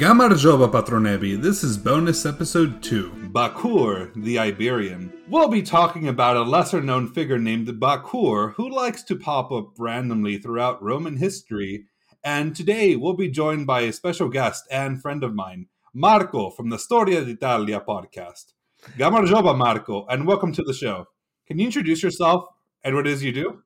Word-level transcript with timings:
Gamarjoba 0.00 0.72
Patronebi, 0.72 1.38
this 1.38 1.62
is 1.62 1.76
bonus 1.76 2.24
episode 2.24 2.82
2. 2.82 3.28
Bakur, 3.34 4.10
the 4.14 4.38
Iberian. 4.38 5.12
We'll 5.28 5.48
be 5.48 5.60
talking 5.60 6.08
about 6.08 6.38
a 6.38 6.42
lesser 6.42 6.80
known 6.80 7.12
figure 7.12 7.38
named 7.38 7.68
Bakur 7.68 8.54
who 8.54 8.74
likes 8.74 9.02
to 9.02 9.14
pop 9.14 9.52
up 9.52 9.74
randomly 9.78 10.38
throughout 10.38 10.82
Roman 10.82 11.18
history. 11.18 11.84
And 12.24 12.56
today 12.56 12.96
we'll 12.96 13.12
be 13.12 13.28
joined 13.28 13.66
by 13.66 13.82
a 13.82 13.92
special 13.92 14.30
guest 14.30 14.64
and 14.70 15.02
friend 15.02 15.22
of 15.22 15.34
mine, 15.34 15.66
Marco 15.92 16.48
from 16.48 16.70
the 16.70 16.78
Storia 16.78 17.22
d'Italia 17.22 17.82
podcast. 17.86 18.54
Gamarjoba 18.96 19.54
Marco, 19.54 20.06
and 20.06 20.26
welcome 20.26 20.52
to 20.54 20.62
the 20.62 20.72
show. 20.72 21.08
Can 21.46 21.58
you 21.58 21.66
introduce 21.66 22.02
yourself 22.02 22.46
and 22.82 22.96
what 22.96 23.06
it 23.06 23.12
is 23.12 23.22
you 23.22 23.32
do? 23.32 23.62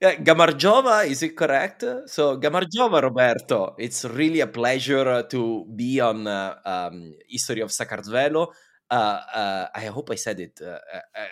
Yeah, 0.00 0.16
Gamarjoba, 0.16 1.06
is 1.06 1.22
it 1.22 1.34
correct? 1.36 1.82
So, 2.06 2.36
Gamarjoba, 2.38 3.00
Roberto, 3.02 3.74
it's 3.78 4.04
really 4.04 4.40
a 4.40 4.46
pleasure 4.46 5.22
to 5.30 5.64
be 5.74 6.00
on 6.00 6.26
uh, 6.26 6.56
um, 6.66 7.14
History 7.26 7.60
of 7.62 7.70
Saqartvelo. 7.70 8.48
Uh, 8.90 8.94
uh, 8.94 9.68
I 9.74 9.86
hope 9.86 10.10
I 10.10 10.16
said 10.16 10.38
it 10.40 10.60
uh, 10.62 10.78
uh, 10.94 11.26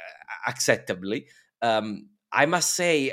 acceptably. 0.48 1.26
Um, 1.60 2.08
I 2.32 2.46
must 2.46 2.70
say, 2.74 3.12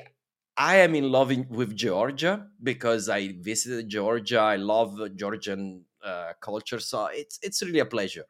I 0.56 0.78
am 0.78 0.96
in 0.96 1.12
love 1.12 1.32
in, 1.32 1.48
with 1.50 1.76
Georgia 1.76 2.48
because 2.64 3.10
I 3.10 3.34
visited 3.42 3.90
Georgia. 3.90 4.40
I 4.40 4.56
love 4.56 4.98
Georgian 5.18 5.84
uh, 6.04 6.32
culture, 6.40 6.80
so 6.80 7.08
it's 7.08 7.40
it's 7.42 7.62
really 7.62 7.80
a 7.80 7.86
pleasure. 7.86 8.26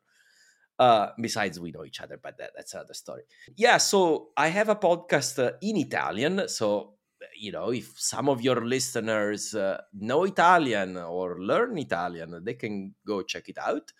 besides, 1.19 1.59
we 1.59 1.72
know 1.72 1.86
each 1.86 2.02
other, 2.02 2.19
but 2.22 2.38
that, 2.38 2.52
that's 2.55 2.73
another 2.73 2.94
story. 2.94 3.23
Yeah, 3.55 3.77
so 3.77 4.30
I 4.38 4.47
have 4.47 4.69
a 4.69 4.75
podcast 4.75 5.58
in 5.61 5.77
Italian. 5.77 6.48
So 6.48 6.95
you 7.36 7.52
know, 7.52 7.71
if 7.71 7.99
some 7.99 8.30
of 8.30 8.42
your 8.42 8.65
listeners 8.65 9.54
uh, 9.55 9.82
know 9.93 10.23
Italian 10.23 10.98
or 10.98 11.42
learn 11.42 11.77
Italian, 11.77 12.43
they 12.43 12.55
can 12.55 12.95
go 13.05 13.21
check 13.21 13.49
it 13.49 13.58
out. 13.58 13.92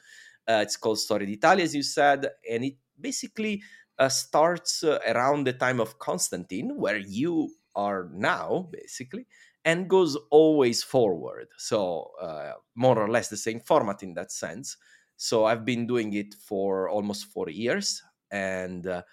Uh, 0.48 0.62
it's 0.64 0.78
called 0.78 1.00
Storia 1.00 1.28
d'Italia, 1.28 1.64
as 1.64 1.76
you 1.76 1.84
said, 1.84 2.28
and 2.50 2.66
it 2.66 2.76
basically 3.00 3.62
uh, 4.00 4.10
starts 4.10 4.84
uh, 4.84 5.00
around 5.08 5.46
the 5.46 5.54
time 5.54 5.80
of 5.80 6.00
Constantine, 6.00 6.78
where 6.78 6.98
you 6.98 7.50
are 7.76 8.10
now, 8.14 8.68
basically, 8.72 9.28
and 9.64 9.90
goes 9.90 10.18
always 10.32 10.84
forward. 10.84 11.48
So, 11.58 12.12
uh, 12.20 12.54
more 12.76 12.98
or 12.98 13.10
less 13.10 13.30
the 13.30 13.38
same 13.38 13.60
format 13.60 14.04
in 14.04 14.14
that 14.16 14.32
sense. 14.32 14.78
So, 15.18 15.46
I've 15.46 15.66
been 15.66 15.86
doing 15.86 16.14
it 16.14 16.34
for 16.34 16.90
almost 16.90 17.26
four 17.26 17.50
years, 17.50 18.02
and 18.32 18.88
uh, 18.88 19.04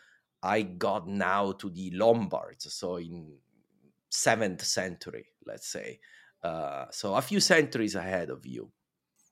I 0.42 0.62
got 0.62 1.06
now 1.06 1.52
to 1.52 1.68
the 1.68 1.90
Lombards. 1.90 2.72
So, 2.72 2.96
in 2.96 3.36
seventh 4.10 4.64
century, 4.64 5.26
let's 5.46 5.68
say. 5.68 6.00
Uh, 6.42 6.86
so 6.90 7.14
a 7.14 7.22
few 7.22 7.40
centuries 7.40 7.94
ahead 7.94 8.30
of 8.30 8.46
you. 8.46 8.70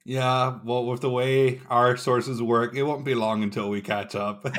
Yeah, 0.04 0.58
well, 0.64 0.86
with 0.86 1.00
the 1.00 1.10
way 1.10 1.60
our 1.68 1.96
sources 1.96 2.40
work, 2.40 2.74
it 2.76 2.84
won't 2.84 3.04
be 3.04 3.14
long 3.14 3.42
until 3.42 3.68
we 3.68 3.80
catch 3.80 4.14
up. 4.14 4.46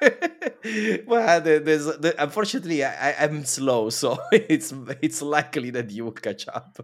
well, 1.06 1.40
there's 1.40 1.86
the, 1.86 2.14
unfortunately 2.18 2.84
I, 2.84 3.24
am 3.24 3.44
slow, 3.44 3.90
so 3.90 4.18
it's 4.32 4.72
it's 5.02 5.22
likely 5.22 5.70
that 5.70 5.90
you 5.90 6.04
will 6.04 6.12
catch 6.12 6.46
up. 6.48 6.78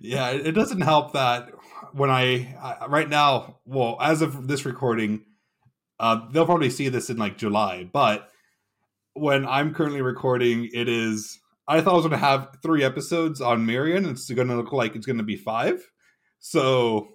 yeah, 0.00 0.30
it 0.30 0.52
doesn't 0.52 0.80
help 0.80 1.12
that 1.12 1.50
when 1.92 2.10
I, 2.10 2.56
I 2.60 2.86
right 2.86 3.08
now, 3.08 3.58
well, 3.64 3.96
as 4.00 4.22
of 4.22 4.48
this 4.48 4.64
recording, 4.64 5.24
uh, 6.00 6.28
they'll 6.32 6.46
probably 6.46 6.70
see 6.70 6.88
this 6.88 7.10
in 7.10 7.16
like 7.16 7.38
July, 7.38 7.88
but 7.92 8.28
when 9.14 9.46
I'm 9.46 9.74
currently 9.74 10.02
recording, 10.02 10.68
it 10.72 10.88
is 10.88 11.38
I 11.68 11.82
thought 11.82 11.92
I 11.92 11.96
was 11.96 12.06
going 12.06 12.18
to 12.18 12.26
have 12.26 12.56
three 12.62 12.82
episodes 12.82 13.42
on 13.42 13.66
Mirian. 13.66 14.10
It's 14.10 14.30
going 14.30 14.48
to 14.48 14.56
look 14.56 14.72
like 14.72 14.96
it's 14.96 15.04
going 15.04 15.18
to 15.18 15.22
be 15.22 15.36
five. 15.36 15.86
So, 16.40 17.08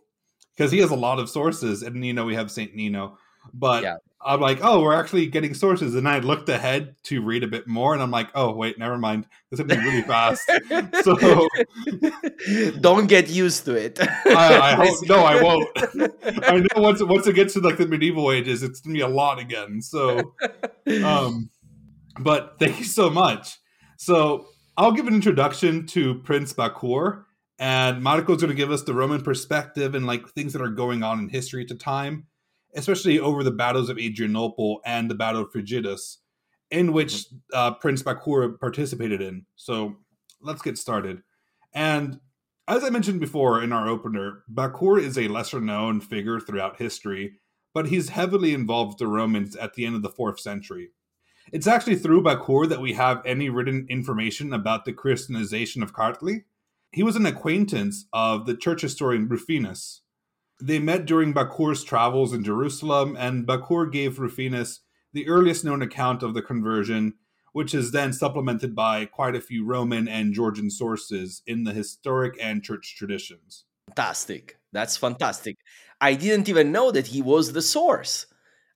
because 0.56 0.72
he 0.72 0.78
has 0.80 0.92
a 0.92 0.96
lot 0.96 1.18
of 1.18 1.28
sources, 1.28 1.82
and 1.82 2.06
you 2.06 2.14
know 2.14 2.26
we 2.26 2.36
have 2.36 2.52
Saint 2.52 2.76
Nino, 2.76 3.18
but 3.52 3.82
yeah. 3.82 3.96
I'm 4.22 4.40
like, 4.40 4.60
oh, 4.62 4.82
we're 4.82 4.94
actually 4.94 5.26
getting 5.26 5.56
sources, 5.56 5.96
and 5.96 6.08
I 6.08 6.20
looked 6.20 6.48
ahead 6.50 6.96
to 7.06 7.24
read 7.24 7.44
a 7.44 7.48
bit 7.48 7.68
more, 7.68 7.96
and 7.96 8.04
I'm 8.04 8.12
like, 8.12 8.30
oh, 8.36 8.54
wait, 8.54 8.78
never 8.78 8.98
mind. 8.98 9.26
This 9.50 9.60
is 9.60 9.66
going 9.66 9.80
to 9.80 9.84
be 9.84 9.90
really 9.90 10.02
fast. 10.04 10.48
so, 11.04 11.50
don't 12.80 13.08
get 13.08 13.30
used 13.30 13.66
to 13.66 13.74
it. 13.74 14.00
I, 14.00 14.60
I 14.60 14.76
hope 14.86 15.08
no, 15.08 15.24
I 15.24 15.42
won't. 15.42 15.70
I 16.44 16.60
know 16.60 16.82
once 16.82 17.02
once 17.02 17.26
it 17.26 17.34
gets 17.34 17.56
to 17.56 17.60
like 17.60 17.78
the 17.78 17.88
medieval 17.88 18.32
ages, 18.32 18.62
it's 18.62 18.82
going 18.82 18.94
to 18.94 19.00
be 19.00 19.02
a 19.02 19.08
lot 19.08 19.40
again. 19.40 19.82
So, 19.82 20.36
um, 21.04 21.50
but 22.20 22.58
thank 22.60 22.78
you 22.78 22.86
so 22.86 23.10
much. 23.10 23.58
So 24.04 24.50
I'll 24.76 24.92
give 24.92 25.08
an 25.08 25.14
introduction 25.14 25.88
to 25.88 26.16
Prince 26.16 26.52
Bakur, 26.52 27.24
and 27.58 28.04
Marco's 28.04 28.42
going 28.42 28.50
to 28.50 28.54
give 28.54 28.70
us 28.70 28.84
the 28.84 28.94
Roman 28.94 29.22
perspective 29.22 29.96
and 29.96 30.06
like 30.06 30.28
things 30.28 30.52
that 30.52 30.62
are 30.62 30.68
going 30.68 31.04
on 31.04 31.20
in 31.20 31.30
history 31.30 31.62
at 31.62 31.70
the 31.70 31.76
time, 31.76 32.28
especially 32.76 33.18
over 33.18 33.46
the 33.46 33.52
battles 33.52 33.88
of 33.88 33.98
Adrianople 33.98 34.82
and 34.86 35.10
the 35.10 35.16
Battle 35.16 35.44
of 35.44 35.54
Frigidus, 35.54 36.18
in 36.70 36.92
which 36.92 37.28
uh, 37.54 37.76
Prince 37.76 38.04
Bakur 38.04 38.60
participated 38.60 39.22
in. 39.22 39.46
So 39.56 39.96
let's 40.42 40.62
get 40.62 40.78
started. 40.78 41.22
And 41.74 42.20
as 42.68 42.84
I 42.84 42.90
mentioned 42.90 43.22
before 43.22 43.64
in 43.64 43.72
our 43.72 43.88
opener, 43.88 44.44
Bakur 44.54 45.02
is 45.02 45.18
a 45.18 45.30
lesser 45.30 45.62
known 45.62 46.02
figure 46.02 46.42
throughout 46.42 46.76
history, 46.76 47.36
but 47.74 47.88
he's 47.88 48.10
heavily 48.10 48.54
involved 48.54 48.90
with 48.90 48.98
the 48.98 49.08
Romans 49.08 49.56
at 49.56 49.76
the 49.76 49.86
end 49.86 49.96
of 49.96 50.02
the 50.02 50.10
fourth 50.10 50.42
century. 50.42 50.90
It's 51.52 51.68
actually 51.68 51.98
through 51.98 52.24
Bakur 52.24 52.68
that 52.70 52.82
we 52.82 52.94
have 52.94 53.22
any 53.26 53.50
written 53.50 53.86
information 53.90 54.54
about 54.54 54.86
the 54.86 54.94
Christianization 54.94 55.84
of 55.84 55.94
Kartli. 55.94 56.44
He 56.92 57.04
was 57.04 57.16
an 57.16 57.26
acquaintance 57.26 58.06
of 58.14 58.46
the 58.46 58.56
church 58.56 58.82
historian 58.82 59.28
Rufinus. 59.28 60.02
They 60.62 60.80
met 60.80 61.06
during 61.06 61.34
Bakur's 61.34 61.84
travels 61.84 62.34
in 62.34 62.44
Jerusalem, 62.44 63.18
and 63.20 63.46
Bakur 63.46 63.92
gave 63.92 64.20
Rufinus 64.20 64.80
the 65.12 65.28
earliest 65.28 65.66
known 65.66 65.82
account 65.82 66.24
of 66.24 66.34
the 66.34 66.42
conversion, 66.42 67.16
which 67.52 67.74
is 67.74 67.92
then 67.92 68.14
supplemented 68.14 68.76
by 68.76 69.06
quite 69.06 69.36
a 69.36 69.42
few 69.42 69.66
Roman 69.66 70.08
and 70.08 70.34
Georgian 70.34 70.70
sources 70.70 71.42
in 71.46 71.66
the 71.66 71.74
historic 71.74 72.36
and 72.42 72.64
church 72.64 72.96
traditions. 72.98 73.66
Fantastic. 73.90 74.58
That's 74.72 74.98
fantastic. 74.98 75.58
I 76.00 76.16
didn't 76.16 76.50
even 76.50 76.72
know 76.72 76.92
that 76.92 77.08
he 77.08 77.22
was 77.22 77.54
the 77.54 77.62
source. 77.62 78.26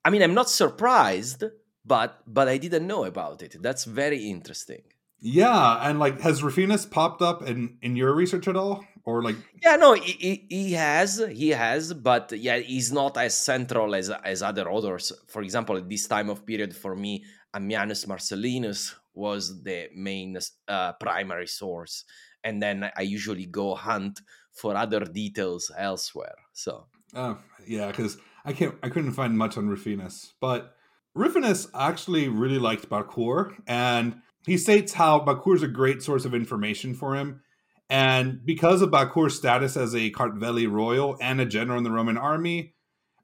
I 0.06 0.10
mean, 0.10 0.22
I'm 0.22 0.34
not 0.34 0.50
surprised 0.50 1.44
but 1.88 2.22
but 2.28 2.48
I 2.48 2.57
didn't 2.57 2.88
know 2.88 3.06
about 3.06 3.42
it. 3.42 3.62
That's 3.62 3.86
very 3.86 4.30
interesting. 4.30 4.84
Yeah, 5.19 5.89
and 5.89 6.00
like, 6.00 6.22
has 6.22 6.44
Rufinus 6.44 6.86
popped 6.86 7.22
up 7.22 7.42
in 7.42 7.78
in 7.81 7.95
your 7.95 8.13
research 8.13 8.48
at 8.48 8.56
all, 8.56 8.86
or 9.04 9.24
like? 9.24 9.36
Yeah, 9.63 9.78
no, 9.78 9.94
he, 9.94 10.45
he 10.50 10.74
has, 10.74 11.24
he 11.31 11.50
has, 11.50 11.94
but 11.94 12.31
yeah, 12.34 12.57
he's 12.60 12.92
not 12.92 13.18
as 13.18 13.36
central 13.36 13.95
as 13.95 14.10
as 14.10 14.44
other 14.44 14.69
authors. 14.69 15.12
For 15.28 15.42
example, 15.42 15.78
at 15.78 15.89
this 15.89 16.07
time 16.07 16.30
of 16.30 16.45
period, 16.45 16.75
for 16.75 16.95
me, 16.95 17.24
Ammianus 17.56 18.06
Marcellinus 18.06 18.94
was 19.16 19.63
the 19.63 19.89
main 19.95 20.38
uh, 20.68 20.94
primary 20.94 21.48
source, 21.48 22.06
and 22.44 22.62
then 22.62 22.92
I 22.95 23.01
usually 23.01 23.48
go 23.48 23.74
hunt 23.74 24.22
for 24.51 24.75
other 24.75 25.00
details 25.01 25.72
elsewhere. 25.75 26.36
So 26.54 26.86
Oh, 27.13 27.38
yeah, 27.66 27.88
because 27.88 28.18
I 28.45 28.54
can't, 28.54 28.75
I 28.84 28.89
couldn't 28.89 29.13
find 29.13 29.38
much 29.38 29.57
on 29.57 29.68
Rufinus, 29.68 30.34
but 30.39 30.75
Rufinus 31.18 31.68
actually 31.74 32.28
really 32.28 32.60
liked 32.60 32.90
Bakur, 32.90 33.56
and 33.68 34.22
he 34.46 34.58
states 34.58 34.94
how 34.94 35.19
Bakur 35.19 35.56
is 35.56 35.64
a 35.64 35.68
great 35.68 36.02
source 36.02 36.25
of 36.25 36.34
information 36.34 36.94
for 36.94 37.16
him. 37.16 37.42
And 37.90 38.46
because 38.46 38.81
of 38.81 38.90
Bakur's 38.90 39.36
status 39.36 39.78
as 39.78 39.96
a 39.96 40.12
Kartveli 40.12 40.69
royal 40.69 41.18
and 41.22 41.40
a 41.40 41.46
general 41.46 41.78
in 41.78 41.84
the 41.84 41.92
Roman 41.92 42.18
army, 42.18 42.75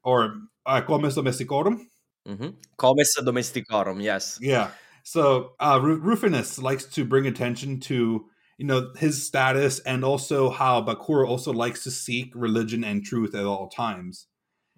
or 0.02 0.36
uh, 0.66 0.80
comes 0.80 1.16
domesticorum. 1.16 1.86
Mm-hmm. 2.26 2.50
Comes 2.78 3.14
domesticorum, 3.20 4.02
yes. 4.02 4.38
Yeah. 4.40 4.70
So 5.02 5.52
uh, 5.60 5.78
Rufinus 5.82 6.58
likes 6.58 6.86
to 6.86 7.04
bring 7.04 7.26
attention 7.26 7.80
to 7.80 8.24
you 8.56 8.66
know 8.66 8.92
his 8.96 9.26
status 9.26 9.80
and 9.80 10.04
also 10.04 10.48
how 10.48 10.80
Bakur 10.82 11.28
also 11.28 11.52
likes 11.52 11.84
to 11.84 11.90
seek 11.90 12.32
religion 12.34 12.84
and 12.84 13.04
truth 13.04 13.34
at 13.34 13.44
all 13.44 13.68
times. 13.68 14.26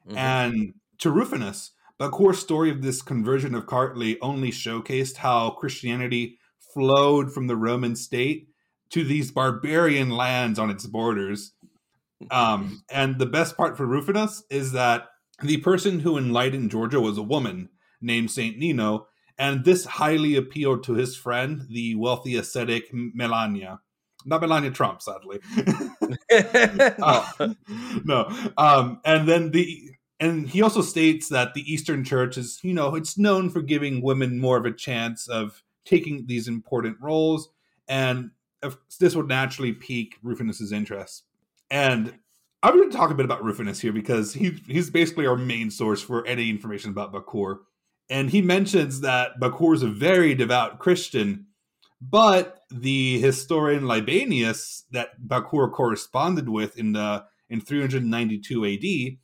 Mm-hmm. 0.09 0.19
And 0.19 0.75
to 0.99 1.11
Rufinus, 1.11 1.71
Bakur's 1.99 2.39
story 2.39 2.71
of 2.71 2.83
this 2.83 3.01
conversion 3.03 3.55
of 3.55 3.67
Kartli 3.67 4.17
only 4.21 4.51
showcased 4.51 5.17
how 5.17 5.51
Christianity 5.51 6.39
flowed 6.75 7.33
from 7.33 7.47
the 7.47 7.57
Roman 7.57 7.97
state 7.97 8.49
to 8.91 9.03
these 9.03 9.31
barbarian 9.31 10.11
lands 10.11 10.59
on 10.59 10.71
its 10.71 10.87
borders. 10.87 11.53
Um, 12.31 12.83
and 12.91 13.19
the 13.19 13.27
best 13.27 13.57
part 13.57 13.77
for 13.77 13.87
Rufinus 13.87 14.43
is 14.51 14.73
that 14.73 15.09
the 15.43 15.59
person 15.59 16.01
who 16.01 16.19
enlightened 16.19 16.71
Georgia 16.71 17.01
was 17.01 17.19
a 17.19 17.23
woman 17.23 17.71
named 18.01 18.31
Saint 18.31 18.59
Nino, 18.59 19.07
and 19.39 19.65
this 19.65 19.85
highly 19.85 20.37
appealed 20.37 20.85
to 20.85 20.95
his 20.95 21.17
friend, 21.17 21.63
the 21.71 21.95
wealthy 21.95 22.37
ascetic 22.37 22.89
Melania. 22.93 23.81
Not 24.25 24.41
Melania 24.41 24.71
Trump, 24.71 25.03
sadly. 25.03 25.41
uh, 26.31 27.55
no. 28.05 28.51
Um, 28.57 29.01
and 29.05 29.29
then 29.29 29.51
the 29.51 29.91
and 30.19 30.49
he 30.49 30.63
also 30.63 30.81
states 30.81 31.29
that 31.29 31.55
the 31.55 31.71
Eastern 31.71 32.03
Church 32.05 32.39
is, 32.39 32.59
you 32.63 32.73
know, 32.73 32.95
it's 32.95 33.19
known 33.19 33.51
for 33.51 33.61
giving 33.61 34.03
women 34.03 34.39
more 34.39 34.57
of 34.57 34.65
a 34.65 34.73
chance 34.73 35.29
of 35.29 35.63
taking 35.85 36.27
these 36.27 36.49
important 36.49 36.97
roles, 37.01 37.51
and 37.87 38.31
this 38.99 39.15
would 39.15 39.29
naturally 39.29 39.73
pique 39.73 40.17
Rufinus's 40.23 40.73
interest. 40.73 41.25
And 41.71 42.19
I'm 42.63 42.75
going 42.75 42.91
to 42.91 42.97
talk 42.97 43.11
a 43.11 43.15
bit 43.15 43.27
about 43.27 43.45
Rufinus 43.45 43.81
here 43.81 43.93
because 43.93 44.33
he 44.33 44.63
he's 44.67 44.91
basically 44.91 45.27
our 45.27 45.37
main 45.37 45.71
source 45.71 46.03
for 46.03 46.27
any 46.27 46.49
information 46.51 46.91
about 46.91 47.13
Bakur. 47.13 47.59
And 48.09 48.31
he 48.31 48.41
mentions 48.41 49.01
that 49.03 49.39
Bakur 49.41 49.75
is 49.75 49.83
a 49.83 49.89
very 49.89 50.35
devout 50.35 50.79
Christian, 50.79 51.47
but 52.01 52.61
the 52.71 53.21
historian 53.21 53.85
Libanius 53.85 54.85
that 54.93 55.21
Bakur 55.27 55.71
corresponded 55.71 56.49
with 56.49 56.79
in 56.79 56.93
the 56.93 57.25
in 57.49 57.61
392 57.61 58.65
AD 58.65 59.19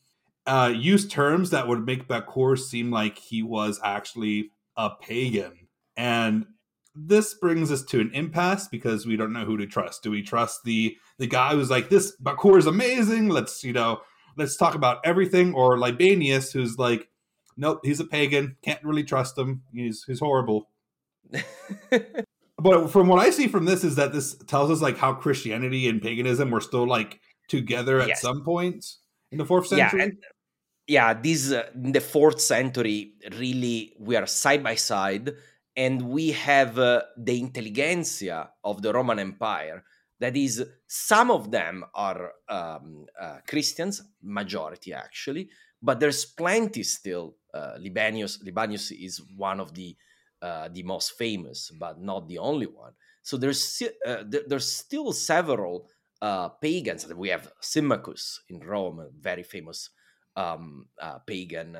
uh, 0.47 0.73
used 0.75 1.11
terms 1.11 1.51
that 1.51 1.69
would 1.69 1.87
make 1.87 2.09
Bakur 2.09 2.59
seem 2.59 2.91
like 2.91 3.19
he 3.19 3.43
was 3.43 3.81
actually 3.85 4.51
a 4.77 4.91
pagan. 5.01 5.69
And 5.97 6.47
this 6.95 7.35
brings 7.35 7.71
us 7.71 7.83
to 7.85 8.01
an 8.01 8.11
impasse 8.13 8.69
because 8.69 9.07
we 9.07 9.17
don't 9.17 9.33
know 9.33 9.45
who 9.45 9.57
to 9.57 9.67
trust. 9.67 10.03
Do 10.03 10.11
we 10.11 10.23
trust 10.23 10.65
the 10.65 10.97
the 11.19 11.27
guy 11.27 11.55
who's 11.55 11.71
like, 11.71 11.89
"This 11.89 12.15
Bakur 12.23 12.59
is 12.59 12.67
amazing. 12.67 13.29
Let's 13.29 13.65
you 13.65 13.73
know, 13.73 14.01
let's 14.37 14.57
talk 14.57 14.75
about 14.75 15.01
everything," 15.05 15.55
or 15.55 15.77
Libanius, 15.79 16.53
who's 16.53 16.79
like, 16.79 17.09
"Nope, 17.57 17.81
he's 17.83 18.01
a 18.01 18.05
pagan. 18.05 18.57
Can't 18.63 18.83
really 18.85 19.05
trust 19.05 19.39
him. 19.39 19.63
He's 19.73 20.05
he's 20.05 20.21
horrible." 20.21 20.69
but 22.59 22.89
from 22.89 23.09
what 23.09 23.19
I 23.19 23.31
see 23.31 23.49
from 23.49 23.65
this 23.65 23.85
is 23.85 23.97
that 23.97 24.13
this 24.13 24.37
tells 24.47 24.71
us 24.71 24.83
like 24.83 24.99
how 24.99 25.15
Christianity 25.15 25.89
and 25.89 26.03
paganism 26.03 26.51
were 26.51 26.61
still 26.61 26.87
like 26.87 27.21
together 27.49 28.01
at 28.01 28.09
yes. 28.09 28.21
some 28.21 28.45
point 28.45 28.85
in 29.31 29.39
the 29.39 29.47
fourth 29.47 29.67
century. 29.67 30.01
Yeah, 30.01 30.31
yeah 30.87 31.15
this 31.15 31.53
uh, 31.53 31.69
in 31.75 31.93
the 31.93 32.01
fourth 32.01 32.41
century 32.41 33.15
really 33.39 33.95
we 33.99 34.17
are 34.17 34.27
side 34.27 34.63
by 34.63 34.75
side 34.75 35.33
and 35.77 36.03
we 36.03 36.33
have 36.33 36.79
uh, 36.79 37.03
the 37.17 37.39
intelligentsia 37.41 38.51
of 38.65 38.83
the 38.83 38.93
Roman 38.93 39.19
Empire. 39.19 39.85
That 40.21 40.37
is, 40.37 40.65
some 40.87 41.31
of 41.31 41.51
them 41.51 41.85
are 41.95 42.33
um, 42.49 43.07
uh, 43.21 43.39
Christians, 43.49 44.03
majority 44.23 44.93
actually, 44.93 45.49
but 45.83 45.99
there's 45.99 46.25
plenty 46.25 46.83
still. 46.83 47.37
Uh, 47.53 47.77
Libanius, 47.79 48.43
Libanius 48.45 48.93
is 48.93 49.21
one 49.37 49.61
of 49.61 49.75
the 49.75 49.97
uh, 50.41 50.69
the 50.73 50.83
most 50.83 51.13
famous, 51.19 51.71
but 51.71 52.01
not 52.01 52.29
the 52.29 52.39
only 52.39 52.67
one. 52.67 52.93
So 53.23 53.37
there's 53.37 53.83
uh, 54.07 54.25
there's 54.27 54.73
still 54.73 55.13
several 55.13 55.89
pagans. 56.61 57.05
That 57.05 57.19
we 57.19 57.29
have 57.29 57.53
Symmachus 57.61 58.41
in 58.49 58.61
Rome, 58.61 59.09
very 59.21 59.43
famous 59.43 59.91
um, 60.37 60.87
pagan 61.27 61.79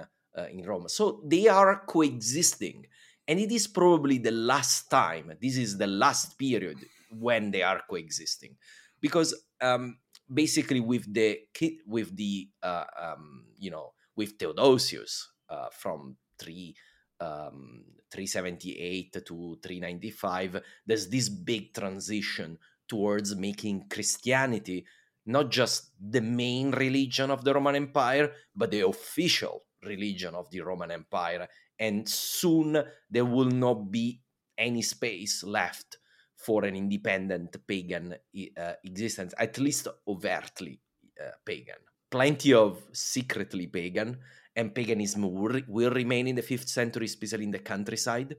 in 0.51 0.65
Rome. 0.65 0.89
So 0.89 1.23
they 1.25 1.49
are 1.49 1.83
coexisting 1.87 2.87
and 3.29 3.39
it 3.39 3.53
is 3.53 3.67
probably 3.67 4.19
the 4.19 4.31
last 4.31 4.91
time 4.91 5.33
this 5.41 5.57
is 5.57 5.79
the 5.79 5.87
last 5.87 6.39
period 6.39 6.79
when 7.11 7.51
they 7.51 7.63
are 7.63 7.83
coexisting 7.89 8.57
because 9.01 9.35
um, 9.61 9.99
basically 10.33 10.81
with 10.81 11.13
the 11.13 11.39
with 11.87 12.15
the 12.17 12.49
uh, 12.63 12.85
um, 13.01 13.45
you 13.59 13.71
know 13.71 13.93
with 14.17 14.39
Theodosius 14.39 15.29
uh, 15.49 15.69
from 15.73 16.17
three 16.39 16.75
um, 17.21 17.85
378 18.11 19.13
to 19.25 19.59
395 19.63 20.61
there's 20.87 21.09
this 21.09 21.29
big 21.29 21.73
transition 21.73 22.59
towards 22.89 23.35
making 23.37 23.87
Christianity 23.89 24.85
not 25.27 25.51
just 25.51 25.93
the 26.01 26.21
main 26.21 26.71
religion 26.73 27.31
of 27.31 27.45
the 27.45 27.55
Roman 27.55 27.77
Empire 27.77 28.33
but 28.55 28.71
the 28.71 28.87
official 28.87 29.65
religion 29.85 30.35
of 30.35 30.51
the 30.51 30.61
Roman 30.61 30.91
Empire 30.91 31.49
and 31.79 32.09
soon 32.09 32.83
there 33.11 33.25
will 33.25 33.51
not 33.51 33.91
be 33.91 34.21
any 34.59 34.83
space 34.83 35.43
left 35.43 35.99
for 36.37 36.65
an 36.65 36.75
independent 36.75 37.57
pagan 37.67 38.15
uh, 38.15 38.73
existence, 38.85 39.33
at 39.39 39.59
least 39.59 39.89
overtly 40.07 40.81
uh, 41.21 41.31
pagan. 41.45 41.79
Plenty 42.11 42.53
of 42.53 42.83
secretly 42.93 43.67
pagan, 43.69 44.19
and 44.55 44.75
paganism 44.75 45.23
will, 45.23 45.61
will, 45.69 45.91
remain 45.91 46.27
in 46.27 46.37
the 46.37 46.43
fifth 46.43 46.69
century, 46.69 47.07
especially 47.07 47.45
in 47.45 47.51
the 47.51 47.59
countryside, 47.59 48.37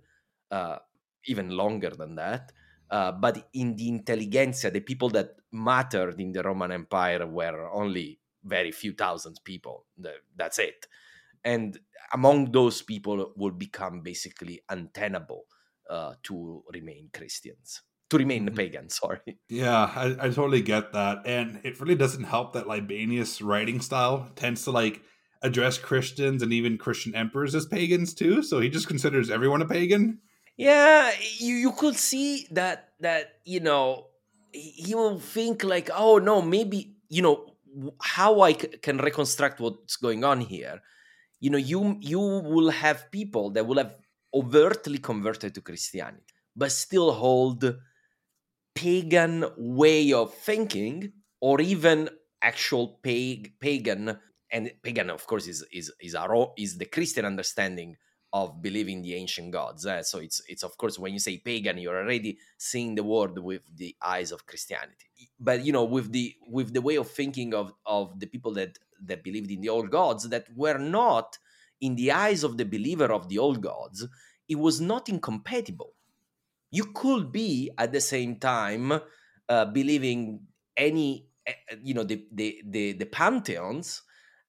uh, 0.51 0.77
even 1.25 1.49
longer 1.49 1.89
than 1.89 2.15
that. 2.15 2.51
Uh, 2.91 3.11
but 3.11 3.49
in 3.53 3.75
the 3.75 3.87
intelligentsia, 3.87 4.69
the 4.69 4.81
people 4.81 5.09
that 5.09 5.35
mattered 5.53 6.19
in 6.19 6.33
the 6.33 6.43
Roman 6.43 6.71
Empire 6.71 7.25
were 7.25 7.69
only 7.71 8.19
very 8.43 8.71
few 8.71 8.93
thousand 8.93 9.39
people. 9.45 9.85
That's 10.35 10.59
it 10.59 10.87
and 11.43 11.79
among 12.13 12.51
those 12.51 12.81
people 12.81 13.33
will 13.35 13.51
become 13.51 14.01
basically 14.01 14.61
untenable 14.69 15.45
uh, 15.89 16.13
to 16.23 16.63
remain 16.73 17.09
Christians, 17.13 17.81
to 18.09 18.17
remain 18.17 18.45
mm-hmm. 18.45 18.55
pagan. 18.55 18.89
Sorry. 18.89 19.19
Yeah, 19.49 19.91
I, 19.95 20.15
I 20.19 20.29
totally 20.29 20.61
get 20.61 20.93
that, 20.93 21.25
and 21.25 21.59
it 21.63 21.79
really 21.79 21.95
doesn't 21.95 22.23
help 22.23 22.53
that 22.53 22.67
Libanius' 22.67 23.41
writing 23.43 23.81
style 23.81 24.31
tends 24.35 24.63
to 24.63 24.71
like 24.71 25.01
address 25.41 25.77
Christians 25.77 26.41
and 26.41 26.53
even 26.53 26.77
Christian 26.77 27.13
emperors 27.15 27.53
as 27.53 27.65
pagans 27.65 28.13
too. 28.13 28.41
So 28.43 28.59
he 28.59 28.69
just 28.69 28.87
considers 28.87 29.29
everyone 29.29 29.61
a 29.61 29.65
pagan. 29.65 30.19
Yeah, 30.55 31.11
you 31.39 31.55
you 31.55 31.71
could 31.71 31.95
see 31.95 32.47
that 32.51 32.89
that 32.99 33.39
you 33.43 33.59
know 33.59 34.07
he 34.53 34.95
will 34.95 35.19
think 35.19 35.63
like, 35.63 35.89
oh 35.95 36.17
no, 36.19 36.41
maybe 36.41 36.95
you 37.09 37.21
know 37.21 37.45
how 38.01 38.41
I 38.41 38.53
c- 38.53 38.67
can 38.81 38.97
reconstruct 38.97 39.59
what's 39.59 39.95
going 39.97 40.23
on 40.23 40.41
here. 40.41 40.81
You 41.39 41.49
know 41.49 41.57
you 41.57 41.97
you 41.99 42.19
will 42.19 42.69
have 42.69 43.11
people 43.11 43.49
that 43.51 43.65
will 43.67 43.77
have 43.77 43.95
overtly 44.33 44.97
converted 44.97 45.53
to 45.53 45.61
christianity 45.61 46.33
but 46.55 46.71
still 46.71 47.11
hold 47.13 47.75
pagan 48.75 49.45
way 49.57 50.11
of 50.13 50.33
thinking 50.33 51.11
or 51.39 51.61
even 51.61 52.09
actual 52.41 52.99
pag- 53.03 53.53
pagan 53.59 54.17
and 54.51 54.71
pagan 54.81 55.09
of 55.09 55.25
course 55.27 55.47
is 55.47 55.63
is 55.71 55.91
is 56.01 56.15
our 56.15 56.51
is 56.57 56.77
the 56.77 56.85
christian 56.85 57.25
understanding 57.25 57.95
of 58.33 58.61
believing 58.61 59.01
the 59.03 59.13
ancient 59.13 59.51
gods 59.51 59.85
eh? 59.85 60.01
so 60.01 60.17
it's 60.17 60.41
it's 60.47 60.63
of 60.63 60.75
course 60.77 60.97
when 60.97 61.13
you 61.13 61.19
say 61.19 61.37
pagan 61.37 61.77
you're 61.77 61.97
already 61.97 62.37
seeing 62.57 62.95
the 62.95 63.03
world 63.03 63.37
with 63.37 63.61
the 63.77 63.95
eyes 64.01 64.31
of 64.31 64.45
christianity 64.47 65.29
but 65.39 65.63
you 65.63 65.71
know 65.71 65.83
with 65.83 66.11
the 66.11 66.35
with 66.47 66.73
the 66.73 66.81
way 66.81 66.95
of 66.95 67.09
thinking 67.09 67.53
of 67.53 67.73
of 67.85 68.19
the 68.19 68.25
people 68.25 68.51
that 68.51 68.79
that 69.07 69.23
believed 69.23 69.51
in 69.51 69.61
the 69.61 69.69
old 69.69 69.89
gods 69.89 70.29
that 70.29 70.47
were 70.55 70.77
not, 70.77 71.37
in 71.81 71.95
the 71.95 72.11
eyes 72.11 72.43
of 72.43 72.57
the 72.57 72.65
believer 72.65 73.11
of 73.11 73.29
the 73.29 73.37
old 73.37 73.61
gods, 73.61 74.07
it 74.47 74.55
was 74.55 74.79
not 74.79 75.09
incompatible. 75.09 75.93
You 76.71 76.85
could 76.85 77.31
be 77.31 77.71
at 77.77 77.91
the 77.91 78.01
same 78.01 78.37
time 78.37 78.93
uh, 79.49 79.65
believing 79.65 80.41
any, 80.75 81.27
eh, 81.45 81.53
you 81.83 81.93
know, 81.93 82.03
the 82.03 82.25
the 82.31 82.61
the, 82.65 82.93
the 82.93 83.05
pantheons, 83.05 84.01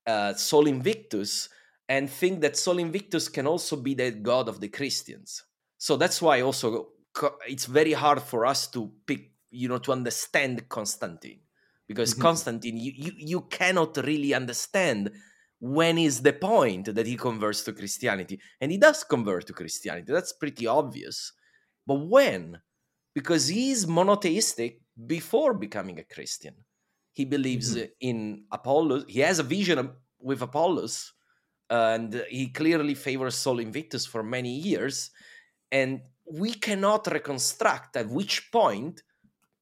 uh, 0.06 0.34
Sol 0.34 0.66
Invictus, 0.66 1.48
and 1.88 2.08
think 2.10 2.40
that 2.40 2.56
Sol 2.56 2.78
Invictus 2.78 3.28
can 3.28 3.46
also 3.46 3.76
be 3.76 3.94
the 3.94 4.10
god 4.10 4.48
of 4.48 4.60
the 4.60 4.68
Christians. 4.68 5.42
So 5.78 5.96
that's 5.96 6.22
why 6.22 6.40
also 6.40 6.88
it's 7.46 7.66
very 7.66 7.92
hard 7.92 8.22
for 8.22 8.46
us 8.46 8.66
to 8.68 8.92
pick, 9.06 9.32
you 9.50 9.68
know, 9.68 9.78
to 9.78 9.92
understand 9.92 10.68
Constantine 10.68 11.40
because 11.86 12.14
Mhm. 12.14 12.20
Constantine, 12.22 12.76
you, 12.78 12.92
you 12.96 13.12
you 13.16 13.40
cannot 13.42 13.96
really 13.98 14.32
understand 14.34 15.10
when 15.60 15.96
is 15.98 16.22
the 16.22 16.32
point 16.32 16.86
that 16.94 17.06
he 17.06 17.16
converts 17.16 17.62
to 17.64 17.72
Christianity, 17.72 18.40
and 18.60 18.70
he 18.72 18.78
does 18.78 19.04
convert 19.04 19.46
to 19.46 19.52
Christianity. 19.52 20.12
That's 20.12 20.32
pretty 20.32 20.66
obvious, 20.66 21.32
but 21.86 22.00
when? 22.16 22.60
Because 23.14 23.46
he's 23.48 23.86
monotheistic 23.86 24.80
before 25.06 25.54
becoming 25.54 25.98
a 26.00 26.04
Christian. 26.04 26.54
He 27.12 27.24
believes 27.24 27.76
Mhm. 27.76 27.90
in 28.00 28.44
Apollos. 28.50 29.04
He 29.08 29.20
has 29.20 29.38
a 29.38 29.44
vision 29.44 29.78
of- 29.78 29.94
with 30.18 30.42
Apollos, 30.42 31.12
and 31.70 32.24
he 32.28 32.48
clearly 32.48 32.94
favors 32.94 33.36
Sol 33.36 33.58
Invictus 33.58 34.06
for 34.06 34.22
many 34.22 34.54
years. 34.56 35.10
And 35.72 36.02
we 36.30 36.54
cannot 36.54 37.06
reconstruct 37.10 37.96
at 37.96 38.08
which 38.08 38.50
point 38.52 39.02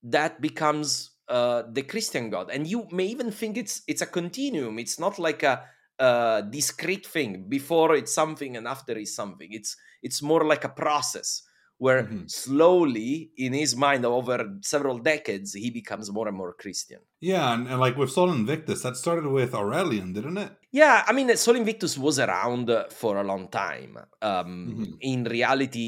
that 0.02 0.40
becomes 0.40 1.12
uh, 1.28 1.62
the 1.72 1.82
Christian 1.82 2.30
God. 2.30 2.50
And 2.50 2.66
you 2.66 2.86
may 2.90 3.06
even 3.06 3.30
think 3.30 3.56
it's 3.56 3.82
it's 3.86 4.02
a 4.02 4.06
continuum. 4.06 4.78
It's 4.78 4.98
not 4.98 5.18
like 5.18 5.42
a, 5.42 5.64
a 5.98 6.42
discrete 6.48 7.06
thing. 7.06 7.48
Before 7.48 7.94
it's 7.94 8.12
something 8.12 8.56
and 8.56 8.66
after 8.66 8.92
it's 8.98 9.14
something. 9.14 9.48
It's 9.52 9.76
it's 10.02 10.22
more 10.22 10.44
like 10.44 10.64
a 10.64 10.68
process 10.68 11.42
where 11.78 12.04
Mhm. 12.04 12.30
slowly 12.30 13.32
in 13.36 13.52
his 13.52 13.74
mind 13.76 14.04
over 14.04 14.58
several 14.62 14.98
decades 14.98 15.52
he 15.54 15.70
becomes 15.70 16.10
more 16.10 16.28
and 16.28 16.36
more 16.36 16.54
Christian. 16.54 17.00
Yeah, 17.22 17.54
and, 17.54 17.68
and 17.68 17.78
like 17.78 17.96
with 17.96 18.10
Sol 18.10 18.30
Invictus, 18.32 18.82
that 18.82 18.96
started 18.96 19.26
with 19.30 19.54
Aurelian, 19.54 20.12
didn't 20.12 20.38
it? 20.38 20.52
Yeah, 20.72 21.04
I 21.06 21.12
mean, 21.12 21.28
Sol 21.36 21.54
Invictus 21.54 21.96
was 21.96 22.18
around 22.18 22.68
for 22.90 23.18
a 23.18 23.22
long 23.32 23.48
time. 23.48 23.96
Um, 24.20 24.50
Mhm. 24.74 24.96
In 25.00 25.24
reality, 25.24 25.86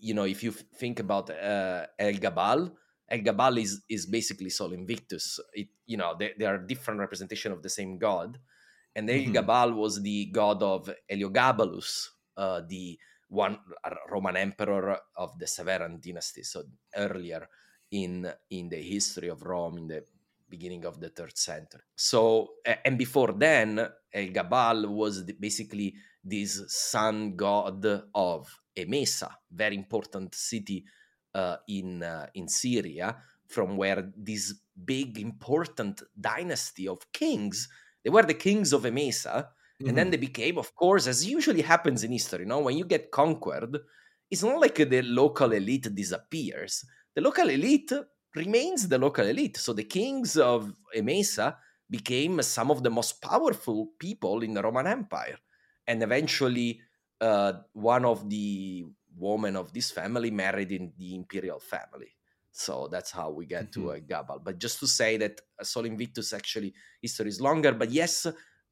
you 0.00 0.14
know, 0.14 0.24
if 0.24 0.42
you 0.44 0.52
think 0.52 1.00
about 1.00 1.30
uh, 1.30 1.86
El 1.98 2.14
Gabal, 2.24 2.60
El 3.10 3.20
Gabal 3.28 3.58
is 3.58 3.72
is 3.88 4.06
basically 4.06 4.50
Sol 4.50 4.72
Invictus. 4.72 5.40
It, 5.52 5.68
you 5.86 5.96
know, 5.96 6.14
they, 6.18 6.30
they 6.38 6.46
are 6.46 6.58
different 6.58 7.00
representation 7.00 7.50
of 7.52 7.60
the 7.62 7.70
same 7.78 7.98
god, 7.98 8.38
and 8.94 9.10
El 9.10 9.26
Mhm. 9.26 9.34
Gabal 9.34 9.74
was 9.74 10.00
the 10.02 10.26
god 10.30 10.62
of 10.62 10.90
Heliogabalus, 11.10 11.90
uh, 12.36 12.60
the 12.68 12.98
one 13.28 13.58
Roman 14.14 14.36
emperor 14.36 14.96
of 15.16 15.38
the 15.40 15.46
Severan 15.46 16.00
dynasty, 16.00 16.42
so 16.44 16.62
earlier 16.94 17.48
in 17.90 18.30
in 18.50 18.68
the 18.68 18.82
history 18.94 19.28
of 19.28 19.42
Rome 19.42 19.78
in 19.78 19.86
the 19.88 20.04
beginning 20.48 20.84
of 20.84 21.00
the 21.00 21.08
third 21.10 21.36
century. 21.36 21.82
So, 21.96 22.54
and 22.84 22.96
before 22.98 23.32
then, 23.32 23.78
El 24.12 24.28
Gabal 24.28 24.88
was 24.88 25.24
the- 25.24 25.34
basically 25.34 25.94
this 26.24 26.62
sun 26.68 27.36
god 27.36 27.84
of 28.14 28.60
Emesa, 28.76 29.30
very 29.50 29.76
important 29.76 30.34
city 30.34 30.84
uh, 31.34 31.56
in 31.68 32.02
uh, 32.02 32.26
in 32.34 32.48
Syria, 32.48 33.16
from 33.46 33.76
where 33.76 34.10
this 34.16 34.54
big 34.84 35.18
important 35.18 36.02
dynasty 36.18 36.88
of 36.88 37.10
kings. 37.12 37.68
They 38.04 38.10
were 38.10 38.22
the 38.22 38.34
kings 38.34 38.72
of 38.72 38.82
Emesa, 38.84 39.48
and 39.86 39.96
then 39.96 40.08
Mhm. 40.08 40.10
they 40.10 40.16
became, 40.16 40.58
of 40.58 40.74
course, 40.74 41.06
as 41.06 41.26
usually 41.26 41.62
happens 41.62 42.02
in 42.04 42.12
history. 42.12 42.40
You 42.40 42.46
know, 42.46 42.60
when 42.60 42.76
you 42.78 42.84
get 42.84 43.10
conquered, 43.10 43.76
it's 44.30 44.42
not 44.42 44.60
like 44.60 44.76
the 44.76 45.02
local 45.02 45.52
elite 45.52 45.88
disappears. 45.94 46.84
The 47.14 47.20
local 47.22 47.48
elite 47.48 47.92
remains 48.38 48.88
the 48.88 48.98
local 48.98 49.26
elite. 49.26 49.56
So 49.58 49.72
the 49.72 49.84
kings 49.84 50.36
of 50.36 50.72
Emesa 50.96 51.56
became 51.90 52.40
some 52.42 52.70
of 52.70 52.82
the 52.82 52.90
most 52.90 53.20
powerful 53.22 53.88
people 53.98 54.42
in 54.42 54.54
the 54.54 54.62
Roman 54.62 54.86
Empire. 54.86 55.38
And 55.86 56.02
eventually, 56.02 56.80
uh, 57.20 57.52
one 57.72 58.04
of 58.04 58.28
the 58.28 58.86
women 59.16 59.56
of 59.56 59.72
this 59.72 59.90
family 59.90 60.30
married 60.30 60.70
in 60.72 60.92
the 60.96 61.14
imperial 61.14 61.60
family. 61.60 62.12
So 62.52 62.88
that's 62.90 63.10
how 63.10 63.30
we 63.30 63.46
get 63.46 63.72
to 63.72 63.80
Mhm. 63.80 63.96
a 63.96 64.00
Gabal. 64.00 64.42
But 64.44 64.58
just 64.58 64.78
to 64.80 64.86
say 64.86 65.16
that 65.18 65.40
uh, 65.58 65.64
Sol 65.64 65.84
Invictus 65.86 66.32
actually 66.32 66.74
history 67.00 67.28
is 67.28 67.40
longer. 67.40 67.72
But 67.72 67.90
yes, 67.90 68.26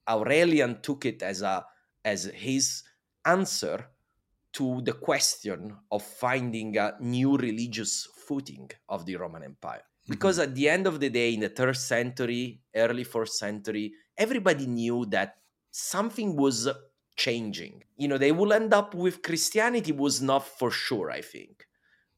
Aurelian 0.08 0.80
took 0.82 1.04
it 1.04 1.22
as 1.22 1.42
a 1.42 1.64
as 2.04 2.24
his 2.24 2.84
answer 3.24 3.90
to 4.56 4.80
the 4.82 4.92
question 4.92 5.76
of 5.90 6.02
finding 6.02 6.76
a 6.78 6.94
new 7.00 7.36
religious 7.36 8.08
footing 8.26 8.70
of 8.88 9.04
the 9.04 9.16
Roman 9.16 9.42
Empire. 9.42 9.82
Because 10.08 10.38
at 10.38 10.54
the 10.54 10.68
end 10.68 10.86
of 10.86 11.00
the 11.00 11.10
day, 11.10 11.34
in 11.34 11.40
the 11.40 11.48
third 11.48 11.76
century, 11.76 12.60
early 12.74 13.04
fourth 13.04 13.30
century, 13.30 13.92
everybody 14.16 14.66
knew 14.66 15.04
that 15.06 15.36
something 15.70 16.36
was 16.36 16.68
changing. 17.16 17.82
You 17.96 18.08
know, 18.08 18.18
they 18.18 18.32
will 18.32 18.52
end 18.52 18.72
up 18.72 18.94
with 18.94 19.22
Christianity 19.22 19.92
was 19.92 20.22
not 20.22 20.46
for 20.46 20.70
sure, 20.70 21.10
I 21.10 21.22
think, 21.22 21.66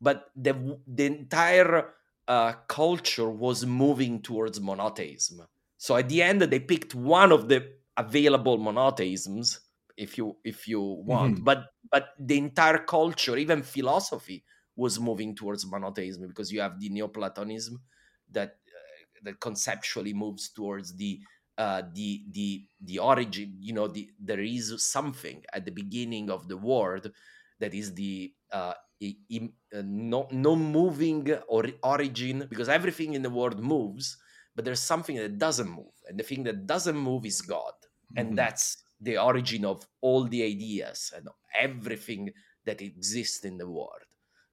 but 0.01 0.27
the 0.37 0.79
the 0.87 1.07
entire 1.07 1.95
uh, 2.29 2.53
culture 2.69 3.31
was 3.31 3.65
moving 3.65 4.21
towards 4.21 4.61
monotheism. 4.61 5.47
So 5.79 5.97
at 5.97 6.09
the 6.09 6.23
end, 6.23 6.43
they 6.43 6.61
picked 6.61 6.95
one 6.95 7.33
of 7.33 7.49
the 7.49 7.73
available 7.97 8.59
monotheisms, 8.59 9.61
if 9.99 10.19
you 10.19 10.39
if 10.45 10.69
you 10.69 10.81
want, 10.81 11.35
Mhm. 11.35 11.45
but 11.45 11.67
but 11.91 12.11
the 12.19 12.39
entire 12.39 12.79
culture, 12.79 13.37
even 13.37 13.63
philosophy, 13.63 14.45
was 14.77 15.01
moving 15.01 15.35
towards 15.35 15.67
monotheism 15.67 16.29
because 16.29 16.53
you 16.53 16.61
have 16.61 16.81
the 16.81 16.89
Neoplatonism 16.91 17.83
that 18.31 18.51
uh, 18.69 19.21
that 19.23 19.41
conceptually 19.41 20.15
moves 20.15 20.51
towards 20.51 20.97
the 20.97 21.21
uh, 21.57 21.83
the 21.93 22.25
the 22.31 22.69
the 22.81 22.99
origin. 22.99 23.57
You 23.61 23.73
know, 23.75 23.89
the 23.89 24.11
there 24.19 24.41
is 24.41 24.85
something 24.85 25.45
at 25.53 25.65
the 25.65 25.73
beginning 25.73 26.31
of 26.31 26.49
the 26.49 26.57
world 26.57 27.13
that 27.59 27.75
is 27.75 27.95
the 27.95 28.35
uh, 28.53 28.75
i- 29.03 29.19
im- 29.31 29.55
uh, 29.75 29.83
no 29.85 30.29
no 30.31 30.57
moving 30.57 31.33
or 31.49 31.65
origin 31.83 32.47
because 32.49 32.69
everything 32.69 33.15
in 33.15 33.23
the 33.23 33.31
world 33.31 33.61
moves, 33.61 34.17
but 34.55 34.65
there's 34.65 34.81
something 34.83 35.17
that 35.17 35.39
doesn't 35.39 35.69
move, 35.69 35.95
and 36.09 36.19
the 36.19 36.25
thing 36.25 36.43
that 36.45 36.67
doesn't 36.67 36.97
move 36.97 37.27
is 37.27 37.41
God, 37.43 37.75
and 38.17 38.37
Mhm. 38.37 38.39
that's 38.39 38.83
the 39.01 39.19
origin 39.19 39.65
of 39.65 39.87
all 40.01 40.25
the 40.25 40.43
ideas 40.43 41.13
and 41.17 41.29
everything 41.59 42.31
that 42.67 42.83
exists 42.83 43.45
in 43.45 43.57
the 43.59 43.69
world. 43.69 44.03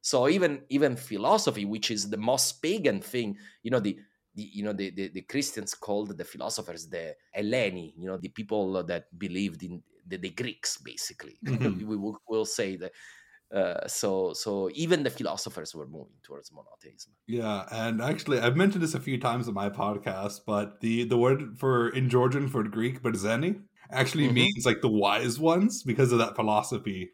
So 0.02 0.30
even 0.30 0.62
even 0.70 0.96
philosophy, 0.96 1.66
which 1.66 1.90
is 1.90 2.10
the 2.10 2.18
most 2.18 2.62
pagan 2.62 3.02
thing, 3.02 3.38
you 3.64 3.72
know, 3.72 3.80
the, 3.80 3.98
the 4.36 4.44
you 4.44 4.64
know 4.64 4.74
the, 4.74 4.92
the, 4.92 5.08
the 5.10 5.22
Christians 5.22 5.74
called 5.74 6.16
the 6.16 6.24
philosophers 6.24 6.88
the 6.88 7.16
Helleni, 7.36 7.94
you 7.98 8.08
know, 8.08 8.18
the 8.18 8.30
people 8.30 8.84
that 8.84 9.06
believed 9.18 9.64
in 9.64 9.82
the, 10.08 10.18
the 10.18 10.30
Greeks, 10.30 10.78
basically. 10.78 11.38
Mhm. 11.46 11.88
we 11.88 11.98
will 11.98 12.18
we'll 12.30 12.46
say 12.46 12.76
that. 12.78 12.92
Uh, 13.54 13.88
so 13.88 14.34
so 14.34 14.70
even 14.74 15.04
the 15.04 15.10
philosophers 15.10 15.74
were 15.74 15.88
moving 15.88 16.18
towards 16.24 16.52
monotheism. 16.52 17.14
Yeah, 17.28 17.66
and 17.72 18.02
actually, 18.02 18.40
I've 18.40 18.58
mentioned 18.58 18.84
this 18.84 18.96
a 18.96 19.00
few 19.00 19.20
times 19.20 19.48
in 19.48 19.54
my 19.54 19.70
podcast, 19.70 20.42
but 20.46 20.82
the 20.82 21.06
the 21.06 21.18
word 21.18 21.58
for 21.58 21.90
in 21.90 22.10
Georgian 22.10 22.48
for 22.48 22.64
Greek, 22.64 23.02
berzeni, 23.02 23.62
actually 23.92 24.28
Mhm. 24.30 24.34
means 24.34 24.66
like 24.66 24.82
the 24.82 24.90
wise 24.90 25.40
ones 25.40 25.84
because 25.84 26.12
of 26.12 26.20
that 26.20 26.36
philosophy. 26.36 27.12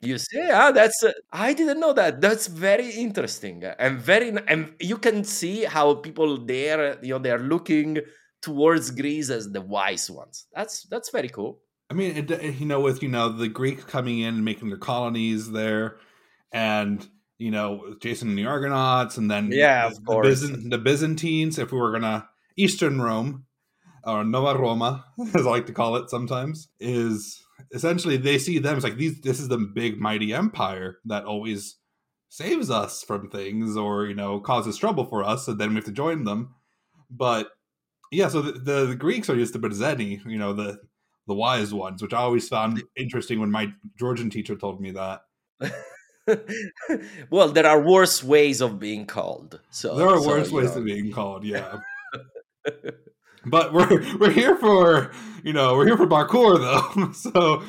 You 0.00 0.18
see, 0.18 0.38
yeah, 0.38 0.72
that's 0.72 1.02
uh, 1.04 1.12
I 1.32 1.52
didn't 1.54 1.78
know 1.78 1.92
that. 1.92 2.20
That's 2.20 2.48
very 2.48 2.90
interesting 2.90 3.62
and 3.78 4.00
very, 4.00 4.30
and 4.48 4.74
you 4.80 4.98
can 4.98 5.22
see 5.22 5.64
how 5.64 5.94
people 5.94 6.38
there, 6.44 6.98
you 7.02 7.10
know, 7.10 7.18
they 7.20 7.30
are 7.30 7.38
looking 7.38 7.98
towards 8.42 8.90
Greece 8.90 9.30
as 9.30 9.52
the 9.52 9.60
wise 9.60 10.10
ones. 10.10 10.46
That's 10.54 10.82
that's 10.90 11.10
very 11.10 11.28
cool. 11.28 11.60
I 11.88 11.94
mean, 11.94 12.16
it, 12.16 12.30
it- 12.30 12.56
you 12.58 12.66
know, 12.66 12.80
with 12.80 13.00
you 13.02 13.08
know 13.08 13.28
the 13.28 13.46
Greeks 13.48 13.84
coming 13.84 14.18
in 14.18 14.34
and 14.34 14.44
making 14.44 14.70
their 14.70 14.78
colonies 14.78 15.52
there, 15.52 15.98
and 16.52 17.08
you 17.38 17.52
know 17.52 17.94
Jason 18.00 18.30
and 18.30 18.38
the 18.38 18.46
Argonauts, 18.46 19.18
and 19.18 19.30
then 19.30 19.52
Yeah, 19.52 19.86
of 19.86 19.94
the, 19.94 20.00
course. 20.02 20.26
Byzant- 20.42 20.70
the 20.70 20.78
Byzantines. 20.78 21.58
If 21.60 21.70
we 21.70 21.78
were 21.78 21.92
gonna 21.92 22.28
Eastern 22.56 23.00
Rome 23.00 23.44
or 24.04 24.24
Nova 24.24 24.58
Roma, 24.58 25.04
as 25.34 25.46
I 25.46 25.50
like 25.50 25.66
to 25.66 25.72
call 25.72 25.96
it 25.96 26.10
sometimes, 26.10 26.68
is 26.80 27.42
essentially 27.72 28.16
they 28.16 28.38
see 28.38 28.58
them 28.58 28.76
as 28.76 28.84
like 28.84 28.96
these. 28.96 29.20
This 29.20 29.40
is 29.40 29.48
the 29.48 29.58
big 29.58 30.00
mighty 30.00 30.32
empire 30.32 30.98
that 31.04 31.24
always 31.24 31.76
saves 32.28 32.70
us 32.70 33.02
from 33.02 33.28
things 33.28 33.76
or 33.76 34.06
you 34.06 34.14
know 34.14 34.40
causes 34.40 34.76
trouble 34.76 35.04
for 35.04 35.24
us, 35.24 35.48
and 35.48 35.58
then 35.58 35.70
we 35.70 35.76
have 35.76 35.84
to 35.84 35.92
join 35.92 36.24
them. 36.24 36.54
But 37.10 37.50
yeah, 38.10 38.28
so 38.28 38.42
the, 38.42 38.52
the, 38.52 38.86
the 38.86 38.96
Greeks 38.96 39.28
are 39.30 39.36
just 39.36 39.52
the 39.52 39.58
Berzeni, 39.58 40.24
you 40.26 40.38
know, 40.38 40.52
the 40.52 40.78
the 41.26 41.34
wise 41.34 41.72
ones, 41.72 42.02
which 42.02 42.12
I 42.12 42.18
always 42.18 42.48
found 42.48 42.82
interesting 42.96 43.40
when 43.40 43.50
my 43.50 43.72
Georgian 43.98 44.28
teacher 44.28 44.56
told 44.56 44.80
me 44.80 44.92
that. 44.92 45.22
well, 47.30 47.48
there 47.48 47.66
are 47.66 47.80
worse 47.80 48.22
ways 48.22 48.60
of 48.60 48.78
being 48.78 49.06
called. 49.06 49.60
So 49.70 49.96
there 49.96 50.08
are 50.08 50.20
so, 50.20 50.28
worse 50.28 50.50
ways 50.50 50.72
know. 50.72 50.80
of 50.80 50.84
being 50.84 51.12
called, 51.12 51.44
yeah. 51.44 51.78
but 53.46 53.72
we're 53.72 54.16
we're 54.18 54.30
here 54.30 54.56
for 54.56 55.12
you 55.42 55.52
know 55.52 55.76
we're 55.76 55.86
here 55.86 55.96
for 55.96 56.06
Bakur 56.06 56.58
though. 56.58 57.12
so 57.12 57.62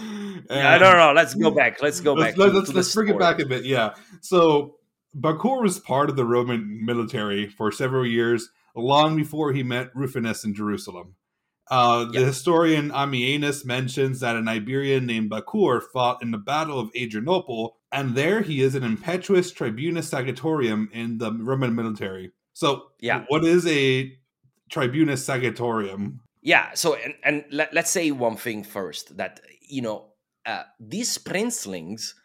Yeah, 0.50 0.78
no, 0.78 0.94
no, 0.94 1.14
let's 1.14 1.34
go 1.36 1.52
back. 1.52 1.82
Let's 1.82 2.00
go 2.00 2.14
let's, 2.14 2.32
back. 2.32 2.38
Let's, 2.38 2.54
let's, 2.56 2.74
let's 2.74 2.96
bring 2.96 3.10
it 3.10 3.20
back 3.20 3.40
a 3.40 3.46
bit. 3.46 3.66
Yeah. 3.66 3.96
So 4.22 4.76
Bakur 5.18 5.62
was 5.62 5.80
part 5.80 6.10
of 6.10 6.16
the 6.16 6.26
Roman 6.26 6.86
military 6.86 7.48
for 7.48 7.72
several 7.72 8.06
years, 8.06 8.50
long 8.76 9.16
before 9.16 9.54
he 9.54 9.64
met 9.64 9.96
Rufinus 9.96 10.44
in 10.44 10.54
Jerusalem. 10.54 11.16
Uh, 11.72 12.06
the 12.06 12.20
Yeah. 12.20 12.26
historian 12.26 12.90
Ammianus 12.92 13.64
mentions 13.64 14.20
that 14.20 14.36
an 14.36 14.48
Iberian 14.48 15.06
named 15.06 15.32
Bakur 15.32 15.82
fought 15.94 16.22
in 16.22 16.32
the 16.32 16.38
Battle 16.38 16.80
of 16.80 16.90
Adrianople, 16.96 17.78
and 17.92 18.16
there 18.16 18.42
he 18.42 18.62
is 18.62 18.76
an 18.76 18.84
impetuous 18.84 19.52
tribunus 19.52 20.10
sagitorium 20.12 20.92
in 20.92 21.20
the 21.20 21.32
Roman 21.32 21.74
military. 21.74 22.32
So, 22.54 22.88
Yeah. 23.00 23.24
what 23.30 23.46
is 23.46 23.66
a 23.66 24.12
Tribunus 24.74 25.28
Sagitorium. 25.28 26.18
Yeah. 26.42 26.74
So, 26.74 26.96
and, 26.96 27.14
and 27.24 27.46
let, 27.52 27.78
us 27.78 27.92
say 27.92 28.10
one 28.10 28.38
thing 28.38 28.64
first 28.64 29.16
that, 29.18 29.40
you 29.62 29.84
know, 29.84 30.14
uh, 30.48 30.64
these 30.80 31.20
princelings 31.20 32.16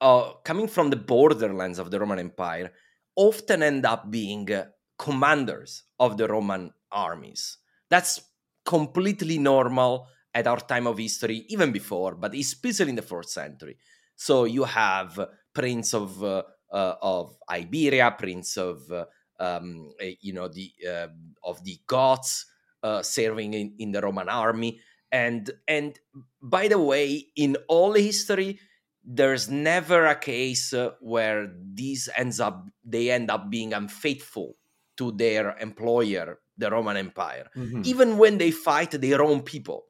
uh, 0.00 0.32
coming 0.42 0.66
from 0.66 0.88
the 0.88 0.96
borderlands 0.96 1.78
of 1.78 1.90
the 1.90 2.00
Roman 2.00 2.18
Empire 2.18 2.72
often 3.16 3.62
end 3.62 3.84
up 3.84 4.10
being 4.10 4.50
uh, 4.50 4.64
commanders 4.98 5.84
of 5.98 6.16
the 6.16 6.26
Roman 6.26 6.72
armies. 6.90 7.58
That's 7.90 8.22
completely 8.64 9.36
normal 9.36 10.06
at 10.32 10.46
our 10.46 10.60
time 10.60 10.86
of 10.86 10.96
history, 10.96 11.44
even 11.50 11.70
before, 11.70 12.14
but 12.14 12.34
especially 12.34 12.90
in 12.90 12.96
the 12.96 13.02
fourth 13.02 13.28
century. 13.28 13.76
So 14.16 14.44
you 14.44 14.64
have 14.64 15.20
Prince 15.52 15.92
of 15.92 16.24
uh, 16.24 16.44
uh, 16.72 16.94
of 17.02 17.36
Iberia, 17.50 18.14
Prince 18.16 18.56
of 18.56 18.90
uh, 18.90 19.04
um, 19.40 19.92
eh, 20.00 20.14
you 20.20 20.32
know 20.32 20.48
the 20.48 20.72
uh, 20.86 21.08
of 21.42 21.64
the 21.64 21.80
Goths 21.86 22.46
uh, 22.82 23.02
serving 23.02 23.54
in, 23.54 23.74
in 23.78 23.92
the 23.92 24.00
Roman 24.00 24.28
army, 24.28 24.80
and 25.10 25.50
and 25.66 25.98
by 26.42 26.68
the 26.68 26.78
way, 26.78 27.26
in 27.34 27.56
all 27.68 27.94
history, 27.94 28.60
there's 29.02 29.48
never 29.48 30.06
a 30.06 30.14
case 30.14 30.72
uh, 30.72 30.90
where 31.00 31.50
these 31.74 32.08
ends 32.16 32.38
up 32.38 32.66
they 32.84 33.10
end 33.10 33.30
up 33.30 33.50
being 33.50 33.72
unfaithful 33.72 34.56
to 34.98 35.12
their 35.12 35.56
employer, 35.58 36.38
the 36.58 36.70
Roman 36.70 36.96
Empire, 36.96 37.48
mm-hmm. 37.56 37.82
even 37.84 38.18
when 38.18 38.36
they 38.38 38.50
fight 38.50 38.90
their 38.90 39.22
own 39.22 39.42
people. 39.42 39.86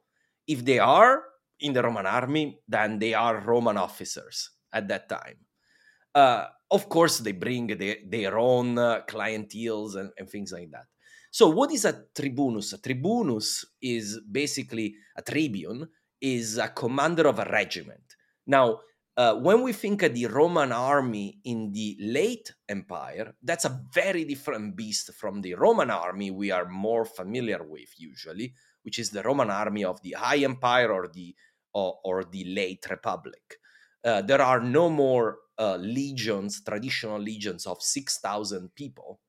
If 0.47 0.63
they 0.65 0.79
are 0.79 1.23
in 1.59 1.73
the 1.73 1.83
Roman 1.83 2.05
army, 2.05 2.59
then 2.67 2.99
they 2.99 3.13
are 3.13 3.39
Roman 3.39 3.77
officers 3.77 4.49
at 4.73 4.87
that 4.87 5.09
time. 5.09 5.37
Uh, 6.13 6.45
of 6.69 6.87
course, 6.89 7.19
they 7.19 7.33
bring 7.33 7.67
their, 7.67 7.97
their 8.05 8.37
own 8.39 8.77
uh, 8.77 9.01
and, 9.13 10.11
and 10.17 10.29
things 10.29 10.51
like 10.51 10.71
that. 10.71 10.85
So, 11.31 11.49
what 11.49 11.71
is 11.71 11.85
a 11.85 12.03
tribunus? 12.13 12.73
A 12.73 12.77
tribunus 12.77 13.65
is 13.81 14.19
basically 14.29 14.95
a 15.15 15.21
tribune, 15.21 15.87
is 16.19 16.57
a 16.57 16.67
commander 16.67 17.27
of 17.27 17.39
a 17.39 17.45
regiment. 17.45 18.15
Now, 18.45 18.79
uh, 19.17 19.35
when 19.35 19.61
we 19.61 19.73
think 19.73 20.03
of 20.03 20.13
the 20.13 20.25
Roman 20.27 20.71
army 20.71 21.39
in 21.43 21.71
the 21.73 21.97
late 21.99 22.53
empire, 22.67 23.33
that's 23.43 23.65
a 23.65 23.81
very 23.93 24.23
different 24.23 24.75
beast 24.75 25.13
from 25.13 25.41
the 25.41 25.53
Roman 25.55 25.89
army 25.89 26.31
we 26.31 26.51
are 26.51 26.67
more 26.67 27.05
familiar 27.05 27.61
with 27.63 27.89
usually, 27.97 28.53
which 28.83 28.99
is 28.99 29.09
the 29.09 29.23
Roman 29.23 29.49
army 29.49 29.83
of 29.83 30.01
the 30.01 30.15
High 30.17 30.43
Empire 30.43 30.91
or 30.91 31.07
the 31.07 31.35
or, 31.73 31.99
or 32.03 32.23
the 32.23 32.43
late 32.45 32.85
Republic. 32.89 33.57
Uh, 34.03 34.21
there 34.21 34.41
are 34.41 34.59
no 34.59 34.89
more 34.89 35.37
uh, 35.61 35.77
legions, 35.77 36.61
traditional 36.63 37.19
legions 37.19 37.67
of 37.67 37.81
6,000 37.81 38.73
people. 38.73 39.19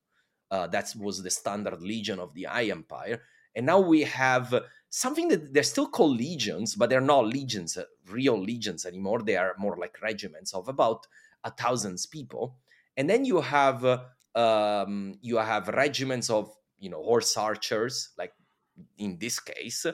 Uh, 0.51 0.67
that 0.67 0.95
was 0.99 1.23
the 1.23 1.31
standard 1.31 1.83
legion 1.83 2.19
of 2.19 2.33
the 2.33 2.47
I 2.47 2.65
Empire. 2.65 3.23
And 3.55 3.67
now 3.67 3.81
we 3.81 4.05
have 4.05 4.55
something 4.89 5.29
that 5.29 5.53
they're 5.53 5.63
still 5.63 5.89
called 5.89 6.17
legions, 6.17 6.75
but 6.75 6.89
they're 6.89 7.03
not 7.03 7.27
legions, 7.27 7.77
uh, 7.77 7.85
real 8.11 8.41
legions 8.41 8.87
anymore. 8.87 9.21
They 9.21 9.37
are 9.37 9.55
more 9.59 9.77
like 9.77 10.01
regiments 10.01 10.55
of 10.55 10.69
about 10.69 11.07
a 11.45 11.51
thousand 11.51 11.99
people. 12.11 12.57
And 12.97 13.11
then 13.11 13.27
you 13.27 13.43
have 13.43 13.85
uh, 13.85 13.99
um, 14.35 15.19
you 15.21 15.37
have 15.37 15.69
regiments 15.69 16.31
of 16.31 16.51
you 16.79 16.89
know 16.89 17.03
horse 17.03 17.37
archers, 17.37 18.11
like 18.17 18.33
in 18.97 19.19
this 19.19 19.39
case. 19.39 19.85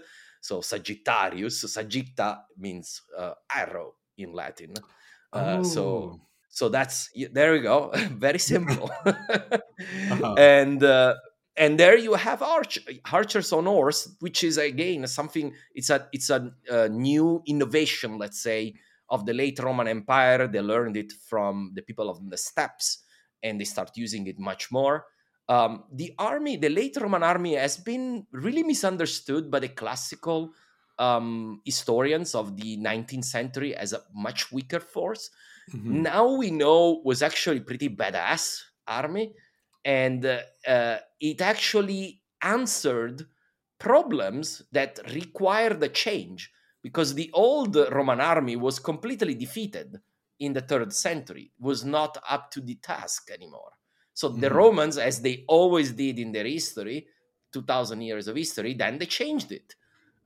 So 0.41 0.61
Sagittarius, 0.61 1.65
Sagitta 1.65 2.43
means 2.57 3.03
uh, 3.17 3.35
arrow 3.53 3.95
in 4.17 4.33
Latin. 4.33 4.75
Uh, 5.33 5.59
oh. 5.59 5.63
So 5.63 6.21
so 6.59 6.69
that's 6.69 7.09
there 7.31 7.53
we 7.53 7.61
go, 7.61 7.93
very 8.27 8.41
simple. 8.41 8.91
uh-huh. 9.07 10.35
And 10.39 10.83
uh, 10.83 11.15
and 11.57 11.79
there 11.79 11.97
you 11.97 12.15
have 12.15 12.43
arch, 12.43 12.81
archers 13.13 13.53
on 13.53 13.67
horse, 13.67 14.17
which 14.19 14.43
is 14.43 14.59
again 14.59 15.07
something. 15.07 15.55
It's 15.73 15.91
a 15.91 16.09
it's 16.13 16.31
a, 16.31 16.51
a, 16.69 16.89
new 16.89 17.43
innovation, 17.47 18.19
let's 18.19 18.43
say, 18.43 18.75
of 19.09 19.25
the 19.25 19.35
late 19.35 19.61
Roman 19.61 19.87
Empire. 19.87 20.49
They 20.49 20.61
learned 20.61 20.97
it 20.97 21.13
from 21.31 21.73
the 21.77 21.83
people 21.83 22.11
of 22.11 22.19
the 22.29 22.37
steppes, 22.37 23.05
and 23.41 23.61
they 23.61 23.65
start 23.65 23.93
using 23.95 24.27
it 24.27 24.39
much 24.41 24.73
more. 24.73 25.07
Um, 25.49 25.85
the 25.93 26.13
army, 26.19 26.57
the 26.57 26.71
late 26.71 26.97
Roman 27.01 27.23
army, 27.23 27.55
has 27.55 27.77
been 27.77 28.27
really 28.33 28.65
misunderstood 28.65 29.49
by 29.49 29.61
the 29.61 29.69
classical 29.69 30.51
um, 30.99 31.63
historians 31.65 32.35
of 32.35 32.57
the 32.57 32.77
19th 32.79 33.25
century 33.25 33.77
as 33.77 33.93
a 33.93 34.03
much 34.13 34.51
weaker 34.51 34.81
force. 34.81 35.31
Mm-hmm. 35.75 36.03
Now 36.03 36.29
we 36.29 36.51
know 36.51 37.01
was 37.05 37.23
actually 37.23 37.61
pretty 37.61 37.89
badass 37.89 38.63
army 38.87 39.35
and 39.85 40.25
uh, 40.25 40.41
uh, 40.67 40.99
it 41.21 41.41
actually 41.41 42.21
answered 42.43 43.27
problems 43.79 44.63
that 44.73 44.99
required 45.15 45.83
a 45.83 45.89
change 45.89 46.53
because 46.83 47.15
the 47.15 47.31
old 47.33 47.77
roman 47.93 48.21
army 48.21 48.57
was 48.57 48.79
completely 48.79 49.35
defeated 49.35 50.01
in 50.41 50.53
the 50.53 50.61
third 50.61 50.93
century 50.93 51.51
was 51.59 51.85
not 51.85 52.17
up 52.29 52.51
to 52.51 52.61
the 52.61 52.75
task 52.77 53.31
anymore 53.31 53.73
so 54.15 54.29
mm-hmm. 54.29 54.41
the 54.41 54.51
romans 54.51 54.99
as 54.99 55.21
they 55.21 55.45
always 55.49 55.93
did 55.93 56.19
in 56.19 56.33
their 56.33 56.47
history 56.47 57.07
2000 57.53 58.01
years 58.01 58.29
of 58.29 58.37
history 58.37 58.75
then 58.75 58.99
they 58.99 59.07
changed 59.07 59.53
it 59.53 59.75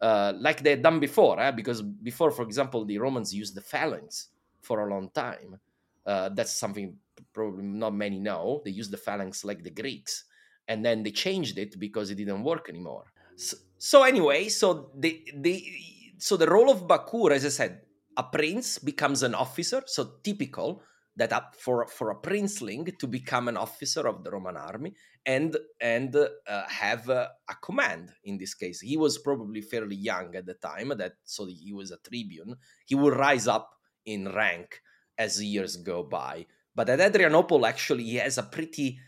uh, 0.01 0.33
like 0.39 0.63
they 0.63 0.71
had 0.71 0.83
done 0.83 0.99
before 0.99 1.39
eh? 1.41 1.51
because 1.51 1.83
before 1.83 2.31
for 2.31 2.43
example 2.43 2.85
the 2.85 2.99
romans 2.99 3.35
used 3.35 3.55
the 3.55 3.61
phalanx 3.61 4.29
for 4.63 4.87
a 4.87 4.91
long 4.95 5.11
time 5.11 5.59
uh, 6.07 6.29
that's 6.31 6.53
something 6.53 6.97
probably 7.33 7.65
not 7.65 7.95
many 7.95 8.19
know. 8.19 8.63
They 8.65 8.71
used 8.71 8.91
the 8.91 8.97
phalanx 8.97 9.45
like 9.45 9.63
the 9.63 9.71
Greeks, 9.71 10.25
and 10.67 10.85
then 10.85 11.03
they 11.03 11.11
changed 11.11 11.59
it 11.59 11.79
because 11.79 12.11
it 12.11 12.17
didn't 12.17 12.43
work 12.43 12.69
anymore. 12.69 13.13
So, 13.37 13.57
so 13.79 14.03
anyway, 14.03 14.49
so 14.49 14.91
the 14.97 15.23
the 15.37 15.65
so 16.19 16.37
the 16.37 16.47
role 16.47 16.71
of 16.71 16.87
Bakur, 16.87 17.31
as 17.31 17.45
I 17.45 17.51
said, 17.51 17.83
a 18.17 18.23
prince 18.25 18.79
becomes 18.79 19.23
an 19.23 19.35
officer. 19.35 19.83
So 19.87 20.15
typical 20.23 20.83
that 21.15 21.33
up 21.33 21.55
for 21.55 21.87
for 21.87 22.11
a 22.11 22.17
princeling 22.17 22.99
to 22.99 23.07
become 23.07 23.47
an 23.47 23.57
officer 23.57 24.09
of 24.09 24.25
the 24.25 24.31
Roman 24.31 24.57
army 24.57 24.95
and 25.27 25.57
and 25.81 26.17
uh, 26.17 26.27
have 26.69 27.09
uh, 27.11 27.29
a 27.49 27.55
command. 27.63 28.13
In 28.25 28.39
this 28.39 28.55
case, 28.55 28.81
he 28.81 28.97
was 28.97 29.19
probably 29.19 29.61
fairly 29.61 29.97
young 29.97 30.35
at 30.35 30.47
the 30.47 30.55
time. 30.55 30.89
That 30.97 31.15
so 31.25 31.47
he 31.47 31.73
was 31.73 31.93
a 31.93 31.99
tribune. 31.99 32.57
He 32.87 32.95
would 32.97 33.15
rise 33.15 33.47
up 33.47 33.71
in 34.05 34.33
rank 34.33 34.81
as 35.19 35.43
years 35.43 35.77
go 35.77 36.03
by. 36.03 36.47
But 36.75 36.89
at 36.89 37.01
Adrianople, 37.01 37.67
actually, 37.67 38.05
he 38.05 38.17
has 38.17 38.39
a 38.39 38.43
pretty 38.43 38.99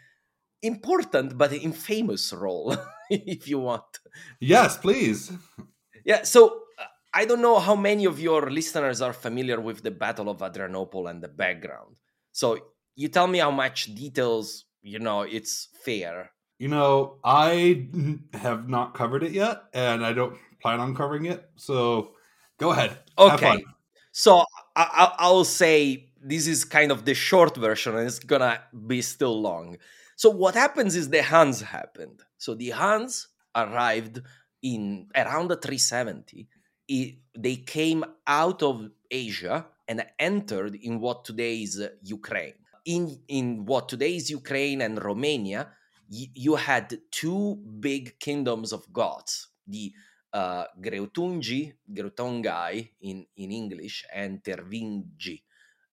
important 0.62 1.36
but 1.36 1.52
infamous 1.52 2.32
role, 2.32 2.76
if 3.10 3.48
you 3.48 3.58
want. 3.60 3.84
Yes, 4.40 4.76
please. 4.76 5.32
Yeah, 6.04 6.22
so 6.22 6.62
uh, 6.78 6.84
I 7.12 7.24
don't 7.24 7.40
know 7.40 7.58
how 7.58 7.76
many 7.76 8.04
of 8.04 8.20
your 8.20 8.50
listeners 8.50 9.00
are 9.00 9.12
familiar 9.12 9.60
with 9.60 9.82
the 9.82 9.90
Battle 9.90 10.28
of 10.28 10.42
Adrianople 10.42 11.06
and 11.06 11.22
the 11.22 11.28
background. 11.28 11.96
So 12.32 12.58
you 12.94 13.08
tell 13.08 13.26
me 13.26 13.38
how 13.38 13.50
much 13.50 13.94
details, 13.94 14.64
you 14.82 14.98
know, 14.98 15.22
it's 15.22 15.68
fair. 15.84 16.30
You 16.58 16.68
know, 16.68 17.18
I 17.24 17.88
have 18.34 18.68
not 18.68 18.94
covered 18.94 19.22
it 19.22 19.32
yet, 19.32 19.64
and 19.72 20.04
I 20.04 20.12
don't 20.12 20.36
plan 20.62 20.80
on 20.80 20.94
covering 20.94 21.26
it. 21.26 21.48
So 21.56 22.12
go 22.58 22.70
ahead. 22.70 22.98
Okay. 23.18 23.64
So 24.12 24.44
I, 24.76 25.12
I, 25.18 25.30
will 25.30 25.44
say 25.44 26.08
this 26.20 26.46
is 26.46 26.64
kind 26.64 26.90
of 26.90 27.04
the 27.04 27.14
short 27.14 27.56
version, 27.56 27.96
and 27.96 28.06
it's 28.06 28.18
gonna 28.18 28.60
be 28.86 29.02
still 29.02 29.40
long. 29.40 29.76
So 30.16 30.30
what 30.30 30.54
happens 30.54 30.96
is 30.96 31.10
the 31.10 31.22
Huns 31.22 31.60
happened. 31.60 32.22
So 32.38 32.54
the 32.54 32.70
Huns 32.70 33.28
arrived 33.54 34.20
in 34.62 35.08
around 35.14 35.48
the 35.48 35.56
370. 35.56 36.48
It, 36.88 37.16
they 37.36 37.56
came 37.56 38.04
out 38.26 38.62
of 38.62 38.90
Asia 39.10 39.66
and 39.86 40.04
entered 40.18 40.74
in 40.74 41.00
what 41.00 41.24
today 41.24 41.62
is 41.62 41.82
Ukraine. 42.02 42.54
In 42.84 43.20
in 43.28 43.64
what 43.64 43.88
today 43.88 44.16
is 44.16 44.30
Ukraine 44.30 44.82
and 44.82 45.02
Romania, 45.02 45.68
y- 46.10 46.30
you 46.34 46.56
had 46.56 46.98
two 47.10 47.56
big 47.80 48.18
kingdoms 48.18 48.72
of 48.72 48.92
Goths. 48.92 49.48
The 49.66 49.92
uh, 50.34 50.64
Greutungi, 50.80 51.72
Greutongai 51.86 52.90
in, 53.00 53.24
in 53.36 53.52
English, 53.52 54.04
and 54.12 54.42
Tervingi 54.42 55.42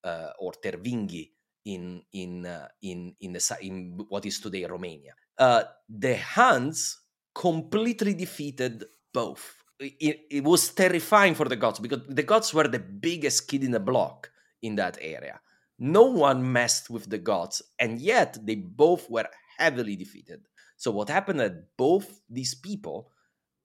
uh, 0.04 0.32
or 0.40 0.54
Tervingi 0.54 1.30
in 1.66 2.02
in 2.14 2.46
uh, 2.46 2.68
in 2.82 3.14
in, 3.20 3.34
the, 3.34 3.58
in 3.62 4.06
what 4.10 4.26
is 4.26 4.40
today 4.40 4.66
Romania. 4.66 5.14
The 5.38 6.18
Huns 6.18 7.00
completely 7.34 8.14
defeated 8.14 8.86
both. 9.14 9.64
It, 9.80 10.28
it, 10.30 10.44
was 10.44 10.70
terrifying 10.70 11.34
for 11.34 11.50
the 11.50 11.56
Goths 11.56 11.80
because 11.80 12.02
the 12.08 12.22
Goths 12.22 12.54
were 12.54 12.68
the 12.68 12.80
biggest 12.80 13.48
kid 13.48 13.64
in 13.64 13.72
the 13.72 13.80
block 13.80 14.30
in 14.62 14.76
that 14.76 14.98
area. 15.02 15.40
No 15.80 16.04
one 16.04 16.52
messed 16.52 16.92
with 16.92 17.10
the 17.10 17.18
Goths, 17.18 17.64
and 17.80 18.00
yet 18.00 18.38
they 18.46 18.56
both 18.56 19.10
were 19.10 19.28
heavily 19.58 19.96
defeated. 19.96 20.42
So 20.78 20.92
what 20.92 21.10
happened 21.10 21.40
that 21.40 21.76
both 21.78 22.22
these 22.30 22.54
people 22.54 23.12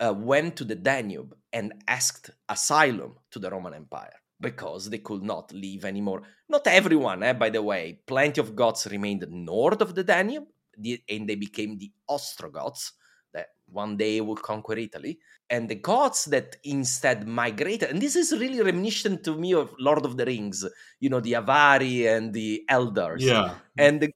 uh, 0.00 0.14
went 0.16 0.56
to 0.56 0.64
the 0.64 0.74
Danube 0.74 1.34
and 1.52 1.72
asked 1.88 2.30
asylum 2.48 3.16
to 3.30 3.38
the 3.38 3.50
Roman 3.50 3.74
Empire 3.74 4.14
because 4.40 4.90
they 4.90 4.98
could 4.98 5.22
not 5.22 5.52
leave 5.52 5.84
anymore. 5.84 6.22
Not 6.48 6.66
everyone, 6.66 7.22
eh, 7.22 7.32
by 7.32 7.50
the 7.50 7.62
way. 7.62 8.00
Plenty 8.06 8.40
of 8.40 8.54
Goths 8.54 8.86
remained 8.86 9.26
north 9.30 9.80
of 9.80 9.94
the 9.94 10.04
Danube, 10.04 10.46
and 10.76 11.28
they 11.28 11.36
became 11.36 11.78
the 11.78 11.90
Ostrogoths. 12.08 12.92
That 13.32 13.48
one 13.66 13.96
day 13.96 14.20
would 14.20 14.42
conquer 14.42 14.76
Italy. 14.76 15.18
And 15.48 15.68
the 15.68 15.76
Goths 15.76 16.24
that 16.26 16.56
instead 16.64 17.26
migrated, 17.26 17.90
and 17.90 18.02
this 18.02 18.16
is 18.16 18.32
really 18.32 18.60
reminiscent 18.60 19.24
to 19.24 19.36
me 19.36 19.54
of 19.54 19.72
Lord 19.78 20.04
of 20.04 20.16
the 20.16 20.26
Rings, 20.26 20.64
you 21.00 21.08
know, 21.08 21.20
the 21.20 21.34
Avari 21.34 22.06
and 22.06 22.32
the 22.32 22.64
Eldars. 22.68 23.20
Yeah. 23.20 23.54
And 23.78 24.00
the 24.00 24.12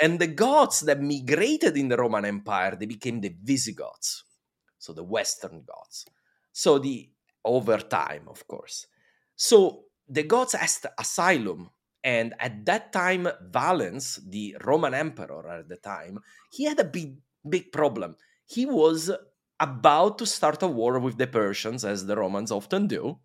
and 0.00 0.18
the 0.18 0.26
Goths 0.26 0.80
that 0.80 1.00
migrated 1.00 1.76
in 1.76 1.88
the 1.88 1.96
Roman 1.96 2.24
Empire, 2.24 2.76
they 2.76 2.86
became 2.86 3.20
the 3.20 3.34
Visigoths, 3.42 4.24
so 4.82 4.92
the 4.92 5.04
Western 5.04 5.62
Goths. 5.66 6.06
So 6.52 6.78
the 6.78 7.08
over 7.44 7.78
time, 7.78 8.24
of 8.28 8.46
course. 8.48 8.86
So 9.36 9.84
the 10.08 10.24
Goths 10.24 10.54
asked 10.54 10.86
asylum 10.98 11.70
and 12.04 12.34
at 12.40 12.64
that 12.66 12.92
time, 12.92 13.28
Valens, 13.40 14.18
the 14.26 14.56
Roman 14.64 14.94
emperor 14.94 15.48
at 15.48 15.68
the 15.68 15.76
time, 15.76 16.18
he 16.50 16.64
had 16.64 16.80
a 16.80 16.84
big, 16.84 17.16
big 17.48 17.70
problem. 17.70 18.16
He 18.44 18.66
was 18.66 19.10
about 19.60 20.18
to 20.18 20.26
start 20.26 20.62
a 20.62 20.66
war 20.66 20.98
with 20.98 21.16
the 21.16 21.28
Persians, 21.28 21.84
as 21.84 22.06
the 22.06 22.16
Romans 22.16 22.50
often 22.50 22.88
do. 22.88 23.18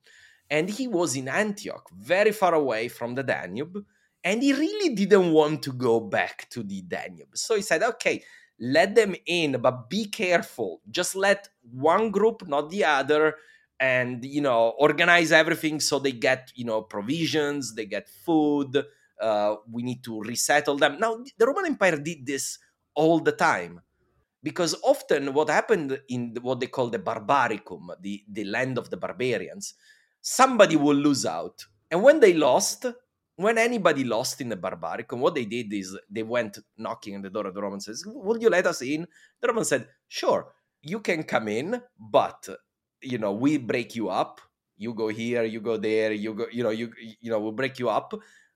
And 0.49 0.69
he 0.69 0.87
was 0.87 1.15
in 1.15 1.27
Antioch, 1.27 1.89
very 1.91 2.31
far 2.31 2.53
away 2.53 2.87
from 2.87 3.15
the 3.15 3.23
Danube. 3.23 3.83
And 4.23 4.43
he 4.43 4.53
really 4.53 4.93
didn't 4.93 5.31
want 5.31 5.63
to 5.63 5.73
go 5.73 5.99
back 5.99 6.47
to 6.51 6.61
the 6.61 6.81
Danube. 6.81 7.35
So 7.35 7.55
he 7.55 7.63
said, 7.63 7.81
okay, 7.81 8.23
let 8.59 8.95
them 8.95 9.15
in, 9.25 9.53
but 9.61 9.89
be 9.89 10.05
careful. 10.05 10.81
Just 10.89 11.15
let 11.15 11.49
one 11.71 12.11
group, 12.11 12.47
not 12.47 12.69
the 12.69 12.85
other 12.85 13.35
and 13.79 14.25
you 14.25 14.41
know 14.41 14.73
organize 14.79 15.31
everything 15.31 15.79
so 15.79 15.99
they 15.99 16.11
get 16.11 16.51
you 16.55 16.65
know 16.65 16.81
provisions 16.81 17.75
they 17.75 17.85
get 17.85 18.09
food 18.09 18.83
uh, 19.21 19.55
we 19.71 19.83
need 19.83 20.03
to 20.03 20.21
resettle 20.21 20.77
them 20.77 20.97
now 20.99 21.17
the 21.37 21.45
roman 21.45 21.65
empire 21.65 21.97
did 21.97 22.25
this 22.25 22.57
all 22.95 23.19
the 23.19 23.31
time 23.31 23.81
because 24.41 24.75
often 24.83 25.33
what 25.33 25.49
happened 25.49 25.99
in 26.09 26.35
what 26.41 26.59
they 26.59 26.67
call 26.67 26.89
the 26.89 26.99
barbaricum 26.99 27.91
the, 28.01 28.23
the 28.31 28.43
land 28.45 28.77
of 28.77 28.89
the 28.89 28.97
barbarians 28.97 29.75
somebody 30.21 30.75
will 30.75 30.95
lose 30.95 31.25
out 31.25 31.65
and 31.91 32.01
when 32.01 32.19
they 32.19 32.33
lost 32.33 32.85
when 33.37 33.57
anybody 33.57 34.03
lost 34.03 34.41
in 34.41 34.49
the 34.49 34.55
barbaricum 34.55 35.19
what 35.19 35.35
they 35.35 35.45
did 35.45 35.71
is 35.71 35.97
they 36.09 36.23
went 36.23 36.57
knocking 36.77 37.15
on 37.15 37.21
the 37.21 37.29
door 37.29 37.47
of 37.47 37.53
the 37.53 37.61
romans 37.61 37.85
says 37.85 38.03
will 38.05 38.37
you 38.37 38.49
let 38.49 38.65
us 38.67 38.81
in? 38.81 39.07
The 39.41 39.47
Roman 39.47 39.63
said 39.63 39.87
sure 40.07 40.53
you 40.81 40.99
can 40.99 41.23
come 41.23 41.47
in 41.47 41.81
but 41.99 42.49
you 43.01 43.17
know 43.17 43.31
we 43.31 43.57
break 43.57 43.95
you 43.95 44.09
up. 44.09 44.41
You 44.75 44.93
go 44.93 45.07
here 45.07 45.43
you 45.43 45.61
go 45.61 45.77
there 45.77 46.11
you 46.11 46.33
go 46.33 46.47
you 46.51 46.63
know 46.63 46.69
you 46.71 46.91
you 46.97 47.31
know 47.31 47.39
we'll 47.39 47.51
break 47.51 47.79
you 47.79 47.89
up. 47.89 48.13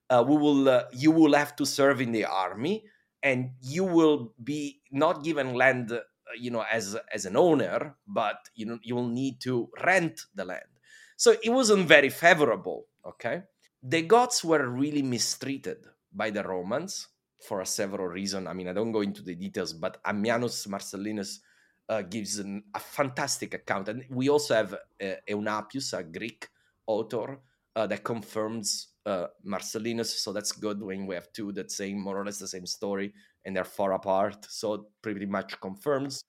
Uh, 0.10 0.24
we 0.28 0.36
will 0.36 0.68
uh, 0.68 0.84
you 0.92 1.12
will 1.12 1.34
have 1.34 1.56
to 1.56 1.66
serve 1.66 2.02
in 2.02 2.12
the 2.12 2.26
army 2.26 2.84
and 3.24 3.52
you 3.62 3.84
will 3.84 4.34
be 4.44 4.82
not 4.92 5.24
given 5.24 5.54
land 5.54 5.92
uh, 5.92 6.00
you 6.40 6.52
know 6.52 6.66
as 6.72 6.98
as 7.14 7.26
an 7.26 7.38
owner 7.38 7.96
but 8.08 8.38
you 8.56 8.66
know 8.66 8.80
you 8.84 8.96
will 8.96 9.08
need 9.08 9.40
to 9.42 9.70
rent 9.86 10.22
the 10.36 10.46
land. 10.46 10.66
So 11.18 11.36
it 11.44 11.50
wasn't 11.50 11.88
very 11.88 12.10
favorable 12.10 12.88
okay 13.06 13.44
the 13.84 14.02
goths 14.02 14.44
were 14.44 14.68
really 14.70 15.02
mistreated 15.02 15.86
by 16.14 16.30
the 16.30 16.44
romans 16.44 17.08
for 17.48 17.64
several 17.66 18.08
reasons 18.08 18.48
i 18.48 18.54
mean 18.54 18.68
i 18.68 18.74
don't 18.74 18.92
go 18.92 19.02
into 19.02 19.24
the 19.24 19.36
details 19.36 19.74
but 19.74 20.04
ammianus 20.04 20.68
marcellinus 20.68 21.40
uh, 21.92 22.02
gives 22.04 22.40
an, 22.40 22.64
a 22.74 22.80
fantastic 22.80 23.54
account. 23.54 23.90
And 23.90 24.06
we 24.10 24.30
also 24.30 24.56
have 24.56 24.74
uh, 24.74 25.16
Eunapius, 25.28 25.92
a 25.92 26.04
Greek 26.04 26.48
author, 26.88 27.40
uh, 27.76 27.86
that 27.88 28.04
confirms 28.04 28.94
uh, 29.06 29.28
Marcellinus. 29.46 30.06
So 30.06 30.32
that's 30.32 30.54
good 30.54 30.82
when 30.82 31.06
we 31.06 31.16
have 31.16 31.32
two 31.34 31.52
that 31.54 31.70
say 31.70 31.94
more 31.94 32.18
or 32.18 32.26
less 32.26 32.40
the 32.40 32.48
same 32.48 32.66
story 32.66 33.14
and 33.44 33.56
they're 33.56 33.66
far 33.66 33.92
apart. 33.92 34.46
So 34.50 34.88
pretty 35.02 35.26
much 35.26 35.60
confirms 35.60 36.24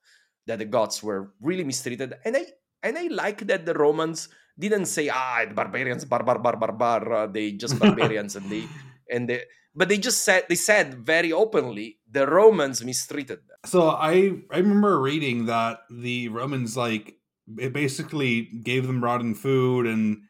that 0.47 0.59
the 0.59 0.65
Goths 0.65 1.01
were 1.01 1.31
really 1.39 1.63
mistreated. 1.63 2.13
And 2.25 2.35
I 2.35 2.45
and 2.83 2.97
I 2.97 3.07
like 3.07 3.47
that 3.47 3.65
the 3.65 3.73
Romans 3.73 4.27
didn't 4.57 4.85
say 4.85 5.09
ah 5.09 5.45
the 5.47 5.53
barbarians 5.53 6.05
bar 6.05 6.23
bar 6.23 6.39
bar 6.39 6.57
bar 6.57 6.71
bar. 6.71 7.13
Uh, 7.13 7.27
they 7.27 7.51
just 7.51 7.79
barbarians 7.79 8.35
and 8.35 8.49
they 8.49 8.63
and 9.11 9.29
they 9.29 9.43
but 9.75 9.89
they 9.89 9.97
just 9.97 10.23
said 10.23 10.45
they 10.49 10.55
said 10.55 10.93
very 11.05 11.31
openly 11.31 11.97
the 12.09 12.27
Romans 12.27 12.83
mistreated 12.83 13.39
them. 13.47 13.57
So 13.65 13.89
I 13.89 14.43
I 14.51 14.57
remember 14.57 14.99
reading 14.99 15.45
that 15.47 15.79
the 15.89 16.29
Romans 16.29 16.77
like 16.77 17.15
it 17.57 17.73
basically 17.73 18.49
gave 18.63 18.87
them 18.87 19.03
rotten 19.03 19.35
food 19.35 19.85
and 19.85 20.23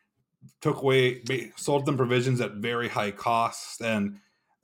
took 0.62 0.82
away 0.82 1.22
sold 1.56 1.86
them 1.86 1.98
provisions 1.98 2.42
at 2.42 2.54
very 2.54 2.90
high 2.90 3.12
cost 3.12 3.82
and 3.82 4.18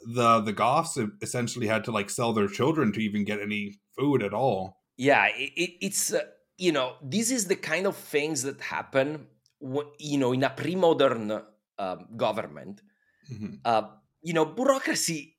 the 0.05 0.39
the 0.41 0.53
Goths 0.53 0.97
essentially 1.21 1.67
had 1.67 1.83
to 1.85 1.91
like 1.91 2.09
sell 2.09 2.33
their 2.33 2.47
children 2.47 2.91
to 2.93 2.99
even 2.99 3.25
get 3.25 3.41
any 3.41 3.79
food 3.97 4.23
at 4.23 4.33
all. 4.33 4.77
Yeah, 4.97 5.27
it, 5.27 5.71
it's 5.81 6.13
uh, 6.13 6.21
you 6.57 6.71
know 6.71 6.95
this 7.01 7.31
is 7.31 7.45
the 7.45 7.55
kind 7.55 7.85
of 7.85 7.95
things 7.95 8.43
that 8.43 8.61
happen 8.61 9.27
you 9.99 10.17
know 10.17 10.31
in 10.33 10.43
a 10.43 10.49
pre-modern 10.49 11.41
uh, 11.77 11.95
government. 12.15 12.81
Mm-hmm. 13.31 13.55
Uh, 13.63 13.83
you 14.21 14.33
know, 14.33 14.45
bureaucracy, 14.45 15.37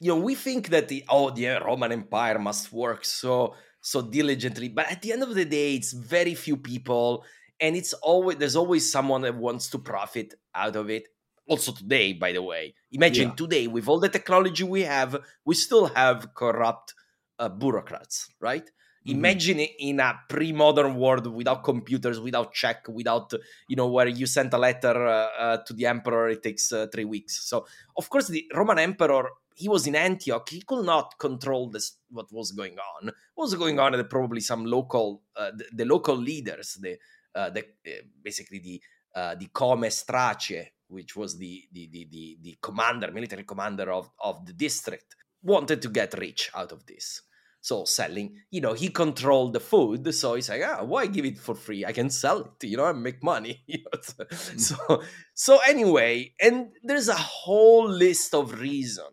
you 0.00 0.08
know, 0.08 0.18
we 0.18 0.34
think 0.34 0.68
that 0.68 0.88
the 0.88 1.04
oh 1.08 1.30
the 1.30 1.46
Roman 1.64 1.92
Empire 1.92 2.38
must 2.38 2.72
work 2.72 3.04
so 3.04 3.54
so 3.80 4.02
diligently, 4.02 4.68
but 4.68 4.90
at 4.90 5.02
the 5.02 5.12
end 5.12 5.22
of 5.22 5.34
the 5.34 5.44
day, 5.44 5.74
it's 5.74 5.92
very 5.92 6.34
few 6.34 6.56
people, 6.56 7.24
and 7.60 7.76
it's 7.76 7.92
always 7.94 8.38
there's 8.38 8.56
always 8.56 8.90
someone 8.90 9.22
that 9.22 9.36
wants 9.36 9.68
to 9.70 9.78
profit 9.78 10.34
out 10.54 10.76
of 10.76 10.90
it. 10.90 11.08
Also 11.48 11.72
today, 11.72 12.12
by 12.12 12.32
the 12.32 12.42
way, 12.42 12.74
imagine 12.92 13.28
yeah. 13.28 13.34
today 13.34 13.66
with 13.66 13.88
all 13.88 13.98
the 13.98 14.08
technology 14.08 14.62
we 14.64 14.82
have, 14.82 15.18
we 15.44 15.54
still 15.54 15.86
have 15.86 16.32
corrupt 16.34 16.94
uh, 17.38 17.48
bureaucrats, 17.48 18.28
right? 18.40 18.70
Mm-hmm. 19.06 19.18
Imagine 19.18 19.58
in 19.58 19.98
a 19.98 20.20
pre-modern 20.28 20.94
world 20.94 21.26
without 21.26 21.64
computers, 21.64 22.20
without 22.20 22.52
check, 22.52 22.86
without 22.88 23.32
you 23.66 23.74
know 23.74 23.88
where 23.88 24.06
you 24.06 24.26
send 24.26 24.54
a 24.54 24.58
letter 24.58 25.06
uh, 25.06 25.28
uh, 25.38 25.56
to 25.66 25.72
the 25.72 25.86
emperor, 25.86 26.28
it 26.28 26.42
takes 26.42 26.72
uh, 26.72 26.86
three 26.92 27.04
weeks. 27.04 27.48
So 27.48 27.66
of 27.96 28.08
course 28.08 28.28
the 28.28 28.48
Roman 28.54 28.78
emperor 28.78 29.28
he 29.56 29.68
was 29.68 29.86
in 29.88 29.96
Antioch. 29.96 30.48
He 30.48 30.62
could 30.62 30.84
not 30.84 31.18
control 31.18 31.68
this 31.68 31.98
what 32.10 32.32
was 32.32 32.52
going 32.52 32.76
on. 32.78 33.10
What 33.34 33.44
was 33.44 33.54
going 33.56 33.80
on? 33.80 33.92
That 33.92 34.08
probably 34.08 34.40
some 34.40 34.64
local 34.64 35.22
uh, 35.36 35.50
the, 35.56 35.64
the, 35.72 35.84
local 35.84 36.16
leaders, 36.16 36.78
the 36.80 36.96
uh, 37.34 37.50
the 37.50 37.60
uh, 37.60 38.02
basically 38.22 38.60
the 38.60 38.80
the 39.14 39.48
Come 39.52 39.82
Strace, 39.82 40.68
which 40.86 41.16
was 41.16 41.36
the, 41.38 41.64
the 41.72 41.88
the 41.90 42.08
the 42.08 42.38
the 42.40 42.56
commander, 42.62 43.10
military 43.10 43.42
commander 43.42 43.90
of 43.90 44.08
of 44.20 44.46
the 44.46 44.52
district, 44.52 45.16
wanted 45.42 45.82
to 45.82 45.88
get 45.88 46.14
rich 46.14 46.50
out 46.54 46.70
of 46.70 46.86
this. 46.86 47.22
So 47.62 47.84
selling, 47.84 48.34
you 48.50 48.60
know, 48.60 48.72
he 48.72 48.88
controlled 48.88 49.52
the 49.52 49.60
food. 49.60 50.12
So 50.12 50.34
he's 50.34 50.48
like, 50.48 50.62
ah, 50.66 50.82
why 50.82 51.06
give 51.06 51.24
it 51.24 51.38
for 51.38 51.54
free? 51.54 51.84
I 51.86 51.92
can 51.92 52.10
sell 52.10 52.40
it, 52.40 52.66
you 52.66 52.76
know, 52.76 52.86
and 52.86 53.02
make 53.02 53.22
money. 53.22 53.64
Mm. 54.02 54.60
so, 54.60 55.02
so 55.32 55.58
anyway, 55.68 56.34
and 56.40 56.70
there's 56.82 57.08
a 57.08 57.14
whole 57.14 57.88
list 57.88 58.34
of 58.34 58.60
reason. 58.60 59.06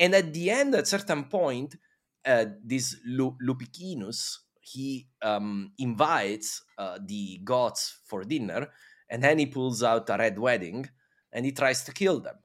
And 0.00 0.14
at 0.14 0.32
the 0.32 0.50
end, 0.50 0.74
at 0.74 0.88
certain 0.88 1.24
point, 1.24 1.76
uh, 2.24 2.46
this 2.64 2.96
Lu- 3.06 3.36
Lupicinus, 3.40 4.40
he 4.60 5.06
um, 5.22 5.72
invites 5.78 6.62
uh, 6.76 6.98
the 7.04 7.40
Goths 7.44 8.00
for 8.04 8.24
dinner, 8.24 8.68
and 9.08 9.22
then 9.22 9.38
he 9.38 9.46
pulls 9.46 9.82
out 9.84 10.10
a 10.10 10.16
red 10.18 10.38
wedding, 10.38 10.88
and 11.32 11.46
he 11.46 11.52
tries 11.52 11.84
to 11.84 11.92
kill 11.92 12.18
them. 12.18 12.36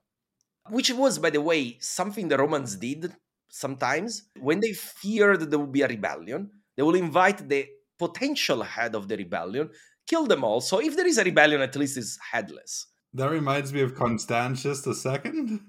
Which 0.69 0.91
was, 0.91 1.17
by 1.17 1.31
the 1.31 1.41
way, 1.41 1.77
something 1.79 2.27
the 2.27 2.37
Romans 2.37 2.75
did 2.75 3.15
sometimes 3.51 4.23
when 4.39 4.59
they 4.59 4.73
fear 4.73 5.37
that 5.37 5.49
there 5.51 5.59
will 5.59 5.67
be 5.67 5.83
a 5.83 5.87
rebellion, 5.87 6.49
they 6.75 6.83
will 6.83 6.95
invite 6.95 7.47
the 7.47 7.67
potential 7.99 8.63
head 8.63 8.95
of 8.95 9.07
the 9.07 9.17
rebellion, 9.17 9.69
kill 10.07 10.25
them 10.25 10.43
all. 10.43 10.61
So 10.61 10.79
if 10.81 10.95
there 10.95 11.05
is 11.05 11.19
a 11.19 11.23
rebellion, 11.23 11.61
at 11.61 11.75
least 11.75 11.97
it's 11.97 12.17
headless. 12.31 12.87
That 13.13 13.29
reminds 13.29 13.71
me 13.73 13.81
of 13.81 13.93
Constantius 13.93 14.81
the 14.81 14.95
second. 14.95 15.59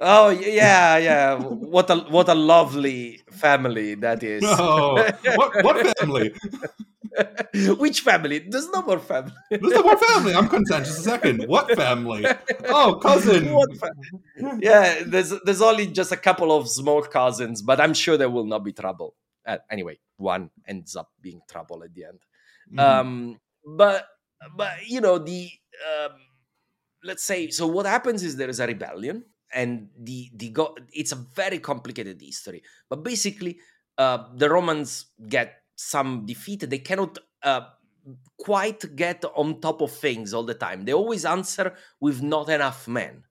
Oh 0.00 0.30
yeah, 0.30 0.96
yeah. 0.96 1.38
what 1.38 1.88
a 1.90 1.96
what 1.96 2.28
a 2.28 2.34
lovely 2.34 3.20
family 3.30 3.94
that 3.96 4.22
is. 4.22 4.42
Oh, 4.46 4.94
what 5.36 5.62
what 5.62 5.96
family? 5.98 6.34
Which 7.78 8.00
family? 8.00 8.40
There's 8.48 8.68
no 8.70 8.82
more 8.82 8.98
family. 8.98 9.32
There's 9.50 9.62
no 9.62 9.82
more 9.82 9.96
family. 10.10 10.34
I'm 10.34 10.48
Constantius 10.48 10.96
the 10.96 11.02
second. 11.02 11.44
What 11.46 11.74
family? 11.76 12.24
Oh, 12.66 12.98
cousin. 13.02 13.44
Family? 13.44 14.58
Yeah, 14.60 15.02
there's 15.04 15.32
there's 15.44 15.62
only 15.62 15.86
just 15.88 16.12
a 16.12 16.16
couple 16.16 16.56
of 16.56 16.68
small 16.68 17.02
cousins, 17.02 17.62
but 17.62 17.80
I'm 17.80 17.94
sure 17.94 18.16
there 18.16 18.30
will 18.30 18.46
not 18.46 18.64
be 18.64 18.72
trouble. 18.72 19.14
Uh, 19.46 19.58
anyway, 19.70 19.98
one 20.16 20.50
ends 20.66 20.96
up 20.96 21.10
being 21.20 21.40
trouble 21.50 21.82
at 21.84 21.94
the 21.94 22.04
end. 22.04 22.20
Mm. 22.72 22.80
Um, 22.80 23.40
but 23.76 24.06
but 24.56 24.86
you 24.86 25.00
know 25.00 25.18
the 25.18 25.50
um, 25.86 26.12
let's 27.04 27.24
say 27.24 27.50
so. 27.50 27.66
What 27.66 27.86
happens 27.86 28.22
is 28.22 28.36
there 28.36 28.48
is 28.48 28.60
a 28.60 28.66
rebellion 28.66 29.24
and 29.52 29.88
the 29.98 30.30
the 30.34 30.50
go- 30.50 30.76
it's 30.92 31.12
a 31.12 31.16
very 31.16 31.58
complicated 31.58 32.20
history 32.20 32.62
but 32.88 33.02
basically 33.04 33.58
uh, 33.98 34.24
the 34.34 34.48
romans 34.48 35.06
get 35.28 35.61
some 35.76 36.24
defeat 36.26 36.68
they 36.68 36.78
cannot 36.78 37.18
uh, 37.42 37.62
quite 38.38 38.96
get 38.96 39.24
on 39.36 39.60
top 39.60 39.80
of 39.80 39.90
things 39.92 40.34
all 40.34 40.44
the 40.44 40.54
time 40.54 40.84
they 40.84 40.92
always 40.92 41.24
answer 41.24 41.74
with 42.00 42.22
not 42.22 42.48
enough 42.48 42.88
men 42.88 43.22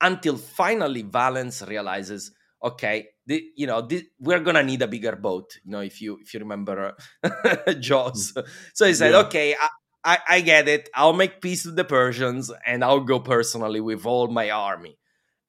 until 0.00 0.36
finally 0.36 1.02
valens 1.02 1.62
realizes 1.66 2.32
okay, 2.62 3.08
the, 3.26 3.42
you 3.56 3.66
know, 3.66 3.80
the, 3.80 4.04
we're 4.18 4.40
gonna 4.40 4.62
need 4.62 4.82
a 4.82 4.88
bigger 4.88 5.16
boat. 5.16 5.58
You 5.64 5.72
know, 5.72 5.80
if 5.80 6.00
you 6.00 6.18
if 6.20 6.34
you 6.34 6.40
remember 6.40 6.94
Jaws. 7.80 8.34
So 8.74 8.86
he 8.86 8.94
said, 8.94 9.12
Yeah. 9.12 9.20
okay, 9.20 9.54
I, 9.54 9.68
I, 10.04 10.18
I 10.28 10.40
get 10.40 10.68
it. 10.68 10.88
I'll 10.94 11.12
make 11.12 11.40
peace 11.40 11.64
with 11.64 11.76
the 11.76 11.84
Persians, 11.84 12.50
and 12.66 12.84
I'll 12.84 13.00
go 13.00 13.20
personally 13.20 13.80
with 13.80 14.06
all 14.06 14.28
my 14.28 14.50
army. 14.50 14.98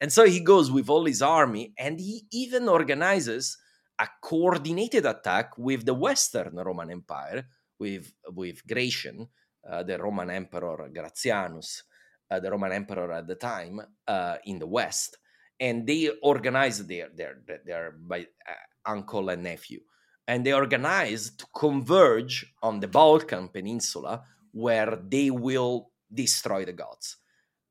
And 0.00 0.12
so 0.12 0.26
he 0.26 0.40
goes 0.40 0.70
with 0.70 0.88
all 0.88 1.04
his 1.04 1.22
army, 1.22 1.72
and 1.78 2.00
he 2.00 2.24
even 2.32 2.68
organizes 2.68 3.56
a 4.02 4.08
coordinated 4.20 5.06
attack 5.06 5.56
with 5.56 5.86
the 5.86 5.94
Western 5.94 6.56
Roman 6.56 6.90
Empire, 6.90 7.46
with 7.78 8.12
with 8.34 8.66
Gratian, 8.66 9.28
uh, 9.70 9.82
the 9.84 9.96
Roman 9.96 10.30
Emperor 10.30 10.90
Gratianus, 10.92 11.82
uh, 12.30 12.40
the 12.40 12.50
Roman 12.50 12.72
Emperor 12.72 13.12
at 13.12 13.26
the 13.28 13.36
time 13.36 13.80
uh, 14.08 14.36
in 14.44 14.58
the 14.58 14.66
West, 14.66 15.18
and 15.60 15.86
they 15.86 16.10
organize 16.22 16.84
their 16.86 17.10
their 17.14 17.34
their, 17.64 17.92
by, 17.92 18.20
uh, 18.48 18.90
uncle 18.90 19.28
and 19.28 19.44
nephew, 19.44 19.80
and 20.26 20.44
they 20.44 20.52
organize 20.52 21.30
to 21.36 21.46
converge 21.54 22.44
on 22.62 22.80
the 22.80 22.88
Balkan 22.88 23.48
Peninsula, 23.48 24.24
where 24.50 24.98
they 25.08 25.30
will 25.30 25.92
destroy 26.12 26.64
the 26.64 26.72
Goths, 26.72 27.18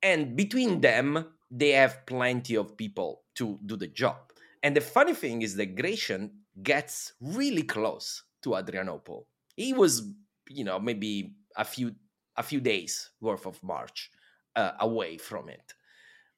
and 0.02 0.36
between 0.38 0.80
them 0.80 1.26
they 1.50 1.72
have 1.72 2.06
plenty 2.06 2.56
of 2.56 2.78
people 2.78 3.24
to 3.36 3.60
do 3.66 3.76
the 3.76 3.88
job. 3.88 4.31
And 4.64 4.76
the 4.76 4.82
funny 4.82 5.14
thing 5.14 5.42
is 5.42 5.56
that 5.56 5.76
Gratian 5.76 6.32
gets 6.62 7.14
really 7.20 7.64
close 7.64 8.24
to 8.44 8.56
Adrianople. 8.56 9.28
He 9.56 9.74
was, 9.74 10.12
you 10.50 10.64
know, 10.64 10.80
maybe 10.80 11.36
a 11.58 11.66
few 11.66 11.96
a 12.38 12.44
few 12.44 12.62
days 12.62 13.10
worth 13.20 13.46
of 13.46 13.62
march 13.62 14.10
uh, 14.56 14.72
away 14.80 15.18
from 15.18 15.50
it. 15.50 15.74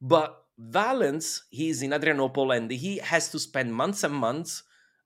But 0.01 0.43
Valens, 0.57 1.43
he's 1.49 1.81
in 1.81 1.93
Adrianople 1.93 2.51
and 2.51 2.69
he 2.71 2.97
has 2.97 3.29
to 3.29 3.39
spend 3.39 3.73
months 3.73 4.03
and 4.03 4.13
months 4.13 4.63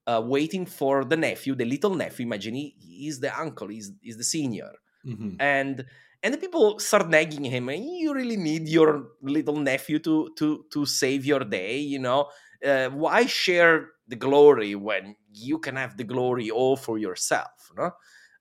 uh, 0.07 0.21
waiting 0.25 0.65
for 0.65 1.03
the 1.03 1.17
nephew, 1.17 1.55
the 1.55 1.65
little 1.65 1.93
nephew. 1.95 2.25
Imagine 2.25 2.55
he, 2.55 2.75
he's 2.79 3.19
the 3.19 3.37
uncle, 3.39 3.67
he's, 3.67 3.91
he's 4.01 4.17
the 4.17 4.23
senior. 4.23 4.71
Mhm. 5.05 5.35
And 5.39 5.85
and 6.27 6.33
the 6.33 6.37
people 6.37 6.77
start 6.79 7.09
nagging 7.09 7.45
him. 7.45 7.69
You 7.69 8.13
really 8.13 8.35
need 8.37 8.67
your 8.67 9.07
little 9.21 9.55
nephew 9.55 9.99
to 9.99 10.29
to 10.37 10.65
to 10.73 10.85
save 10.85 11.25
your 11.25 11.39
day. 11.45 11.77
You 11.79 11.99
know, 11.99 12.29
uh, 12.65 12.89
why 12.89 13.25
share 13.27 13.91
the 14.09 14.17
glory 14.17 14.75
when 14.75 15.15
you 15.31 15.57
can 15.59 15.77
have 15.77 15.95
the 15.95 16.03
glory 16.03 16.49
all 16.51 16.75
for 16.75 16.97
yourself? 16.97 17.71
No, 17.77 17.91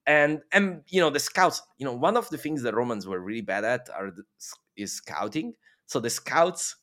and 0.07 0.41
and 0.53 0.83
you 0.89 1.01
know 1.01 1.11
the 1.11 1.21
scouts. 1.21 1.63
You 1.79 1.87
know, 1.87 1.95
one 1.95 2.17
of 2.17 2.29
the 2.31 2.39
things 2.39 2.63
the 2.63 2.73
Romans 2.73 3.07
were 3.07 3.21
really 3.21 3.43
bad 3.43 3.65
at 3.65 3.89
are 3.95 4.11
the, 4.11 4.25
is 4.77 4.95
scouting. 4.95 5.55
So 5.87 6.01
the 6.01 6.11
scouts 6.11 6.77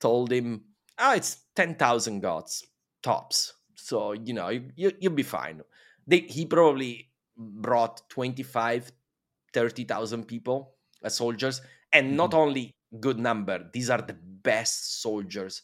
told 0.00 0.32
him, 0.32 0.64
"Ah, 0.98 1.14
it's 1.14 1.44
ten 1.54 1.74
thousand 1.74 2.20
Goths 2.20 2.64
tops. 3.02 3.54
So 3.74 4.12
you 4.12 4.34
know 4.34 4.48
you, 4.48 4.70
you 4.76 4.92
you'll 5.00 5.14
be 5.14 5.22
fine." 5.22 5.62
They 6.06 6.20
he 6.20 6.46
probably 6.46 7.10
brought 7.36 8.08
25 8.10 8.92
30,000 9.56 10.28
people 10.28 10.76
as 11.02 11.16
soldiers. 11.16 11.60
And 11.92 12.16
not 12.16 12.34
only 12.34 12.76
good 13.00 13.18
number 13.18 13.68
these 13.72 13.90
are 13.90 14.00
the 14.02 14.14
best 14.14 15.00
soldiers 15.02 15.62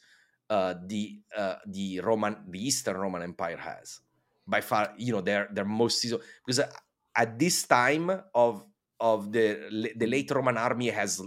uh, 0.51 0.75
the 0.87 1.23
uh, 1.37 1.57
the 1.67 2.01
Roman 2.01 2.45
the 2.51 2.61
Eastern 2.61 2.97
Roman 2.97 3.23
Empire 3.23 3.57
has. 3.57 4.01
By 4.47 4.61
far 4.61 4.95
you 4.99 5.13
know 5.13 5.21
they're 5.21 5.49
they're 5.53 5.65
most 5.69 6.01
seasoned. 6.01 6.23
Because 6.45 6.61
uh, 6.61 6.73
at 7.17 7.39
this 7.39 7.67
time 7.67 8.11
of 8.35 8.65
of 9.01 9.33
the 9.33 9.93
the 9.97 10.07
late 10.07 10.31
Roman 10.31 10.57
army 10.59 10.91
has 10.91 11.21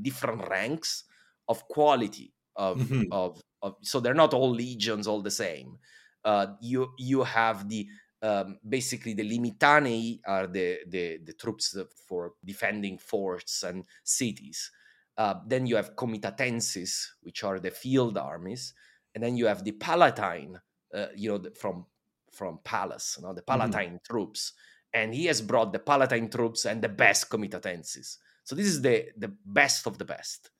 different 0.00 0.48
ranks 0.48 1.04
of 1.48 1.66
quality 1.68 2.34
of 2.56 2.84
Mhm. 2.90 3.12
of, 3.12 3.40
of 3.62 3.76
so 3.82 4.00
they're 4.00 4.14
not 4.14 4.34
all 4.34 4.50
legions 4.50 5.06
all 5.06 5.22
the 5.22 5.30
same. 5.30 5.78
Uh, 6.24 6.54
you 6.60 6.92
you 6.98 7.22
have 7.24 7.68
the 7.68 7.88
um, 8.22 8.58
basically 8.68 9.14
the 9.14 9.28
limitanei 9.28 10.20
are 10.26 10.46
the, 10.46 10.78
the 10.88 11.18
the 11.24 11.32
troops 11.32 11.76
for 12.06 12.32
defending 12.44 12.98
forts 12.98 13.62
and 13.62 13.84
cities 14.04 14.70
uh, 15.18 15.34
then 15.46 15.66
you 15.66 15.76
have 15.76 15.96
comitatenses 15.96 17.06
which 17.22 17.44
are 17.44 17.58
the 17.58 17.70
field 17.70 18.16
armies 18.16 18.74
and 19.14 19.22
then 19.22 19.36
you 19.36 19.46
have 19.46 19.64
the 19.64 19.72
palatine 19.72 20.58
uh, 20.94 21.06
you 21.16 21.28
know 21.30 21.38
the, 21.38 21.50
from 21.50 21.86
from 22.32 22.58
Pallas, 22.64 23.16
you 23.18 23.26
know, 23.26 23.32
the 23.32 23.42
Palatine 23.42 24.00
troops, 24.08 24.54
and 24.92 25.14
he 25.14 25.26
has 25.26 25.40
brought 25.40 25.72
the 25.72 25.78
Palatine 25.78 26.30
troops 26.30 26.64
and 26.64 26.82
the 26.82 26.88
best 26.88 27.30
comitatenses. 27.30 28.18
So 28.44 28.56
this 28.56 28.66
is 28.66 28.82
the 28.82 29.06
the 29.16 29.32
best 29.44 29.86
of 29.86 29.98
the 29.98 30.04
best, 30.04 30.50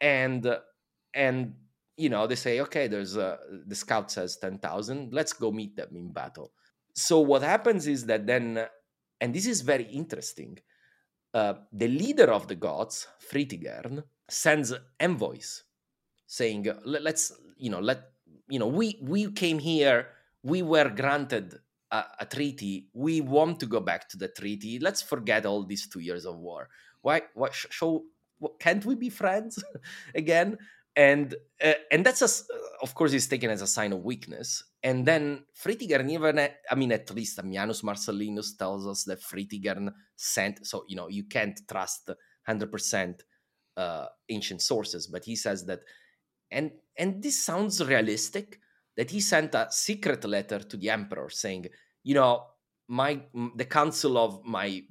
and 0.00 0.44
uh, 0.46 0.60
and 1.14 1.54
you 1.96 2.08
know 2.08 2.26
they 2.26 2.34
say 2.34 2.60
okay, 2.60 2.88
there's 2.88 3.16
a, 3.16 3.38
the 3.66 3.74
scout 3.74 4.10
says 4.10 4.36
ten 4.36 4.58
thousand, 4.58 5.12
let's 5.12 5.32
go 5.32 5.52
meet 5.52 5.76
them 5.76 5.94
in 5.94 6.12
battle. 6.12 6.52
So 6.94 7.20
what 7.20 7.42
happens 7.42 7.86
is 7.86 8.06
that 8.06 8.26
then, 8.26 8.66
and 9.20 9.34
this 9.34 9.46
is 9.46 9.60
very 9.62 9.84
interesting. 9.84 10.58
Uh, 11.34 11.54
the 11.72 11.88
leader 11.88 12.30
of 12.32 12.48
the 12.48 12.54
Goths, 12.54 13.06
Fritigern, 13.30 14.04
sends 14.28 14.72
envoys 15.00 15.64
saying, 16.26 16.64
"Let- 16.84 17.02
"Let's, 17.02 17.32
you 17.56 17.70
know, 17.70 17.80
let 17.80 18.12
you 18.48 18.58
know, 18.58 18.66
we 18.68 18.98
we 19.02 19.30
came 19.32 19.58
here 19.58 20.08
we 20.44 20.62
were 20.62 20.88
granted 20.90 21.58
a, 21.90 22.04
a 22.20 22.26
treaty. 22.26 22.88
We 22.94 23.20
want 23.20 23.60
to 23.60 23.66
go 23.66 23.80
back 23.80 24.08
to 24.10 24.16
the 24.16 24.28
treaty. 24.28 24.78
Let's 24.80 25.02
forget 25.02 25.46
all 25.46 25.64
these 25.64 25.88
two 25.88 26.00
years 26.00 26.26
of 26.26 26.38
war. 26.38 26.68
Why? 27.02 27.22
Why? 27.34 27.50
sh- 27.50 27.66
Show? 27.70 28.04
Can't 28.58 28.84
we 28.84 28.94
be 28.96 29.08
friends 29.10 29.62
again? 30.14 30.58
And 30.96 31.34
uh, 31.62 31.74
and 31.92 32.04
that's 32.04 32.22
a, 32.22 32.28
of 32.82 32.94
course, 32.94 33.12
is 33.12 33.28
taken 33.28 33.50
as 33.50 33.62
a 33.62 33.66
sign 33.66 33.92
of 33.92 34.04
weakness. 34.04 34.64
And 34.84 35.06
then 35.06 35.44
Fritigern, 35.54 36.10
even 36.10 36.38
uh, 36.38 36.48
I 36.70 36.74
mean, 36.74 36.92
at 36.92 37.10
least 37.14 37.38
Ammianus 37.38 37.82
Marcellinus 37.82 38.56
tells 38.58 38.86
us 38.86 39.04
that 39.04 39.20
Fritigern 39.20 39.92
sent. 40.16 40.66
So 40.66 40.84
you 40.88 40.96
know, 40.96 41.08
you 41.08 41.24
can't 41.24 41.60
trust 41.68 42.10
hundred 42.44 42.72
percent 42.72 43.22
uh, 43.76 44.06
ancient 44.28 44.60
sources, 44.60 45.06
but 45.06 45.24
he 45.24 45.36
says 45.36 45.64
that, 45.66 45.80
and 46.50 46.72
and 46.98 47.22
this 47.22 47.44
sounds 47.44 47.84
realistic 47.84 48.58
that 48.96 49.10
he 49.10 49.20
sent 49.20 49.54
a 49.54 49.68
secret 49.70 50.24
letter 50.24 50.58
to 50.58 50.76
the 50.76 50.90
emperor 50.90 51.30
saying, 51.30 51.66
you 52.02 52.14
know, 52.14 52.44
my 52.88 53.22
the 53.56 53.64
council 53.64 54.18
of 54.18 54.44
my 54.44 54.82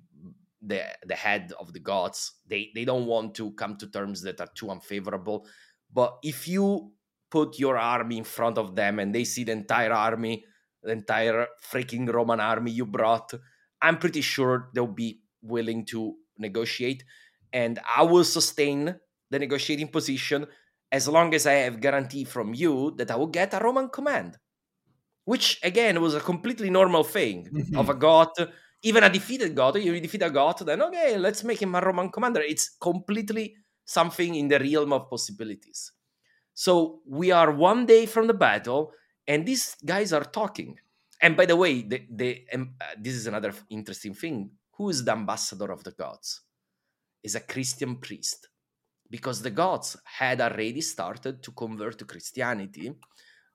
the 0.61 0.83
the 1.05 1.15
head 1.15 1.51
of 1.59 1.73
the 1.73 1.79
Goths 1.79 2.33
they 2.47 2.71
they 2.73 2.85
don't 2.85 3.07
want 3.07 3.35
to 3.35 3.51
come 3.53 3.75
to 3.77 3.87
terms 3.87 4.21
that 4.21 4.39
are 4.39 4.49
too 4.55 4.69
unfavorable, 4.69 5.45
but 5.91 6.17
if 6.23 6.47
you 6.47 6.93
put 7.31 7.57
your 7.57 7.77
army 7.77 8.17
in 8.17 8.23
front 8.23 8.57
of 8.57 8.75
them 8.75 8.99
and 8.99 9.15
they 9.15 9.23
see 9.23 9.43
the 9.43 9.53
entire 9.53 9.93
army, 9.93 10.45
the 10.83 10.91
entire 10.91 11.47
freaking 11.71 12.11
Roman 12.13 12.39
army 12.39 12.71
you 12.71 12.85
brought, 12.85 13.33
I'm 13.81 13.97
pretty 13.97 14.21
sure 14.21 14.69
they'll 14.73 14.87
be 14.87 15.21
willing 15.41 15.85
to 15.87 16.15
negotiate, 16.37 17.03
and 17.51 17.79
I 17.97 18.03
will 18.03 18.23
sustain 18.23 18.95
the 19.29 19.39
negotiating 19.39 19.87
position 19.87 20.45
as 20.91 21.07
long 21.07 21.33
as 21.33 21.47
I 21.47 21.53
have 21.53 21.81
guarantee 21.81 22.25
from 22.25 22.53
you 22.53 22.93
that 22.97 23.09
I 23.09 23.15
will 23.15 23.27
get 23.27 23.53
a 23.53 23.59
Roman 23.59 23.89
command. 23.89 24.37
Which 25.25 25.59
again 25.63 26.01
was 26.01 26.15
a 26.15 26.19
completely 26.19 26.69
normal 26.69 27.03
thing 27.03 27.47
mm-hmm. 27.47 27.77
of 27.77 27.89
a 27.89 27.93
Goth, 27.93 28.33
even 28.83 29.03
a 29.03 29.09
defeated 29.09 29.55
Goth. 29.55 29.77
You 29.77 29.99
defeat 29.99 30.23
a 30.23 30.29
Goth, 30.29 30.65
then 30.65 30.81
okay, 30.81 31.17
let's 31.17 31.43
make 31.43 31.61
him 31.61 31.75
a 31.75 31.81
Roman 31.81 32.09
commander. 32.09 32.41
It's 32.41 32.75
completely 32.81 33.55
something 33.85 34.35
in 34.35 34.47
the 34.47 34.59
realm 34.59 34.93
of 34.93 35.09
possibilities. 35.09 35.91
So 36.53 37.01
we 37.07 37.31
are 37.31 37.51
one 37.51 37.85
day 37.85 38.05
from 38.05 38.27
the 38.27 38.33
battle, 38.33 38.91
and 39.27 39.45
these 39.45 39.75
guys 39.85 40.13
are 40.13 40.23
talking. 40.23 40.79
And 41.21 41.37
by 41.37 41.45
the 41.45 41.55
way, 41.55 41.81
the, 41.83 42.01
the 42.09 42.45
um, 42.53 42.75
uh, 42.81 42.85
this 42.99 43.13
is 43.13 43.27
another 43.27 43.53
interesting 43.69 44.13
thing. 44.13 44.51
Who 44.77 44.89
is 44.89 45.03
the 45.03 45.11
ambassador 45.11 45.71
of 45.71 45.83
the 45.83 45.91
Goths? 45.91 46.41
Is 47.23 47.35
a 47.35 47.41
Christian 47.41 47.97
priest 47.97 48.49
because 49.09 49.41
the 49.43 49.51
Goths 49.51 49.95
had 50.05 50.41
already 50.41 50.81
started 50.81 51.43
to 51.43 51.51
convert 51.51 51.99
to 51.99 52.05
Christianity. 52.05 52.91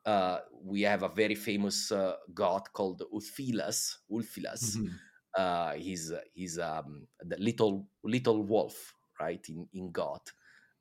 Uh, 0.05 0.39
we 0.63 0.83
have 0.83 1.03
a 1.03 1.09
very 1.09 1.35
famous 1.35 1.91
uh, 1.91 2.15
Goth 2.33 2.73
called 2.73 3.03
Ulfilas. 3.13 3.97
Ulfilas. 4.11 4.77
Mhm. 4.77 4.91
Uh, 5.37 5.73
he's 5.75 6.13
he's 6.35 6.59
um, 6.59 7.07
the 7.21 7.37
little 7.39 7.89
little 8.05 8.43
wolf, 8.45 8.95
right? 9.21 9.45
In 9.49 9.69
in 9.73 9.91
God, 9.91 10.21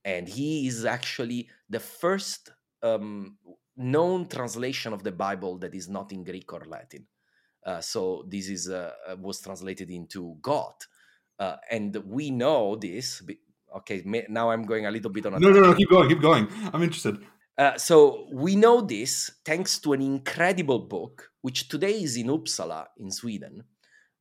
and 0.06 0.30
he 0.30 0.68
is 0.68 0.86
actually 0.86 1.50
the 1.68 1.80
first 1.80 2.52
um, 2.84 3.38
known 3.76 4.28
translation 4.28 4.94
of 4.94 5.04
the 5.04 5.12
Bible 5.12 5.58
that 5.58 5.74
is 5.74 5.90
not 5.90 6.12
in 6.14 6.24
Greek 6.24 6.54
or 6.54 6.64
Latin. 6.66 7.08
Uh, 7.66 7.82
so 7.82 8.24
this 8.30 8.48
is 8.48 8.70
uh, 8.70 8.92
uh, 9.10 9.16
was 9.20 9.42
translated 9.42 9.90
into 9.90 10.38
God, 10.42 10.76
uh, 11.40 11.56
and 11.72 11.96
we 12.06 12.30
know 12.30 12.76
this. 12.76 13.24
Okay, 13.78 14.04
now 14.30 14.52
I'm 14.52 14.64
going 14.64 14.86
a 14.86 14.92
little 14.92 15.10
bit 15.10 15.26
on 15.26 15.34
a 15.34 15.40
No, 15.40 15.50
no, 15.50 15.60
no. 15.62 15.74
Keep 15.74 15.90
going. 15.90 16.08
Keep 16.08 16.22
going. 16.22 16.48
I'm 16.72 16.84
interested. 16.84 17.18
uh, 17.58 17.76
so 17.78 18.28
we 18.32 18.56
know 18.56 18.82
this 18.82 19.32
thanks 19.44 19.80
to 19.80 19.94
an 19.94 20.02
incredible 20.02 20.80
book, 20.80 21.32
which 21.42 21.68
today 21.68 22.04
is 22.04 22.16
in 22.16 22.28
Uppsala 22.28 22.86
in 22.98 23.10
Sweden. 23.10 23.64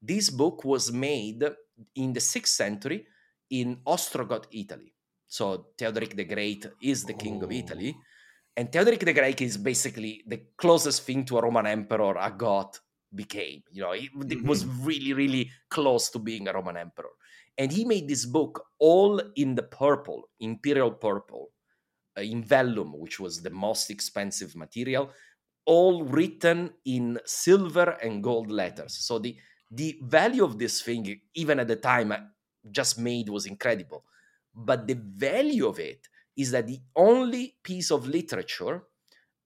This 0.01 0.31
book 0.31 0.64
was 0.64 0.90
made 0.90 1.44
in 1.94 2.14
the 2.14 2.20
sixth 2.20 2.55
century 2.55 3.07
in 3.51 3.77
Ostrogoth, 3.87 4.47
Italy. 4.51 4.93
So 5.37 5.44
Theodoric 5.79 6.12
the 6.20 6.25
Great 6.35 6.62
is 6.81 6.99
the 7.11 7.14
king 7.25 7.37
of 7.42 7.51
Oh. 7.51 7.61
Italy, 7.62 7.92
And 8.57 8.66
Theodoric 8.73 9.01
the 9.01 9.12
Great 9.20 9.40
is 9.49 9.57
basically 9.70 10.12
the 10.33 10.40
closest 10.62 11.03
thing 11.07 11.25
to 11.27 11.38
a 11.38 11.42
Roman 11.42 11.66
emperor 11.66 12.14
a 12.29 12.31
Goth 12.44 12.81
became. 13.23 13.61
You 13.77 13.83
know, 13.85 13.92
it, 13.92 14.11
it 14.37 14.42
was 14.44 14.61
really, 14.88 15.12
really 15.12 15.44
close 15.77 16.05
to 16.11 16.18
being 16.20 16.47
a 16.49 16.53
Roman 16.53 16.77
emperor. 16.77 17.14
And 17.59 17.73
he 17.73 17.85
made 17.85 18.07
this 18.09 18.27
book 18.27 18.53
all 18.79 19.20
in 19.35 19.57
the 19.59 19.64
purple, 19.64 20.20
imperial 20.38 20.92
purple, 20.92 21.44
uh, 22.18 22.23
in 22.23 22.44
vellum, 22.44 22.90
which 23.05 23.18
was 23.18 23.42
the 23.42 23.51
most 23.51 23.90
expensive 23.90 24.55
material, 24.64 25.11
all 25.66 26.05
written 26.05 26.61
in 26.85 27.18
silver 27.25 27.88
and 28.03 28.23
gold 28.23 28.51
letters. 28.51 28.94
So 29.09 29.18
the 29.18 29.37
the 29.70 29.90
value 30.03 30.44
of 30.44 30.59
this 30.59 30.83
thing, 30.87 31.05
even 31.35 31.59
at 31.59 31.68
the 31.68 31.77
time 31.92 32.12
uh, 32.12 32.18
just 32.70 32.99
made, 32.99 33.29
was 33.29 33.47
incredible. 33.47 34.05
But 34.55 34.87
the 34.87 34.95
value 34.95 35.67
of 35.67 35.79
it 35.79 36.07
is 36.37 36.51
that 36.53 36.67
the 36.67 36.81
only 36.97 37.57
piece 37.62 37.90
of 37.90 38.07
literature 38.07 38.83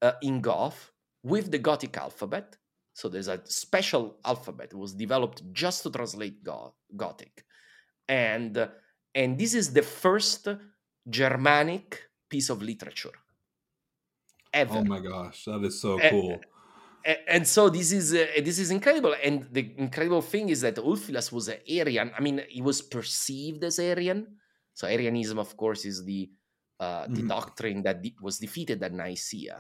uh, 0.03 0.13
in 0.23 0.41
Goth 0.41 0.93
with 1.23 1.51
the 1.51 1.59
Gothic 1.59 1.97
alphabet. 1.97 2.57
So 2.93 3.09
there's 3.09 3.29
a 3.29 3.41
special 3.45 4.19
alphabet 4.25 4.75
was 4.75 4.95
developed 4.95 5.43
just 5.53 5.83
to 5.85 5.91
translate 5.91 6.43
Go- 6.43 6.75
Gothic, 6.97 7.45
and 8.09 8.59
uh, 8.59 8.69
and 9.15 9.39
this 9.39 9.55
is 9.55 9.73
the 9.73 9.83
first 9.83 10.49
Germanic 11.09 12.03
piece 12.29 12.51
of 12.51 12.61
literature 12.61 13.13
ever. 14.53 14.79
Oh 14.79 14.85
my 14.85 15.01
gosh, 15.01 15.45
that 15.45 15.63
is 15.65 15.81
so 15.81 15.99
And- 15.99 16.11
cool. 16.11 16.41
A- 17.07 17.31
and 17.33 17.47
so 17.47 17.71
this 17.71 17.93
is 17.93 18.13
uh, 18.13 18.27
this 18.45 18.59
is 18.59 18.73
incredible 18.73 19.15
and 19.23 19.47
the 19.53 19.73
incredible 19.79 20.21
thing 20.21 20.49
is 20.49 20.63
that 20.63 20.75
ulfilas 20.77 21.31
was 21.31 21.47
an 21.47 21.59
arian 21.69 22.11
i 22.19 22.21
mean 22.21 22.43
he 22.49 22.61
was 22.61 22.83
perceived 22.83 23.63
as 23.63 23.79
arian 23.79 24.27
so 24.79 24.87
arianism 24.87 25.39
of 25.39 25.51
course 25.63 25.83
is 25.91 25.99
the 26.11 26.31
uh, 26.85 27.05
the 27.17 27.23
Mhm. 27.23 27.29
doctrine 27.35 27.79
that 27.83 27.97
de- 28.03 28.15
was 28.23 28.39
defeated 28.39 28.79
at 28.87 28.93
nicaea 28.93 29.59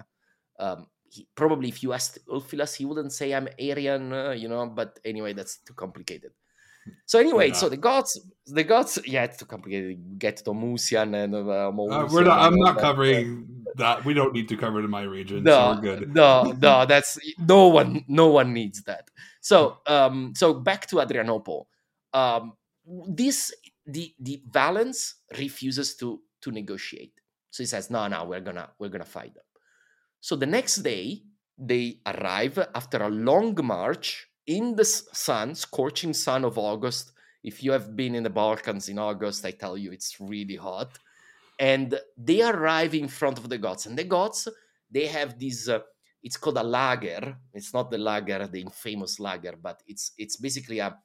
um, 0.64 0.86
he, 1.10 1.26
probably 1.34 1.68
if 1.74 1.82
you 1.82 1.90
asked 1.98 2.18
ulfilas 2.36 2.72
he 2.78 2.84
wouldn't 2.88 3.12
say 3.12 3.26
i'm 3.36 3.48
arian 3.58 4.12
uh, 4.12 4.30
you 4.42 4.48
know 4.52 4.62
but 4.80 4.90
anyway 5.04 5.32
that's 5.38 5.58
too 5.66 5.74
complicated 5.74 6.30
so 7.10 7.18
anyway 7.18 7.48
so 7.52 7.68
the 7.68 7.76
Goths 7.76 8.14
the 8.46 8.64
Goths 8.64 8.96
yeah 9.04 9.24
it's 9.26 9.36
too 9.40 9.44
complicated 9.54 9.98
get 10.24 10.36
to 10.46 10.52
Musian 10.62 11.10
and 11.22 11.34
uh, 11.34 11.68
Uh, 11.68 12.06
we're 12.12 12.24
not. 12.24 12.38
I'm 12.46 12.56
not 12.56 12.76
that. 12.76 12.80
covering 12.88 13.26
that. 13.82 14.04
We 14.06 14.14
don't 14.14 14.32
need 14.32 14.48
to 14.48 14.56
cover 14.56 14.80
it 14.80 14.84
in 14.88 14.90
my 14.90 15.02
region. 15.18 15.44
so 15.44 15.50
no, 15.50 15.60
we're 15.74 15.80
good. 15.88 16.14
no, 16.14 16.28
no. 16.66 16.86
That's 16.86 17.18
no 17.54 17.68
one. 17.68 17.90
No 18.08 18.28
one 18.40 18.48
needs 18.54 18.78
that. 18.88 19.04
So, 19.50 19.56
um, 19.86 20.32
so 20.40 20.46
back 20.54 20.86
to 20.90 21.00
Adrianople. 21.04 21.68
Um, 22.20 22.54
this 23.20 23.52
the 23.88 24.14
the 24.20 24.42
Valens 24.46 25.16
refuses 25.38 25.96
to 25.96 26.20
to 26.42 26.52
negotiate. 26.52 27.14
So 27.50 27.62
he 27.62 27.66
says, 27.66 27.90
"No, 27.90 28.06
no, 28.06 28.24
we're 28.24 28.40
gonna 28.40 28.68
we're 28.78 28.90
gonna 28.90 29.04
fight 29.04 29.34
them." 29.34 29.44
So 30.20 30.36
the 30.36 30.46
next 30.46 30.76
day 30.76 31.22
they 31.56 32.00
arrive 32.06 32.58
after 32.74 33.02
a 33.02 33.08
long 33.08 33.58
march 33.64 34.28
in 34.46 34.76
the 34.76 34.84
sun, 34.84 35.54
scorching 35.54 36.12
sun 36.12 36.44
of 36.44 36.58
August. 36.58 37.12
If 37.42 37.62
you 37.62 37.72
have 37.72 37.96
been 37.96 38.14
in 38.14 38.22
the 38.22 38.30
Balkans 38.30 38.88
in 38.88 38.98
August, 38.98 39.44
I 39.44 39.52
tell 39.52 39.76
you 39.76 39.90
it's 39.92 40.20
really 40.20 40.56
hot. 40.56 40.98
And 41.58 41.98
they 42.16 42.42
arrive 42.42 42.94
in 42.94 43.08
front 43.08 43.38
of 43.38 43.48
the 43.48 43.58
Goths, 43.58 43.86
and 43.86 43.98
the 43.98 44.04
Goths 44.04 44.48
they 44.90 45.06
have 45.06 45.38
this. 45.38 45.68
Uh, 45.68 45.80
it's 46.22 46.36
called 46.36 46.58
a 46.58 46.62
lager. 46.62 47.36
It's 47.54 47.72
not 47.72 47.90
the 47.90 47.98
lager, 47.98 48.46
the 48.46 48.60
infamous 48.60 49.18
lager, 49.18 49.54
but 49.60 49.82
it's 49.86 50.12
it's 50.18 50.36
basically 50.36 50.78
a. 50.80 50.96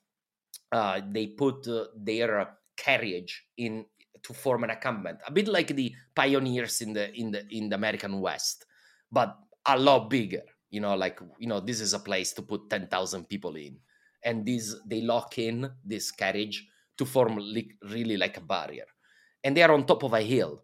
Uh, 0.72 1.02
they 1.12 1.28
put 1.28 1.68
uh, 1.68 1.86
their 1.96 2.58
carriage 2.76 3.46
in 3.58 3.86
to 4.24 4.34
form 4.34 4.64
an 4.64 4.70
encampment, 4.70 5.20
a 5.28 5.32
bit 5.32 5.48
like 5.48 5.76
the 5.76 5.94
pioneers 6.16 6.82
in 6.82 6.94
the 6.94 7.14
in 7.14 7.32
the 7.32 7.46
in 7.50 7.70
the 7.70 7.76
American 7.76 8.22
West, 8.22 8.66
but 9.12 9.38
a 9.66 9.78
lot 9.78 10.10
bigger. 10.10 10.44
You 10.70 10.82
know, 10.82 10.96
like 10.96 11.20
you 11.40 11.48
know, 11.48 11.60
this 11.60 11.80
is 11.80 11.94
a 11.94 12.00
place 12.00 12.34
to 12.34 12.42
put 12.42 12.70
ten 12.70 12.88
thousand 12.88 13.30
people 13.30 13.56
in, 13.56 13.78
and 14.24 14.46
these 14.46 14.76
they 14.86 15.02
lock 15.02 15.38
in 15.38 15.70
this 15.84 16.12
carriage 16.12 16.66
to 16.98 17.06
form 17.06 17.38
li- 17.38 17.78
really 17.90 18.18
like 18.18 18.38
a 18.38 18.42
barrier, 18.42 18.86
and 19.44 19.56
they 19.56 19.64
are 19.64 19.72
on 19.72 19.86
top 19.86 20.04
of 20.04 20.14
a 20.14 20.22
hill, 20.22 20.64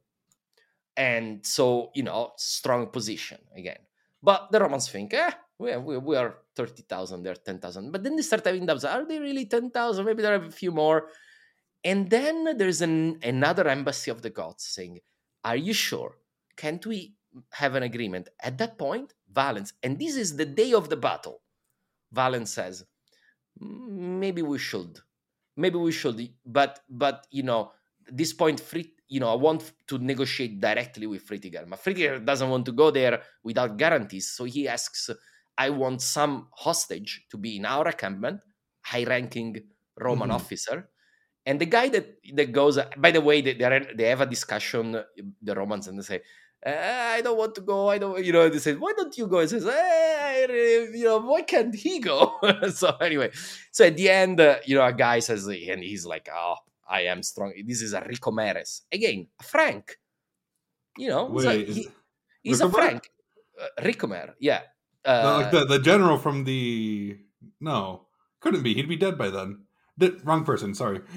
and 0.97 1.45
so 1.45 1.91
you 1.93 2.03
know, 2.03 2.31
strong 2.37 2.87
position 2.87 3.39
again. 3.55 3.79
But 4.21 4.51
the 4.51 4.59
Romans 4.59 4.89
think, 4.89 5.13
eh, 5.13 5.31
we 5.57 5.71
are, 5.71 5.79
we 5.79 6.15
are 6.15 6.39
30,000, 6.55 7.23
they're 7.23 7.35
10,000. 7.35 7.91
But 7.91 8.03
then 8.03 8.15
they 8.15 8.21
start 8.21 8.45
having 8.45 8.65
doubts. 8.65 8.83
Are 8.83 9.05
they 9.05 9.19
really 9.19 9.45
10,000? 9.45 10.05
Maybe 10.05 10.21
there 10.21 10.33
are 10.33 10.45
a 10.45 10.51
few 10.51 10.71
more. 10.71 11.07
And 11.83 12.09
then 12.09 12.57
there's 12.57 12.81
an, 12.81 13.19
another 13.23 13.67
embassy 13.67 14.11
of 14.11 14.21
the 14.21 14.29
Goths 14.29 14.65
saying, 14.67 14.99
Are 15.43 15.55
you 15.55 15.73
sure? 15.73 16.17
Can't 16.57 16.85
we 16.85 17.15
have 17.53 17.75
an 17.75 17.83
agreement? 17.83 18.29
At 18.41 18.57
that 18.57 18.77
point, 18.77 19.13
Valens, 19.31 19.73
and 19.83 19.97
this 19.99 20.15
is 20.17 20.35
the 20.35 20.45
day 20.45 20.73
of 20.73 20.89
the 20.89 20.97
battle, 20.97 21.41
Valens 22.11 22.51
says, 22.53 22.85
"Mm, 23.61 24.19
Maybe 24.19 24.41
we 24.41 24.59
should. 24.59 24.99
Maybe 25.57 25.77
we 25.77 25.91
should. 25.91 26.33
But, 26.45 26.81
but 26.89 27.27
you 27.31 27.43
know, 27.43 27.73
at 28.07 28.17
this 28.17 28.33
point, 28.33 28.59
free, 28.59 28.93
you 29.07 29.19
know, 29.19 29.29
I 29.31 29.35
want 29.35 29.73
to 29.87 29.97
negotiate 29.99 30.61
directly 30.61 31.07
with 31.07 31.25
Fritigern. 31.27 31.69
But 31.69 31.79
Fritigern 31.83 32.25
doesn't 32.25 32.49
want 32.49 32.65
to 32.67 32.71
go 32.71 32.91
there 32.91 33.23
without 33.43 33.77
guarantees. 33.77 34.31
So 34.31 34.45
he 34.45 34.67
asks, 34.67 35.09
I 35.57 35.69
want 35.71 36.01
some 36.01 36.49
hostage 36.55 37.25
to 37.31 37.37
be 37.37 37.57
in 37.57 37.65
our 37.65 37.87
encampment, 37.87 38.41
high 38.81 39.03
ranking 39.05 39.69
Roman 39.99 40.29
Mhm. 40.29 40.35
officer. 40.35 40.89
And 41.49 41.59
the 41.59 41.65
guy 41.77 41.87
that, 41.95 42.05
that 42.37 42.49
goes, 42.59 42.77
by 43.05 43.11
the 43.11 43.21
way, 43.21 43.41
they, 43.41 43.53
they 43.97 44.07
have 44.13 44.21
a 44.21 44.25
discussion, 44.35 44.83
the 45.47 45.53
Romans, 45.61 45.87
and 45.87 45.97
they 45.97 46.03
say, 46.03 46.19
"Eh, 46.61 47.15
I 47.17 47.21
don't 47.25 47.37
want 47.41 47.53
to 47.55 47.61
go. 47.61 47.89
I 47.89 47.97
don't, 47.97 48.23
you 48.23 48.31
know, 48.35 48.47
they 48.49 48.59
say, 48.59 48.75
why 48.83 48.93
don't 48.95 49.15
you 49.17 49.25
go? 49.33 49.37
He 49.41 49.47
says, 49.47 49.65
eh, 49.65 50.45
you 50.93 51.05
know, 51.09 51.17
why 51.31 51.41
can't 51.41 51.73
he 51.73 51.93
go? 52.11 52.19
so 52.81 52.87
anyway, 53.01 53.29
so 53.71 53.81
at 53.89 53.95
the 53.97 54.07
end, 54.23 54.39
uh, 54.39 54.57
you 54.69 54.75
know, 54.77 54.85
a 54.85 54.93
guy 54.93 55.17
says, 55.27 55.47
and 55.47 55.81
he's 55.83 56.05
like, 56.05 56.27
oh, 56.31 56.55
I 56.87 57.01
am 57.13 57.23
strong. 57.23 57.51
This 57.65 57.81
is 57.81 57.93
a 57.93 58.01
Ricomeres. 58.01 58.81
Again, 58.91 59.27
a 59.39 59.43
Frank. 59.43 59.97
You 60.97 61.09
know, 61.09 61.23
he's 61.33 61.45
a- 61.45 61.47
Wait, 61.49 61.69
is- 61.69 61.75
he- 61.77 61.89
he's 62.43 62.61
a? 62.61 62.69
Frank. 62.69 63.09
Uh, 63.59 63.83
Ricomer, 63.83 64.35
yeah. 64.39 64.61
No, 65.05 65.11
Uh, 65.13 65.37
like 65.41 65.51
the, 65.51 65.65
the 65.65 65.79
general 65.79 66.17
from 66.17 66.43
the 66.43 67.17
no 67.59 68.05
couldn't 68.39 68.63
be. 68.63 68.73
He'd 68.73 68.87
be 68.87 68.95
dead 68.97 69.17
by 69.17 69.29
then. 69.29 69.65
The, 69.99 70.17
wrong 70.23 70.43
person. 70.43 70.73
Sorry. 70.73 71.01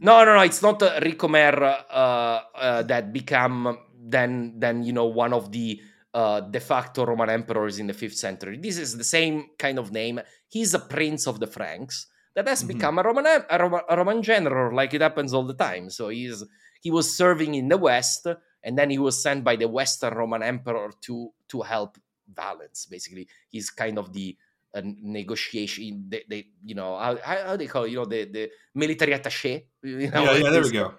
No, 0.00 0.24
no, 0.24 0.32
no. 0.36 0.40
It's 0.40 0.62
not 0.62 0.80
uh, 0.82 0.98
Ricomer 1.04 1.52
uh, 1.62 2.40
uh, 2.56 2.82
that 2.88 3.12
become 3.12 3.76
then 4.00 4.54
then 4.56 4.82
you 4.82 4.92
know 4.96 5.04
one 5.04 5.34
of 5.34 5.52
the 5.52 5.82
uh, 6.14 6.40
de 6.40 6.60
facto 6.60 7.04
Roman 7.04 7.28
emperors 7.28 7.78
in 7.78 7.88
the 7.88 7.92
fifth 7.92 8.16
century. 8.16 8.56
This 8.56 8.78
is 8.78 8.96
the 8.96 9.04
same 9.04 9.50
kind 9.58 9.78
of 9.78 9.92
name. 9.92 10.16
He's 10.48 10.72
a 10.72 10.78
prince 10.78 11.26
of 11.28 11.40
the 11.40 11.46
Franks 11.46 12.06
that 12.34 12.48
has 12.48 12.64
Mhm. 12.64 12.68
become 12.72 12.98
a 13.00 13.02
Roman 13.02 13.26
a 13.26 13.58
Roman, 13.60 13.80
a 13.86 13.94
Roman 14.00 14.22
general, 14.22 14.74
like 14.74 14.94
it 14.94 15.02
happens 15.02 15.34
all 15.34 15.44
the 15.44 15.60
time. 15.68 15.90
So 15.90 16.08
he's 16.08 16.42
he 16.80 16.90
was 16.90 17.14
serving 17.14 17.54
in 17.54 17.68
the 17.68 17.76
West, 17.76 18.26
and 18.64 18.78
then 18.78 18.88
he 18.88 18.98
was 18.98 19.20
sent 19.22 19.44
by 19.44 19.56
the 19.56 19.68
Western 19.68 20.14
Roman 20.14 20.42
emperor 20.42 20.88
to 21.02 21.34
to 21.48 21.60
help 21.60 21.98
Valens. 22.32 22.86
Basically, 22.88 23.28
he's 23.50 23.68
kind 23.68 23.98
of 23.98 24.14
the 24.14 24.38
uh, 24.74 24.82
negotiation. 24.84 26.06
They, 26.08 26.22
they, 26.28 26.46
you 26.64 26.74
know, 26.74 26.96
how, 26.98 27.18
how 27.22 27.56
they 27.56 27.66
call 27.66 27.84
it? 27.84 27.90
You 27.90 27.98
know, 27.98 28.04
the 28.06 28.24
the 28.24 28.50
military 28.74 29.12
attaché. 29.12 29.66
You 29.82 30.10
know, 30.10 30.22
yeah, 30.24 30.30
like 30.30 30.42
yeah. 30.44 30.50
There 30.50 30.62
we 30.62 30.70
go. 30.72 30.94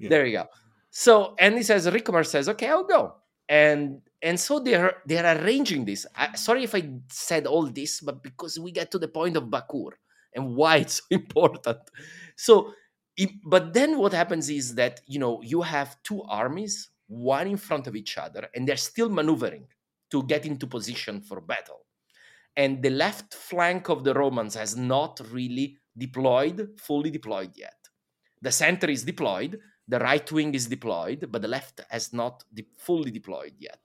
Yeah. 0.00 0.08
There 0.10 0.26
you 0.26 0.38
go. 0.38 0.46
So 0.90 1.34
and 1.38 1.56
he 1.56 1.62
says 1.62 1.86
Rickomer 1.86 2.24
says, 2.26 2.48
okay, 2.48 2.68
I'll 2.68 2.84
go. 2.84 3.14
And 3.48 4.00
and 4.22 4.38
so 4.38 4.60
they're 4.60 4.94
they're 5.06 5.38
arranging 5.42 5.84
this. 5.84 6.06
I, 6.16 6.34
sorry 6.36 6.64
if 6.64 6.74
I 6.74 6.82
said 7.08 7.46
all 7.46 7.66
this, 7.66 8.00
but 8.00 8.22
because 8.22 8.58
we 8.58 8.72
get 8.72 8.90
to 8.92 8.98
the 8.98 9.08
point 9.08 9.36
of 9.36 9.44
Bakur 9.44 9.92
and 10.34 10.54
why 10.56 10.78
it's 10.78 10.96
so 10.98 11.04
important. 11.10 11.78
So, 12.36 12.72
it- 13.16 13.40
but 13.44 13.72
then 13.72 13.98
what 13.98 14.12
happens 14.12 14.50
is 14.50 14.74
that 14.74 15.00
you 15.06 15.18
know 15.18 15.40
you 15.42 15.62
have 15.62 15.96
two 16.02 16.22
armies, 16.24 16.90
one 17.06 17.46
in 17.48 17.56
front 17.56 17.86
of 17.86 17.96
each 17.96 18.18
other, 18.18 18.48
and 18.54 18.68
they're 18.68 18.76
still 18.76 19.08
maneuvering 19.08 19.66
to 20.10 20.22
get 20.24 20.44
into 20.46 20.66
position 20.66 21.20
for 21.22 21.40
battle. 21.40 21.80
And 22.58 22.82
the 22.82 22.90
left 22.90 23.34
flank 23.34 23.88
of 23.88 24.02
the 24.02 24.12
Romans 24.12 24.56
has 24.56 24.76
not 24.76 25.20
really 25.30 25.78
deployed, 25.96 26.70
fully 26.76 27.08
deployed 27.08 27.52
yet. 27.54 27.76
The 28.42 28.50
center 28.50 28.90
is 28.90 29.04
deployed, 29.04 29.60
the 29.86 30.00
right 30.00 30.30
wing 30.32 30.54
is 30.54 30.66
deployed, 30.66 31.28
but 31.30 31.40
the 31.40 31.48
left 31.48 31.80
has 31.88 32.12
not 32.12 32.42
de- 32.52 32.66
fully 32.76 33.12
deployed 33.12 33.54
yet. 33.58 33.78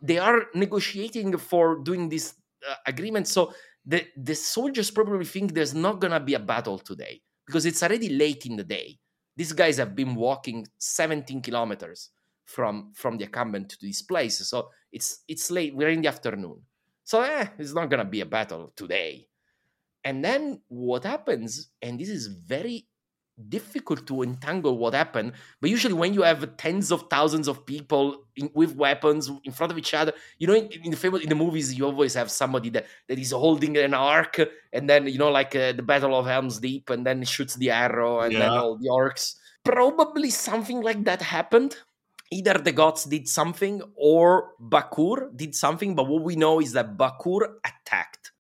They 0.00 0.18
are 0.18 0.46
negotiating 0.54 1.36
for 1.36 1.78
doing 1.78 2.08
this 2.08 2.34
uh, 2.68 2.74
agreement. 2.86 3.28
So 3.28 3.52
the, 3.84 4.06
the 4.16 4.34
soldiers 4.34 4.90
probably 4.90 5.26
think 5.26 5.52
there's 5.52 5.74
not 5.74 6.00
to 6.00 6.20
be 6.20 6.34
a 6.34 6.38
battle 6.38 6.78
today 6.78 7.20
because 7.46 7.66
it's 7.66 7.82
already 7.82 8.08
late 8.08 8.46
in 8.46 8.56
the 8.56 8.64
day. 8.64 8.98
These 9.36 9.52
guys 9.52 9.76
have 9.76 9.94
been 9.94 10.14
walking 10.14 10.66
17 10.78 11.42
kilometers 11.42 12.08
from, 12.46 12.92
from 12.94 13.18
the 13.18 13.24
encampment 13.24 13.68
to 13.70 13.76
this 13.82 14.00
place. 14.00 14.38
So 14.48 14.70
it's, 14.90 15.24
it's 15.28 15.50
late. 15.50 15.74
We're 15.74 15.90
in 15.90 16.00
the 16.00 16.08
afternoon. 16.08 16.62
So 17.04 17.20
eh, 17.22 17.46
it's 17.58 17.74
not 17.74 17.90
going 17.90 18.04
to 18.04 18.10
be 18.10 18.20
a 18.20 18.26
battle 18.26 18.72
today. 18.76 19.28
And 20.04 20.24
then 20.24 20.60
what 20.68 21.04
happens, 21.04 21.70
and 21.80 21.98
this 21.98 22.08
is 22.08 22.26
very 22.26 22.86
difficult 23.48 24.06
to 24.06 24.22
entangle 24.22 24.78
what 24.78 24.94
happened. 24.94 25.32
But 25.60 25.70
usually, 25.70 25.94
when 25.94 26.14
you 26.14 26.22
have 26.22 26.56
tens 26.56 26.92
of 26.92 27.06
thousands 27.10 27.48
of 27.48 27.66
people 27.66 28.24
in, 28.36 28.50
with 28.54 28.76
weapons 28.76 29.30
in 29.44 29.52
front 29.52 29.72
of 29.72 29.78
each 29.78 29.94
other, 29.94 30.12
you 30.38 30.46
know, 30.46 30.54
in, 30.54 30.68
in 30.84 30.90
the 30.90 30.96
famous 30.96 31.22
in 31.22 31.28
the 31.28 31.34
movies, 31.34 31.74
you 31.74 31.84
always 31.84 32.14
have 32.14 32.30
somebody 32.30 32.70
that, 32.70 32.86
that 33.08 33.18
is 33.18 33.32
holding 33.32 33.76
an 33.76 33.94
arc, 33.94 34.40
and 34.72 34.88
then 34.88 35.06
you 35.06 35.18
know, 35.18 35.30
like 35.30 35.56
uh, 35.56 35.72
the 35.72 35.82
Battle 35.82 36.16
of 36.16 36.26
Helm's 36.26 36.58
Deep, 36.58 36.90
and 36.90 37.06
then 37.06 37.24
shoots 37.24 37.54
the 37.56 37.70
arrow, 37.70 38.20
and 38.20 38.32
yeah. 38.32 38.40
then 38.40 38.50
all 38.50 38.76
the 38.76 38.88
orcs. 38.88 39.36
Probably 39.64 40.30
something 40.30 40.82
like 40.82 41.04
that 41.04 41.22
happened. 41.22 41.76
Either 42.30 42.54
the 42.54 42.72
Goths 42.72 43.04
did 43.04 43.28
something 43.28 43.82
or 43.96 44.52
Bakur 44.60 45.36
did 45.36 45.54
something, 45.54 45.94
but 45.94 46.08
what 46.08 46.22
we 46.22 46.36
know 46.36 46.60
is 46.60 46.72
that 46.72 46.96
Bakur 46.96 47.56
attacked. 47.64 48.32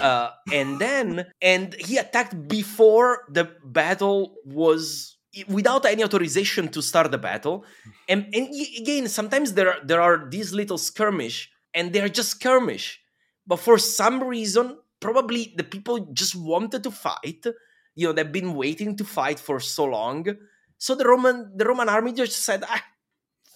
Uh, 0.00 0.30
and 0.52 0.78
then 0.78 1.26
and 1.40 1.74
he 1.74 1.96
attacked 1.96 2.46
before 2.46 3.24
the 3.30 3.50
battle 3.64 4.34
was 4.44 5.16
without 5.48 5.86
any 5.86 6.04
authorization 6.04 6.68
to 6.68 6.82
start 6.82 7.10
the 7.10 7.18
battle. 7.18 7.64
And, 8.06 8.26
and 8.34 8.48
again 8.78 9.08
sometimes 9.08 9.54
there 9.54 9.72
are 9.72 9.80
there 9.84 10.02
are 10.02 10.28
these 10.28 10.52
little 10.52 10.76
skirmish 10.76 11.50
and 11.72 11.92
they're 11.92 12.10
just 12.10 12.32
skirmish. 12.32 13.00
But 13.46 13.60
for 13.60 13.78
some 13.78 14.22
reason 14.22 14.76
probably 15.00 15.54
the 15.56 15.64
people 15.64 15.98
just 16.12 16.34
wanted 16.36 16.82
to 16.82 16.90
fight 16.90 17.46
you 17.94 18.06
know 18.06 18.12
they've 18.12 18.32
been 18.32 18.54
waiting 18.54 18.96
to 18.96 19.04
fight 19.04 19.38
for 19.38 19.60
so 19.60 19.84
long. 19.84 20.26
So 20.78 20.94
the 20.94 21.04
roman 21.04 21.52
the 21.56 21.64
roman 21.64 21.88
army 21.88 22.12
just 22.12 22.42
said 22.44 22.64
ah, 22.66 22.84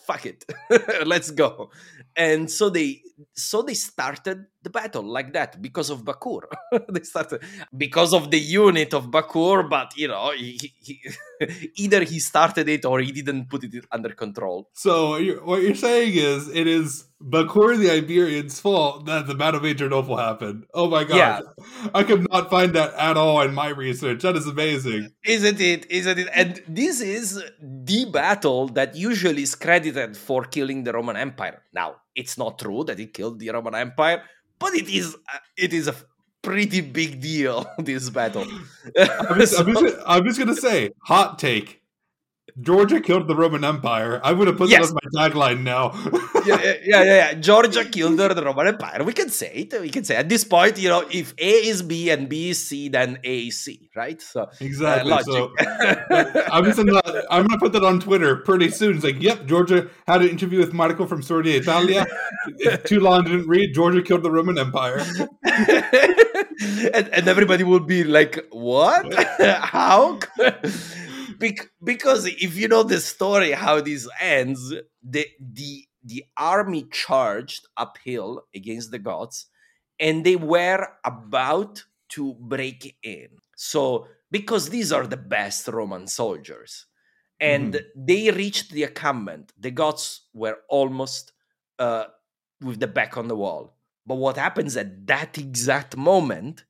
fuck 0.06 0.26
it. 0.26 0.44
Let's 1.06 1.30
go. 1.30 1.70
And 2.16 2.50
so 2.50 2.70
they 2.70 3.02
so 3.34 3.62
they 3.62 3.74
started 3.74 4.46
the 4.62 4.70
battle 4.70 5.02
like 5.02 5.32
that 5.34 5.60
because 5.60 5.90
of 5.90 6.04
bakur. 6.04 6.42
They 6.92 7.02
started 7.02 7.42
because 7.76 8.14
of 8.14 8.30
the 8.30 8.38
unit 8.38 8.94
of 8.94 9.10
bakur 9.10 9.68
but 9.68 9.96
you 9.96 10.08
know 10.08 10.32
he, 10.36 10.72
he, 10.80 11.00
either 11.76 12.04
he 12.04 12.18
started 12.18 12.68
it 12.68 12.84
or 12.84 13.00
he 13.00 13.12
didn't 13.12 13.48
put 13.48 13.64
it 13.64 13.84
under 13.92 14.10
control. 14.10 14.68
So 14.74 15.16
you're, 15.16 15.44
what 15.44 15.62
you're 15.62 15.74
saying 15.74 16.12
is 16.14 16.48
it 16.48 16.66
is 16.66 17.04
bakur 17.22 17.76
the 17.76 17.90
iberian's 17.90 18.60
fault 18.60 19.06
that 19.06 19.26
the 19.26 19.34
battle 19.34 19.58
of 19.58 19.64
adrianople 19.64 20.16
happened. 20.16 20.66
Oh 20.74 20.88
my 20.88 21.04
god. 21.04 21.16
Yeah. 21.16 21.40
i 21.94 22.02
could 22.04 22.26
not 22.30 22.50
find 22.50 22.72
that 22.74 22.94
at 22.94 23.16
all 23.16 23.40
in 23.42 23.54
my 23.54 23.68
research. 23.68 24.22
That 24.22 24.36
is 24.36 24.46
amazing. 24.46 25.12
Isn't 25.24 25.60
it? 25.60 25.90
Isn't 25.90 26.18
it? 26.18 26.28
And 26.34 26.62
this 26.68 27.00
is 27.00 27.42
the 27.60 28.04
battle 28.06 28.68
that 28.68 28.94
usually 28.94 29.42
is 29.42 29.54
credited 29.54 30.16
for 30.16 30.44
killing 30.44 30.84
the 30.84 30.92
roman 30.92 31.16
empire. 31.16 31.62
Now 31.72 31.96
it's 32.18 32.36
not 32.36 32.58
true 32.58 32.82
that 32.84 32.98
it 32.98 33.14
killed 33.14 33.38
the 33.38 33.50
Roman 33.50 33.76
Empire, 33.76 34.22
but 34.58 34.74
it 34.74 34.88
is 34.88 35.16
it 35.56 35.72
is 35.72 35.86
a 35.86 35.94
pretty 36.42 36.80
big 36.80 37.20
deal. 37.20 37.66
This 37.78 38.10
battle. 38.10 38.46
I'm, 38.98 39.38
just, 39.38 39.52
so, 39.56 39.64
I'm, 39.64 39.72
just, 39.74 39.96
I'm 40.06 40.24
just 40.24 40.38
gonna 40.38 40.54
say, 40.54 40.90
hot 41.02 41.38
take. 41.38 41.77
Georgia 42.60 43.00
killed 43.00 43.28
the 43.28 43.36
Roman 43.36 43.64
Empire. 43.64 44.20
I 44.24 44.32
would 44.32 44.48
have 44.48 44.56
put 44.56 44.68
yes. 44.68 44.90
that 44.90 45.04
as 45.04 45.12
my 45.14 45.28
tagline 45.28 45.62
now. 45.62 45.92
yeah, 46.46 46.62
yeah, 46.62 46.74
yeah, 46.84 47.02
yeah, 47.02 47.34
Georgia 47.34 47.84
killed 47.84 48.18
the 48.18 48.42
Roman 48.44 48.68
Empire. 48.68 49.04
We 49.04 49.12
can 49.12 49.28
say 49.28 49.52
it. 49.70 49.80
We 49.80 49.90
can 49.90 50.04
say 50.04 50.16
at 50.16 50.28
this 50.28 50.44
point, 50.44 50.78
you 50.78 50.88
know, 50.88 51.04
if 51.10 51.34
A 51.38 51.50
is 51.50 51.82
B 51.82 52.10
and 52.10 52.28
B 52.28 52.50
is 52.50 52.66
C, 52.66 52.88
then 52.88 53.18
A 53.22 53.38
is 53.48 53.60
C, 53.60 53.90
right? 53.94 54.20
So 54.20 54.48
exactly. 54.60 55.12
Uh, 55.12 55.22
so 55.22 55.52
I'm 56.52 56.64
just 56.64 56.78
gonna 56.78 57.00
I'm 57.30 57.46
gonna 57.46 57.60
put 57.60 57.72
that 57.72 57.84
on 57.84 58.00
Twitter 58.00 58.36
pretty 58.36 58.70
soon. 58.70 58.96
It's 58.96 59.04
like, 59.04 59.20
yep, 59.22 59.46
Georgia 59.46 59.88
had 60.06 60.22
an 60.22 60.28
interview 60.28 60.58
with 60.58 60.72
Marco 60.72 61.06
from 61.06 61.22
Storia 61.22 61.60
Italia. 61.60 62.06
Too 62.84 63.00
long 63.00 63.24
didn't 63.24 63.46
read. 63.46 63.74
Georgia 63.74 64.02
killed 64.02 64.22
the 64.22 64.30
Roman 64.30 64.58
Empire. 64.58 65.04
and, 65.44 67.08
and 67.08 67.28
everybody 67.28 67.64
would 67.64 67.86
be 67.86 68.04
like, 68.04 68.46
what? 68.50 69.14
How? 69.40 70.18
Because 71.38 72.26
if 72.26 72.56
you 72.56 72.68
know 72.68 72.82
the 72.82 73.00
story 73.00 73.52
how 73.52 73.80
this 73.80 74.08
ends, 74.20 74.74
the 75.02 75.26
the 75.40 75.84
the 76.02 76.24
army 76.36 76.86
charged 76.90 77.66
uphill 77.76 78.44
against 78.54 78.90
the 78.90 78.98
Goths, 78.98 79.46
and 80.00 80.24
they 80.24 80.36
were 80.36 80.88
about 81.04 81.84
to 82.10 82.34
break 82.34 82.96
in. 83.02 83.28
So 83.56 84.06
because 84.30 84.70
these 84.70 84.92
are 84.92 85.06
the 85.06 85.16
best 85.16 85.68
Roman 85.68 86.06
soldiers, 86.06 86.86
and 87.40 87.74
mm. 87.74 87.84
they 87.94 88.30
reached 88.30 88.72
the 88.72 88.84
encampment, 88.84 89.52
the 89.58 89.70
Goths 89.70 90.26
were 90.34 90.58
almost 90.68 91.32
uh, 91.78 92.06
with 92.60 92.80
the 92.80 92.86
back 92.88 93.16
on 93.16 93.28
the 93.28 93.36
wall. 93.36 93.76
But 94.06 94.16
what 94.16 94.36
happens 94.36 94.76
at 94.76 95.06
that 95.06 95.38
exact 95.38 95.96
moment 95.96 96.64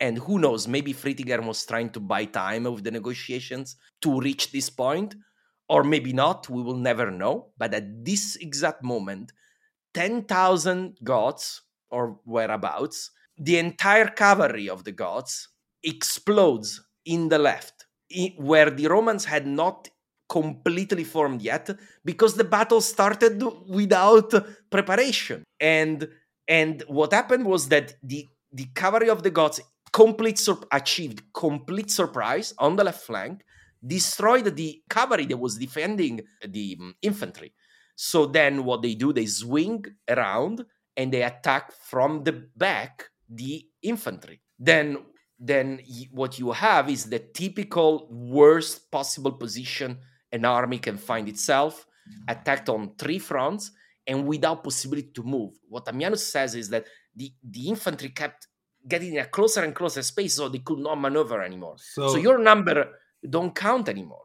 and 0.00 0.18
who 0.18 0.38
knows, 0.38 0.68
maybe 0.68 0.94
Fritigern 0.94 1.46
was 1.46 1.64
trying 1.66 1.90
to 1.90 2.00
buy 2.00 2.24
time 2.24 2.64
with 2.64 2.84
the 2.84 2.90
negotiations 2.90 3.76
to 4.02 4.20
reach 4.20 4.52
this 4.52 4.70
point, 4.70 5.14
or 5.68 5.82
maybe 5.82 6.12
not. 6.12 6.48
We 6.48 6.62
will 6.62 6.76
never 6.76 7.10
know. 7.10 7.48
But 7.58 7.74
at 7.74 8.04
this 8.04 8.36
exact 8.36 8.82
moment, 8.84 9.32
10,000 9.94 10.98
Goths 11.02 11.62
or 11.90 12.20
whereabouts, 12.24 13.10
the 13.36 13.58
entire 13.58 14.08
cavalry 14.08 14.68
of 14.68 14.84
the 14.84 14.92
Goths 14.92 15.48
explodes 15.82 16.80
in 17.04 17.28
the 17.28 17.38
left, 17.38 17.86
where 18.36 18.70
the 18.70 18.86
Romans 18.86 19.24
had 19.24 19.46
not 19.46 19.88
completely 20.28 21.04
formed 21.04 21.40
yet 21.40 21.70
because 22.04 22.34
the 22.34 22.44
battle 22.44 22.82
started 22.82 23.42
without 23.66 24.30
preparation 24.68 25.42
and 25.58 26.06
and 26.46 26.82
what 26.86 27.14
happened 27.14 27.46
was 27.46 27.68
that 27.68 27.94
the 28.02 28.28
the 28.52 28.66
cavalry 28.74 29.08
of 29.08 29.22
the 29.22 29.30
Goths 29.30 29.60
complete 29.92 30.38
sur- 30.38 30.66
achieved 30.72 31.22
complete 31.32 31.90
surprise 31.90 32.54
on 32.58 32.76
the 32.76 32.84
left 32.84 33.02
flank, 33.02 33.42
destroyed 33.86 34.56
the 34.56 34.82
cavalry 34.88 35.26
that 35.26 35.36
was 35.36 35.56
defending 35.56 36.20
the 36.46 36.76
um, 36.80 36.94
infantry. 37.02 37.52
So 37.96 38.26
then 38.26 38.64
what 38.64 38.82
they 38.82 38.94
do, 38.94 39.12
they 39.12 39.26
swing 39.26 39.84
around 40.08 40.64
and 40.96 41.12
they 41.12 41.22
attack 41.22 41.72
from 41.72 42.24
the 42.24 42.32
back 42.56 43.10
the 43.28 43.66
infantry. 43.82 44.40
Then 44.58 44.98
then 45.38 45.80
what 46.10 46.38
you 46.38 46.50
have 46.50 46.90
is 46.90 47.04
the 47.04 47.20
typical 47.20 48.08
worst 48.10 48.90
possible 48.90 49.32
position 49.32 49.98
an 50.32 50.44
army 50.44 50.78
can 50.78 50.98
find 50.98 51.28
itself, 51.28 51.86
attacked 52.26 52.68
on 52.68 52.94
three 52.98 53.18
fronts 53.18 53.70
and 54.06 54.26
without 54.26 54.64
possibility 54.64 55.10
to 55.14 55.22
move. 55.22 55.52
What 55.68 55.86
Ammianus 55.86 56.30
says 56.30 56.54
is 56.54 56.68
that 56.70 56.86
the, 57.14 57.32
the 57.42 57.68
infantry 57.68 58.08
kept 58.08 58.48
getting 58.88 59.14
in 59.14 59.20
a 59.20 59.26
closer 59.26 59.62
and 59.62 59.74
closer 59.74 60.02
space 60.02 60.34
so 60.34 60.48
they 60.48 60.58
could 60.58 60.78
not 60.78 61.00
maneuver 61.00 61.42
anymore. 61.42 61.76
So, 61.78 62.08
so 62.08 62.16
your 62.16 62.38
number 62.38 62.88
don't 63.28 63.54
count 63.54 63.88
anymore. 63.88 64.24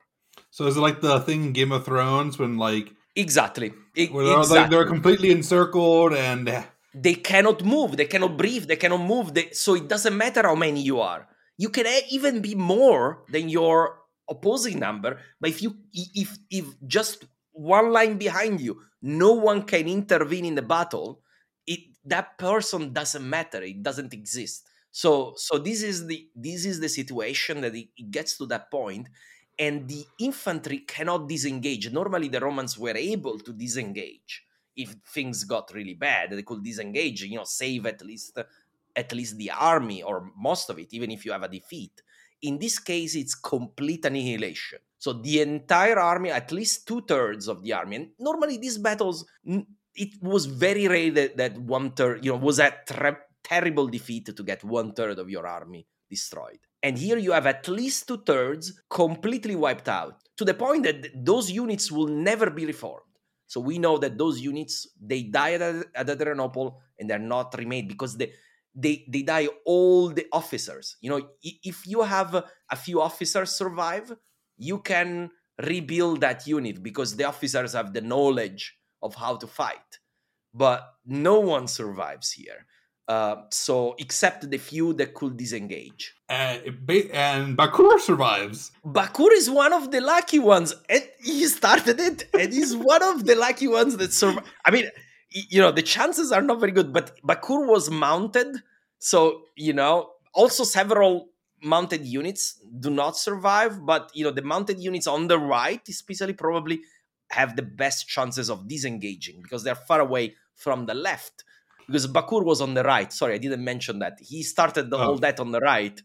So 0.51 0.67
is 0.67 0.77
it 0.77 0.81
like 0.81 1.01
the 1.01 1.19
thing 1.21 1.45
in 1.45 1.53
Game 1.53 1.71
of 1.71 1.85
Thrones 1.85 2.37
when 2.37 2.57
like 2.57 2.93
exactly, 3.15 3.73
where 3.95 4.25
they're, 4.25 4.39
exactly. 4.39 4.59
Like, 4.59 4.69
they're 4.69 4.85
completely 4.85 5.31
encircled 5.31 6.13
and 6.13 6.47
eh. 6.47 6.63
they 6.93 7.15
cannot 7.15 7.63
move, 7.63 7.97
they 7.97 8.05
cannot 8.05 8.37
breathe, 8.37 8.67
they 8.67 8.75
cannot 8.75 9.01
move. 9.01 9.33
They, 9.33 9.49
so 9.51 9.75
it 9.75 9.87
doesn't 9.87 10.15
matter 10.15 10.43
how 10.43 10.55
many 10.55 10.81
you 10.81 10.99
are. 10.99 11.27
You 11.57 11.69
can 11.69 11.85
even 12.09 12.41
be 12.41 12.55
more 12.55 13.23
than 13.29 13.49
your 13.49 13.99
opposing 14.29 14.79
number, 14.79 15.19
but 15.39 15.49
if 15.49 15.61
you 15.61 15.75
if 15.93 16.37
if 16.49 16.65
just 16.87 17.25
one 17.51 17.91
line 17.91 18.17
behind 18.17 18.61
you, 18.61 18.81
no 19.01 19.33
one 19.33 19.63
can 19.63 19.87
intervene 19.87 20.45
in 20.45 20.55
the 20.55 20.61
battle 20.61 21.22
that 22.05 22.37
person 22.37 22.91
doesn't 22.93 23.27
matter 23.27 23.61
it 23.61 23.81
doesn't 23.81 24.13
exist. 24.13 24.67
So 24.91 25.33
so 25.37 25.57
this 25.57 25.81
is 25.81 26.05
the 26.07 26.27
this 26.35 26.65
is 26.65 26.79
the 26.79 26.89
situation 26.89 27.61
that 27.61 27.75
it, 27.75 27.89
it 27.97 28.11
gets 28.11 28.37
to 28.37 28.45
that 28.47 28.69
point 28.69 29.09
and 29.57 29.87
the 29.87 30.05
infantry 30.19 30.79
cannot 30.79 31.27
disengage. 31.27 31.91
Normally 31.91 32.27
the 32.27 32.39
romans 32.39 32.77
were 32.77 32.95
able 32.95 33.39
to 33.39 33.53
disengage 33.53 34.45
if 34.75 34.95
things 35.13 35.43
got 35.43 35.71
really 35.73 35.93
bad. 35.93 36.31
They 36.31 36.43
could 36.43 36.63
disengage 36.63 37.23
you 37.23 37.37
know 37.37 37.45
save 37.45 37.85
at 37.85 38.03
least 38.03 38.37
at 38.95 39.11
least 39.13 39.37
the 39.37 39.51
army 39.51 40.03
or 40.03 40.31
most 40.37 40.69
of 40.69 40.77
it 40.77 40.93
even 40.93 41.11
if 41.11 41.25
you 41.25 41.31
have 41.31 41.43
a 41.43 41.47
defeat. 41.47 42.01
In 42.41 42.59
this 42.59 42.77
case 42.79 43.15
it's 43.15 43.35
complete 43.35 44.05
annihilation. 44.05 44.79
So 44.99 45.13
the 45.13 45.41
entire 45.41 45.99
army 45.99 46.29
at 46.29 46.51
least 46.51 46.87
two-thirds 46.87 47.47
of 47.47 47.63
the 47.63 47.73
army 47.73 47.95
and 47.95 48.09
normally 48.19 48.57
these 48.57 48.77
battles 48.77 49.25
it 49.95 50.21
was 50.21 50.45
very 50.45 50.87
rare 50.87 51.11
that, 51.11 51.37
that 51.37 51.57
one 51.57 51.91
third, 51.91 52.23
you 52.25 52.31
know, 52.31 52.37
was 52.37 52.59
a 52.59 52.73
tre- 52.87 53.17
terrible 53.43 53.87
defeat 53.87 54.35
to 54.35 54.43
get 54.43 54.63
one 54.63 54.93
third 54.93 55.19
of 55.19 55.29
your 55.29 55.45
army 55.47 55.87
destroyed. 56.09 56.59
And 56.81 56.97
here 56.97 57.17
you 57.17 57.31
have 57.31 57.47
at 57.47 57.67
least 57.67 58.07
two 58.07 58.17
thirds 58.17 58.81
completely 58.89 59.55
wiped 59.55 59.87
out 59.87 60.21
to 60.37 60.45
the 60.45 60.53
point 60.53 60.83
that 60.83 61.25
those 61.25 61.49
units 61.49 61.91
will 61.91 62.07
never 62.07 62.49
be 62.49 62.65
reformed. 62.65 63.01
So 63.47 63.59
we 63.61 63.77
know 63.77 63.97
that 63.99 64.17
those 64.17 64.39
units 64.39 64.87
they 64.99 65.23
die 65.23 65.53
at, 65.53 65.85
at 65.95 66.09
Adrianople 66.09 66.79
and 66.97 67.09
they're 67.09 67.19
not 67.19 67.55
remade 67.57 67.87
because 67.87 68.17
they 68.17 68.33
they 68.75 69.05
they 69.07 69.21
die 69.21 69.47
all 69.65 70.09
the 70.09 70.25
officers. 70.31 70.97
You 71.01 71.11
know, 71.11 71.21
if 71.41 71.85
you 71.85 72.01
have 72.01 72.43
a 72.69 72.75
few 72.75 73.01
officers 73.01 73.51
survive, 73.51 74.11
you 74.57 74.79
can 74.79 75.29
rebuild 75.61 76.21
that 76.21 76.47
unit 76.47 76.81
because 76.81 77.15
the 77.15 77.25
officers 77.25 77.73
have 77.73 77.93
the 77.93 78.01
knowledge 78.01 78.75
of 79.03 79.15
how 79.15 79.35
to 79.35 79.45
fight. 79.45 79.99
But 80.53 80.81
no 81.05 81.39
one 81.39 81.67
survives 81.67 82.31
here. 82.31 82.65
Uh, 83.05 83.35
so 83.51 83.95
except 83.99 84.49
the 84.49 84.57
few 84.57 84.93
that 84.93 85.13
could 85.13 85.35
disengage. 85.35 86.15
And, 86.29 86.61
and 87.13 87.57
Bakur 87.57 87.99
survives. 87.99 88.71
Bakur 88.85 89.27
is 89.33 89.49
one 89.49 89.73
of 89.73 89.91
the 89.91 89.99
lucky 89.99 90.39
ones, 90.39 90.73
and 90.89 91.03
he 91.21 91.45
started 91.47 91.99
it, 91.99 92.29
and 92.33 92.53
he's 92.53 92.73
one 92.75 93.03
of 93.03 93.25
the 93.25 93.35
lucky 93.35 93.67
ones 93.67 93.97
that 93.97 94.13
survive. 94.13 94.45
I 94.65 94.71
mean, 94.71 94.89
you 95.29 95.59
know, 95.59 95.71
the 95.71 95.81
chances 95.81 96.31
are 96.31 96.41
not 96.41 96.61
very 96.61 96.71
good, 96.71 96.93
but 96.93 97.19
Bakur 97.21 97.67
was 97.67 97.89
mounted, 97.89 98.55
so 98.99 99.43
you 99.57 99.73
know, 99.73 100.11
also 100.33 100.63
several 100.63 101.27
mounted 101.61 102.05
units 102.05 102.59
do 102.79 102.89
not 102.89 103.17
survive, 103.17 103.85
but 103.85 104.11
you 104.13 104.23
know, 104.23 104.31
the 104.31 104.41
mounted 104.43 104.79
units 104.79 105.07
on 105.07 105.27
the 105.27 105.37
right, 105.37 105.81
especially, 105.89 106.33
probably 106.33 106.81
have 107.39 107.55
the 107.55 107.61
best 107.83 108.07
chances 108.07 108.49
of 108.49 108.67
disengaging 108.67 109.41
because 109.43 109.63
they're 109.63 109.75
far 109.89 109.99
away 109.99 110.35
from 110.55 110.85
the 110.85 110.93
left. 110.93 111.43
Because 111.87 112.07
Bakur 112.07 112.43
was 112.45 112.61
on 112.61 112.73
the 112.75 112.83
right. 112.83 113.11
Sorry, 113.11 113.33
I 113.33 113.37
didn't 113.45 113.63
mention 113.63 113.99
that. 113.99 114.13
He 114.21 114.43
started 114.43 114.89
the, 114.89 114.97
Oh. 114.97 115.03
all 115.09 115.17
that 115.25 115.39
on 115.39 115.51
the 115.51 115.59
right. 115.59 115.97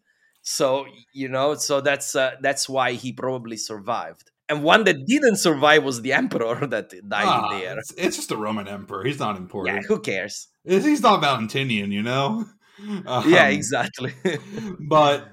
So 0.43 0.87
you 1.13 1.29
know, 1.29 1.55
so 1.55 1.81
that's 1.81 2.15
uh, 2.17 2.33
that's 2.41 2.69
why 2.69 2.93
he 3.03 3.13
probably 3.13 3.57
survived. 3.57 4.31
And 4.51 4.63
one 4.65 4.85
that 4.85 5.05
didn't 5.07 5.37
survive 5.37 5.85
was 5.85 6.01
the 6.01 6.15
emperor 6.15 6.67
that 6.75 6.89
died 6.91 7.27
Ah, 7.27 7.51
there. 7.51 7.79
It's, 7.79 7.93
it's 7.99 8.17
just 8.17 8.31
a 8.31 8.37
Roman 8.37 8.67
emperor. 8.67 9.05
He's 9.05 9.19
not 9.19 9.37
important. 9.37 9.77
Yeah, 9.77 9.83
who 9.89 10.01
cares? 10.01 10.49
He's 10.65 11.03
not 11.03 11.21
Valentinian, 11.21 11.93
you 11.93 12.03
know. 12.03 12.47
yeah, 12.83 13.03
Um, 13.07 13.33
exactly. 13.61 14.15
but 14.89 15.29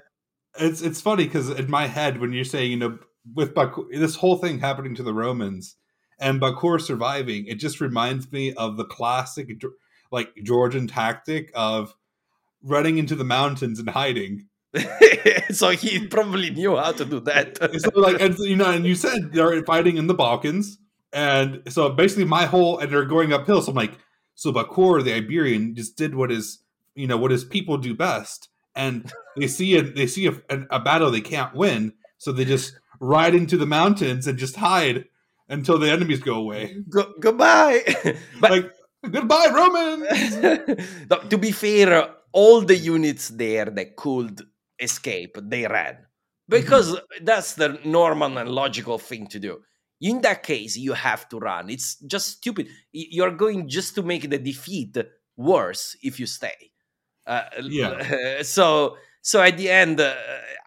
it's 0.59 0.81
it's 0.81 1.01
funny 1.01 1.25
because 1.25 1.49
in 1.49 1.69
my 1.69 1.85
head 1.87 2.19
when 2.19 2.33
you're 2.33 2.43
saying 2.55 2.71
you 2.71 2.77
know 2.77 2.97
with 3.33 3.53
Bakur, 3.53 3.85
this 3.91 4.15
whole 4.15 4.37
thing 4.37 4.59
happening 4.59 4.95
to 4.95 5.03
the 5.03 5.13
Romans 5.13 5.75
and 6.19 6.41
Bakur 6.41 6.81
surviving, 6.81 7.45
it 7.45 7.55
just 7.55 7.81
reminds 7.81 8.31
me 8.31 8.53
of 8.53 8.77
the 8.77 8.85
classic 8.85 9.49
like 10.11 10.33
Georgian 10.43 10.87
tactic 10.87 11.51
of 11.53 11.95
running 12.63 12.97
into 12.97 13.15
the 13.15 13.23
mountains 13.23 13.79
and 13.79 13.89
hiding. 13.89 14.47
so 15.51 15.69
he 15.69 16.07
probably 16.07 16.49
knew 16.49 16.75
how 16.75 16.91
to 16.91 17.05
do 17.05 17.19
that. 17.21 17.57
so 17.81 17.99
like 17.99 18.19
and 18.19 18.37
you 18.39 18.55
know 18.55 18.69
and 18.69 18.85
you 18.85 18.95
said 18.95 19.31
they're 19.31 19.63
fighting 19.63 19.97
in 19.97 20.07
the 20.07 20.13
Balkans 20.13 20.77
and 21.13 21.61
so 21.69 21.89
basically 21.89 22.25
my 22.25 22.45
whole 22.45 22.77
and 22.79 22.91
they're 22.91 23.05
going 23.05 23.31
uphill 23.31 23.61
so 23.61 23.71
I'm 23.71 23.75
like 23.75 23.97
so 24.35 24.51
Bakur 24.51 25.01
the 25.03 25.13
Iberian 25.13 25.75
just 25.75 25.95
did 25.95 26.13
what 26.13 26.29
his 26.29 26.59
you 26.93 27.07
know 27.07 27.15
what 27.15 27.31
his 27.31 27.45
people 27.45 27.77
do 27.77 27.95
best 27.95 28.49
and 28.75 29.11
they 29.37 29.47
see 29.47 29.77
a 29.77 29.81
they 29.81 30.07
see 30.07 30.27
a, 30.27 30.33
a, 30.49 30.59
a 30.71 30.79
battle 30.79 31.09
they 31.09 31.21
can't 31.21 31.55
win 31.55 31.93
so 32.17 32.33
they 32.33 32.43
just 32.43 32.77
ride 32.99 33.33
into 33.33 33.55
the 33.55 33.65
mountains 33.65 34.27
and 34.27 34.37
just 34.37 34.57
hide 34.57 35.05
until 35.49 35.77
the 35.79 35.89
enemies 35.89 36.19
go 36.19 36.35
away 36.35 36.75
Go- 36.89 37.13
goodbye. 37.19 37.83
but 38.41 38.51
like 38.51 38.71
goodbye 39.09 39.49
Romans 39.53 40.35
No, 41.09 41.17
to 41.29 41.37
be 41.37 41.51
fair, 41.51 42.09
all 42.31 42.61
the 42.61 42.75
units 42.75 43.29
there 43.29 43.65
that 43.65 43.95
could 43.95 44.41
escape, 44.79 45.37
they 45.41 45.65
ran. 45.67 45.97
Because 46.49 46.99
that's 47.21 47.53
the 47.53 47.79
normal 47.85 48.37
and 48.37 48.49
logical 48.49 48.97
thing 48.99 49.25
to 49.27 49.39
do. 49.39 49.61
In 50.01 50.21
that 50.21 50.43
case, 50.43 50.75
you 50.75 50.93
have 50.93 51.27
to 51.29 51.39
run. 51.39 51.69
It's 51.69 51.95
just 52.05 52.27
stupid. 52.37 52.67
You're 52.91 53.31
going 53.31 53.67
just 53.69 53.95
to 53.95 54.03
make 54.03 54.29
the 54.29 54.37
defeat 54.37 54.97
worse 55.37 55.95
if 56.03 56.19
you 56.19 56.25
stay. 56.27 56.71
Uh, 57.25 57.43
Yeah. 57.63 58.41
So, 58.43 58.97
so 59.25 59.41
at 59.41 59.57
the 59.57 59.71
end, 59.71 59.99
uh, 59.99 60.13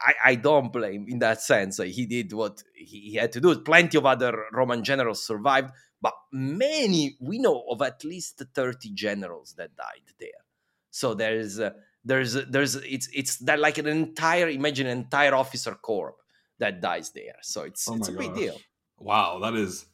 I, 0.01 0.31
I 0.31 0.35
don't 0.35 0.73
blame 0.73 1.07
in 1.09 1.21
that 1.21 1.41
sense. 1.41 1.77
He 1.77 2.07
did 2.07 2.33
what 2.33 2.61
he, 2.75 3.11
he 3.11 3.15
had 3.15 3.31
to 3.35 3.41
do. 3.41 3.57
Plenty 3.61 3.97
of 3.99 4.05
other 4.05 4.47
Roman 4.53 4.83
generals 4.83 5.25
survived, 5.25 5.71
but 6.03 6.15
many 6.33 7.17
we 7.21 7.39
know 7.39 7.65
of 7.71 7.81
at 7.83 8.03
least 8.03 8.43
30 8.53 8.91
generals 8.95 9.55
that 9.59 9.77
died 9.77 10.03
there. 10.19 10.43
So 10.91 11.15
there's 11.15 11.61
uh, 11.61 11.71
there's 12.05 12.33
there's 12.33 12.75
it's 12.75 13.09
it's 13.15 13.37
that 13.47 13.61
like 13.61 13.79
an 13.79 13.87
entire 13.87 14.49
imagine 14.49 14.89
an 14.89 14.99
entire 14.99 15.37
officer 15.37 15.77
corps 15.77 16.17
that 16.59 16.81
dies 16.81 17.13
there. 17.13 17.37
So 17.43 17.63
it's 17.63 17.89
Oh 17.89 17.95
it's 17.95 18.09
a 18.09 18.13
my 18.13 18.19
big 18.19 18.35
deal. 18.35 18.61
wow 18.99 19.39
that 19.39 19.55
is 19.55 19.87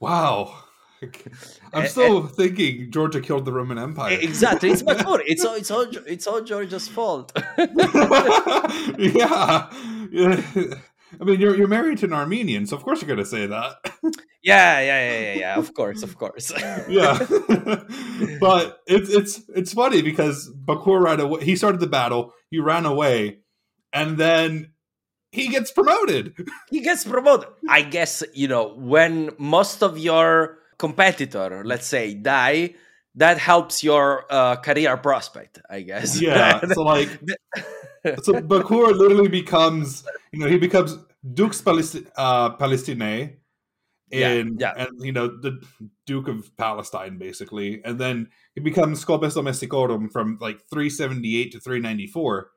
wow 0.00 0.56
I'm 1.72 1.86
still 1.86 2.26
thinking 2.26 2.90
Georgia 2.90 3.20
killed 3.20 3.44
the 3.44 3.52
Roman 3.52 3.78
Empire 3.78 4.18
Exactly, 4.20 4.70
it's 4.70 4.82
Bakur. 4.82 5.20
It's 5.26 5.44
all 5.44 5.54
it's 5.56 5.70
all 5.70 5.86
it's 6.06 6.26
all 6.26 6.40
Georgia's 6.40 6.88
fault. 6.88 7.32
yeah. 8.98 9.70
yeah. 10.10 10.42
I 11.20 11.24
mean, 11.24 11.40
you're 11.40 11.56
you're 11.56 11.68
married 11.68 11.98
to 11.98 12.06
an 12.06 12.12
Armenian, 12.12 12.66
so 12.66 12.76
of 12.76 12.82
course 12.82 13.00
you're 13.00 13.06
going 13.06 13.18
to 13.18 13.24
say 13.24 13.46
that. 13.46 13.76
yeah, 14.42 14.80
yeah, 14.80 15.10
yeah, 15.10 15.20
yeah, 15.20 15.34
yeah. 15.34 15.58
Of 15.58 15.72
course, 15.74 16.02
of 16.02 16.18
course. 16.18 16.52
yeah. 16.88 17.18
but 18.40 18.80
it's 18.86 19.08
it's 19.10 19.40
it's 19.54 19.72
funny 19.72 20.02
because 20.02 20.50
Bakur 20.64 21.02
ran 21.02 21.20
away. 21.20 21.44
He 21.44 21.56
started 21.56 21.80
the 21.80 21.86
battle. 21.86 22.34
He 22.50 22.58
ran 22.58 22.84
away, 22.84 23.38
and 23.92 24.18
then 24.18 24.72
he 25.32 25.48
gets 25.48 25.70
promoted. 25.70 26.34
he 26.70 26.80
gets 26.80 27.04
promoted. 27.04 27.48
I 27.68 27.82
guess 27.82 28.22
you 28.34 28.48
know 28.48 28.74
when 28.76 29.30
most 29.38 29.82
of 29.82 29.98
your 29.98 30.58
competitor, 30.78 31.62
let's 31.64 31.86
say, 31.86 32.14
die, 32.14 32.74
that 33.14 33.38
helps 33.38 33.82
your 33.82 34.24
uh, 34.30 34.56
career 34.56 34.96
prospect. 34.96 35.60
I 35.68 35.82
guess. 35.82 36.20
Yeah. 36.20 36.60
So 36.72 36.82
like, 36.82 37.08
so 38.22 38.34
Bakur 38.34 38.96
literally 38.96 39.28
becomes, 39.28 40.04
you 40.32 40.38
know, 40.38 40.46
he 40.46 40.58
becomes 40.58 40.96
Dux 41.34 41.60
Palesti- 41.60 42.06
uh, 42.16 42.56
Palestinae. 42.56 43.36
In 44.10 44.56
yeah. 44.58 44.72
and 44.74 45.04
you 45.04 45.12
know 45.12 45.26
the 45.28 45.60
Duke 46.06 46.28
of 46.28 46.56
Palestine 46.56 47.18
basically, 47.18 47.84
and 47.84 47.98
then 47.98 48.30
he 48.54 48.60
becomes 48.62 49.04
Comes 49.04 49.34
Domesticorum 49.34 50.10
from 50.10 50.38
like 50.40 50.62
378 50.70 51.52
to 51.52 51.60
394. 51.60 52.50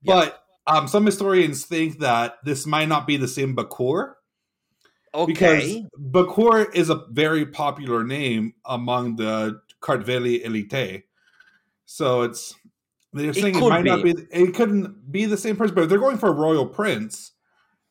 Yeah. 0.00 0.14
But 0.14 0.44
um, 0.66 0.88
some 0.88 1.04
historians 1.04 1.66
think 1.66 1.98
that 1.98 2.36
this 2.42 2.66
might 2.66 2.88
not 2.88 3.06
be 3.06 3.18
the 3.18 3.28
same 3.28 3.54
Bakur 3.54 4.14
because 5.26 5.62
okay. 5.62 5.86
Bakur 6.10 6.74
is 6.74 6.90
a 6.90 7.02
very 7.10 7.46
popular 7.46 8.04
name 8.04 8.54
among 8.64 9.16
the 9.16 9.60
Kartveli 9.80 10.44
elite. 10.44 11.04
So 11.84 12.22
it's 12.22 12.54
they're 13.12 13.32
saying 13.32 13.56
it, 13.56 13.58
could 13.60 13.68
might 13.68 13.84
not 13.84 14.02
be. 14.02 14.12
be 14.14 14.22
it 14.32 14.54
couldn't 14.54 15.12
be 15.12 15.26
the 15.26 15.36
same 15.36 15.56
person, 15.56 15.74
but 15.74 15.84
if 15.84 15.90
they're 15.90 15.98
going 15.98 16.18
for 16.18 16.30
a 16.30 16.32
royal 16.32 16.66
prince, 16.66 17.32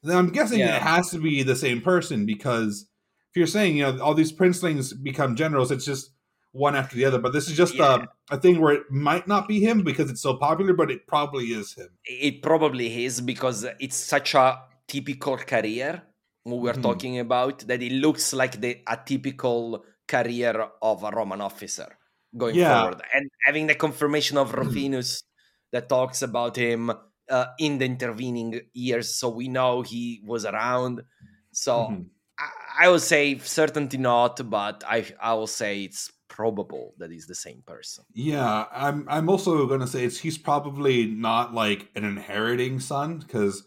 then 0.01 0.17
I'm 0.17 0.29
guessing 0.29 0.59
Yeah. 0.59 0.75
it 0.75 0.81
has 0.81 1.09
to 1.11 1.19
be 1.19 1.43
the 1.43 1.55
same 1.55 1.81
person 1.81 2.25
because 2.25 2.87
if 3.31 3.37
you're 3.37 3.47
saying 3.47 3.77
you 3.77 3.83
know 3.83 3.99
all 4.01 4.13
these 4.13 4.33
princelings 4.33 4.93
become 5.01 5.35
generals, 5.35 5.71
it's 5.71 5.85
just 5.85 6.11
one 6.51 6.75
after 6.75 6.95
the 6.95 7.05
other. 7.05 7.19
But 7.19 7.31
this 7.31 7.47
is 7.49 7.55
just 7.55 7.75
Yeah. 7.75 8.05
a, 8.29 8.35
a 8.35 8.37
thing 8.37 8.59
where 8.59 8.73
it 8.73 8.91
might 8.91 9.27
not 9.27 9.47
be 9.47 9.59
him 9.61 9.83
because 9.83 10.09
it's 10.09 10.21
so 10.21 10.35
popular, 10.35 10.73
but 10.73 10.91
it 10.91 11.07
probably 11.07 11.45
is 11.45 11.73
him. 11.73 11.89
It 12.05 12.41
probably 12.41 13.05
is 13.05 13.21
because 13.21 13.65
it's 13.79 13.95
such 13.95 14.35
a 14.35 14.59
typical 14.87 15.37
career 15.37 16.03
we 16.45 16.57
were 16.57 16.73
Mhm. 16.73 16.73
talking 16.73 17.19
about 17.19 17.59
that 17.67 17.81
it 17.81 17.91
looks 17.93 18.33
like 18.33 18.59
the 18.61 18.81
atypical 18.87 19.83
career 20.07 20.69
of 20.81 21.03
a 21.03 21.11
Roman 21.11 21.41
officer 21.41 21.97
going 22.37 22.57
Yeah. 22.57 22.59
forward, 22.59 23.01
and 23.13 23.29
having 23.45 23.67
the 23.67 23.75
confirmation 23.75 24.37
of 24.37 24.53
Rufinus 24.53 25.23
that 25.71 25.89
talks 25.89 26.21
about 26.21 26.55
him 26.55 26.91
uh, 27.29 27.45
in 27.59 27.77
the 27.77 27.85
intervening 27.85 28.61
years, 28.73 29.13
so 29.15 29.29
we 29.29 29.47
know 29.47 29.81
he 29.81 30.21
was 30.25 30.45
around. 30.45 31.03
So 31.51 31.89
Mhm. 31.89 32.11
I, 32.39 32.49
I 32.81 32.89
would 32.89 33.01
say 33.01 33.37
certainty 33.39 33.97
not, 33.97 34.49
but 34.49 34.83
I 34.85 35.13
I 35.21 35.33
will 35.35 35.47
say 35.47 35.83
it's 35.83 36.11
probable 36.27 36.95
that 36.97 37.11
he's 37.11 37.27
the 37.27 37.35
same 37.35 37.61
person. 37.65 38.05
Yeah, 38.15 38.67
I'm. 38.71 39.07
I'm 39.09 39.27
also 39.29 39.65
to 39.79 39.87
say 39.87 40.05
it's 40.05 40.19
he's 40.19 40.37
probably 40.37 41.07
not 41.07 41.53
like 41.53 41.89
an 41.95 42.03
inheriting 42.03 42.79
son 42.79 43.17
because 43.19 43.63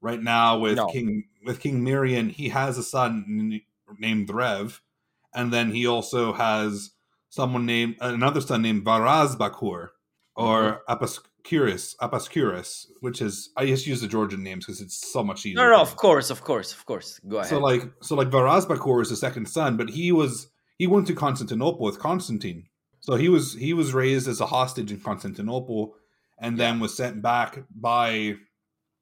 right 0.00 0.22
now 0.22 0.58
with 0.58 0.76
No. 0.76 0.86
King 0.86 1.24
with 1.44 1.60
King 1.60 1.82
Mirian, 1.82 2.30
he 2.30 2.48
has 2.50 2.78
a 2.78 2.82
son 2.82 3.60
named 3.98 4.30
Rev, 4.30 4.80
and 5.34 5.52
then 5.52 5.72
he 5.72 5.86
also 5.86 6.32
has 6.32 6.90
someone 7.28 7.66
named 7.66 7.96
another 8.00 8.40
son 8.40 8.62
named 8.62 8.84
Varaz 8.84 9.36
Bakur 9.36 9.88
or 10.34 10.82
mm-hmm. 10.88 10.92
Apascuris, 10.92 11.96
Apascuris, 11.96 12.86
which 13.00 13.22
is 13.22 13.50
I 13.56 13.66
just 13.66 13.86
use 13.86 14.00
the 14.00 14.08
Georgian 14.08 14.42
names 14.42 14.66
because 14.66 14.80
it's 14.80 15.12
so 15.12 15.22
much 15.22 15.46
easier. 15.46 15.62
No, 15.62 15.70
no, 15.70 15.80
of 15.80 15.96
course, 15.96 16.30
of 16.30 16.42
course, 16.42 16.72
of 16.72 16.84
course. 16.86 17.20
Go 17.26 17.38
ahead. 17.38 17.48
So 17.48 17.58
like 17.58 17.82
so 18.02 18.14
like 18.14 18.30
Varaz 18.30 18.66
Bakur 18.66 19.02
is 19.02 19.10
the 19.10 19.16
second 19.16 19.48
son, 19.48 19.76
but 19.76 19.90
he 19.90 20.12
was 20.12 20.48
he 20.78 20.86
went 20.86 21.06
to 21.06 21.14
Constantinople 21.14 21.84
with 21.84 21.98
Constantine. 21.98 22.66
So 23.00 23.14
he 23.16 23.28
was 23.28 23.54
he 23.54 23.72
was 23.72 23.94
raised 23.94 24.28
as 24.28 24.40
a 24.40 24.46
hostage 24.46 24.92
in 24.92 25.00
Constantinople 25.00 25.94
and 26.38 26.58
then 26.58 26.80
was 26.80 26.96
sent 26.96 27.20
back 27.20 27.62
by 27.74 28.36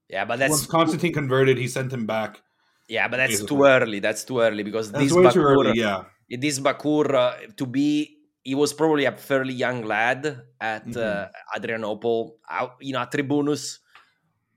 yeah, 0.08 0.24
but 0.24 0.38
that's 0.38 0.50
once 0.50 0.66
Constantine 0.66 1.12
converted, 1.12 1.58
he 1.58 1.68
sent 1.68 1.92
him 1.92 2.06
back. 2.06 2.40
Yeah, 2.88 3.08
but 3.08 3.18
that's 3.18 3.32
Basically. 3.32 3.56
too 3.56 3.64
early. 3.64 3.98
That's 4.00 4.24
too 4.24 4.40
early 4.40 4.62
because 4.62 4.90
That's 4.90 5.04
this 5.04 5.12
Bakur, 5.12 5.44
early, 5.44 5.78
yeah. 5.78 6.04
this 6.30 6.58
Bakur 6.58 7.12
uh, 7.14 7.34
to 7.56 7.66
be, 7.66 8.16
he 8.42 8.54
was 8.54 8.72
probably 8.72 9.04
a 9.04 9.12
fairly 9.12 9.52
young 9.52 9.84
lad 9.84 10.24
at 10.58 10.86
uh, 10.96 11.28
Mhm. 11.28 11.30
Adrianople, 11.56 12.38
out, 12.48 12.76
you 12.80 12.94
know, 12.94 13.02
a 13.02 13.06
tribunus 13.06 13.80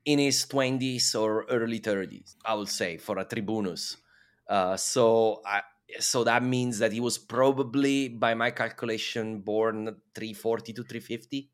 in 0.06 0.20
his 0.20 0.46
twenties 0.48 1.14
or 1.14 1.46
early 1.50 1.80
thirties. 1.80 2.38
I 2.46 2.54
would 2.56 2.70
say 2.70 2.98
for 2.98 3.20
a 3.20 3.26
tribunus. 3.26 3.98
Uh, 4.50 4.78
so, 4.78 5.42
I, 5.46 5.62
so 6.00 6.24
that 6.24 6.42
means 6.42 6.80
that 6.80 6.94
he 6.94 7.02
was 7.02 7.18
probably, 7.18 8.08
by 8.08 8.34
my 8.34 8.52
calculation, 8.52 9.42
born 9.42 9.94
three 10.16 10.34
forty 10.34 10.72
to 10.72 10.84
three 10.84 11.02
fifty. 11.02 11.51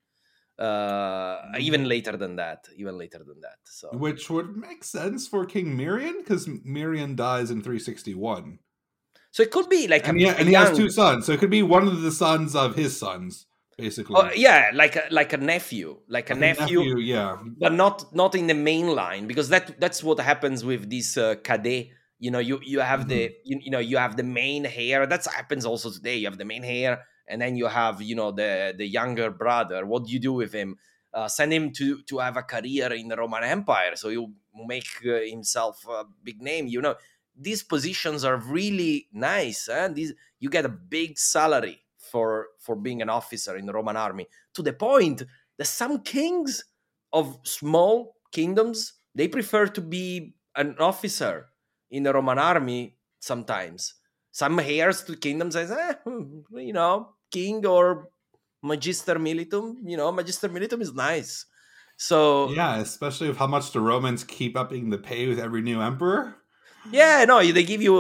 Uh, 0.60 1.42
even 1.60 1.86
later 1.86 2.18
than 2.18 2.36
that, 2.38 2.68
even 2.78 2.98
later 2.98 3.20
than 3.20 3.42
that. 3.42 3.58
So 3.64 3.90
Which 3.94 4.30
would 4.30 4.56
make 4.58 4.84
sense 4.84 5.28
for 5.28 5.46
King 5.46 5.78
Mirian 5.78 6.18
because 6.20 6.48
Mirian 6.48 7.16
dies 7.16 7.52
in 7.52 7.62
361. 7.62 8.60
so 9.32 9.44
it 9.44 9.52
could 9.52 9.70
be 9.70 9.88
like 9.88 10.08
And, 10.08 10.18
a, 10.18 10.20
he, 10.20 10.26
a 10.28 10.36
and 10.36 10.48
he 10.48 10.54
has 10.56 10.76
two 10.76 10.90
sons. 10.90 11.26
So 11.26 11.32
it 11.34 11.40
could 11.40 11.52
be 11.52 11.64
one 11.64 11.88
of 11.88 12.02
the 12.02 12.12
sons 12.12 12.56
of 12.56 12.76
his 12.76 12.98
sons, 12.98 13.46
basically. 13.78 14.16
Oh, 14.18 14.30
yeah, 14.36 14.72
like 14.74 14.96
a, 14.96 15.04
like 15.12 15.34
a 15.34 15.38
nephew, 15.38 16.00
like 16.08 16.30
a 16.30 16.34
Like 16.34 16.42
nephew, 16.58 16.98
yeah. 17.00 17.38
but 17.60 17.74
not 17.74 18.14
not 18.16 18.34
in 18.36 18.48
the 18.48 18.56
main 18.56 18.88
line 18.88 19.28
because 19.28 19.50
that 19.50 19.80
that's 19.80 20.04
what 20.04 20.20
happens 20.20 20.66
with 20.66 20.90
this 20.90 21.18
uh, 21.18 21.36
cadet. 21.44 21.88
You 22.20 22.32
know, 22.32 22.40
you 22.40 22.60
you 22.64 22.80
have 22.80 23.08
the 23.08 23.32
you, 23.46 23.60
you 23.62 23.72
know 23.72 23.80
you 23.80 23.98
have 23.98 24.16
the 24.18 24.24
main 24.24 24.64
hair 24.66 25.06
That 25.06 25.24
happens 25.26 25.66
also 25.66 25.92
today. 25.92 26.18
You 26.18 26.26
have 26.26 26.40
the 26.40 26.46
main 26.46 26.64
heir, 26.64 27.06
and 27.28 27.42
then 27.42 27.56
you 27.56 27.68
have 27.68 28.02
you 28.02 28.16
know 28.16 28.32
the 28.32 28.74
the 28.78 28.88
younger 28.88 29.32
brother. 29.32 29.86
What 29.86 30.06
do 30.06 30.12
you 30.12 30.20
do 30.20 30.34
with 30.34 30.54
him? 30.54 30.78
Uh, 31.14 31.28
send 31.28 31.54
him 31.54 31.72
to 31.74 32.02
to 32.04 32.20
have 32.20 32.38
a 32.38 32.44
career 32.44 32.94
in 32.94 33.08
the 33.08 33.18
Roman 33.18 33.44
Empire, 33.44 33.96
so 33.96 34.10
he'll 34.10 34.32
make 34.66 34.88
uh, 35.06 35.22
himself 35.22 35.86
a 35.90 36.06
big 36.24 36.42
name. 36.42 36.68
You 36.68 36.82
know, 36.82 36.96
these 37.36 37.64
positions 37.64 38.24
are 38.24 38.38
really 38.38 39.08
nice, 39.14 39.68
and 39.68 39.96
these 39.96 40.14
you 40.40 40.50
get 40.50 40.66
a 40.66 40.70
big 40.70 41.18
salary 41.18 41.84
for 41.98 42.48
for 42.60 42.76
being 42.76 43.02
an 43.02 43.10
officer 43.10 43.56
in 43.58 43.66
the 43.66 43.74
Roman 43.74 43.98
army. 43.98 44.28
To 44.54 44.62
the 44.62 44.74
point 44.74 45.24
that 45.58 45.66
some 45.66 46.02
kings 46.02 46.64
of 47.14 47.40
small 47.44 48.16
kingdoms 48.32 48.94
they 49.18 49.28
prefer 49.28 49.66
to 49.66 49.82
be 49.82 50.36
an 50.56 50.76
officer 50.78 51.48
in 51.90 52.04
the 52.04 52.14
Roman 52.14 52.38
army 52.38 52.98
sometimes. 53.20 53.96
Some 54.32 54.60
heirs 54.60 55.04
to 55.06 55.16
kingdoms 55.16 55.56
says, 55.56 55.72
eh, 55.72 55.94
hmm, 56.06 56.42
you 56.56 56.74
know, 56.74 57.10
king 57.38 57.66
or 57.66 57.84
magister 58.72 59.16
militum. 59.28 59.66
You 59.92 59.98
know, 60.00 60.10
magister 60.12 60.50
militum 60.50 60.82
is 60.82 60.94
nice. 60.94 61.46
So 61.98 62.18
Yeah, 62.54 62.74
especially 62.88 63.28
with 63.30 63.38
how 63.44 63.48
much 63.56 63.72
the 63.76 63.82
Romans 63.92 64.24
keep 64.24 64.54
upping 64.64 64.90
the 64.90 64.98
pay 65.10 65.24
with 65.30 65.40
every 65.40 65.62
new 65.70 65.80
emperor. 65.82 66.24
Yeah, 67.00 67.26
no, 67.28 67.38
they 67.58 67.64
give 67.72 67.82
you 67.88 67.96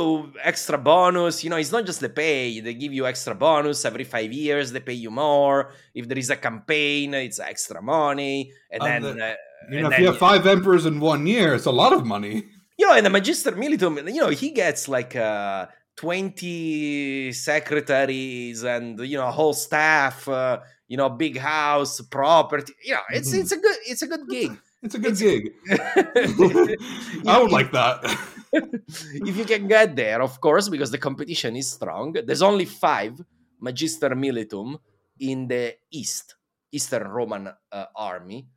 extra 0.51 0.77
bonus. 0.77 1.43
You 1.43 1.49
know, 1.51 1.57
it's 1.63 1.73
not 1.77 1.85
just 1.85 1.99
the 1.99 2.09
pay. 2.23 2.61
They 2.65 2.73
give 2.83 2.93
you 2.97 3.03
extra 3.05 3.35
bonus 3.35 3.83
every 3.89 4.05
five 4.15 4.31
years. 4.31 4.65
They 4.71 4.79
pay 4.89 4.93
you 5.05 5.11
more. 5.11 5.57
If 5.99 6.07
there 6.07 6.17
is 6.25 6.29
a 6.29 6.37
campaign, 6.47 7.13
it's 7.13 7.39
extra 7.53 7.81
money. 7.81 8.37
And 8.71 8.81
Um, 8.81 8.87
then, 8.89 9.01
the- 9.03 9.25
uh, 9.25 9.35
You 9.71 9.81
know, 9.81 9.87
if 9.87 9.91
then- 9.91 10.01
you 10.01 10.07
have 10.11 10.19
five 10.29 10.43
emperors 10.55 10.85
in 10.85 10.95
one 11.13 11.23
year, 11.27 11.49
it's 11.57 11.65
a 11.75 11.77
lot 11.83 11.91
of 11.97 12.01
money. 12.15 12.35
you 12.79 12.85
know, 12.87 12.93
and 12.97 13.05
the 13.07 13.09
Magister 13.17 13.51
Militum, 13.61 13.93
you 14.15 14.21
know, 14.23 14.29
he 14.43 14.49
gets 14.63 14.81
like 14.97 15.13
uh, 15.29 15.65
20 15.97 17.31
secretaries 17.33 18.63
and, 18.63 18.99
you 18.99 19.17
know, 19.17 19.29
whole 19.31 19.53
staff, 19.53 20.27
uh, 20.27 20.59
you 20.87 20.95
know, 20.97 21.09
big 21.09 21.37
house, 21.37 22.01
property. 22.01 22.73
You 22.83 22.93
know, 22.95 23.01
it's 23.11 23.33
Mhm. 23.33 23.39
it's 23.41 23.51
a 23.51 23.57
good 23.57 23.75
it's 23.85 24.01
a 24.03 24.07
good 24.07 24.25
gig. 24.29 24.51
It's 24.83 24.95
a 24.95 24.99
good 24.99 25.19
It's- 25.19 25.21
gig. 25.21 25.43
I 27.27 27.41
would 27.41 27.51
like 27.51 27.71
that. 27.71 27.97
if 28.53 29.35
you 29.35 29.43
can 29.45 29.67
get 29.67 29.95
there, 29.95 30.21
of 30.21 30.39
course, 30.39 30.69
because 30.69 30.91
the 30.91 30.97
competition 30.97 31.55
is 31.55 31.71
strong. 31.71 32.13
There's 32.13 32.41
only 32.41 32.65
five 32.65 33.19
Magister 33.59 34.09
Militum 34.15 34.77
in 35.19 35.47
the 35.47 35.75
East, 35.91 36.35
Eastern 36.71 37.07
Roman 37.09 37.49
uh, 37.71 37.85
army, 37.95 38.47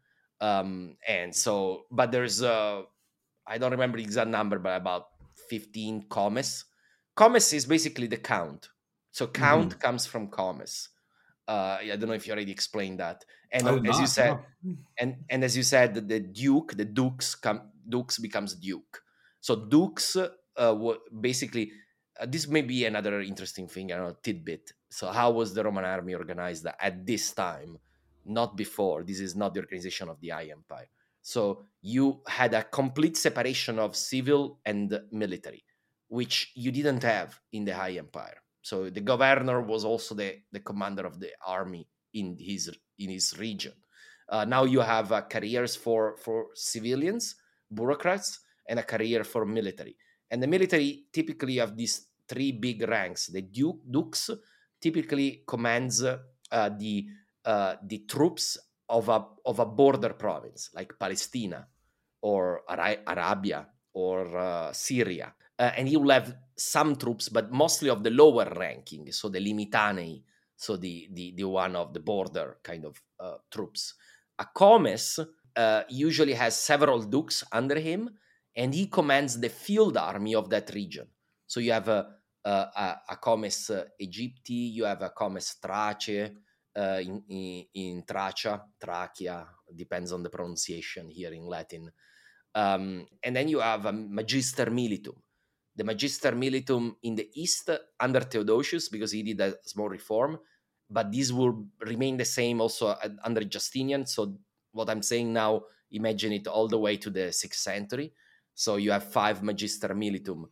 um, 0.41 0.97
and 1.09 1.35
so, 1.35 1.87
but 1.91 2.13
there's 2.13 2.43
uh, 2.43 2.83
I 3.47 3.59
don't 3.59 3.73
remember 3.73 3.97
the 3.99 4.05
exact 4.05 4.29
number, 4.31 4.59
but 4.59 4.77
about 4.77 5.09
fifteen 5.49 6.05
comes. 6.09 6.67
Comes 7.21 7.53
is 7.53 7.67
basically 7.67 8.07
the 8.07 8.17
count. 8.17 8.71
So 9.11 9.27
count 9.27 9.79
comes 9.79 10.07
from 10.07 10.29
comes. 10.29 10.89
Uh, 11.47 11.77
I 11.93 11.97
don't 11.97 12.09
know 12.09 12.19
if 12.21 12.27
you 12.27 12.33
already 12.33 12.53
explained 12.59 12.99
that. 13.01 13.19
And 13.53 13.69
I 13.69 13.75
did 13.75 13.91
as 13.91 13.99
you 14.01 14.07
said, 14.07 14.39
no. 14.63 14.77
and 14.99 15.11
and 15.29 15.45
as 15.45 15.55
you 15.59 15.65
said, 15.75 15.89
the 16.13 16.21
duke, 16.21 16.71
the 16.81 16.87
dukes 16.87 17.35
come, 17.35 17.61
dukes 17.87 18.17
becomes 18.19 18.55
duke. 18.55 19.03
So 19.47 19.53
dukes, 19.57 20.17
uh, 20.17 20.75
wa- 20.85 21.03
basically, 21.29 21.73
uh, 22.19 22.27
this 22.27 22.47
may 22.49 22.63
be 22.63 22.87
another 22.87 23.21
interesting 23.21 23.67
thing, 23.69 23.93
I 23.93 23.97
don't 23.97 24.09
know, 24.09 24.17
tidbit. 24.23 24.73
So 24.89 25.11
how 25.19 25.31
was 25.33 25.53
the 25.53 25.63
Roman 25.63 25.85
army 25.85 26.15
organized 26.15 26.67
at 26.89 27.05
this 27.05 27.33
time? 27.33 27.79
Not 28.25 28.57
before. 28.57 29.03
This 29.03 29.21
is 29.21 29.37
not 29.37 29.53
the 29.53 29.61
organization 29.61 30.09
of 30.09 30.21
the 30.21 30.31
High 30.31 30.51
Empire. 30.53 30.89
So 31.21 31.65
you 31.83 32.23
had 32.27 32.55
a 32.55 32.63
complete 32.63 33.17
separation 33.17 33.79
of 33.79 33.95
civil 33.95 34.59
and 34.65 35.01
military, 35.13 35.65
which 36.11 36.53
you 36.55 36.71
didn't 36.75 37.03
have 37.03 37.39
in 37.53 37.65
the 37.65 37.75
High 37.75 37.97
Empire. 37.97 38.43
So 38.63 38.91
the 38.91 39.01
governor 39.01 39.63
was 39.63 39.85
also 39.85 40.15
the, 40.15 40.43
the 40.53 40.61
commander 40.61 41.07
of 41.07 41.19
the 41.19 41.31
army 41.47 41.89
in 42.13 42.37
his 42.39 42.71
in 42.99 43.09
his 43.09 43.39
region. 43.39 43.73
Uh, 44.29 44.45
now 44.45 44.65
you 44.65 44.81
have 44.81 45.13
uh, 45.13 45.23
careers 45.23 45.77
for 45.77 46.17
for 46.19 46.49
civilians, 46.55 47.37
bureaucrats, 47.73 48.41
and 48.69 48.79
a 48.79 48.83
career 48.83 49.25
for 49.25 49.47
military. 49.47 49.97
And 50.31 50.43
the 50.43 50.47
military 50.47 51.07
typically 51.13 51.57
have 51.57 51.77
these 51.77 52.09
three 52.29 52.53
big 52.53 52.83
ranks. 52.83 53.27
The 53.27 53.43
duke, 53.43 53.81
dukes 53.89 54.31
typically 54.81 55.43
commands 55.47 56.03
uh, 56.03 56.19
the 56.51 57.07
uh, 57.45 57.77
the 57.87 57.99
troops 58.07 58.59
of 58.89 59.09
a 59.09 59.25
of 59.47 59.59
a 59.61 59.67
border 59.67 60.15
province 60.15 60.71
like 60.75 60.99
Palestina 60.99 61.67
or 62.21 62.63
Ara- 62.69 63.03
Arabia 63.07 63.67
or 63.93 64.37
uh, 64.37 64.73
Syria, 64.73 65.35
uh, 65.61 65.73
and 65.77 65.87
he 65.87 65.97
will 65.97 66.11
have 66.11 66.35
some 66.57 66.97
troops, 66.97 67.29
but 67.29 67.53
mostly 67.53 67.91
of 67.91 68.03
the 68.03 68.11
lower 68.11 68.51
ranking, 68.57 69.13
so 69.13 69.29
the 69.29 69.39
limitanei, 69.39 70.23
so 70.57 70.77
the 70.77 71.09
the 71.13 71.35
the 71.37 71.45
one 71.45 71.77
of 71.77 71.93
the 71.93 72.01
border 72.01 72.59
kind 72.63 72.87
of 72.87 73.01
uh, 73.21 73.37
troops. 73.51 73.95
A 74.39 74.47
comes 74.47 75.21
uh, 75.55 75.83
usually 75.91 76.33
has 76.33 76.57
several 76.57 77.03
dukes 77.03 77.45
under 77.53 77.79
him, 77.79 78.09
and 78.57 78.75
he 78.75 78.87
commands 78.87 79.39
the 79.39 79.51
field 79.51 79.99
army 79.99 80.35
of 80.35 80.49
that 80.49 80.71
region. 80.75 81.07
So 81.47 81.61
you 81.61 81.73
have 81.73 81.89
a 81.89 82.09
uh, 82.43 82.95
Egypti, 84.01 84.73
you 84.73 84.85
have 84.85 85.03
a 85.03 85.11
comes 85.11 85.57
Trace 85.61 86.31
uh, 86.75 87.01
in, 87.03 87.23
in 87.29 87.65
in 87.75 88.03
Tracia, 88.05 89.47
depends 89.77 90.11
on 90.13 90.23
the 90.23 90.31
pronunciation 90.31 91.11
here 91.11 91.35
in 91.35 91.47
Latin, 91.47 91.91
um, 92.55 93.07
and 93.23 93.37
then 93.37 93.49
you 93.49 93.61
have 93.61 93.85
a 93.85 93.93
Magister 93.93 94.71
Militum. 94.71 95.21
The 95.77 95.85
Magister 95.85 96.33
Militum 96.33 96.97
in 97.03 97.15
the 97.15 97.29
east 97.35 97.71
under 97.99 98.21
Theodosius 98.21 98.89
because 98.89 99.13
he 99.13 99.23
did 99.23 99.41
a 99.41 99.55
small 99.65 99.89
reform, 99.89 100.39
but 100.89 101.11
this 101.13 101.33
will 101.33 101.67
remain 101.81 102.17
the 102.17 102.25
same 102.25 102.61
also 102.61 102.97
under 103.25 103.45
Justinian. 103.45 104.07
So 104.07 104.37
what 104.73 104.91
I'm 104.91 105.03
saying 105.03 105.33
now, 105.33 105.63
imagine 105.93 106.33
it 106.33 106.47
all 106.47 106.69
the 106.69 106.79
way 106.79 106.97
to 106.97 107.11
the 107.11 107.33
sixth 107.33 107.61
century. 107.61 108.13
So 108.55 108.77
you 108.77 108.91
have 108.91 109.05
five 109.05 109.43
Magister 109.43 109.89
Militum, 109.95 110.45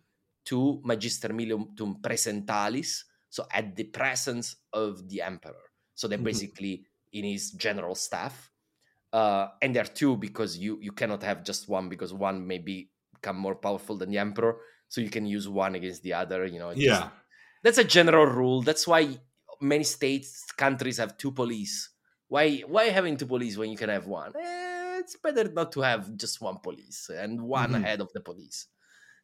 two 0.45 0.81
Magister 0.85 1.29
Militum 1.29 2.01
Praesentalis, 2.01 3.05
so 3.29 3.45
at 3.53 3.77
the 3.77 3.85
presence 3.85 4.57
of 4.73 5.09
the 5.09 5.21
emperor. 5.23 5.71
So 5.95 6.09
they're 6.09 6.19
Mhm. 6.19 6.25
basically 6.25 6.87
in 7.13 7.25
his 7.25 7.51
general 7.53 7.95
staff. 7.95 8.51
Uh, 9.13 9.49
and 9.63 9.75
there 9.75 9.83
are 9.83 9.95
two 9.95 10.17
because 10.17 10.57
you 10.59 10.79
you 10.81 10.93
cannot 10.93 11.23
have 11.23 11.43
just 11.43 11.69
one 11.69 11.89
because 11.89 12.13
one 12.13 12.47
may 12.47 12.59
be, 12.59 12.91
become 13.15 13.37
more 13.37 13.57
powerful 13.57 13.97
than 13.97 14.11
the 14.11 14.19
emperor. 14.19 14.61
So 14.89 15.01
you 15.01 15.11
can 15.11 15.27
use 15.27 15.49
one 15.49 15.75
against 15.75 16.03
the 16.03 16.15
other. 16.15 16.47
You 16.47 16.59
know, 16.59 16.73
just- 16.75 16.83
Yeah. 16.87 17.11
that's 17.63 17.79
a 17.79 17.85
general 17.85 18.27
rule. 18.27 18.63
That's 18.63 18.87
why 18.87 19.21
many 19.61 19.85
states, 19.85 20.45
countries 20.57 20.99
have 20.99 21.17
two 21.19 21.33
police. 21.33 21.91
Why 22.29 22.61
why 22.67 22.85
having 22.91 23.17
two 23.17 23.27
police 23.27 23.57
when 23.57 23.71
you 23.71 23.77
can 23.77 23.89
have 23.91 24.07
one? 24.07 24.33
Eh, 24.37 24.99
it's 25.01 25.17
better 25.17 25.49
not 25.51 25.73
to 25.73 25.81
have 25.81 26.15
just 26.17 26.41
one 26.41 26.59
police 26.63 27.09
and 27.11 27.41
one 27.43 27.73
Mhm. 27.73 27.83
head 27.85 28.01
of 28.01 28.13
the 28.13 28.21
police. 28.21 28.67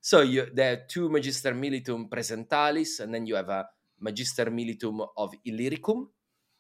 So 0.01 0.21
you 0.23 0.47
there 0.53 0.73
are 0.73 0.83
two 0.89 1.09
Magister 1.09 1.53
Militum 1.55 2.09
Praesentalis, 2.09 3.01
and 3.01 3.13
then 3.15 3.27
you 3.27 3.37
have 3.37 3.49
a 3.49 3.69
Magister 4.01 4.47
Militum 4.51 5.07
of 5.17 5.35
Illyricum, 5.45 6.11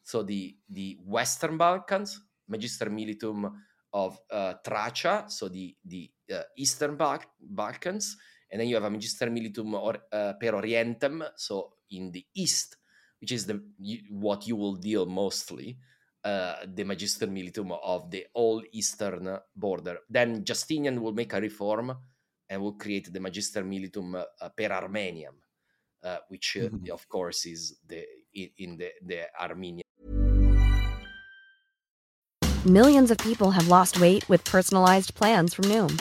so 0.02 0.22
the 0.22 0.56
the 0.68 0.98
Western 1.04 1.56
Balkans, 1.58 2.20
Magister 2.48 2.88
Militum 2.90 3.50
of 3.92 4.18
uh, 4.30 4.54
Tracia, 4.64 5.30
so 5.30 5.48
the 5.48 5.76
the 5.84 6.10
uh, 6.32 6.42
Eastern 6.56 6.96
Bal- 6.96 7.24
Balkans, 7.40 8.16
and 8.50 8.60
then 8.60 8.68
you 8.68 8.74
have 8.76 8.84
a 8.84 8.90
Magister 8.90 9.26
Militum 9.30 9.74
or, 9.74 9.96
uh, 10.12 10.34
per 10.34 10.52
Orientem, 10.52 11.30
so 11.36 11.78
in 11.90 12.10
the 12.12 12.24
East, 12.34 12.76
which 13.20 13.32
is 13.32 13.46
the 13.46 13.62
what 14.10 14.46
you 14.46 14.56
will 14.56 14.76
deal 14.76 15.06
mostly, 15.06 15.78
uh, 16.24 16.56
the 16.66 16.84
Magister 16.84 17.26
Militum 17.26 17.72
of 17.82 18.10
the 18.10 18.26
all 18.34 18.62
Eastern 18.72 19.38
border. 19.54 19.98
Then 20.08 20.44
Justinian 20.44 21.00
will 21.02 21.12
make 21.12 21.32
a 21.32 21.40
reform 21.40 21.96
and 22.48 22.62
will 22.62 22.74
create 22.74 23.12
the 23.12 23.20
Magister 23.20 23.64
Militum 23.64 24.14
uh, 24.16 24.48
per 24.50 24.68
Armeniam, 24.70 25.34
uh, 26.02 26.18
which 26.28 26.56
uh, 26.60 26.68
Mhm. 26.68 26.90
of 26.90 27.08
course 27.08 27.46
is 27.46 27.78
the 27.86 28.04
in, 28.34 28.50
in 28.58 28.76
the 28.76 28.90
the 29.02 29.28
Armenian. 29.40 29.82
Millions 32.66 33.10
of 33.10 33.18
people 33.18 33.50
have 33.50 33.68
lost 33.68 34.00
weight 34.00 34.26
with 34.30 34.42
personalized 34.44 35.14
plans 35.14 35.52
from 35.52 35.66
Noom, 35.66 36.00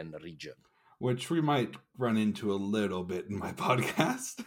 And 0.00 0.14
region. 0.22 0.54
which 0.98 1.30
we 1.30 1.40
might 1.52 1.72
run 1.96 2.16
into 2.16 2.52
a 2.52 2.58
little 2.76 3.04
bit 3.12 3.26
in 3.30 3.36
my 3.38 3.52
podcast. 3.66 4.44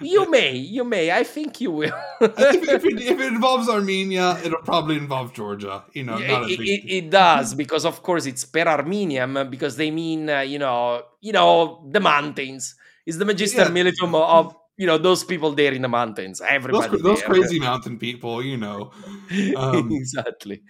You 0.00 0.28
may, 0.30 0.56
you 0.56 0.82
may. 0.84 1.12
I 1.12 1.22
think 1.34 1.60
you 1.60 1.70
will. 1.70 1.94
if, 2.20 2.62
if 2.76 2.84
it, 2.84 2.98
if 3.12 3.20
it 3.20 3.32
involves 3.36 3.68
Armenia, 3.68 4.26
it'll 4.44 4.62
probably 4.72 4.96
involve 4.96 5.28
Georgia. 5.34 5.84
You 5.94 6.02
know, 6.08 6.18
not 6.18 6.50
it, 6.50 6.58
it, 6.60 6.82
it 6.98 7.10
does 7.10 7.54
because 7.54 7.84
of 7.84 8.02
course 8.02 8.26
it's 8.26 8.44
per 8.44 8.66
Armenium 8.76 9.48
because 9.54 9.76
they 9.76 9.90
mean 9.92 10.28
uh, 10.28 10.40
you 10.40 10.58
know 10.58 11.02
you 11.20 11.32
know 11.32 11.52
the 11.92 12.00
mountains. 12.00 12.74
It's 13.06 13.18
the 13.18 13.24
magister 13.24 13.62
Yeah. 13.62 13.68
militum 13.76 14.14
of 14.16 14.56
you 14.76 14.86
know 14.88 14.98
those 14.98 15.22
people 15.22 15.52
there 15.54 15.72
in 15.72 15.82
the 15.82 15.88
mountains. 15.88 16.40
those, 16.40 16.48
Everybody, 16.50 16.98
those 17.00 17.20
there. 17.20 17.28
crazy 17.30 17.60
mountain 17.60 17.98
people. 17.98 18.42
You 18.42 18.56
know, 18.56 18.90
um, 19.56 19.90
exactly. 19.92 20.62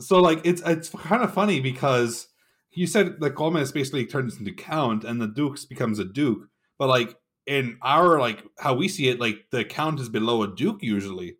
so 0.00 0.20
like 0.20 0.40
it's 0.44 0.62
it's 0.64 0.90
kind 0.90 1.22
of 1.24 1.34
funny 1.34 1.58
because 1.60 2.28
you 2.74 2.86
said 2.86 3.20
that 3.20 3.34
comes 3.34 3.72
basically 3.72 4.06
turns 4.06 4.38
into 4.38 4.52
count 4.52 5.04
and 5.04 5.20
the 5.20 5.28
Dukes 5.28 5.64
becomes 5.64 5.98
a 5.98 6.04
duke, 6.04 6.48
but 6.78 6.88
like 6.88 7.14
in 7.46 7.78
our 7.82 8.18
like 8.20 8.42
how 8.58 8.74
we 8.74 8.88
see 8.88 9.08
it, 9.08 9.20
like 9.20 9.46
the 9.50 9.64
count 9.64 10.00
is 10.00 10.08
below 10.08 10.42
a 10.42 10.54
duke 10.54 10.82
usually, 10.82 11.36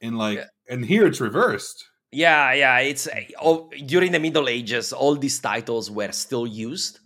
and 0.00 0.18
like 0.18 0.38
Yeah. 0.38 0.46
and 0.68 0.84
here 0.84 1.06
it's 1.06 1.20
reversed. 1.20 1.88
Yeah, 2.14 2.52
yeah. 2.52 2.78
It's 2.80 3.08
all, 3.40 3.70
during 3.86 4.12
the 4.12 4.20
Middle 4.20 4.46
Ages, 4.48 4.92
all 4.92 5.16
these 5.16 5.40
titles 5.40 5.90
were 5.90 6.12
still 6.12 6.46
used, 6.46 7.00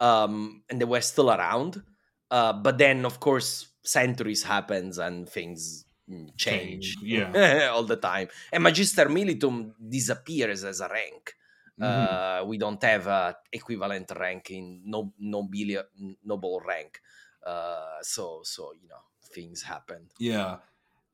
um, 0.00 0.62
and 0.70 0.80
they 0.80 0.86
were 0.86 1.02
still 1.02 1.30
around. 1.30 1.82
Uh, 2.30 2.54
but 2.54 2.78
then, 2.78 3.04
of 3.04 3.20
course, 3.20 3.68
centuries 3.84 4.42
happens 4.42 4.96
and 4.96 5.28
things 5.28 5.84
mm, 6.10 6.34
change. 6.38 6.96
Yeah. 7.02 7.68
all 7.72 7.82
the 7.84 7.96
time. 7.96 8.28
And 8.50 8.62
Magister 8.62 9.06
Militum 9.10 9.72
disappears 9.90 10.64
as 10.64 10.80
a 10.80 10.88
rank. 10.88 11.34
Mhm. 11.80 12.42
Uh, 12.42 12.44
we 12.44 12.58
don't 12.58 12.82
have 12.82 13.06
a 13.06 13.36
equivalent 13.52 14.12
rank 14.18 14.50
in 14.50 14.82
no, 14.84 15.12
nobilia, 15.22 15.84
noble 16.24 16.60
rank. 16.60 17.00
Uh, 17.44 17.96
so, 18.02 18.40
so 18.44 18.72
you 18.80 18.88
know, 18.88 19.02
things 19.34 19.62
happen. 19.62 20.08
Yeah. 20.18 20.58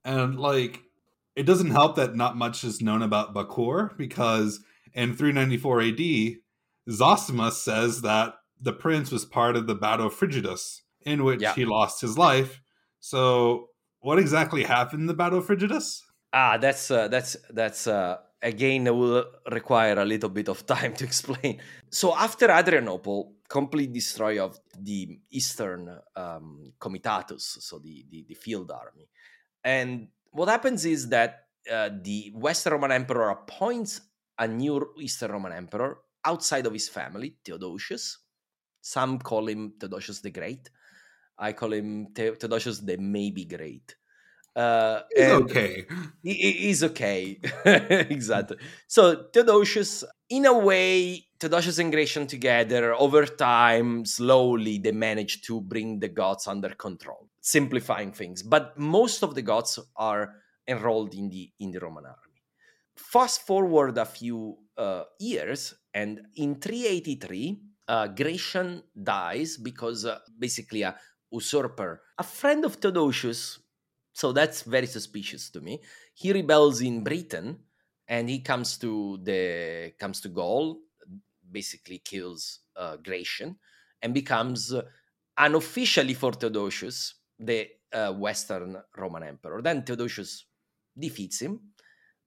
And 0.05 0.39
like 0.39 0.83
it 1.37 1.45
doesn't 1.45 1.71
help 1.71 1.97
that 1.97 2.17
not 2.17 2.37
much 2.37 2.65
is 2.65 2.81
known 2.81 3.03
about 3.03 3.35
Bakur 3.35 3.97
because 3.97 4.61
in 4.95 5.15
394 5.15 5.81
AD, 5.83 6.37
Zosimus 6.89 7.53
says 7.53 8.03
that 8.03 8.35
the 8.61 8.73
prince 8.73 9.11
was 9.11 9.25
part 9.25 9.55
of 9.57 9.67
the 9.67 9.75
Battle 9.75 10.07
of 10.07 10.15
Frigidus, 10.15 10.81
in 11.03 11.25
which 11.25 11.43
Yeah. 11.43 11.53
he 11.55 11.65
lost 11.65 12.01
his 12.01 12.17
life. 12.17 12.63
So 13.01 13.69
what 14.01 14.19
exactly 14.19 14.65
happened 14.65 15.03
in 15.03 15.07
the 15.07 15.15
Battle 15.15 15.39
of 15.41 15.47
Frigidus? 15.47 16.01
Ah, 16.33 16.57
that's 16.57 16.91
uh, 16.91 17.09
that's 17.09 17.37
that's 17.51 17.87
uh, 17.87 18.17
again 18.47 18.85
will 18.85 19.25
require 19.51 19.99
a 19.99 20.05
little 20.05 20.31
bit 20.31 20.49
of 20.49 20.65
time 20.65 20.95
to 20.95 21.05
explain. 21.05 21.61
So 21.91 22.15
after 22.15 22.47
Adrianople, 22.51 23.35
complete 23.49 23.93
destroy 23.93 24.43
of 24.43 24.59
the 24.79 25.19
Eastern 25.31 25.83
um, 26.15 26.73
Comitatus, 26.79 27.59
so 27.61 27.79
the, 27.79 28.07
the 28.11 28.25
the 28.29 28.35
field 28.35 28.71
army, 28.71 29.09
and 29.65 30.09
what 30.31 30.49
happens 30.49 30.85
is 30.85 31.09
that 31.09 31.47
uh, 31.73 31.91
the 32.03 32.31
Western 32.35 32.75
Roman 32.75 32.93
Emperor 32.93 33.31
appoints 33.31 34.01
a 34.39 34.47
new 34.47 34.77
Eastern 35.01 35.33
Roman 35.33 35.53
Emperor 35.53 35.99
outside 36.25 36.67
of 36.67 36.73
his 36.73 36.89
family, 36.89 37.37
Theodosius. 37.45 38.19
Some 38.81 39.19
call 39.19 39.49
him 39.49 39.73
Theodosius 39.81 40.21
the 40.21 40.31
Great. 40.31 40.71
I 41.39 41.53
call 41.53 41.73
him 41.73 42.13
The- 42.15 42.37
Theodosius 42.39 42.81
the 42.81 42.97
Maybe 42.99 43.45
Great. 43.45 43.97
Uh, 44.57 45.03
It's 45.11 45.33
okay. 45.45 45.85
he- 46.23 46.53
he's 46.65 46.83
okay. 46.83 47.39
exactly. 48.17 48.57
So 48.89 49.29
Theodosius, 49.33 50.03
in 50.31 50.47
a 50.47 50.57
way, 50.59 51.27
Theodosius 51.39 51.79
and 51.79 51.93
Gratian 51.93 52.27
together, 52.27 52.95
over 52.95 53.27
time, 53.27 54.07
slowly, 54.07 54.79
they 54.79 54.93
manage 54.93 55.43
to 55.43 55.61
bring 55.61 56.01
the 56.01 56.09
Goths 56.09 56.49
under 56.49 56.71
control, 56.71 57.29
simplifying 57.43 58.13
things. 58.13 58.43
But 58.43 58.79
most 58.79 59.23
of 59.23 59.35
the 59.35 59.43
Goths 59.43 59.79
are 59.97 60.37
enrolled 60.67 61.15
in 61.15 61.29
the 61.29 61.53
in 61.61 61.71
the 61.73 61.79
Roman 61.81 62.07
army. 62.07 62.41
Fast 62.97 63.47
forward 63.47 63.99
a 63.99 64.07
few 64.07 64.57
uh, 64.79 65.05
years, 65.21 65.75
and 65.93 66.21
in 66.37 66.55
383, 66.61 67.61
uh, 67.89 68.07
Gratian 68.09 68.83
dies 69.01 69.59
because 69.59 70.07
uh, 70.07 70.19
basically 70.39 70.81
a 70.83 70.97
usurper, 71.31 72.01
a 72.19 72.23
friend 72.25 72.65
of 72.65 72.77
Theodosius, 72.77 73.59
so 74.17 74.33
that's 74.33 74.63
very 74.63 74.87
suspicious 74.87 75.51
to 75.51 75.61
me. 75.61 75.83
He 76.15 76.33
rebels 76.33 76.81
in 76.81 77.05
Britain 77.05 77.59
and 78.09 78.31
he 78.31 78.41
comes 78.41 78.79
to 78.79 79.19
the 79.23 79.93
comes 80.01 80.23
to 80.23 80.31
Gaul, 80.31 80.81
basically 81.53 81.99
kills 81.99 82.61
uh, 82.77 82.97
Gratian 82.97 83.57
and 84.01 84.15
becomes 84.15 84.73
uh, 84.73 84.83
unofficially 85.37 86.15
for 86.15 86.33
Theodosius 86.33 87.17
the 87.39 87.69
uh, 87.93 88.15
Western 88.15 88.79
Roman 88.97 89.23
Emperor. 89.23 89.61
Then 89.61 89.83
Theodosius 89.83 90.47
defeats 90.99 91.41
him 91.41 91.61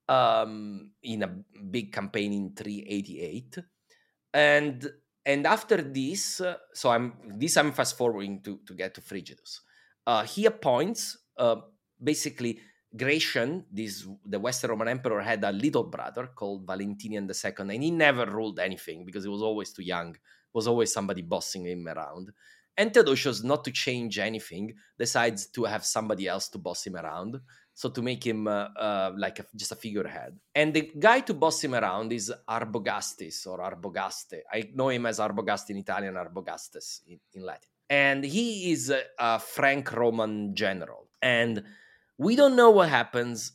um, 0.08 0.92
in 1.02 1.24
a 1.24 1.34
big 1.70 1.92
campaign 1.92 2.32
in 2.32 2.54
388, 2.54 3.58
and 4.32 4.88
and 5.26 5.44
after 5.44 5.82
this, 5.82 6.40
uh, 6.40 6.54
so 6.72 6.90
I'm 6.90 7.34
this 7.36 7.56
I'm 7.56 7.72
fast 7.72 7.98
forwarding 7.98 8.42
to 8.42 8.60
to 8.64 8.74
get 8.74 8.94
to 8.94 9.00
Frigidus. 9.00 9.58
Uh, 10.06 10.22
he 10.22 10.46
appoints 10.46 11.18
uh, 11.36 11.56
basically 12.02 12.60
Gratian, 12.96 13.64
this 13.70 14.06
the 14.24 14.40
Western 14.40 14.70
Roman 14.70 14.88
Emperor, 14.88 15.20
had 15.20 15.44
a 15.44 15.52
little 15.52 15.84
brother 15.84 16.30
called 16.34 16.66
Valentinian 16.66 17.28
II, 17.28 17.52
and 17.58 17.82
he 17.82 17.90
never 17.90 18.26
ruled 18.26 18.58
anything 18.58 19.04
because 19.04 19.24
he 19.24 19.30
was 19.30 19.42
always 19.42 19.72
too 19.72 19.82
young. 19.82 20.16
Was 20.52 20.66
always 20.66 20.92
somebody 20.92 21.22
bossing 21.22 21.66
him 21.66 21.86
around. 21.86 22.32
And 22.76 22.92
Theodosius, 22.92 23.44
not 23.44 23.64
to 23.64 23.70
change 23.70 24.18
anything, 24.18 24.74
decides 24.98 25.46
to 25.48 25.64
have 25.64 25.84
somebody 25.84 26.26
else 26.26 26.48
to 26.48 26.58
boss 26.58 26.86
him 26.86 26.96
around. 26.96 27.40
So 27.74 27.88
to 27.90 28.02
make 28.02 28.26
him 28.26 28.48
uh, 28.48 28.68
uh, 28.76 29.12
like 29.16 29.38
a, 29.38 29.46
just 29.54 29.72
a 29.72 29.76
figurehead. 29.76 30.38
And 30.54 30.74
the 30.74 30.90
guy 30.98 31.20
to 31.20 31.34
boss 31.34 31.62
him 31.62 31.74
around 31.74 32.12
is 32.12 32.32
Arbogastes 32.48 33.46
or 33.46 33.58
Arbogaste. 33.58 34.40
I 34.52 34.70
know 34.74 34.88
him 34.88 35.06
as 35.06 35.18
Arbogaste 35.18 35.70
in 35.70 35.76
Italian, 35.76 36.14
Arbogastes 36.14 37.00
in, 37.06 37.20
in 37.34 37.42
Latin. 37.44 37.68
And 37.88 38.24
he 38.24 38.72
is 38.72 38.90
a, 38.90 39.02
a 39.18 39.38
Frank 39.38 39.92
Roman 39.92 40.54
general. 40.54 41.08
And 41.22 41.62
we 42.20 42.36
don't 42.36 42.54
know 42.54 42.70
what 42.70 42.90
happens, 42.90 43.52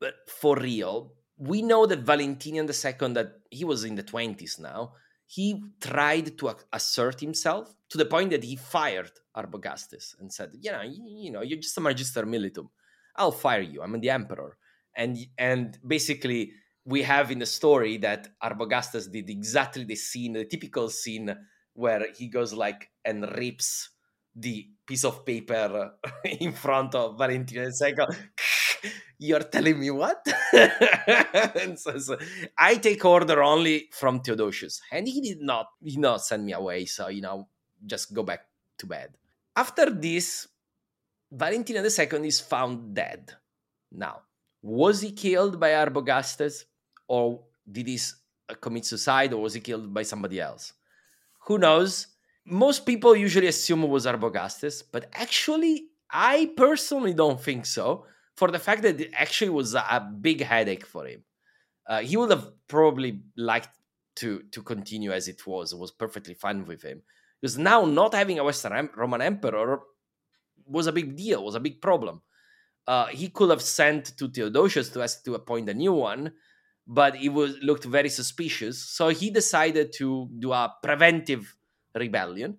but 0.00 0.14
for 0.28 0.54
real, 0.54 1.14
we 1.36 1.62
know 1.62 1.84
that 1.84 2.06
Valentinian 2.12 2.66
II, 2.66 3.12
that 3.14 3.32
he 3.50 3.64
was 3.64 3.82
in 3.82 3.96
the 3.96 4.04
20s 4.04 4.60
now, 4.60 4.92
he 5.26 5.64
tried 5.80 6.38
to 6.38 6.54
assert 6.72 7.18
himself 7.18 7.74
to 7.90 7.98
the 7.98 8.04
point 8.04 8.30
that 8.30 8.44
he 8.44 8.54
fired 8.54 9.10
Arbogastes 9.36 10.14
and 10.20 10.32
said, 10.32 10.50
you 10.60 10.70
know, 10.70 10.82
you, 10.82 11.02
you 11.24 11.32
know, 11.32 11.42
you're 11.42 11.58
just 11.58 11.76
a 11.76 11.80
magister 11.80 12.24
militum. 12.24 12.68
I'll 13.16 13.32
fire 13.32 13.62
you. 13.62 13.82
I'm 13.82 14.00
the 14.00 14.10
emperor. 14.10 14.56
And 14.96 15.18
and 15.36 15.76
basically 15.84 16.52
we 16.84 17.02
have 17.02 17.32
in 17.32 17.40
the 17.40 17.46
story 17.46 17.96
that 17.98 18.28
Arbogastes 18.40 19.10
did 19.10 19.28
exactly 19.28 19.84
the 19.84 19.96
scene, 19.96 20.34
the 20.34 20.44
typical 20.44 20.88
scene 20.88 21.34
where 21.72 22.06
he 22.16 22.28
goes 22.28 22.52
like 22.52 22.90
and 23.04 23.28
rips 23.36 23.90
the 24.34 24.68
piece 24.86 25.04
of 25.04 25.24
paper 25.24 25.92
in 26.24 26.52
front 26.52 26.94
of 26.94 27.18
Valentino 27.18 27.64
II. 27.64 27.94
You're 29.18 29.44
telling 29.44 29.78
me 29.78 29.90
what? 29.90 30.26
so, 31.76 31.98
so 31.98 32.18
I 32.58 32.74
take 32.74 33.04
order 33.04 33.42
only 33.42 33.88
from 33.92 34.20
Theodosius, 34.20 34.80
and 34.90 35.06
he 35.06 35.20
did 35.20 35.40
not, 35.40 35.66
did 35.82 35.98
not 35.98 36.24
send 36.24 36.44
me 36.44 36.52
away. 36.52 36.86
So 36.86 37.08
you 37.08 37.22
know, 37.22 37.48
just 37.86 38.12
go 38.12 38.22
back 38.24 38.46
to 38.78 38.86
bed. 38.86 39.16
After 39.54 39.90
this, 39.90 40.48
Valentino 41.30 41.82
II 41.82 42.26
is 42.26 42.40
found 42.40 42.94
dead. 42.94 43.32
Now, 43.92 44.22
Was 44.62 45.00
he 45.02 45.12
killed 45.12 45.58
by 45.58 45.70
Arbogastes, 45.70 46.64
or 47.08 47.42
did 47.70 47.88
he 47.88 47.98
commit 48.60 48.86
suicide, 48.86 49.32
or 49.32 49.42
was 49.42 49.54
he 49.54 49.60
killed 49.60 49.92
by 49.92 50.02
somebody 50.02 50.40
else? 50.40 50.72
Who 51.46 51.58
knows? 51.58 52.06
Most 52.44 52.86
people 52.86 53.14
usually 53.14 53.46
assume 53.46 53.84
it 53.84 53.88
was 53.88 54.06
Arbogastes, 54.06 54.82
but 54.90 55.08
actually, 55.14 55.88
I 56.10 56.52
personally 56.56 57.14
don't 57.14 57.40
think 57.40 57.66
so. 57.66 58.06
For 58.36 58.50
the 58.50 58.58
fact 58.58 58.82
that 58.82 59.00
it 59.00 59.12
actually 59.14 59.50
was 59.50 59.74
a 59.74 60.10
big 60.20 60.42
headache 60.42 60.86
for 60.86 61.06
him. 61.06 61.22
Uh, 61.86 62.00
he 62.00 62.16
would 62.16 62.30
have 62.30 62.50
probably 62.66 63.20
liked 63.36 63.68
to 64.16 64.42
to 64.52 64.62
continue 64.62 65.12
as 65.12 65.28
it 65.28 65.46
was. 65.46 65.72
It 65.72 65.78
was 65.78 65.90
perfectly 65.90 66.34
fine 66.34 66.64
with 66.64 66.82
him 66.82 67.02
because 67.40 67.58
now 67.58 67.84
not 67.84 68.14
having 68.14 68.38
a 68.38 68.44
Western 68.44 68.88
Roman 68.96 69.20
emperor 69.20 69.80
was 70.64 70.86
a 70.86 70.92
big 70.92 71.16
deal, 71.16 71.44
was 71.44 71.54
a 71.54 71.60
big 71.60 71.80
problem. 71.80 72.22
Uh, 72.86 73.06
he 73.06 73.28
could 73.28 73.50
have 73.50 73.62
sent 73.62 74.16
to 74.18 74.28
Theodosius 74.28 74.88
to 74.90 75.02
ask 75.02 75.24
to 75.24 75.34
appoint 75.34 75.68
a 75.68 75.74
new 75.74 75.92
one, 75.92 76.32
but 76.86 77.16
it 77.16 77.28
was 77.28 77.56
looked 77.62 77.84
very 77.84 78.08
suspicious. 78.08 78.82
So 78.82 79.08
he 79.08 79.30
decided 79.30 79.92
to 79.98 80.28
do 80.38 80.52
a 80.52 80.72
preventive 80.82 81.54
rebellion, 81.94 82.58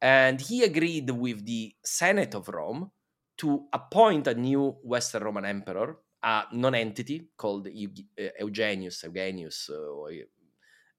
and 0.00 0.40
he 0.40 0.62
agreed 0.62 1.10
with 1.10 1.44
the 1.44 1.74
Senate 1.84 2.34
of 2.34 2.48
Rome 2.48 2.90
to 3.38 3.66
appoint 3.72 4.26
a 4.26 4.34
new 4.34 4.76
Western 4.82 5.24
Roman 5.24 5.44
emperor, 5.44 5.98
a 6.22 6.44
non-entity 6.52 7.30
called 7.36 7.68
Eugenius, 7.68 9.02
Eugenius, 9.04 9.70
uh, 9.70 10.06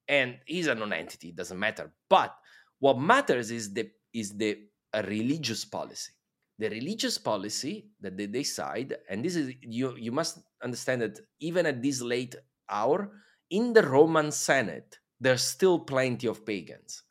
and 0.08 0.38
he's 0.46 0.68
a 0.68 0.76
non-entity. 0.76 1.30
It 1.30 1.36
doesn't 1.36 1.60
matter. 1.60 1.92
But 2.10 2.36
what 2.80 3.00
matters 3.00 3.52
is 3.52 3.74
the 3.74 3.90
is 4.14 4.38
the 4.38 4.58
religious 5.06 5.66
policy 5.66 6.12
the 6.60 6.70
religious 6.70 7.18
policy 7.18 7.88
that 8.02 8.18
they 8.18 8.28
decide 8.28 8.96
and 9.10 9.24
this 9.24 9.36
is 9.36 9.54
you 9.62 9.96
you 9.96 10.12
must 10.12 10.40
understand 10.64 11.02
that 11.02 11.20
even 11.40 11.66
at 11.66 11.82
this 11.82 12.02
late 12.02 12.36
hour 12.70 13.12
in 13.50 13.74
the 13.74 13.84
roman 13.84 14.32
senate 14.32 15.00
there's 15.20 15.44
still 15.44 15.80
plenty 15.80 16.28
of 16.28 16.46
pagans 16.46 17.04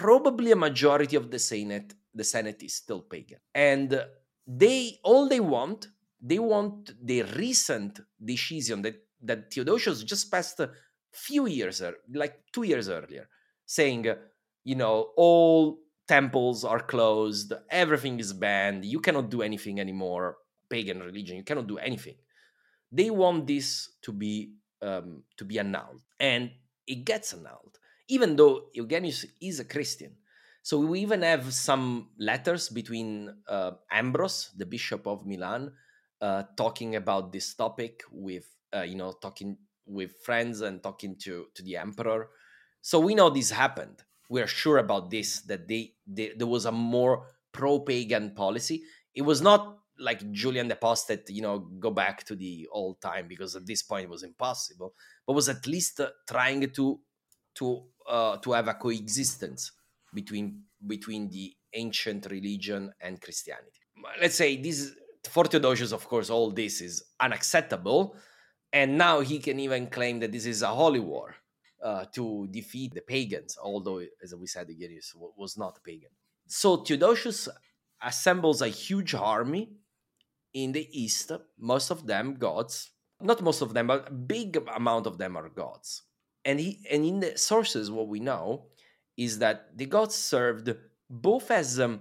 probably 0.00 0.50
a 0.52 0.56
majority 0.56 1.16
of 1.16 1.30
the 1.30 1.38
senate 1.38 1.94
the 2.14 2.24
senate 2.24 2.60
is 2.62 2.74
still 2.74 3.02
pagan 3.02 3.38
and 3.54 3.88
they 4.46 4.98
all 5.04 5.28
they 5.28 5.40
want 5.40 5.88
they 6.20 6.38
want 6.38 6.92
the 7.10 7.22
recent 7.44 8.00
decision 8.32 8.82
that 8.82 8.96
that 9.28 9.52
theodosius 9.52 10.02
just 10.02 10.30
passed 10.30 10.58
a 10.60 10.70
few 11.12 11.46
years 11.46 11.80
like 12.22 12.34
two 12.52 12.64
years 12.64 12.88
earlier 12.88 13.28
saying 13.66 14.04
you 14.64 14.74
know 14.74 15.10
all 15.16 15.78
temples 16.08 16.64
are 16.64 16.80
closed, 16.80 17.52
everything 17.70 18.18
is 18.20 18.32
banned, 18.32 18.84
you 18.84 19.00
cannot 19.00 19.30
do 19.30 19.42
anything 19.42 19.80
anymore. 19.80 20.36
Pagan 20.68 21.00
religion, 21.00 21.36
you 21.36 21.44
cannot 21.50 21.66
do 21.66 21.78
anything. 21.78 22.16
They 22.90 23.10
want 23.10 23.46
this 23.46 23.90
to 24.02 24.12
be 24.12 24.34
um, 24.82 25.22
to 25.38 25.44
be 25.44 25.58
annulled, 25.58 26.02
and 26.18 26.50
it 26.86 27.04
gets 27.04 27.32
annulled, 27.32 27.78
even 28.12 28.36
though 28.36 28.68
Eugenius 28.74 29.24
is 29.40 29.58
a 29.60 29.64
Christian. 29.64 30.12
So 30.62 30.78
we 30.78 31.00
even 31.00 31.22
have 31.22 31.52
some 31.52 32.10
letters 32.18 32.68
between 32.68 33.34
uh, 33.48 33.72
Ambrose, 33.90 34.50
the 34.56 34.66
bishop 34.66 35.06
of 35.08 35.26
Milan, 35.26 35.72
uh, 36.20 36.44
talking 36.56 36.94
about 36.94 37.32
this 37.32 37.54
topic 37.54 38.02
with 38.12 38.46
uh, 38.74 38.82
you 38.82 38.94
know 38.94 39.12
talking 39.12 39.58
with 39.86 40.12
friends 40.24 40.60
and 40.60 40.82
talking 40.82 41.16
to 41.24 41.46
to 41.54 41.62
the 41.62 41.76
emperor. 41.76 42.30
So 42.80 43.00
we 43.00 43.14
know 43.14 43.30
this 43.30 43.50
happened 43.50 44.02
we're 44.32 44.46
sure 44.46 44.78
about 44.78 45.10
this 45.10 45.42
that 45.42 45.68
they, 45.68 45.92
they 46.06 46.32
there 46.34 46.46
was 46.46 46.64
a 46.64 46.72
more 46.72 47.26
pro-pagan 47.52 48.34
policy. 48.34 48.82
It 49.14 49.22
was 49.22 49.42
not 49.42 49.78
like 49.98 50.32
Julian 50.32 50.68
the 50.68 50.74
Apostate, 50.74 51.28
you 51.28 51.42
know, 51.42 51.58
go 51.58 51.90
back 51.90 52.24
to 52.24 52.34
the 52.34 52.66
old 52.72 53.02
time 53.02 53.28
because 53.28 53.54
at 53.54 53.66
this 53.66 53.82
point 53.82 54.04
it 54.04 54.08
was 54.10 54.22
impossible, 54.22 54.94
but 55.26 55.34
was 55.34 55.50
at 55.50 55.66
least 55.66 56.00
uh, 56.00 56.08
trying 56.26 56.70
to 56.70 57.00
to 57.54 57.84
uh, 58.08 58.36
to 58.38 58.52
have 58.52 58.68
a 58.68 58.74
coexistence 58.74 59.72
between 60.14 60.62
between 60.86 61.28
the 61.30 61.54
ancient 61.72 62.26
religion 62.30 62.92
and 63.00 63.20
Christianity. 63.20 63.80
Let's 64.20 64.34
say 64.34 64.60
this 64.60 64.92
for 65.28 65.44
Theodosius, 65.44 65.92
of 65.92 66.06
course, 66.08 66.30
all 66.30 66.50
this 66.50 66.80
is 66.80 67.02
unacceptable, 67.20 68.16
and 68.72 68.98
now 68.98 69.20
he 69.20 69.38
can 69.38 69.60
even 69.60 69.86
claim 69.86 70.20
that 70.20 70.32
this 70.32 70.46
is 70.46 70.62
a 70.62 70.68
holy 70.68 71.00
war 71.00 71.36
uh, 71.82 72.04
to 72.12 72.48
defeat 72.50 72.94
the 72.94 73.00
pagans, 73.00 73.56
although, 73.62 74.02
as 74.22 74.34
we 74.34 74.46
said, 74.46 74.68
Eugenius 74.68 75.14
was 75.36 75.56
not 75.56 75.78
a 75.78 75.80
pagan. 75.80 76.10
So 76.46 76.78
Theodosius 76.78 77.48
assembles 78.02 78.62
a 78.62 78.68
huge 78.68 79.14
army 79.14 79.70
in 80.52 80.72
the 80.72 80.86
east, 80.92 81.32
most 81.58 81.90
of 81.90 82.06
them 82.06 82.34
Goths, 82.34 82.90
not 83.20 83.40
most 83.40 83.62
of 83.62 83.72
them, 83.72 83.86
but 83.86 84.08
a 84.08 84.12
big 84.12 84.58
amount 84.74 85.06
of 85.06 85.18
them 85.18 85.36
are 85.36 85.48
Goths. 85.48 86.02
And 86.44 86.58
he 86.58 86.80
and 86.90 87.04
in 87.04 87.20
the 87.20 87.38
sources, 87.38 87.90
what 87.90 88.08
we 88.08 88.20
know 88.20 88.66
is 89.16 89.38
that 89.38 89.76
the 89.76 89.86
Goths 89.86 90.16
served 90.16 90.74
both 91.08 91.50
as 91.50 91.78
um, 91.78 92.00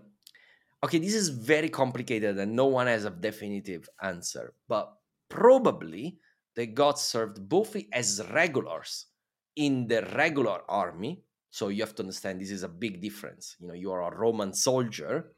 okay, 0.83 0.99
this 0.99 1.13
is 1.13 1.29
very 1.29 1.69
complicated 1.69 2.37
and 2.37 2.55
no 2.55 2.65
one 2.65 2.87
has 2.87 3.05
a 3.05 3.09
definitive 3.09 3.87
answer, 4.01 4.53
but 4.67 4.93
probably 5.29 6.17
the 6.55 6.65
Goths 6.65 7.03
served 7.03 7.47
both 7.47 7.75
as 7.93 8.21
regulars 8.33 9.07
in 9.55 9.87
the 9.87 10.01
regular 10.15 10.61
army. 10.69 11.23
So 11.49 11.67
you 11.67 11.81
have 11.81 11.95
to 11.95 12.03
understand 12.03 12.39
this 12.39 12.51
is 12.51 12.63
a 12.63 12.69
big 12.69 13.01
difference. 13.01 13.57
You 13.59 13.67
know 13.67 13.73
you 13.73 13.91
are 13.91 14.01
a 14.01 14.17
roman 14.17 14.53
soldier 14.53 15.33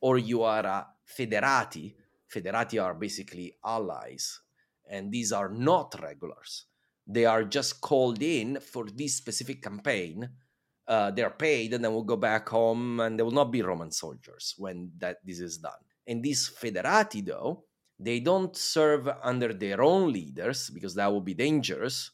or 0.00 0.18
you 0.18 0.42
are 0.42 0.64
a 0.66 0.86
federati. 1.06 1.94
Federati 2.34 2.82
are 2.82 2.94
basically 2.94 3.56
allies 3.64 4.40
and 4.88 5.12
these 5.12 5.32
are 5.32 5.48
not 5.48 5.94
regulars 6.00 6.66
they 7.06 7.24
are 7.24 7.44
just 7.44 7.80
called 7.80 8.22
in 8.22 8.58
for 8.60 8.86
this 8.94 9.16
specific 9.16 9.62
campaign 9.62 10.28
uh, 10.88 11.10
they're 11.10 11.30
paid 11.30 11.72
and 11.72 11.84
then 11.84 11.92
will 11.92 12.02
go 12.02 12.16
back 12.16 12.48
home 12.48 13.00
and 13.00 13.18
they 13.18 13.22
will 13.22 13.30
not 13.30 13.52
be 13.52 13.62
roman 13.62 13.90
soldiers 13.90 14.54
when 14.58 14.90
that 14.98 15.18
this 15.24 15.40
is 15.40 15.58
done 15.58 15.84
and 16.06 16.22
these 16.22 16.50
federati 16.60 17.24
though 17.24 17.64
they 17.98 18.18
don't 18.18 18.56
serve 18.56 19.08
under 19.22 19.52
their 19.52 19.82
own 19.82 20.12
leaders 20.12 20.70
because 20.70 20.94
that 20.94 21.12
would 21.12 21.24
be 21.24 21.34
dangerous 21.34 22.10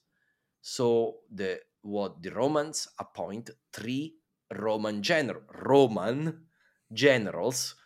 so 0.61 1.19
the 1.31 1.61
what 1.87 2.21
the 2.21 2.31
Romans 2.31 2.89
appoint 2.99 3.51
three 3.73 4.17
Roman 4.51 5.01
general 5.01 5.43
Roman 5.63 6.47
generals 6.93 7.77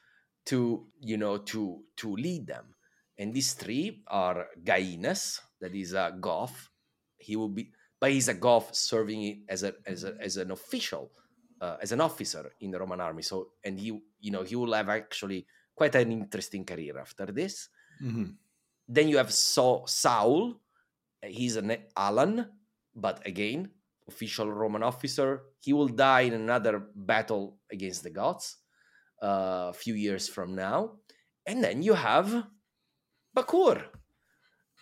to 0.46 0.86
you 1.01 1.18
know 1.18 1.36
to 1.53 1.84
to 1.96 2.16
lead 2.16 2.46
them, 2.46 2.74
and 3.18 3.34
these 3.34 3.53
three 3.53 4.03
are 4.09 4.46
Gainas, 4.64 5.40
that 5.61 5.74
is 5.74 5.92
a 5.92 6.16
Goth. 6.18 6.70
He 7.21 7.37
will 7.37 7.49
be, 7.49 7.71
but 8.01 8.11
he's 8.11 8.29
a 8.29 8.35
Goth 8.35 8.75
serving 8.75 9.45
as 9.49 9.62
a 9.62 9.75
as 9.87 10.05
a, 10.05 10.14
as 10.21 10.37
an 10.37 10.51
official, 10.51 11.12
uh, 11.61 11.77
as 11.81 11.93
an 11.93 12.01
officer 12.01 12.53
in 12.61 12.71
the 12.71 12.79
Roman 12.79 13.01
army. 13.01 13.23
So 13.23 13.53
and 13.64 13.79
he 13.79 14.01
you 14.21 14.31
know 14.31 14.43
he 14.43 14.57
will 14.57 14.73
have 14.73 14.89
actually 14.89 15.47
quite 15.75 15.95
an 15.95 16.12
interesting 16.12 16.64
career 16.64 16.99
after 16.99 17.27
this. 17.27 17.68
Mm-hmm. 18.03 18.33
Then 18.89 19.09
you 19.09 19.18
have 19.18 19.33
so 19.33 19.85
Saul. 19.87 20.61
He's 21.23 21.57
an 21.57 21.77
Alan 21.97 22.47
but 22.95 23.27
again, 23.27 23.71
official 24.09 24.51
Roman 24.51 24.83
officer. 24.83 25.43
He 25.61 25.73
will 25.73 25.89
die 25.89 26.23
in 26.23 26.35
another 26.35 26.83
battle 26.95 27.59
against 27.71 28.03
the 28.03 28.11
Goths 28.11 28.57
uh, 29.23 29.71
a 29.71 29.73
few 29.73 29.95
years 29.95 30.29
from 30.29 30.55
now. 30.55 30.97
And 31.47 31.62
then 31.62 31.83
you 31.83 31.95
have 31.95 32.45
Bakur. 33.37 33.85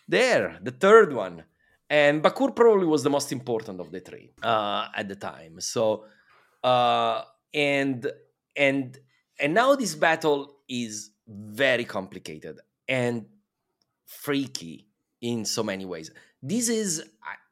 There, 0.09 0.59
the 0.62 0.70
third 0.70 1.12
one. 1.12 1.45
And 1.91 2.22
Bakur 2.22 2.55
probably 2.55 2.86
was 2.86 3.03
the 3.03 3.11
most 3.11 3.32
important 3.32 3.80
of 3.80 3.91
the 3.91 4.01
three 4.01 4.30
uh, 4.43 4.89
at 4.95 5.09
the 5.09 5.16
time. 5.16 5.61
So, 5.61 6.05
uh, 6.62 7.22
and 7.55 8.11
and 8.55 8.99
and 9.41 9.55
now 9.55 9.74
this 9.74 9.95
battle 9.95 10.57
is 10.68 11.11
very 11.26 11.84
complicated 11.84 12.61
and 12.86 13.26
freaky 14.05 14.86
in 15.20 15.45
so 15.45 15.62
many 15.62 15.84
ways. 15.84 16.11
This 16.43 16.68
is, 16.68 17.05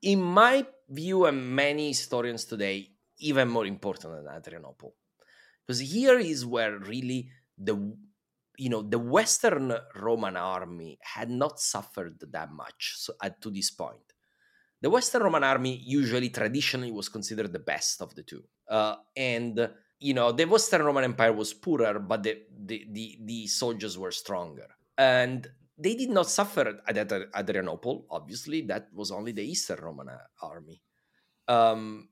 in 0.02 0.22
my 0.22 0.66
view, 0.88 1.26
and 1.26 1.54
many 1.54 1.88
historians 1.88 2.44
today, 2.44 2.90
even 3.18 3.48
more 3.48 3.66
important 3.66 4.14
than 4.14 4.34
Adrianople, 4.34 4.94
because 5.66 5.80
here 5.80 6.18
is 6.18 6.44
where 6.44 6.78
really 6.78 7.30
the 7.56 7.74
you 8.58 8.68
know 8.68 8.82
the 8.82 8.98
Western 8.98 9.74
Roman 9.94 10.36
army 10.36 10.98
had 11.02 11.30
not 11.30 11.58
suffered 11.58 12.22
that 12.30 12.52
much 12.52 12.94
so, 12.96 13.14
at, 13.22 13.40
to 13.40 13.50
this 13.50 13.70
point. 13.70 14.12
The 14.86 14.90
Western 14.90 15.24
Roman 15.24 15.42
army 15.42 15.82
usually 15.84 16.30
traditionally 16.30 16.92
was 16.92 17.08
considered 17.08 17.52
the 17.52 17.58
best 17.58 18.00
of 18.00 18.14
the 18.14 18.22
two, 18.22 18.44
uh, 18.70 18.94
and 19.16 19.68
you 19.98 20.14
know 20.14 20.30
the 20.30 20.44
Western 20.44 20.84
Roman 20.84 21.02
Empire 21.02 21.32
was 21.32 21.52
poorer, 21.52 21.98
but 21.98 22.22
the, 22.22 22.42
the 22.56 22.86
the 22.92 23.18
the 23.24 23.46
soldiers 23.48 23.98
were 23.98 24.12
stronger. 24.12 24.68
And 24.96 25.44
they 25.76 25.96
did 25.96 26.10
not 26.10 26.30
suffer 26.30 26.78
at 26.86 26.96
Adrianople. 27.34 28.06
Obviously, 28.08 28.60
that 28.70 28.86
was 28.94 29.10
only 29.10 29.32
the 29.32 29.42
Eastern 29.42 29.82
Roman 29.82 30.08
uh, 30.08 30.18
army. 30.40 30.80
Um, 31.48 32.08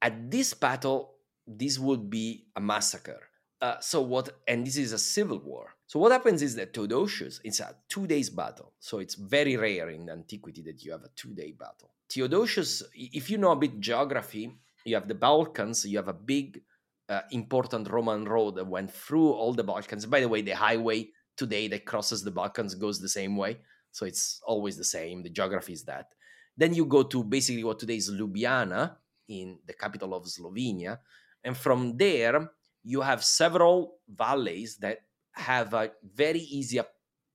at 0.00 0.30
this 0.30 0.54
battle, 0.54 1.16
this 1.46 1.78
would 1.78 2.08
be 2.08 2.46
a 2.56 2.60
massacre. 2.60 3.28
uh, 3.60 3.80
so 3.80 4.00
what? 4.00 4.30
And 4.48 4.66
this 4.66 4.78
is 4.78 4.92
a 4.92 4.98
civil 4.98 5.40
war. 5.40 5.73
So 5.86 5.98
what 5.98 6.12
happens 6.12 6.42
is 6.42 6.54
that 6.56 6.72
Theodosius, 6.72 7.40
it's 7.44 7.60
a 7.60 7.76
two 7.88 8.06
days 8.06 8.30
battle. 8.30 8.72
So 8.80 8.98
it's 8.98 9.14
very 9.14 9.56
rare 9.56 9.90
in 9.90 10.08
antiquity 10.08 10.62
that 10.62 10.82
you 10.82 10.92
have 10.92 11.02
a 11.02 11.10
two 11.14 11.34
day 11.34 11.52
battle. 11.52 11.90
Theodosius, 12.10 12.82
if 12.94 13.30
you 13.30 13.38
know 13.38 13.52
a 13.52 13.56
bit 13.56 13.80
geography, 13.80 14.56
you 14.84 14.94
have 14.94 15.08
the 15.08 15.14
Balkans, 15.14 15.84
you 15.84 15.98
have 15.98 16.08
a 16.08 16.14
big, 16.14 16.62
uh, 17.08 17.20
important 17.32 17.90
Roman 17.90 18.24
road 18.24 18.56
that 18.56 18.66
went 18.66 18.90
through 18.90 19.30
all 19.30 19.52
the 19.52 19.64
Balkans. 19.64 20.06
By 20.06 20.20
the 20.20 20.28
way, 20.28 20.42
the 20.42 20.52
highway 20.52 21.10
today 21.36 21.68
that 21.68 21.84
crosses 21.84 22.22
the 22.22 22.30
Balkans 22.30 22.74
goes 22.74 23.00
the 23.00 23.08
same 23.08 23.36
way. 23.36 23.58
So 23.92 24.06
it's 24.06 24.40
always 24.46 24.76
the 24.76 24.84
same. 24.84 25.22
The 25.22 25.30
geography 25.30 25.72
is 25.72 25.84
that. 25.84 26.14
Then 26.56 26.74
you 26.74 26.84
go 26.84 27.02
to 27.02 27.24
basically 27.24 27.64
what 27.64 27.78
today 27.78 27.96
is 27.96 28.10
Ljubljana 28.10 28.96
in 29.28 29.58
the 29.66 29.74
capital 29.74 30.14
of 30.14 30.24
Slovenia. 30.24 30.98
And 31.42 31.56
from 31.56 31.96
there, 31.96 32.50
you 32.82 33.00
have 33.00 33.24
several 33.24 33.96
valleys 34.08 34.76
that 34.78 34.98
have 35.34 35.74
a 35.74 35.92
very 36.14 36.40
easy 36.40 36.80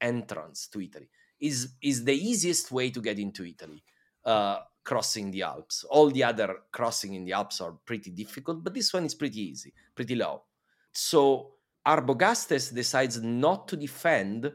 entrance 0.02 0.68
to 0.68 0.82
Italy. 0.82 1.10
Is 1.40 1.76
is 1.82 2.04
the 2.04 2.14
easiest 2.14 2.72
way 2.72 2.90
to 2.90 3.02
get 3.02 3.18
into 3.18 3.46
Italy, 3.46 3.84
uh, 4.26 4.60
crossing 4.84 5.32
the 5.32 5.44
Alps. 5.44 5.86
All 5.90 6.10
the 6.10 6.24
other 6.24 6.56
crossing 6.72 7.14
in 7.14 7.24
the 7.24 7.34
Alps 7.34 7.62
are 7.62 7.74
pretty 7.86 8.12
difficult, 8.12 8.64
but 8.64 8.74
this 8.74 8.94
one 8.94 9.06
is 9.06 9.16
pretty 9.16 9.42
easy, 9.42 9.74
pretty 9.96 10.16
low. 10.16 10.44
So 10.92 11.54
Arbogastes 11.88 12.74
decides 12.74 13.22
not 13.22 13.68
to 13.70 13.78
defend 13.78 14.52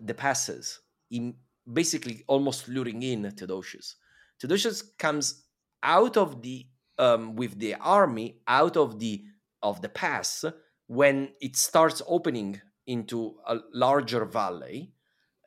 the 0.00 0.14
passes, 0.14 0.80
in 1.10 1.34
basically 1.70 2.24
almost 2.28 2.68
luring 2.68 3.02
in 3.02 3.30
Theodosius. 3.30 3.96
Theodosius 4.40 4.82
comes 4.96 5.42
out 5.82 6.16
of 6.16 6.40
the 6.42 6.66
um, 6.98 7.36
with 7.36 7.58
the 7.58 7.74
army 7.74 8.40
out 8.46 8.76
of 8.76 8.98
the 8.98 9.24
of 9.62 9.80
the 9.82 9.88
pass 9.88 10.44
when 10.86 11.30
it 11.40 11.56
starts 11.56 12.02
opening 12.06 12.60
into 12.88 13.36
a 13.46 13.58
larger 13.72 14.24
valley 14.24 14.92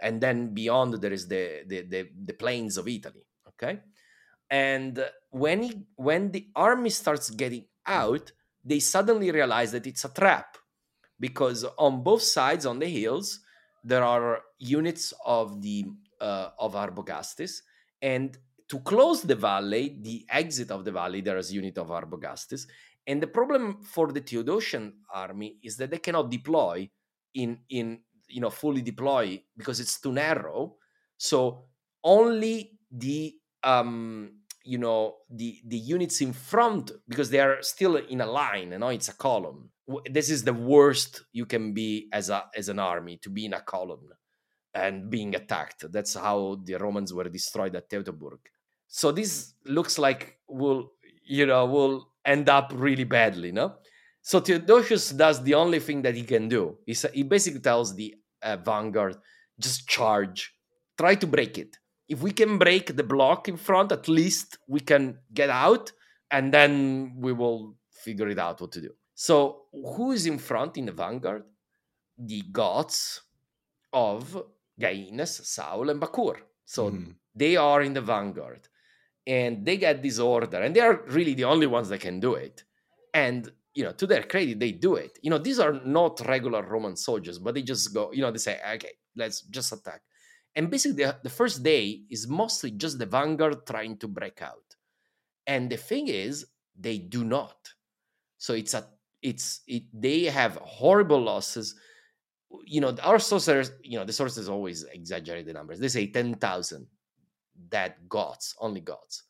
and 0.02 0.22
then 0.22 0.54
beyond 0.54 0.94
there 1.02 1.14
is 1.14 1.28
the 1.28 1.64
the 1.68 1.82
the, 1.82 2.10
the 2.26 2.34
plains 2.34 2.78
of 2.78 2.88
italy 2.88 3.26
okay? 3.62 3.80
And 4.50 5.06
when 5.30 5.64
he, 5.64 5.74
when 5.96 6.32
the 6.32 6.48
army 6.56 6.89
starts 6.89 7.30
getting 7.30 7.66
out 7.86 8.32
they 8.64 8.80
suddenly 8.80 9.32
realize 9.32 9.72
that 9.72 9.88
it's 9.88 10.06
a 10.06 10.10
trap 10.10 10.58
because 11.20 11.66
on 11.78 12.04
both 12.04 12.22
sides 12.22 12.66
on 12.66 12.80
the 12.80 12.88
hills 12.88 13.39
there 13.84 14.04
are 14.04 14.42
units 14.60 15.14
of 15.26 15.62
the 15.62 15.86
uh, 16.20 16.50
of 16.60 16.74
arbogastes 16.74 17.62
and 18.02 18.38
to 18.68 18.80
close 18.80 19.24
the 19.24 19.36
valley 19.36 19.98
the 20.02 20.26
exit 20.30 20.70
of 20.70 20.86
the 20.86 20.92
valley 20.92 21.22
there 21.22 21.38
is 21.38 21.52
unit 21.52 21.78
of 21.78 21.88
arbogastes 21.88 22.68
and 23.08 23.22
the 23.22 23.28
problem 23.28 23.82
for 23.82 24.12
the 24.12 24.22
Theodosian 24.22 24.94
army 25.12 25.58
is 25.64 25.78
that 25.78 25.89
they 25.89 25.98
cannot 25.98 26.30
deploy 26.30 26.88
in 27.34 27.59
in 27.69 28.01
you 28.27 28.41
know 28.41 28.49
fully 28.49 28.82
deploy 28.82 29.41
because 29.57 29.79
it's 29.79 29.99
too 29.99 30.11
narrow. 30.13 30.77
So 31.17 31.65
only 32.03 32.79
the 32.91 33.36
um 33.63 34.41
you 34.63 34.77
know 34.77 35.17
the 35.29 35.61
the 35.65 35.77
units 35.77 36.21
in 36.21 36.34
front 36.34 36.91
because 37.07 37.29
they 37.29 37.39
are 37.39 37.61
still 37.61 37.95
in 37.95 38.21
a 38.21 38.25
line 38.25 38.71
you 38.71 38.77
know 38.77 38.89
it's 38.89 39.07
a 39.09 39.13
column 39.15 39.71
this 40.09 40.29
is 40.29 40.43
the 40.43 40.53
worst 40.53 41.23
you 41.32 41.45
can 41.45 41.73
be 41.73 42.07
as 42.11 42.29
a 42.29 42.49
as 42.55 42.69
an 42.69 42.79
army 42.79 43.17
to 43.17 43.29
be 43.29 43.45
in 43.45 43.53
a 43.53 43.61
column 43.61 44.09
and 44.73 45.09
being 45.09 45.36
attacked 45.36 45.91
that's 45.91 46.13
how 46.15 46.57
the 46.63 46.75
romans 46.75 47.13
were 47.13 47.27
destroyed 47.29 47.75
at 47.75 47.89
teutoburg 47.89 48.39
so 48.88 49.11
this 49.11 49.53
looks 49.65 49.97
like 49.97 50.39
will 50.47 50.91
you 51.23 51.45
know 51.45 51.65
will 51.65 52.07
end 52.25 52.49
up 52.49 52.71
really 52.75 53.03
badly, 53.03 53.51
no? 53.51 53.77
So 54.22 54.39
Theodosius 54.39 55.11
does 55.11 55.43
the 55.43 55.55
only 55.55 55.80
thing 55.80 56.03
that 56.03 56.15
he 56.15 56.24
can 56.24 56.47
do. 56.47 56.78
He, 56.86 56.95
he 57.13 57.24
basically 57.24 57.59
tells 57.59 57.95
the 57.95 58.15
uh, 58.43 58.57
vanguard, 58.57 59.17
just 59.59 59.88
charge, 59.88 60.53
try 60.97 61.15
to 61.15 61.28
break 61.28 61.57
it. 61.57 61.78
If 62.07 62.22
we 62.22 62.32
can 62.32 62.57
break 62.57 62.95
the 62.95 63.03
block 63.03 63.47
in 63.47 63.57
front, 63.57 63.91
at 63.91 64.07
least 64.07 64.57
we 64.67 64.80
can 64.80 65.17
get 65.34 65.49
out, 65.49 65.91
and 66.30 66.53
then 66.53 67.13
we 67.17 67.34
will 67.34 67.76
figure 67.91 68.28
it 68.28 68.38
out 68.38 68.61
what 68.61 68.72
to 68.74 68.82
do. 68.82 68.91
So 69.15 69.63
who 69.72 70.11
is 70.11 70.26
in 70.26 70.38
front 70.38 70.78
in 70.78 70.86
the 70.86 70.91
vanguard? 70.91 71.43
The 72.17 72.41
Goths 72.51 73.22
of 73.93 74.43
Gainas, 74.80 75.45
Saul, 75.45 75.89
and 75.89 76.01
Bakur. 76.01 76.36
So 76.65 76.91
mm. 76.91 77.15
they 77.36 77.55
are 77.55 77.82
in 77.82 77.93
the 77.93 78.01
vanguard 78.01 78.67
and 79.26 79.65
they 79.65 79.78
get 79.78 80.01
this 80.01 80.19
order 80.19 80.57
and 80.57 80.76
they 80.76 80.80
are 80.80 81.03
really 81.07 81.34
the 81.34 81.43
only 81.43 81.67
ones 81.67 81.89
that 81.89 81.99
can 81.99 82.19
do 82.19 82.34
it 82.34 82.63
and 83.13 83.51
you 83.74 83.84
know 83.84 83.91
to 83.93 84.07
their 84.07 84.24
credit 84.24 84.59
they 84.59 84.72
do 84.72 84.95
it. 84.95 85.17
You 85.22 85.30
know 85.30 85.38
these 85.38 85.59
are 85.59 85.74
not 85.86 86.26
regular 86.28 86.63
roman 86.63 86.95
soldiers 86.95 87.39
but 87.39 87.55
they 87.55 87.61
just 87.61 87.93
go 87.93 88.11
you 88.11 88.22
know 88.22 88.32
they 88.32 88.38
say 88.38 88.59
okay 88.76 88.93
let's 89.15 89.41
just 89.41 89.72
attack. 89.72 90.01
And 90.55 90.69
basically 90.69 91.03
the, 91.03 91.17
the 91.24 91.30
first 91.30 91.63
day 91.63 92.01
is 92.09 92.28
mostly 92.28 92.72
just 92.72 92.99
the 92.99 93.05
vanguard 93.05 93.65
trying 93.65 93.97
to 93.99 94.07
break 94.07 94.41
out. 94.41 94.76
And 95.47 95.69
the 95.69 95.78
thing 95.78 96.07
is 96.09 96.45
they 96.78 96.97
do 96.97 97.24
not. 97.24 97.69
So 98.38 98.53
it's 98.53 98.74
a 98.74 98.88
it's 99.22 99.61
it 99.67 99.84
they 99.93 100.26
have 100.26 100.55
horrible 100.57 101.22
losses. 101.22 101.76
You 102.65 102.82
know 102.82 102.95
our 103.01 103.19
sources 103.19 103.72
you 103.84 103.97
know 103.97 104.05
the 104.05 104.13
sources 104.13 104.49
always 104.49 104.84
exaggerate 104.84 105.45
the 105.45 105.53
numbers. 105.53 105.80
They 105.80 105.88
say 105.88 106.07
10,000 106.07 106.88
that 107.69 108.09
Goths, 108.09 108.55
only 108.59 108.82
Goths. 108.82 109.24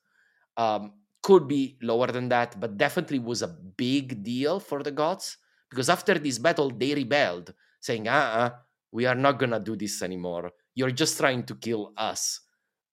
Um, 0.57 0.93
could 1.22 1.47
be 1.47 1.78
lower 1.82 2.07
than 2.07 2.30
that, 2.30 2.59
but 2.59 2.78
definitely 2.78 3.19
was 3.19 3.41
a 3.41 3.47
big 3.47 4.24
deal 4.24 4.59
for 4.59 4.82
the 4.84 4.91
Goths 4.91 5.38
because 5.69 5.89
after 5.89 6.15
this 6.17 6.39
battle 6.39 6.69
they 6.72 6.93
rebelled, 6.95 7.53
saying, 7.80 8.07
"Ah, 8.07 8.13
uh-uh, 8.13 8.49
we 8.91 9.05
are 9.05 9.15
not 9.15 9.39
gonna 9.39 9.59
do 9.59 9.76
this 9.76 10.01
anymore. 10.01 10.51
You're 10.76 10.91
just 10.91 11.17
trying 11.17 11.43
to 11.45 11.55
kill 11.55 11.93
us, 11.97 12.39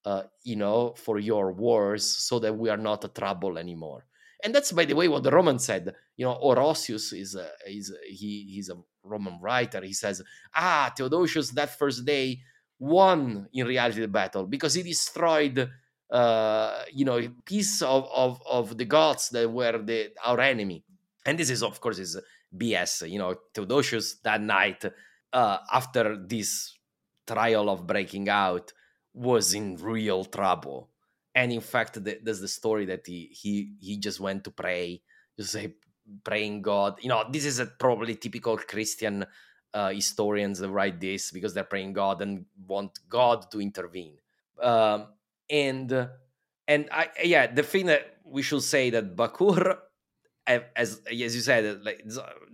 uh, 0.05 0.25
you 0.45 0.57
know, 0.57 0.95
for 0.97 1.19
your 1.19 1.53
wars, 1.53 2.05
so 2.05 2.39
that 2.41 2.57
we 2.57 2.69
are 2.71 2.77
not 2.77 3.05
a 3.05 3.09
trouble 3.09 3.59
anymore." 3.59 4.07
And 4.45 4.55
that's, 4.55 4.71
by 4.73 4.85
the 4.85 4.95
way, 4.95 5.09
what 5.09 5.25
the 5.25 5.33
Romans 5.33 5.65
said. 5.65 5.93
You 6.17 6.27
know, 6.27 6.39
Orosius 6.43 7.13
is 7.13 7.35
a, 7.35 7.51
is 7.67 7.91
a, 7.91 7.99
he 8.13 8.51
he's 8.55 8.69
a 8.71 8.77
Roman 9.03 9.41
writer. 9.41 9.83
He 9.83 9.93
says, 9.95 10.23
"Ah, 10.55 10.93
Theodosius, 10.97 11.51
that 11.53 11.79
first 11.79 12.05
day." 12.05 12.41
won 12.81 13.49
in 13.53 13.67
reality 13.67 14.01
the 14.01 14.07
battle 14.07 14.47
because 14.47 14.75
he 14.75 14.83
destroyed 14.85 15.69
uh, 16.11 16.85
you 16.93 17.05
know 17.05 17.21
piece 17.45 17.83
of, 17.83 18.09
of 18.13 18.43
of 18.47 18.77
the 18.77 18.85
Goths 18.85 19.29
that 19.31 19.51
were 19.51 19.79
the 19.79 20.11
our 20.25 20.41
enemy. 20.41 20.85
And 21.27 21.39
this 21.39 21.51
is 21.51 21.63
of 21.63 21.81
course 21.81 21.99
is 21.99 22.19
bs 22.57 23.11
you 23.11 23.19
know 23.19 23.35
theodosius 23.53 24.17
that 24.25 24.41
night 24.41 24.83
uh, 25.33 25.59
after 25.71 26.17
this 26.17 26.79
trial 27.27 27.69
of 27.69 27.87
breaking 27.87 28.29
out 28.29 28.73
was 29.13 29.53
in 29.53 29.77
real 29.77 30.25
trouble. 30.25 30.89
And 31.35 31.53
in 31.53 31.61
fact 31.61 32.03
the, 32.03 32.19
there's 32.23 32.41
the 32.41 32.49
story 32.49 32.87
that 32.87 33.07
he 33.07 33.29
he 33.33 33.75
he 33.79 33.99
just 33.99 34.21
went 34.21 34.45
to 34.45 34.51
pray 34.51 35.03
just 35.37 35.53
say 35.53 35.75
praying 36.25 36.63
god. 36.63 36.99
You 37.03 37.11
know 37.11 37.25
this 37.31 37.45
is 37.45 37.59
a 37.59 37.67
probably 37.67 38.15
typical 38.15 38.57
christian 38.57 39.27
uh, 39.75 39.91
historians 39.91 40.59
that 40.59 40.71
write 40.71 41.01
this 41.01 41.31
because 41.31 41.55
they're 41.55 41.65
praying 41.65 41.93
God 41.93 42.23
and 42.23 42.45
want 42.67 42.99
God 43.09 43.51
to 43.51 43.61
intervene. 43.61 44.17
Um, 44.61 45.09
and 45.51 46.09
and 46.67 46.89
I 46.93 47.09
yeah, 47.25 47.47
the 47.47 47.63
thing 47.63 47.87
that 47.87 48.19
we 48.25 48.43
should 48.43 48.63
say 48.63 48.91
that 48.91 49.17
Bakur, 49.17 49.79
as 50.47 50.69
as 50.77 51.03
you 51.09 51.29
said, 51.29 51.85
like 51.85 52.05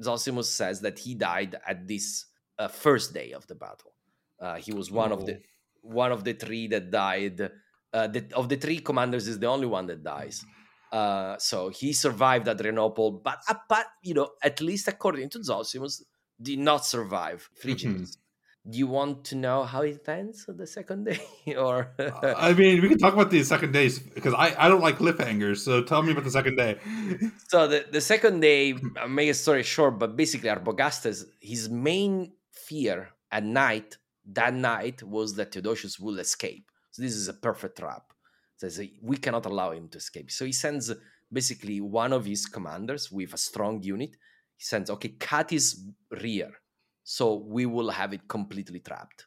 Zosimus 0.00 0.44
says 0.44 0.80
that 0.82 0.98
he 0.98 1.14
died 1.14 1.56
at 1.66 1.86
this 1.86 2.26
uh, 2.58 2.68
first 2.68 3.12
day 3.14 3.32
of 3.32 3.46
the 3.46 3.54
battle. 3.54 3.92
Uh, 4.40 4.56
he 4.56 4.72
was 4.72 4.90
one 4.90 5.12
oh. 5.12 5.16
of 5.16 5.26
the 5.26 5.40
one 5.82 6.12
of 6.12 6.24
the 6.24 6.32
three 6.32 6.66
that 6.68 6.90
died. 6.90 7.50
Uh, 7.92 8.08
the, 8.08 8.24
of 8.34 8.48
the 8.48 8.56
three 8.56 8.80
commanders, 8.80 9.28
is 9.28 9.38
the 9.38 9.46
only 9.46 9.68
one 9.68 9.86
that 9.86 10.02
dies. 10.02 10.44
Uh, 10.90 11.36
so 11.38 11.68
he 11.68 11.92
survived 11.92 12.48
Adrianople, 12.48 13.20
but, 13.22 13.38
but 13.68 13.86
you 14.02 14.14
know, 14.14 14.30
at 14.42 14.60
least 14.60 14.88
according 14.88 15.28
to 15.28 15.38
Zosimus, 15.38 16.02
did 16.42 16.58
not 16.58 16.84
survive 16.84 17.48
Frigidus. 17.62 18.16
Do 18.68 18.78
you 18.78 18.86
want 18.86 19.24
to 19.26 19.36
know 19.36 19.64
how 19.64 19.82
it 19.82 20.08
ends 20.08 20.46
on 20.48 20.56
the 20.56 20.66
second 20.66 21.04
day, 21.04 21.20
or? 21.56 21.92
I 21.98 22.54
mean, 22.54 22.80
we 22.80 22.88
can 22.88 22.98
talk 22.98 23.12
about 23.12 23.30
the 23.30 23.44
second 23.44 23.72
days 23.72 23.98
because 23.98 24.32
I, 24.32 24.54
I 24.58 24.68
don't 24.68 24.80
like 24.80 24.98
cliffhangers. 24.98 25.58
So 25.58 25.82
tell 25.82 26.02
me 26.02 26.12
about 26.12 26.24
the 26.24 26.30
second 26.30 26.56
day. 26.56 26.78
so 27.48 27.66
the, 27.66 27.84
the 27.90 28.00
second 28.00 28.40
day, 28.40 28.74
I'll 28.98 29.08
make 29.08 29.28
a 29.28 29.34
story 29.34 29.64
short, 29.64 29.98
but 29.98 30.16
basically, 30.16 30.48
Arbogastes, 30.48 31.24
his 31.40 31.68
main 31.68 32.32
fear 32.50 33.10
at 33.30 33.44
night 33.44 33.98
that 34.26 34.54
night 34.54 35.02
was 35.02 35.34
that 35.34 35.52
Theodosius 35.52 35.98
will 35.98 36.18
escape. 36.18 36.70
So 36.90 37.02
this 37.02 37.14
is 37.14 37.28
a 37.28 37.34
perfect 37.34 37.78
trap. 37.78 38.12
Says 38.56 38.76
so 38.76 38.84
we 39.02 39.16
cannot 39.16 39.46
allow 39.46 39.72
him 39.72 39.88
to 39.88 39.98
escape. 39.98 40.30
So 40.30 40.44
he 40.44 40.52
sends 40.52 40.92
basically 41.32 41.80
one 41.80 42.12
of 42.12 42.24
his 42.24 42.46
commanders 42.46 43.10
with 43.10 43.34
a 43.34 43.38
strong 43.38 43.82
unit 43.82 44.16
he 44.56 44.64
sends, 44.64 44.88
okay, 44.88 45.08
cut 45.08 45.50
his 45.50 45.84
rear. 46.10 46.52
So 47.04 47.34
we 47.34 47.66
will 47.66 47.90
have 47.90 48.12
it 48.12 48.28
completely 48.28 48.80
trapped. 48.80 49.26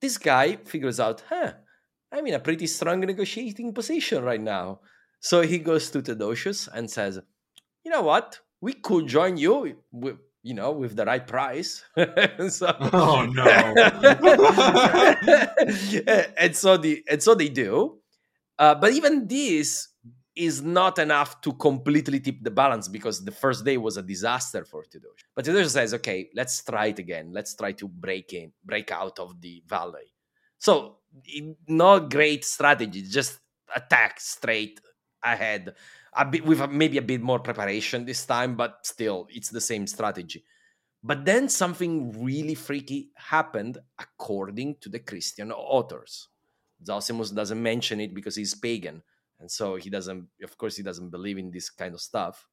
This 0.00 0.18
guy 0.18 0.56
figures 0.56 0.98
out, 0.98 1.22
huh, 1.28 1.52
I'm 2.12 2.26
in 2.26 2.34
a 2.34 2.40
pretty 2.40 2.66
strong 2.66 3.00
negotiating 3.00 3.72
position 3.72 4.24
right 4.24 4.40
now. 4.40 4.80
So 5.20 5.42
he 5.42 5.58
goes 5.58 5.90
to 5.90 6.02
Theodosius 6.02 6.68
and 6.72 6.90
says, 6.90 7.20
you 7.84 7.90
know 7.90 8.02
what? 8.02 8.40
We 8.60 8.72
could 8.72 9.06
join 9.06 9.36
you. 9.36 9.76
We, 9.92 10.14
you 10.42 10.54
know, 10.54 10.72
with 10.72 10.96
the 10.96 11.04
right 11.04 11.26
price. 11.26 11.84
so, 12.48 12.74
Oh 12.92 13.26
no. 13.26 13.44
and 16.36 16.56
so 16.56 16.76
the 16.76 17.02
and 17.08 17.22
so 17.22 17.34
they 17.34 17.48
do. 17.48 17.98
Uh, 18.58 18.74
but 18.74 18.92
even 18.92 19.26
this 19.26 19.88
is 20.36 20.62
not 20.62 20.98
enough 20.98 21.40
to 21.40 21.52
completely 21.54 22.20
tip 22.20 22.36
the 22.42 22.50
balance 22.50 22.88
because 22.88 23.24
the 23.24 23.32
first 23.32 23.64
day 23.64 23.78
was 23.78 23.96
a 23.96 24.02
disaster 24.02 24.64
for 24.64 24.84
Teodosius. 24.84 25.24
But 25.34 25.44
Teodosius 25.46 25.70
says, 25.70 25.94
okay, 25.94 26.28
let's 26.34 26.62
try 26.62 26.86
it 26.86 26.98
again. 26.98 27.30
Let's 27.32 27.54
try 27.54 27.72
to 27.72 27.88
break 27.88 28.34
in, 28.34 28.52
break 28.64 28.92
out 28.92 29.18
of 29.18 29.40
the 29.40 29.62
valley. 29.66 30.12
So 30.58 30.98
not 31.66 32.10
great 32.10 32.44
strategy, 32.44 33.02
just 33.02 33.38
attack 33.74 34.20
straight 34.20 34.80
ahead. 35.22 35.74
A 36.14 36.24
bit 36.24 36.44
with 36.44 36.70
maybe 36.70 36.98
a 36.98 37.02
bit 37.02 37.22
more 37.22 37.38
preparation 37.38 38.04
this 38.04 38.24
time, 38.24 38.56
but 38.56 38.78
still, 38.82 39.26
it's 39.30 39.50
the 39.50 39.60
same 39.60 39.86
strategy. 39.86 40.44
But 41.02 41.24
then 41.24 41.48
something 41.48 42.22
really 42.22 42.54
freaky 42.54 43.10
happened 43.16 43.78
according 43.98 44.76
to 44.80 44.88
the 44.88 44.98
Christian 44.98 45.52
authors. 45.52 46.28
Zosimus 46.84 47.34
doesn't 47.34 47.62
mention 47.62 48.00
it 48.00 48.14
because 48.14 48.36
he's 48.36 48.54
pagan, 48.54 49.02
and 49.40 49.50
so 49.50 49.76
he 49.76 49.90
doesn't, 49.90 50.28
of 50.42 50.56
course, 50.56 50.76
he 50.76 50.82
doesn't 50.82 51.10
believe 51.10 51.38
in 51.38 51.50
this 51.50 51.70
kind 51.70 51.94
of 51.94 52.00
stuff. 52.00 52.46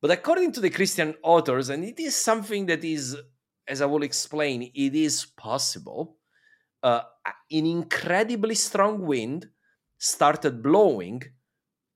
But 0.00 0.10
according 0.10 0.52
to 0.52 0.60
the 0.60 0.70
Christian 0.70 1.14
authors, 1.22 1.70
and 1.70 1.84
it 1.84 1.98
is 1.98 2.14
something 2.14 2.66
that 2.66 2.84
is, 2.84 3.16
as 3.66 3.80
I 3.80 3.86
will 3.86 4.02
explain, 4.02 4.70
it 4.74 4.94
is 4.94 5.24
possible. 5.24 6.18
Uh, 6.82 7.00
an 7.50 7.66
incredibly 7.66 8.54
strong 8.54 9.06
wind 9.06 9.48
started 9.96 10.62
blowing 10.62 11.22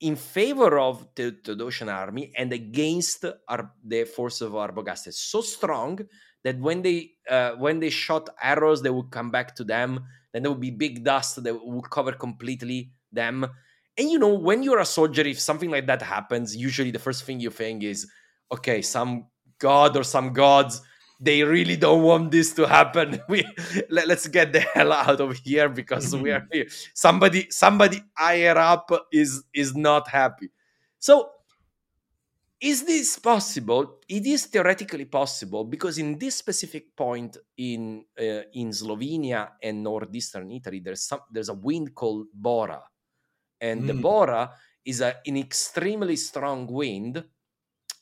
in 0.01 0.17
favor 0.17 0.79
of 0.79 1.07
the 1.15 1.33
Theodosian 1.33 1.93
army 1.93 2.33
and 2.37 2.53
against 2.53 3.25
our, 3.49 3.73
the 3.85 4.05
force 4.05 4.41
of 4.41 4.53
Arbogast. 4.53 5.13
So 5.13 5.43
strong 5.43 5.99
that 6.45 6.59
when 6.59 6.83
they 6.83 7.11
uh, 7.29 7.53
when 7.53 7.81
they 7.81 7.91
shot 7.91 8.31
arrows, 8.43 8.81
they 8.81 8.91
would 8.91 9.11
come 9.11 9.31
back 9.31 9.55
to 9.57 9.65
them. 9.65 10.05
Then 10.33 10.43
there 10.43 10.53
would 10.53 10.61
be 10.61 10.71
big 10.71 11.05
dust 11.05 11.43
that 11.43 11.55
would 11.63 11.91
cover 11.91 12.13
completely 12.13 12.93
them. 13.13 13.47
And 13.99 14.11
you 14.11 14.19
know, 14.19 14.33
when 14.33 14.63
you're 14.63 14.79
a 14.79 14.87
soldier, 14.87 15.23
if 15.23 15.41
something 15.41 15.71
like 15.71 15.87
that 15.87 16.03
happens, 16.03 16.57
usually 16.57 16.93
the 16.93 16.99
first 16.99 17.25
thing 17.25 17.41
you 17.41 17.51
think 17.51 17.83
is, 17.83 18.07
okay, 18.53 18.81
some 18.81 19.27
god 19.59 19.97
or 19.97 20.05
some 20.05 20.33
gods 20.33 20.81
they 21.21 21.43
really 21.43 21.77
don't 21.77 22.03
want 22.03 22.31
this 22.31 22.55
to 22.55 22.67
happen. 22.67 23.21
We 23.29 23.45
let, 23.91 24.09
us 24.11 24.29
get 24.29 24.53
the 24.53 24.61
hell 24.61 24.93
out 24.93 25.21
of 25.21 25.37
here 25.39 25.69
because 25.69 26.15
we 26.15 26.31
are 26.31 26.47
here. 26.53 26.69
Somebody 26.95 27.49
somebody 27.51 28.03
higher 28.17 28.57
up 28.57 28.91
is 29.13 29.43
is 29.53 29.75
not 29.75 30.09
happy. 30.09 30.51
So 30.99 31.31
is 32.61 32.85
this 32.85 33.19
possible? 33.19 33.99
It 34.09 34.27
is 34.27 34.47
theoretically 34.47 35.05
possible 35.05 35.65
because 35.65 35.99
in 35.99 36.19
this 36.19 36.37
specific 36.37 36.95
point 36.97 37.37
in 37.57 38.05
uh, 38.19 38.43
in 38.53 38.71
slovenia 38.71 39.51
and 39.63 39.83
northeastern 39.83 40.51
italy 40.51 40.81
there's 40.81 41.03
some 41.03 41.21
there's 41.31 41.49
a 41.51 41.55
wind 41.55 41.95
called 41.95 42.27
bora 42.35 42.83
and 43.61 43.83
mm. 43.83 43.87
the 43.89 43.95
bora 43.95 44.51
is 44.85 45.01
a, 45.01 45.17
an 45.27 45.37
extremely 45.37 46.17
strong 46.17 46.67
wind 46.67 47.25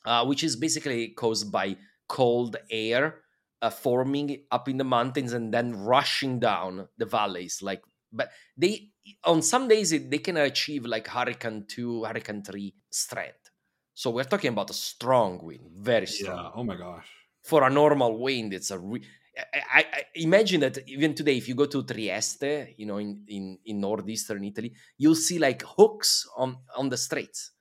uh, 0.05 0.25
which 0.25 0.43
is 0.43 0.55
basically 0.55 1.09
caused 1.09 1.51
by 1.51 1.75
cold 2.07 2.55
air 2.71 3.21
uh, 3.61 3.69
forming 3.69 4.43
up 4.51 4.69
in 4.69 4.77
the 4.77 4.83
mountains 4.83 5.33
and 5.33 5.53
then 5.53 5.75
rushing 5.75 6.39
down 6.39 6.87
the 6.97 7.05
valleys 7.05 7.59
like 7.61 7.81
but 8.11 8.29
they 8.55 8.89
on 9.23 9.41
some 9.41 9.67
days 9.67 9.91
it, 9.91 10.09
they 10.09 10.17
can 10.17 10.37
achieve 10.37 10.85
like 10.85 11.07
hurricane 11.07 11.65
2 11.67 12.03
hurricane 12.03 12.43
3 12.43 12.73
strength. 12.89 13.49
So 13.93 14.11
we're 14.11 14.23
talking 14.23 14.51
about 14.51 14.69
a 14.69 14.73
strong 14.73 15.43
wind 15.43 15.71
very 15.77 16.07
strong. 16.07 16.37
yeah 16.37 16.51
oh 16.55 16.63
my 16.63 16.75
gosh. 16.75 17.07
For 17.43 17.63
a 17.63 17.69
normal 17.69 18.17
wind 18.19 18.53
it's 18.53 18.71
a 18.71 18.79
re- 18.79 19.03
I, 19.53 19.85
I, 19.93 20.03
imagine 20.15 20.61
that 20.61 20.79
even 20.87 21.13
today 21.13 21.37
if 21.37 21.47
you 21.47 21.53
go 21.53 21.65
to 21.65 21.83
trieste 21.83 22.73
you 22.75 22.85
know 22.87 22.97
in, 22.97 23.23
in, 23.27 23.59
in 23.65 23.79
northeastern 23.79 24.43
italy 24.43 24.73
you'll 24.97 25.13
see 25.13 25.37
like 25.37 25.63
hooks 25.77 26.27
on 26.35 26.57
on 26.75 26.89
the 26.89 26.97
streets 26.97 27.51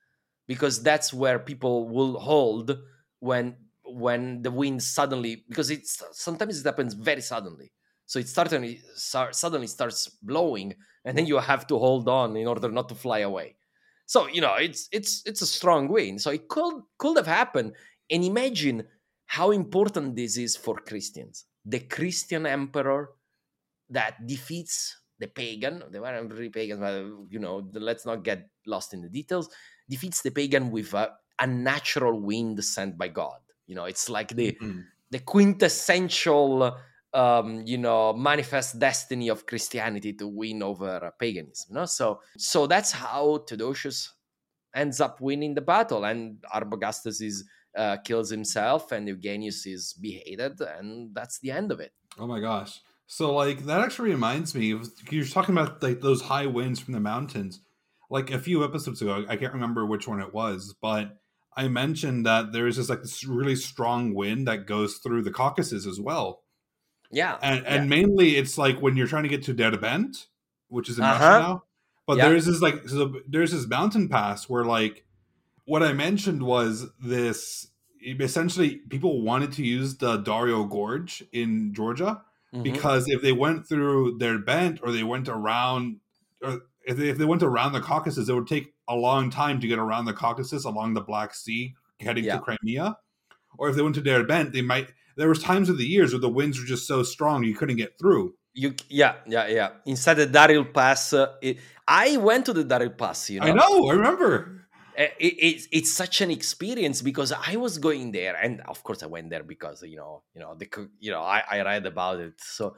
because 0.47 0.83
that's 0.83 1.13
where 1.13 1.39
people 1.39 1.89
will 1.89 2.19
hold 2.19 2.79
when 3.21 3.57
when 3.85 4.43
the 4.43 4.51
wind 4.51 4.83
suddenly 4.83 5.45
because 5.49 5.71
it's 5.71 6.03
sometimes 6.13 6.61
it 6.61 6.65
happens 6.65 6.95
very 6.95 7.21
suddenly. 7.21 7.73
So 8.07 8.19
it 8.19 8.29
suddenly 8.29 8.81
suddenly 8.95 9.67
starts 9.67 10.09
blowing 10.23 10.75
and 11.05 11.17
then 11.17 11.27
you 11.27 11.39
have 11.39 11.67
to 11.69 11.79
hold 11.79 12.09
on 12.09 12.37
in 12.37 12.47
order 12.47 12.71
not 12.71 12.89
to 12.91 12.95
fly 12.95 13.21
away. 13.21 13.57
So 14.07 14.29
you 14.29 14.41
know 14.41 14.55
it's 14.55 14.89
it's 14.93 15.23
it's 15.27 15.43
a 15.43 15.47
strong 15.47 15.89
wind. 15.89 16.21
So 16.21 16.31
it 16.31 16.49
could 16.49 16.83
could 16.99 17.17
have 17.17 17.27
happened. 17.27 17.73
And 18.11 18.25
imagine 18.25 18.85
how 19.27 19.51
important 19.51 20.15
this 20.15 20.37
is 20.37 20.55
for 20.55 20.77
christians 20.77 21.47
the 21.67 21.81
christian 21.81 22.47
emperor 22.47 23.11
that 23.91 24.27
defeats 24.27 24.99
the 25.19 25.27
pagan 25.27 25.83
they 25.91 25.99
weren't 25.99 26.33
really 26.33 26.49
pagans 26.49 26.81
but 26.81 26.95
you 27.31 27.39
know 27.39 27.69
let's 27.75 28.07
not 28.07 28.23
get 28.23 28.49
lost 28.67 28.95
in 28.95 29.03
the 29.03 29.09
details 29.09 29.49
defeats 29.89 30.23
the 30.23 30.31
pagan 30.31 30.71
with 30.71 30.93
a, 30.95 31.11
a 31.41 31.47
natural 31.47 32.21
wind 32.21 32.63
sent 32.65 32.97
by 32.97 33.09
god 33.09 33.41
you 33.67 33.75
know 33.75 33.85
it's 33.85 34.09
like 34.09 34.29
the 34.29 34.53
mm-hmm. 34.53 34.81
the 35.11 35.19
quintessential 35.21 36.77
um, 37.15 37.63
you 37.65 37.79
know 37.79 38.13
manifest 38.13 38.79
destiny 38.79 39.29
of 39.29 39.47
christianity 39.47 40.13
to 40.13 40.29
win 40.29 40.63
over 40.63 41.13
paganism 41.19 41.75
no 41.75 41.87
so 41.87 42.21
so 42.37 42.67
that's 42.67 42.93
how 42.93 43.39
theodosius 43.49 44.13
ends 44.75 45.01
up 45.01 45.21
winning 45.21 45.55
the 45.55 45.61
battle 45.61 46.05
and 46.05 46.37
Arbogastus 46.55 47.23
is 47.23 47.45
uh, 47.77 47.97
kills 47.99 48.31
himself 48.31 48.93
and 48.93 49.09
eugenius 49.09 49.67
is 49.67 49.93
beheaded 49.95 50.61
and 50.61 51.15
that's 51.15 51.39
the 51.41 51.51
end 51.51 51.71
of 51.71 51.81
it 51.81 51.93
oh 52.19 52.27
my 52.27 52.41
gosh 52.41 52.81
so 53.07 53.35
like 53.35 53.65
that 53.67 53.81
actually 53.81 54.11
reminds 54.11 54.55
me 54.55 54.73
of 54.73 54.89
you're 55.11 55.25
talking 55.25 55.57
about 55.57 55.83
like 55.83 56.01
those 56.01 56.23
high 56.23 56.47
winds 56.47 56.81
from 56.81 56.95
the 56.95 57.01
mountains 57.01 57.61
like 58.11 58.31
a 58.31 58.39
few 58.39 58.65
episodes 58.65 59.03
ago 59.03 59.25
i 59.29 59.37
can't 59.37 59.53
remember 59.53 59.85
which 59.85 60.09
one 60.09 60.21
it 60.21 60.33
was 60.33 60.75
but 60.81 61.19
I 61.57 61.69
mentioned 61.69 62.27
that 62.27 62.53
there 62.53 62.67
is 62.67 62.77
this 62.77 62.91
like 62.91 63.01
this 63.01 63.25
really 63.25 63.57
strong 63.57 64.15
wind 64.15 64.47
that 64.47 64.67
goes 64.67 64.99
through 64.99 65.23
the 65.23 65.31
Caucasus 65.31 65.87
as 65.87 65.99
well. 65.99 66.43
Yeah, 67.11 67.39
and 67.41 67.63
yeah. 67.63 67.75
and 67.75 67.89
mainly 67.89 68.37
it's 68.37 68.59
like 68.59 68.83
when 68.83 68.97
you're 68.97 69.07
trying 69.07 69.23
to 69.23 69.31
get 69.31 69.45
to 69.45 69.55
Derbent, 69.55 70.27
which 70.69 70.91
is 70.91 70.99
in 70.99 71.05
uh-huh. 71.05 71.25
Russia 71.25 71.41
now. 71.41 71.63
But 72.07 72.19
yeah. 72.19 72.29
there's 72.29 72.45
this 72.45 72.61
like 72.61 72.87
so 72.89 73.15
there's 73.27 73.53
this 73.53 73.67
mountain 73.67 74.09
pass 74.09 74.49
where 74.51 74.65
like 74.65 75.06
what 75.67 75.83
I 75.83 75.93
mentioned 75.93 76.43
was 76.43 76.87
this 76.99 77.69
essentially 78.01 78.77
people 78.89 79.23
wanted 79.23 79.53
to 79.53 79.65
use 79.65 79.97
the 79.99 80.19
Darial 80.19 80.65
Gorge 80.65 81.25
in 81.33 81.75
Georgia 81.75 82.23
mm-hmm. 82.55 82.63
because 82.63 83.09
if 83.09 83.21
they 83.21 83.33
went 83.33 83.69
through 83.69 84.19
Derbent 84.19 84.81
or 84.83 84.93
they 84.93 85.03
went 85.03 85.29
around 85.29 86.01
or 86.43 86.61
if 86.87 86.97
they, 86.97 87.09
if 87.09 87.19
they 87.19 87.25
went 87.25 87.43
around 87.43 87.73
the 87.73 87.81
Caucasus, 87.81 88.29
it 88.29 88.33
would 88.35 88.47
take 88.47 88.73
a 88.89 88.95
long 88.95 89.29
time 89.29 89.61
to 89.61 89.67
get 89.67 89.79
around 89.79 90.05
the 90.05 90.13
Caucasus 90.13 90.65
along 90.65 90.95
the 90.95 91.01
Black 91.01 91.35
Sea, 91.35 91.75
heading 92.01 92.25
yeah. 92.25 92.37
to 92.37 92.41
Crimea. 92.41 92.97
Or 93.59 93.69
if 93.69 93.77
they 93.77 93.83
went 93.83 93.97
to 93.97 94.01
their 94.01 94.25
Derbent, 94.25 94.53
they 94.53 94.63
might. 94.63 94.93
There 95.17 95.29
was 95.29 95.43
times 95.43 95.69
of 95.69 95.79
the 95.79 95.85
years 95.85 96.13
where 96.13 96.21
the 96.21 96.29
winds 96.29 96.61
were 96.61 96.67
just 96.67 96.87
so 96.87 97.03
strong 97.03 97.43
you 97.43 97.55
couldn't 97.55 97.77
get 97.77 97.99
through. 97.99 98.35
You 98.55 98.75
yeah 98.89 99.17
yeah 99.27 99.49
yeah. 99.49 99.71
Inside 99.85 100.15
the 100.15 100.27
Darial 100.27 100.65
Pass, 100.65 101.13
uh, 101.13 101.33
it, 101.43 101.59
I 101.89 102.17
went 102.19 102.47
to 102.47 102.53
the 102.53 102.65
Darial 102.65 102.91
Pass. 102.97 103.31
You 103.31 103.41
know, 103.41 103.47
I 103.47 103.53
know. 103.53 103.89
I 103.89 103.95
remember. 103.95 104.66
Uh, 104.99 105.13
it, 105.19 105.35
it, 105.35 105.63
it's 105.73 105.93
such 105.93 106.23
an 106.23 106.31
experience 106.31 107.03
because 107.03 107.31
I 107.31 107.57
was 107.57 107.77
going 107.77 108.13
there, 108.13 108.35
and 108.37 108.63
of 108.63 108.83
course 108.83 109.03
I 109.03 109.07
went 109.07 109.29
there 109.29 109.43
because 109.43 109.83
you 109.83 109.97
know 109.97 110.23
you 110.35 110.41
know 110.41 110.55
the 110.55 110.69
you 110.99 111.11
know 111.11 111.23
I, 111.23 111.43
I 111.51 111.63
read 111.63 111.85
about 111.85 112.21
it 112.21 112.41
so, 112.41 112.77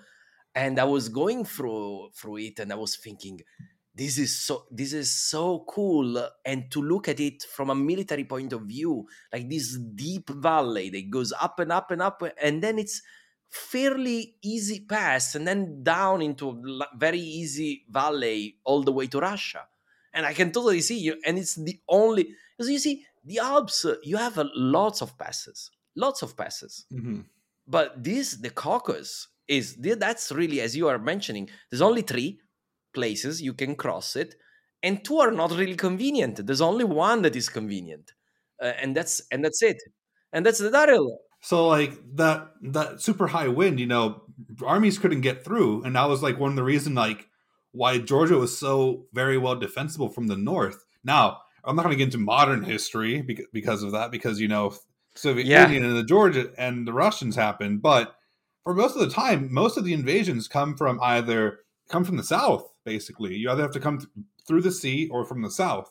and 0.55 0.81
I 0.81 0.85
was 0.85 1.09
going 1.09 1.45
through 1.45 2.11
through 2.17 2.39
it, 2.39 2.59
and 2.59 2.73
I 2.73 2.77
was 2.77 2.97
thinking 2.97 3.41
this 3.99 4.17
is 4.17 4.39
so 4.39 4.67
this 4.71 4.93
is 4.93 5.11
so 5.13 5.65
cool 5.69 6.29
and 6.45 6.71
to 6.71 6.81
look 6.81 7.09
at 7.09 7.19
it 7.19 7.43
from 7.43 7.71
a 7.71 7.75
military 7.75 8.25
point 8.25 8.53
of 8.53 8.63
view 8.63 9.07
like 9.33 9.51
this 9.51 9.77
deep 9.97 10.31
valley 10.31 10.89
that 10.89 11.11
goes 11.11 11.33
up 11.33 11.59
and 11.59 11.73
up 11.73 11.91
and 11.91 12.01
up 12.01 12.23
and 12.41 12.63
then 12.63 12.79
it's 12.79 13.03
fairly 13.49 14.37
easy 14.43 14.81
pass 14.89 15.35
and 15.35 15.49
then 15.49 15.83
down 15.83 16.23
into 16.23 16.51
a 16.51 16.97
very 16.97 17.19
easy 17.19 17.85
valley 17.91 18.57
all 18.65 18.85
the 18.85 18.93
way 18.93 19.09
to 19.09 19.19
russia 19.19 19.67
and 20.15 20.27
i 20.27 20.33
can 20.33 20.51
totally 20.51 20.81
see 20.81 20.99
you 20.99 21.17
and 21.25 21.39
it's 21.39 21.55
the 21.55 21.79
only 21.89 22.35
because 22.57 22.71
you 22.71 22.79
see 22.79 23.05
the 23.25 23.39
alps 23.39 23.85
you 24.03 24.17
have 24.17 24.39
a, 24.39 24.49
lots 24.55 25.03
of 25.03 25.17
passes 25.19 25.71
lots 25.97 26.23
of 26.23 26.37
passes 26.37 26.87
mm-hmm. 26.93 27.21
but 27.67 28.03
this 28.03 28.37
the 28.37 28.51
caucasus 28.51 29.29
is 29.49 29.77
that's 29.77 30.31
really 30.33 30.61
as 30.61 30.77
you 30.77 30.89
are 30.89 30.99
mentioning 30.99 31.49
there's 31.71 31.83
only 31.83 32.03
three 32.03 32.39
places 32.93 33.41
you 33.41 33.55
can 33.55 33.75
cross 33.75 34.17
it 34.17 34.35
and 34.83 35.05
two 35.05 35.19
are 35.19 35.31
not 35.31 35.51
really 35.53 35.75
convenient 35.75 36.47
there's 36.47 36.61
only 36.61 36.85
one 36.85 37.23
that 37.23 37.35
is 37.37 37.49
convenient 37.49 38.13
uh, 38.63 38.73
and 38.81 38.97
that's 38.97 39.23
and 39.31 39.45
that's 39.45 39.63
it 39.63 39.79
and 40.33 40.45
that's 40.45 40.59
the 40.59 40.71
Darial. 40.71 41.19
So 41.41 41.69
like 41.69 41.93
that 42.17 42.49
that 42.63 43.01
super 43.01 43.29
high 43.29 43.49
wind, 43.49 43.79
you 43.79 43.87
know, 43.87 44.23
armies 44.65 44.99
couldn't 44.99 45.21
get 45.21 45.45
through, 45.45 45.85
and 45.85 45.97
that 45.97 46.09
was 46.09 46.23
like 46.23 46.39
one 46.39 46.51
of 46.51 46.57
the 46.57 46.65
reason 46.65 46.95
like 46.95 47.28
why 47.73 47.99
Georgia 47.99 48.37
was 48.39 48.59
so 48.59 49.07
very 49.13 49.39
well 49.39 49.57
defensible 49.57 50.09
from 50.09 50.27
the 50.27 50.37
north. 50.37 50.85
Now 51.05 51.39
I'm 51.65 51.77
not 51.77 51.83
going 51.83 51.93
to 51.93 51.99
get 51.99 52.07
into 52.15 52.19
modern 52.19 52.63
history 52.63 53.23
because 53.53 53.83
of 53.83 53.93
that, 53.93 54.11
because 54.11 54.41
you 54.41 54.49
know 54.49 54.75
Soviet 55.15 55.47
Yeah. 55.47 55.65
Union 55.69 55.85
and 55.85 55.97
the 55.97 56.05
Georgia 56.05 56.51
and 56.57 56.87
the 56.87 56.93
Russians 56.93 57.37
happened, 57.37 57.83
but 57.83 58.15
for 58.65 58.75
most 58.75 58.95
of 58.97 59.01
the 59.01 59.11
time, 59.11 59.53
most 59.53 59.77
of 59.77 59.85
the 59.85 59.93
invasions 59.95 60.47
come 60.49 60.77
from 60.77 61.01
either 61.03 61.61
come 61.89 62.05
from 62.05 62.17
the 62.17 62.25
south. 62.25 62.73
Basically, 62.85 63.35
you 63.37 63.51
either 63.51 63.63
have 63.63 63.73
to 63.73 63.81
come 63.81 63.99
th- 63.99 64.09
through 64.47 64.63
the 64.63 64.73
sea 64.73 65.09
or 65.11 65.25
from 65.25 65.43
the 65.43 65.51
south, 65.51 65.91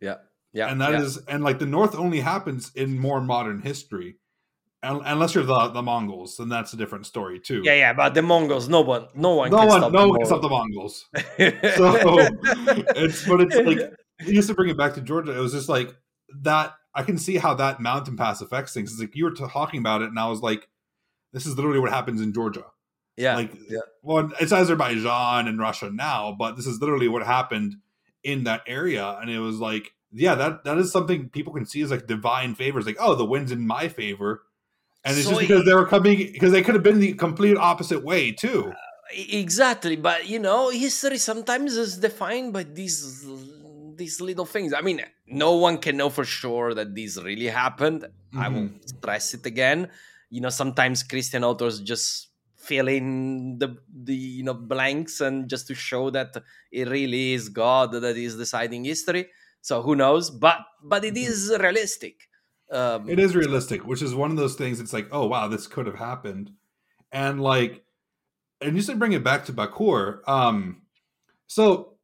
Yeah, 0.00 0.16
yeah, 0.52 0.70
and 0.70 0.80
that 0.80 0.92
yeah. 0.92 1.02
is 1.02 1.18
and 1.26 1.42
like 1.44 1.58
the 1.58 1.66
north 1.66 1.94
only 1.94 2.20
happens 2.20 2.70
in 2.74 2.98
more 2.98 3.20
modern 3.20 3.60
history, 3.62 4.16
unless 4.84 5.34
you're 5.34 5.44
the 5.44 5.68
the 5.68 5.82
Mongols, 5.82 6.36
then 6.36 6.48
that's 6.48 6.72
a 6.72 6.76
different 6.76 7.06
story 7.06 7.40
too. 7.40 7.62
yeah, 7.64 7.74
yeah. 7.74 7.92
But 7.92 8.14
the 8.14 8.22
Mongols, 8.22 8.68
no 8.68 8.80
one, 8.80 9.06
no 9.14 9.34
one, 9.34 9.50
no 9.50 9.58
can 9.58 9.68
one, 9.68 9.80
stop 9.80 9.92
no 9.92 10.08
one 10.08 10.18
can 10.18 10.26
stop 10.26 10.42
the 10.42 10.48
Mongols. 10.48 11.06
So 11.76 11.96
it's 12.96 13.26
but 13.26 13.40
it's 13.40 13.56
like 13.56 13.92
just 14.26 14.48
to 14.48 14.54
bring 14.54 14.70
it 14.70 14.76
back 14.76 14.94
to 14.94 15.00
Georgia, 15.00 15.36
it 15.36 15.40
was 15.40 15.52
just 15.52 15.68
like 15.68 15.94
that. 16.42 16.74
I 16.96 17.02
can 17.02 17.18
see 17.18 17.38
how 17.38 17.54
that 17.54 17.80
mountain 17.80 18.16
pass 18.16 18.40
affects 18.40 18.72
things. 18.72 18.92
It's 18.92 19.00
like 19.00 19.16
you 19.16 19.24
were 19.24 19.32
talking 19.32 19.80
about 19.80 20.02
it, 20.02 20.08
and 20.08 20.18
I 20.18 20.28
was 20.28 20.40
like, 20.40 20.68
"This 21.32 21.46
is 21.46 21.56
literally 21.56 21.80
what 21.80 21.90
happens 21.90 22.20
in 22.20 22.32
Georgia." 22.32 22.64
yeah, 23.16 23.36
like, 23.36 23.52
yeah. 23.68 23.78
well, 24.02 24.30
it's 24.40 24.52
Azerbaijan 24.52 25.46
and 25.46 25.58
Russia 25.58 25.90
now, 25.90 26.34
but 26.36 26.56
this 26.56 26.66
is 26.66 26.80
literally 26.80 27.08
what 27.08 27.24
happened 27.24 27.76
in 28.22 28.44
that 28.44 28.62
area, 28.66 29.18
and 29.20 29.30
it 29.30 29.38
was 29.38 29.58
like, 29.58 29.92
yeah, 30.12 30.34
that 30.34 30.64
that 30.64 30.78
is 30.78 30.90
something 30.90 31.28
people 31.28 31.52
can 31.52 31.66
see 31.66 31.82
as 31.82 31.90
like 31.90 32.06
divine 32.06 32.54
favors. 32.54 32.86
Like, 32.86 32.96
oh, 32.98 33.14
the 33.14 33.24
wind's 33.24 33.52
in 33.52 33.66
my 33.66 33.88
favor, 33.88 34.42
and 35.04 35.16
it's 35.16 35.26
So 35.26 35.30
just 35.30 35.40
because 35.42 35.64
they 35.64 35.74
were 35.74 35.86
coming 35.86 36.16
because 36.32 36.52
they 36.52 36.62
could 36.62 36.74
have 36.74 36.82
been 36.82 37.00
the 37.00 37.12
complete 37.14 37.56
opposite 37.56 38.02
way 38.02 38.32
too. 38.32 38.72
E- 39.14 39.40
Exactly, 39.40 39.96
but 39.96 40.26
you 40.28 40.38
know, 40.38 40.70
history 40.70 41.18
sometimes 41.18 41.76
is 41.76 41.98
defined 41.98 42.52
by 42.52 42.62
these 42.64 43.26
these 43.96 44.20
little 44.20 44.46
things. 44.46 44.72
I 44.72 44.80
mean, 44.80 45.02
no 45.26 45.52
one 45.56 45.78
can 45.78 45.96
know 45.96 46.10
for 46.10 46.24
sure 46.24 46.74
that 46.74 46.94
this 46.94 47.16
really 47.22 47.46
happened. 47.46 48.06
I 48.36 48.48
will 48.48 48.62
mm-hmm. 48.62 48.86
stress 48.86 49.34
it 49.34 49.46
again. 49.46 49.88
You 50.30 50.40
know, 50.40 50.48
sometimes 50.48 51.02
Christian 51.02 51.44
authors 51.44 51.80
just 51.80 52.30
fill 52.56 52.88
in 52.88 53.58
the 53.58 53.76
the 53.92 54.14
you 54.14 54.42
know 54.42 54.54
blanks 54.54 55.20
and 55.20 55.50
just 55.50 55.66
to 55.68 55.74
show 55.74 56.08
that 56.10 56.34
it 56.72 56.88
really 56.88 57.34
is 57.34 57.50
God 57.50 57.92
that 57.92 58.16
is 58.16 58.36
deciding 58.36 58.84
history. 58.84 59.28
So 59.60 59.82
who 59.82 59.94
knows? 59.94 60.30
But 60.30 60.58
but 60.82 61.04
it 61.04 61.14
mm-hmm. 61.14 61.30
is 61.30 61.56
realistic. 61.60 62.16
Um, 62.70 63.08
It 63.08 63.18
is 63.18 63.36
realistic, 63.36 63.86
which 63.86 64.02
is 64.02 64.14
one 64.14 64.30
of 64.30 64.36
those 64.36 64.54
things. 64.54 64.80
It's 64.80 64.92
like, 64.92 65.08
oh 65.12 65.26
wow, 65.26 65.48
this 65.48 65.66
could 65.66 65.86
have 65.86 65.96
happened, 65.96 66.52
and 67.12 67.40
like, 67.40 67.84
and 68.60 68.76
just 68.76 68.88
to 68.88 68.96
bring 68.96 69.12
it 69.12 69.24
back 69.24 69.44
to 69.46 69.52
Bakur. 69.52 70.26
Um, 70.28 70.82
so 71.46 71.94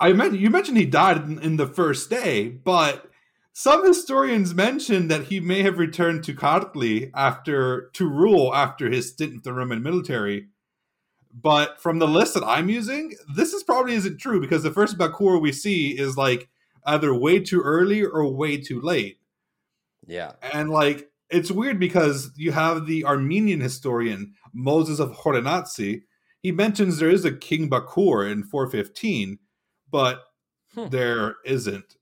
I 0.00 0.12
meant 0.12 0.38
you 0.38 0.50
mentioned 0.50 0.76
he 0.76 0.86
died 0.86 1.18
in, 1.18 1.38
in 1.38 1.56
the 1.56 1.66
first 1.66 2.10
day, 2.10 2.48
but 2.48 3.10
some 3.52 3.86
historians 3.86 4.52
mention 4.52 5.06
that 5.08 5.26
he 5.26 5.38
may 5.38 5.62
have 5.62 5.78
returned 5.78 6.24
to 6.24 6.34
Kartli 6.34 7.12
after 7.14 7.88
to 7.94 8.08
rule 8.08 8.52
after 8.52 8.90
his 8.90 9.10
stint 9.12 9.34
with 9.34 9.44
the 9.44 9.52
Roman 9.52 9.82
military. 9.82 10.48
But 11.32 11.80
from 11.80 11.98
the 11.98 12.08
list 12.08 12.34
that 12.34 12.44
I'm 12.44 12.68
using, 12.68 13.14
this 13.32 13.52
is 13.52 13.62
probably 13.62 13.94
isn't 13.94 14.18
true 14.18 14.40
because 14.40 14.62
the 14.64 14.72
first 14.72 14.98
Bakur 14.98 15.40
we 15.40 15.52
see 15.52 15.98
is 15.98 16.16
like 16.16 16.48
either 16.84 17.14
way 17.14 17.40
too 17.40 17.60
early 17.60 18.04
or 18.04 18.32
way 18.32 18.56
too 18.56 18.80
late. 18.80 19.18
Yeah, 20.06 20.32
And 20.52 20.70
like 20.70 21.10
it's 21.30 21.50
weird 21.50 21.78
because 21.80 22.30
you 22.36 22.52
have 22.52 22.86
the 22.86 23.04
Armenian 23.04 23.60
historian 23.60 24.34
Moses 24.52 24.98
of 25.00 25.12
Khorenatsi. 25.12 26.02
He 26.42 26.52
mentions 26.52 26.98
there 26.98 27.10
is 27.10 27.24
a 27.24 27.32
King 27.34 27.70
Bakur 27.70 28.30
in 28.30 28.44
415, 28.44 29.38
but 29.90 30.20
Hmm. 30.74 30.88
there 30.88 31.36
isn't. 31.44 31.94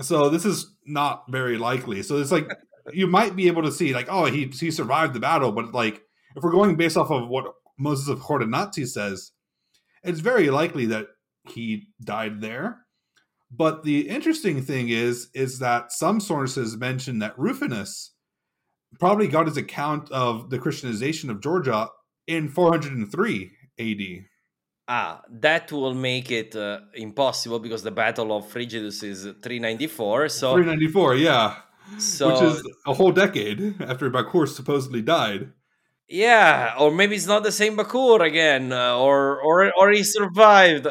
So 0.00 0.28
this 0.28 0.44
is 0.44 0.74
not 0.86 1.24
very 1.30 1.56
likely. 1.58 2.02
So 2.02 2.16
it's 2.18 2.32
like 2.32 2.50
you 2.92 3.06
might 3.06 3.36
be 3.36 3.46
able 3.46 3.62
to 3.62 3.72
see 3.72 3.94
like, 3.94 4.08
oh, 4.10 4.24
he 4.26 4.46
he 4.46 4.70
survived 4.70 5.14
the 5.14 5.20
battle, 5.20 5.52
but 5.52 5.72
like 5.72 6.02
if 6.36 6.42
we're 6.42 6.50
going 6.50 6.76
based 6.76 6.96
off 6.96 7.10
of 7.10 7.28
what 7.28 7.54
Moses 7.78 8.08
of 8.08 8.18
Khorenatsi 8.20 8.86
says, 8.88 9.32
it's 10.02 10.20
very 10.20 10.50
likely 10.50 10.86
that 10.86 11.06
he 11.48 11.88
died 12.02 12.40
there. 12.40 12.81
But 13.54 13.84
the 13.84 14.08
interesting 14.08 14.62
thing 14.62 14.88
is, 14.88 15.28
is 15.34 15.58
that 15.58 15.92
some 15.92 16.20
sources 16.20 16.76
mention 16.76 17.18
that 17.18 17.38
Rufinus 17.38 18.14
probably 18.98 19.28
got 19.28 19.46
his 19.46 19.58
account 19.58 20.10
of 20.10 20.48
the 20.48 20.58
Christianization 20.58 21.28
of 21.28 21.40
Georgia 21.40 21.88
in 22.26 22.48
403 22.48 23.52
AD. 23.78 24.24
Ah, 24.88 25.22
that 25.30 25.70
will 25.70 25.94
make 25.94 26.30
it 26.30 26.56
uh, 26.56 26.80
impossible 26.94 27.58
because 27.58 27.82
the 27.82 27.90
Battle 27.90 28.36
of 28.36 28.44
Frigidus 28.46 29.04
is 29.04 29.22
394. 29.24 30.28
So, 30.28 30.54
394, 30.54 31.14
yeah, 31.16 31.56
so 31.98 32.32
which 32.32 32.42
is 32.42 32.68
a 32.86 32.94
whole 32.94 33.12
decade 33.12 33.80
after 33.80 34.10
Bakur 34.10 34.48
supposedly 34.48 35.02
died. 35.02 35.52
yeah, 36.08 36.74
or 36.78 36.90
maybe 36.90 37.16
it's 37.16 37.26
not 37.26 37.42
the 37.42 37.52
same 37.52 37.76
Bakur 37.76 38.26
again, 38.26 38.72
uh, 38.72 38.96
or 38.96 39.40
or 39.40 39.72
or 39.78 39.90
he 39.90 40.02
survived. 40.02 40.86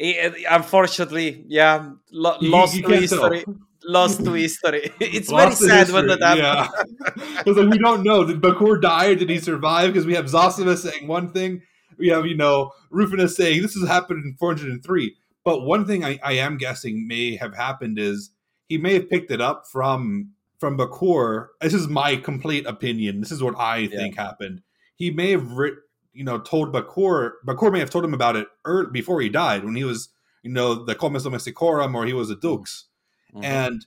Uh, 0.00 0.30
unfortunately, 0.50 1.44
yeah, 1.48 1.90
lo- 2.10 2.36
You- 2.40 2.50
lost 2.50 2.74
you 2.74 2.82
to 2.82 2.88
can't 2.88 3.08
tell. 3.08 3.30
history. 3.30 3.54
Lost 3.84 4.24
to 4.24 4.32
history. 4.32 4.90
It's 5.00 5.30
Lost 5.30 5.60
very 5.60 5.70
sad 5.86 5.94
when 5.94 6.08
history, 6.08 6.18
that 6.20 6.38
happens. 6.38 6.94
Yeah, 7.16 7.34
because 7.38 7.56
like 7.56 7.70
we 7.70 7.78
don't 7.78 8.02
know 8.02 8.24
did 8.24 8.40
Bakur 8.40 8.80
die? 8.80 9.06
or 9.08 9.14
Did 9.14 9.30
he 9.30 9.38
survive? 9.38 9.92
Because 9.92 10.06
we 10.06 10.14
have 10.14 10.26
Zosima 10.26 10.76
saying 10.76 11.06
one 11.08 11.32
thing, 11.32 11.62
we 11.98 12.08
have 12.08 12.26
you 12.26 12.36
know 12.36 12.72
Rufinus 12.90 13.36
saying 13.36 13.62
this 13.62 13.74
has 13.74 13.88
happened 13.88 14.24
in 14.24 14.34
403. 14.38 15.16
But 15.44 15.62
one 15.62 15.86
thing 15.86 16.04
I, 16.04 16.18
I 16.22 16.32
am 16.32 16.58
guessing 16.58 17.08
may 17.08 17.36
have 17.36 17.54
happened 17.56 17.98
is 17.98 18.30
he 18.68 18.76
may 18.76 18.94
have 18.94 19.08
picked 19.08 19.30
it 19.30 19.40
up 19.40 19.64
from 19.66 20.32
from 20.58 20.76
Bakur. 20.76 21.48
This 21.62 21.72
is 21.74 21.88
my 21.88 22.16
complete 22.16 22.66
opinion. 22.66 23.20
This 23.20 23.32
is 23.32 23.42
what 23.42 23.54
I 23.58 23.86
think 23.86 24.16
happened. 24.16 24.60
He 24.96 25.10
may 25.10 25.30
have 25.30 25.52
writ, 25.52 25.74
you 26.12 26.24
know 26.24 26.38
told 26.38 26.72
Bakur. 26.72 27.32
Bakur 27.46 27.72
may 27.72 27.78
have 27.80 27.90
told 27.90 28.04
him 28.04 28.14
about 28.14 28.36
it 28.36 28.48
before 28.92 29.20
he 29.20 29.28
died 29.28 29.64
when 29.64 29.76
he 29.76 29.84
was 29.84 30.08
you 30.42 30.50
know 30.50 30.84
the 30.84 30.94
Comes 30.94 31.24
Domesticorum 31.24 31.94
or 31.94 32.06
he 32.06 32.12
was 32.12 32.30
a 32.30 32.36
Dux. 32.36 32.86
Mhm. 33.34 33.44
And 33.44 33.86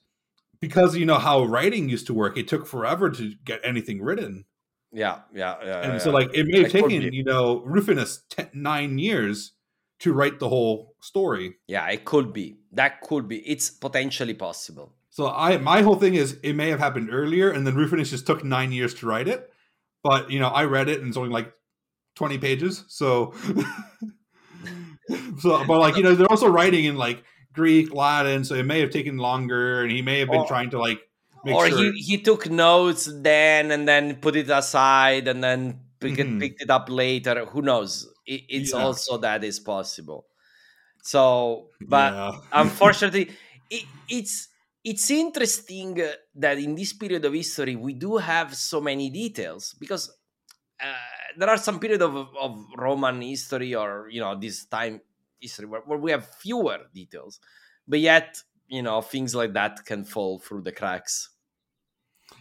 because 0.60 0.96
you 0.96 1.06
know 1.06 1.18
how 1.18 1.44
writing 1.44 1.90
used 1.90 2.08
to 2.08 2.14
work, 2.14 2.38
it 2.38 2.48
took 2.48 2.66
forever 2.66 3.10
to 3.10 3.34
get 3.44 3.60
anything 3.64 4.02
written. 4.02 4.46
yeah, 4.94 5.22
yeah, 5.34 5.56
yeah. 5.66 5.82
And 5.82 5.94
yeah, 5.94 5.98
so, 5.98 6.12
like, 6.12 6.30
it 6.34 6.46
may 6.48 6.62
have 6.62 6.72
taken, 6.72 7.12
you 7.12 7.24
know, 7.24 7.62
Rufinus 7.66 8.24
ten, 8.30 8.50
nine 8.54 9.00
years 9.00 9.54
to 10.00 10.14
write 10.14 10.40
the 10.40 10.48
whole 10.48 10.96
story. 11.02 11.56
yeah, 11.68 11.90
it 11.90 12.06
could 12.06 12.32
be. 12.32 12.58
That 12.72 13.02
could 13.02 13.28
be. 13.28 13.40
It's 13.40 13.70
potentially 13.72 14.36
possible. 14.36 14.94
So, 15.10 15.28
I 15.28 15.58
my 15.58 15.82
whole 15.82 15.96
thing 15.96 16.14
is 16.16 16.38
it 16.44 16.54
may 16.54 16.70
have 16.70 16.80
happened 16.80 17.10
earlier, 17.12 17.50
and 17.50 17.66
then 17.68 17.76
Rufinus 17.76 18.12
just 18.12 18.26
took 18.28 18.44
nine 18.44 18.72
years 18.72 18.94
to 18.96 19.08
write 19.08 19.28
it. 19.28 19.52
But 20.04 20.30
you 20.30 20.40
know, 20.40 20.50
I 20.50 20.66
read 20.66 20.88
it, 20.90 21.00
and 21.00 21.08
it's 21.10 21.18
only 21.18 21.30
like 21.32 21.52
twenty 22.16 22.38
pages. 22.38 22.86
So, 22.88 23.34
so, 25.40 25.66
but 25.66 25.80
like, 25.80 25.98
you 25.98 26.04
know, 26.04 26.16
they're 26.16 26.30
also 26.30 26.48
writing 26.48 26.86
in 26.86 26.98
like 26.98 27.24
Greek, 27.54 27.94
Latin, 27.94 28.44
so 28.44 28.56
it 28.56 28.64
may 28.64 28.80
have 28.80 28.92
taken 28.92 29.18
longer, 29.18 29.82
and 29.82 29.92
he 29.92 30.02
may 30.02 30.20
have 30.20 30.30
been 30.30 30.46
trying 30.48 30.70
to 30.72 30.80
like 30.80 31.02
make 31.44 31.56
or 31.56 31.68
sure. 31.68 31.78
he, 31.78 31.92
he 31.92 32.22
took 32.22 32.50
notes 32.50 33.10
then 33.22 33.72
and 33.72 33.88
then 33.88 34.16
put 34.18 34.36
it 34.36 34.50
aside 34.50 35.28
and 35.28 35.44
then 35.44 35.80
pick 36.00 36.18
it, 36.18 36.28
Mhm. 36.28 36.40
picked 36.40 36.62
it 36.62 36.70
up 36.70 36.90
later 36.90 37.46
who 37.46 37.62
knows 37.62 38.08
it, 38.26 38.44
it's 38.50 38.74
Yeah. 38.74 38.80
also 38.80 39.18
that 39.18 39.44
is 39.44 39.60
possible 39.60 40.26
so 41.02 41.70
but 41.82 42.14
Yeah. 42.14 42.32
unfortunately 42.54 43.32
it, 43.70 43.84
it's 44.08 44.48
it's 44.84 45.10
interesting 45.12 46.02
that 46.36 46.58
in 46.58 46.76
this 46.76 46.94
period 46.94 47.24
of 47.26 47.34
history 47.34 47.76
we 47.76 47.94
do 47.94 48.18
have 48.18 48.56
so 48.56 48.82
many 48.82 49.10
details 49.10 49.76
because 49.80 50.10
uh, 50.82 50.94
there 51.38 51.50
are 51.50 51.58
some 51.58 51.80
period 51.80 52.02
of, 52.02 52.16
of 52.16 52.66
roman 52.78 53.22
history 53.22 53.76
or 53.76 54.08
you 54.10 54.22
know 54.22 54.38
this 54.40 54.66
time 54.66 55.02
history 55.40 55.66
where, 55.66 55.82
where 55.82 56.00
we 56.00 56.12
have 56.12 56.28
fewer 56.36 56.78
details 56.94 57.40
but 57.88 58.00
yet 58.00 58.42
you 58.68 58.82
know 58.82 59.02
things 59.02 59.36
like 59.36 59.54
that 59.54 59.86
can 59.86 60.04
fall 60.04 60.40
through 60.40 60.62
the 60.62 60.72
cracks 60.72 61.30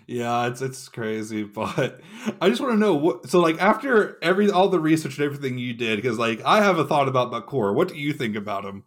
Yeah, 0.07 0.47
it's 0.47 0.63
it's 0.63 0.89
crazy, 0.89 1.43
but 1.61 2.01
I 2.41 2.49
just 2.49 2.61
want 2.61 2.73
to 2.73 2.79
know 2.79 2.95
what. 2.95 3.29
So, 3.29 3.41
like, 3.41 3.61
after 3.61 4.19
every 4.23 4.51
all 4.51 4.69
the 4.69 4.81
research 4.81 5.19
and 5.19 5.25
everything 5.25 5.59
you 5.59 5.75
did, 5.75 5.97
because 5.97 6.19
like 6.19 6.41
I 6.45 6.63
have 6.63 6.79
a 6.79 6.85
thought 6.85 7.09
about 7.09 7.33
Bakur. 7.33 7.75
What 7.75 7.89
do 7.89 7.97
you 7.97 8.13
think 8.13 8.37
about 8.37 8.65
him? 8.65 8.85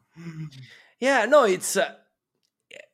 Yeah, 1.00 1.26
no, 1.26 1.44
it's 1.44 1.78
uh, 1.78 1.94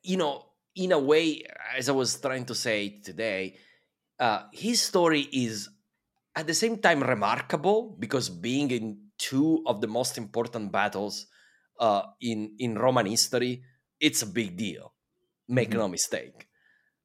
you 0.02 0.16
know, 0.16 0.46
in 0.74 0.92
a 0.92 0.98
way, 0.98 1.44
as 1.76 1.88
I 1.88 1.92
was 1.92 2.20
trying 2.20 2.46
to 2.46 2.54
say 2.54 3.00
today, 3.02 3.56
uh, 4.18 4.44
his 4.52 4.80
story 4.80 5.22
is 5.32 5.68
at 6.34 6.46
the 6.46 6.54
same 6.54 6.78
time 6.78 7.02
remarkable 7.02 7.96
because 7.98 8.28
being 8.28 8.70
in 8.70 9.08
two 9.18 9.62
of 9.66 9.80
the 9.80 9.86
most 9.86 10.16
important 10.18 10.72
battles 10.72 11.26
uh, 11.78 12.02
in 12.20 12.54
in 12.58 12.78
Roman 12.78 13.06
history, 13.06 13.62
it's 14.00 14.22
a 14.22 14.26
big 14.26 14.56
deal. 14.56 14.94
Make 15.48 15.70
Mhm. 15.70 15.78
no 15.84 15.88
mistake. 15.88 16.48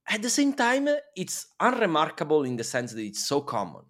At 0.08 0.22
the 0.22 0.30
same 0.30 0.54
time, 0.54 0.88
it's 1.16 1.48
unremarkable 1.60 2.44
in 2.44 2.56
the 2.58 2.64
sense 2.64 2.94
that 2.94 3.02
it's 3.04 3.28
so 3.28 3.42
common. 3.42 3.86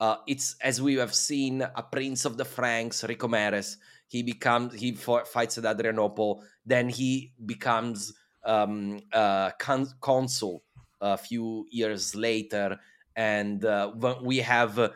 Uh, 0.00 0.16
it's 0.26 0.56
as 0.60 0.82
we 0.82 0.94
have 0.96 1.14
seen 1.14 1.62
a 1.62 1.82
prince 1.82 2.24
of 2.24 2.36
the 2.36 2.44
Franks, 2.44 3.02
Richomeres. 3.02 3.76
He 4.08 4.22
becomes 4.22 4.74
he 4.74 4.92
fights 4.92 5.58
at 5.58 5.64
Adrianople. 5.64 6.42
Then 6.64 6.88
he 6.88 7.32
becomes 7.44 8.12
um, 8.44 9.00
uh, 9.12 9.50
con- 9.58 9.94
consul 10.00 10.64
a 11.00 11.16
few 11.16 11.66
years 11.70 12.14
later, 12.14 12.78
and 13.16 13.64
uh, 13.64 13.92
we 14.22 14.38
have 14.38 14.78
uh, 14.78 14.90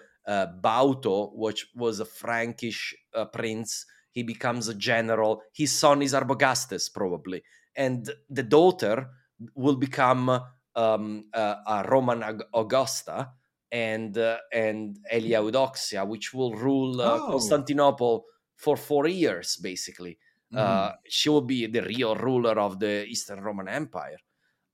Bauto, 0.60 1.34
which 1.34 1.66
was 1.74 2.00
a 2.00 2.04
Frankish 2.04 2.94
uh, 3.14 3.24
prince. 3.26 3.86
He 4.10 4.22
becomes 4.22 4.68
a 4.68 4.74
general. 4.74 5.42
His 5.52 5.72
son 5.72 6.02
is 6.02 6.12
Arbogastes, 6.12 6.92
probably, 6.92 7.42
and 7.76 8.10
the 8.28 8.42
daughter 8.42 9.08
will 9.54 9.76
become 9.76 10.40
um, 10.74 11.24
a 11.32 11.84
Roman 11.88 12.42
Augusta 12.52 13.30
and 13.70 14.16
uh, 14.16 14.38
and 14.52 14.98
Aelia 15.12 15.42
Eudoxia, 15.42 16.06
which 16.06 16.32
will 16.34 16.54
rule 16.54 17.00
uh, 17.00 17.18
oh. 17.20 17.30
Constantinople 17.32 18.24
for 18.56 18.76
four 18.76 19.06
years, 19.06 19.56
basically. 19.56 20.18
Mm. 20.52 20.58
Uh, 20.58 20.92
she 21.08 21.28
will 21.28 21.42
be 21.42 21.66
the 21.66 21.82
real 21.82 22.14
ruler 22.16 22.58
of 22.58 22.80
the 22.80 23.04
Eastern 23.06 23.40
Roman 23.40 23.68
Empire. 23.68 24.18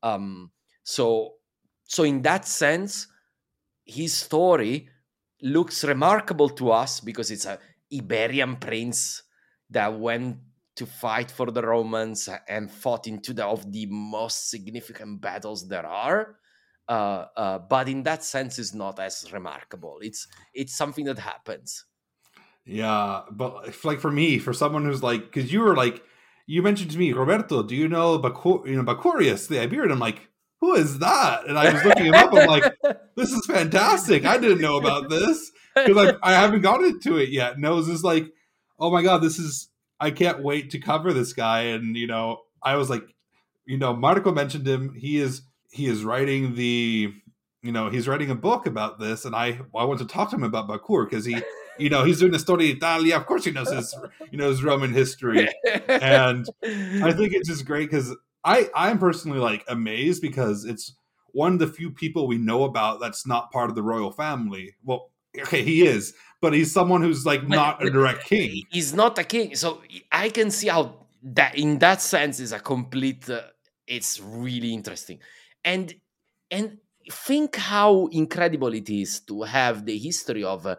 Um, 0.02 0.50
so, 0.82 1.34
so 1.84 2.04
in 2.04 2.22
that 2.22 2.46
sense, 2.46 3.08
his 3.84 4.14
story 4.14 4.88
looks 5.42 5.84
remarkable 5.84 6.48
to 6.48 6.70
us 6.70 7.00
because 7.00 7.30
it's 7.30 7.44
a 7.44 7.58
Iberian 7.92 8.56
prince 8.56 9.22
that 9.70 9.98
went 9.98 10.38
to 10.76 10.86
fight 10.86 11.30
for 11.30 11.50
the 11.50 11.62
Romans 11.62 12.28
and 12.48 12.70
fought 12.70 13.06
into 13.06 13.32
the 13.32 13.44
of 13.44 13.70
the 13.70 13.86
most 13.86 14.50
significant 14.50 15.20
battles 15.20 15.68
there 15.68 15.86
are. 15.86 16.36
Uh, 16.88 17.26
uh, 17.36 17.58
but 17.58 17.88
in 17.88 18.02
that 18.02 18.22
sense, 18.22 18.58
is 18.58 18.74
not 18.74 18.98
as 18.98 19.32
remarkable. 19.32 19.98
It's 20.02 20.26
it's 20.52 20.76
something 20.76 21.04
that 21.06 21.18
happens. 21.18 21.84
Yeah, 22.66 23.22
but 23.30 23.84
like 23.84 24.00
for 24.00 24.10
me, 24.10 24.38
for 24.38 24.52
someone 24.52 24.84
who's 24.84 25.02
like, 25.02 25.22
because 25.22 25.52
you 25.52 25.60
were 25.60 25.76
like, 25.76 26.02
you 26.46 26.62
mentioned 26.62 26.90
to 26.90 26.98
me, 26.98 27.12
Roberto, 27.12 27.62
do 27.62 27.74
you 27.74 27.88
know 27.88 28.18
Bakur- 28.18 28.66
you 28.66 28.76
know 28.76 28.82
Bacurius 28.82 29.48
the 29.48 29.60
Iberian? 29.60 29.92
I'm 29.92 29.98
like, 29.98 30.28
who 30.64 30.74
is 30.76 30.98
that? 31.00 31.46
And 31.46 31.58
I 31.58 31.74
was 31.74 31.84
looking 31.84 32.06
him 32.06 32.14
up. 32.14 32.32
I'm 32.32 32.46
like, 32.46 32.74
this 33.16 33.30
is 33.32 33.44
fantastic. 33.44 34.24
I 34.24 34.38
didn't 34.38 34.62
know 34.62 34.78
about 34.78 35.10
this 35.10 35.52
because 35.74 36.16
I, 36.22 36.30
I 36.30 36.32
haven't 36.32 36.62
gotten 36.62 36.86
into 36.86 37.18
it 37.18 37.28
yet. 37.28 37.54
And 37.54 37.66
I 37.66 37.70
was 37.70 37.86
just 37.86 38.02
like, 38.02 38.32
oh 38.78 38.90
my 38.90 39.02
god, 39.02 39.18
this 39.18 39.38
is. 39.38 39.68
I 40.00 40.10
can't 40.10 40.42
wait 40.42 40.70
to 40.70 40.78
cover 40.78 41.12
this 41.12 41.34
guy. 41.34 41.60
And 41.62 41.96
you 41.96 42.06
know, 42.06 42.40
I 42.62 42.76
was 42.76 42.88
like, 42.88 43.04
you 43.66 43.76
know, 43.76 43.94
Marco 43.94 44.32
mentioned 44.32 44.66
him. 44.66 44.94
He 44.94 45.18
is 45.18 45.42
he 45.70 45.86
is 45.86 46.02
writing 46.02 46.54
the 46.54 47.12
you 47.62 47.72
know 47.72 47.90
he's 47.90 48.08
writing 48.08 48.30
a 48.30 48.34
book 48.34 48.66
about 48.66 49.00
this 49.00 49.24
and 49.24 49.34
i 49.34 49.58
i 49.74 49.84
want 49.84 49.98
to 49.98 50.06
talk 50.06 50.28
to 50.28 50.36
him 50.36 50.44
about 50.44 50.68
bakur 50.68 51.08
because 51.08 51.24
he 51.24 51.40
you 51.78 51.88
know 51.88 52.04
he's 52.04 52.20
doing 52.20 52.30
the 52.30 52.38
story 52.38 52.70
of 52.70 52.76
italia 52.76 53.16
of 53.16 53.24
course 53.26 53.44
he 53.44 53.50
knows 53.50 53.72
his 53.72 53.96
you 54.30 54.36
know 54.36 54.48
his 54.48 54.62
roman 54.62 54.92
history 54.92 55.48
and 55.88 56.46
i 57.02 57.10
think 57.10 57.32
it's 57.32 57.48
just 57.48 57.64
great 57.64 57.90
because 57.90 58.14
i 58.44 58.68
i'm 58.74 58.98
personally 58.98 59.38
like 59.38 59.64
amazed 59.68 60.22
because 60.22 60.64
it's 60.64 60.94
one 61.32 61.54
of 61.54 61.58
the 61.58 61.66
few 61.66 61.90
people 61.90 62.26
we 62.26 62.38
know 62.38 62.64
about 62.64 63.00
that's 63.00 63.26
not 63.26 63.50
part 63.50 63.68
of 63.68 63.74
the 63.74 63.82
royal 63.82 64.12
family. 64.12 64.74
Well 64.84 65.10
okay 65.36 65.62
he 65.62 65.84
is 65.84 66.14
but 66.40 66.52
he's 66.52 66.70
someone 66.70 67.02
who's 67.02 67.26
like 67.26 67.48
not 67.48 67.84
a 67.84 67.90
direct 67.90 68.24
king. 68.24 68.62
he's 68.70 68.94
not 68.94 69.18
a 69.18 69.24
king. 69.24 69.56
So 69.56 69.82
i 70.12 70.28
can 70.28 70.50
see 70.50 70.68
how 70.68 71.06
that 71.22 71.56
in 71.56 71.78
that 71.78 72.00
sense 72.02 72.38
is 72.38 72.52
a 72.52 72.60
complete 72.60 73.28
uh, 73.28 73.40
it's 73.86 74.20
really 74.20 74.72
interesting. 74.72 75.18
And 75.64 75.94
and 76.50 76.78
think 77.10 77.56
how 77.56 78.06
incredible 78.12 78.72
it 78.74 78.88
is 78.88 79.20
to 79.20 79.42
have 79.42 79.84
the 79.84 79.98
history 79.98 80.44
of 80.44 80.66
a, 80.66 80.78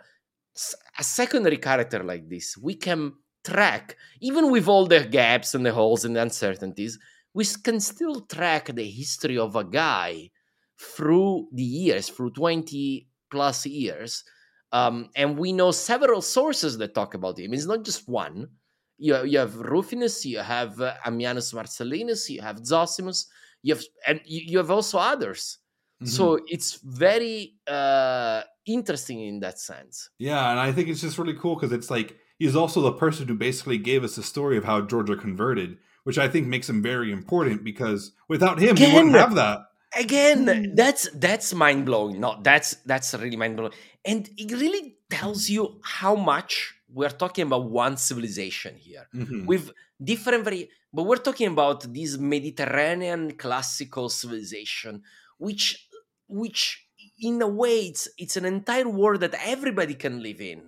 a, 0.97 1.03
secondary 1.03 1.57
character 1.57 2.03
like 2.03 2.27
this. 2.29 2.57
We 2.57 2.75
can 2.75 3.13
track 3.43 3.95
even 4.21 4.51
with 4.51 4.67
all 4.67 4.87
the 4.87 5.05
gaps 5.05 5.53
and 5.53 5.65
the 5.65 5.73
holes 5.73 6.03
and 6.05 6.15
the 6.15 6.21
uncertainties 6.21 6.97
we 7.35 7.45
can 7.63 7.79
still 7.79 8.21
track 8.21 8.73
the 8.73 8.89
history 8.89 9.37
of 9.37 9.55
a 9.55 9.63
guy 9.63 10.31
through 10.79 11.47
the 11.53 11.63
years 11.63 12.09
through 12.09 12.31
20 12.31 13.07
plus 13.29 13.65
years 13.65 14.23
um, 14.71 15.09
and 15.15 15.37
we 15.37 15.53
know 15.53 15.71
several 15.71 16.21
sources 16.21 16.77
that 16.79 16.93
talk 16.93 17.13
about 17.13 17.39
him. 17.39 17.53
It's 17.53 17.65
not 17.65 17.85
just 17.85 18.09
one. 18.09 18.49
You, 18.97 19.23
you 19.23 19.39
have 19.39 19.55
rufinus 19.55 20.25
you 20.25 20.39
have 20.39 20.79
uh, 20.79 20.93
ammianus 21.05 21.53
marcellinus 21.53 22.29
you 22.29 22.41
have 22.41 22.57
zosimus 22.61 23.25
you 23.61 23.75
have 23.75 23.83
and 24.07 24.21
you 24.25 24.57
have 24.57 24.71
also 24.71 24.97
others. 24.97 25.57
Mm-hmm. 26.01 26.07
so 26.07 26.39
it's 26.47 26.79
very 26.83 27.55
uh 27.67 28.41
interesting 28.65 29.21
in 29.21 29.39
that 29.41 29.59
sense. 29.59 30.09
Yeah 30.17 30.49
and 30.51 30.59
i 30.59 30.71
think 30.71 30.87
it's 30.89 31.01
just 31.01 31.17
really 31.17 31.35
cool 31.35 31.55
because 31.55 31.73
it's 31.73 31.89
like 31.89 32.17
he's 32.39 32.55
also 32.55 32.81
the 32.81 32.93
person 32.93 33.27
who 33.27 33.35
basically 33.35 33.77
gave 33.77 34.03
us 34.03 34.15
the 34.15 34.23
story 34.23 34.57
of 34.57 34.63
how 34.63 34.81
georgia 34.81 35.15
converted 35.15 35.77
which 36.05 36.17
i 36.17 36.27
think 36.27 36.47
makes 36.47 36.67
him 36.69 36.81
very 36.81 37.11
important 37.11 37.63
because 37.63 38.13
without 38.33 38.57
him 38.59 38.75
again, 38.75 38.89
we 38.89 38.95
wouldn't 38.95 39.15
have 39.23 39.35
that. 39.35 39.57
again 40.03 40.39
hmm. 40.47 40.75
that's 40.75 41.09
that's 41.25 41.53
mind-blowing. 41.53 42.19
No 42.19 42.39
that's 42.41 42.69
that's 42.85 43.13
really 43.13 43.39
mind-blowing. 43.43 43.73
And 44.11 44.29
it 44.37 44.51
really 44.51 44.97
tells 45.09 45.49
you 45.49 45.79
how 45.81 46.15
much 46.15 46.75
we're 46.97 47.17
talking 47.23 47.47
about 47.47 47.65
one 47.69 47.97
civilization 47.97 48.75
here 48.77 49.07
mm-hmm. 49.13 49.45
with 49.45 49.71
different 50.11 50.43
very 50.43 50.69
but 50.93 51.03
we're 51.03 51.25
talking 51.29 51.47
about 51.47 51.79
this 51.93 52.17
mediterranean 52.17 53.31
classical 53.43 54.07
civilization 54.09 55.01
which 55.37 55.89
which 56.27 56.87
in 57.19 57.41
a 57.41 57.47
way 57.47 57.77
it's 57.89 58.07
it's 58.17 58.37
an 58.37 58.45
entire 58.45 58.87
world 58.87 59.21
that 59.21 59.35
everybody 59.43 59.95
can 59.95 60.21
live 60.21 60.41
in. 60.41 60.61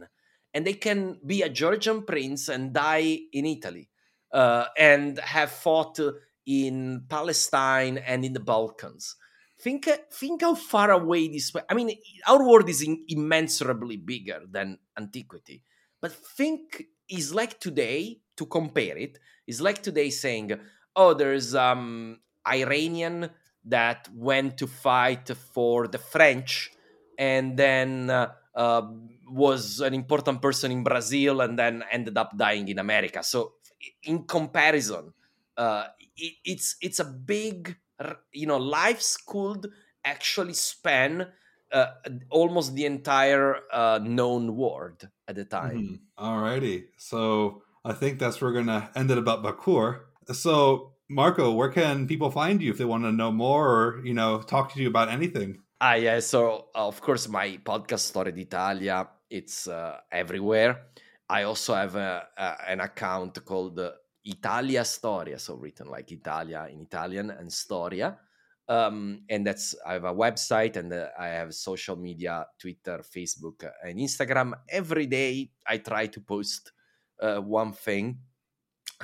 And 0.54 0.66
they 0.66 0.74
can 0.74 1.20
be 1.24 1.44
a 1.44 1.50
georgian 1.50 2.02
prince 2.02 2.50
and 2.50 2.74
die 2.74 3.20
in 3.32 3.46
italy 3.46 3.90
uh, 4.34 4.66
and 4.78 5.20
have 5.20 5.52
fought 5.52 6.00
in 6.46 7.04
palestine 7.10 7.98
and 7.98 8.24
in 8.24 8.34
the 8.34 8.40
balkans 8.40 9.16
think 9.60 9.88
think 10.12 10.42
how 10.42 10.56
far 10.56 10.92
away 10.92 11.28
this 11.28 11.52
i 11.70 11.74
mean 11.74 11.92
our 12.28 12.48
world 12.48 12.70
is 12.70 12.82
in, 12.82 13.04
immeasurably 13.10 13.98
bigger 13.98 14.42
than 14.50 14.78
antiquity 14.98 15.64
but 16.02 16.12
think 16.12 16.84
is 17.10 17.34
like 17.34 17.60
today 17.60 18.20
to 18.36 18.46
compare 18.46 18.98
it 18.98 19.18
is 19.48 19.62
like 19.62 19.82
today 19.82 20.10
saying, 20.10 20.52
"Oh, 20.96 21.14
there's 21.14 21.56
um 21.56 22.20
Iranian 22.46 23.30
that 23.66 24.08
went 24.14 24.58
to 24.60 24.68
fight 24.68 25.28
for 25.54 25.88
the 25.88 25.98
French, 25.98 26.72
and 27.18 27.58
then 27.58 28.10
uh, 28.10 28.32
uh, 28.56 28.84
was 29.28 29.80
an 29.80 29.94
important 29.94 30.42
person 30.42 30.72
in 30.72 30.84
Brazil, 30.84 31.42
and 31.42 31.58
then 31.58 31.84
ended 31.92 32.18
up 32.18 32.38
dying 32.38 32.68
in 32.68 32.80
America." 32.80 33.24
So, 33.24 33.54
in 34.04 34.24
comparison, 34.24 35.14
uh, 35.58 35.86
it, 36.16 36.34
it's 36.46 36.76
it's 36.82 37.00
a 37.00 37.06
big, 37.06 37.76
you 38.32 38.48
know, 38.48 38.58
lives 38.58 39.18
could 39.26 39.68
actually 40.06 40.54
span 40.54 41.28
uh, 41.72 41.88
almost 42.30 42.76
the 42.76 42.86
entire 42.86 43.58
uh, 43.72 44.00
known 44.02 44.56
world 44.56 45.08
at 45.28 45.36
the 45.36 45.46
time. 45.46 46.00
Mm-hmm. 46.18 46.26
Alrighty, 46.26 46.86
so 46.98 47.64
I 47.84 47.94
think 47.94 48.20
that's 48.20 48.42
where 48.42 48.52
we're 48.52 48.60
gonna 48.60 48.90
end 48.96 49.12
it 49.12 49.18
about 49.18 49.44
Bakur. 49.44 50.02
So, 50.32 50.94
Marco, 51.10 51.52
where 51.52 51.70
can 51.70 52.08
people 52.08 52.32
find 52.32 52.62
you 52.62 52.72
if 52.72 52.78
they 52.78 52.86
want 52.86 53.04
to 53.04 53.12
know 53.12 53.32
more 53.32 53.68
or 53.68 54.06
you 54.06 54.14
know 54.14 54.42
talk 54.42 54.74
to 54.74 54.82
you 54.82 54.88
about 54.88 55.10
anything? 55.10 55.60
Ah, 55.80 55.94
yeah. 55.94 56.20
So, 56.20 56.70
of 56.74 57.02
course, 57.02 57.28
my 57.28 57.60
podcast 57.64 58.00
Storia 58.00 58.32
d'Italia 58.32 59.08
it's 59.30 59.68
uh, 59.68 59.98
everywhere. 60.12 60.88
I 61.30 61.44
also 61.44 61.74
have 61.74 61.96
a, 61.96 62.28
an 62.68 62.80
account 62.80 63.44
called 63.44 63.80
uh, 63.80 63.92
Italia 64.24 64.84
Storia, 64.84 65.40
so 65.40 65.56
written 65.56 65.88
like 65.88 66.12
Italia 66.12 66.68
in 66.72 66.82
Italian 66.82 67.32
and 67.32 67.52
Storia. 67.52 68.18
Um, 68.70 69.24
and 69.30 69.48
that's 69.48 69.76
I 69.86 69.94
have 69.94 70.04
a 70.04 70.14
website 70.14 70.76
and 70.76 70.92
uh, 70.92 71.08
I 71.18 71.28
have 71.28 71.54
social 71.54 71.96
media, 71.96 72.46
Twitter, 72.60 73.00
Facebook, 73.00 73.70
and 73.84 74.00
Instagram. 74.00 74.54
Every 74.70 75.06
day 75.06 75.52
I 75.66 75.78
try 75.78 76.08
to 76.08 76.20
post 76.20 76.74
uh, 77.22 77.38
one 77.38 77.72
thing 77.72 78.20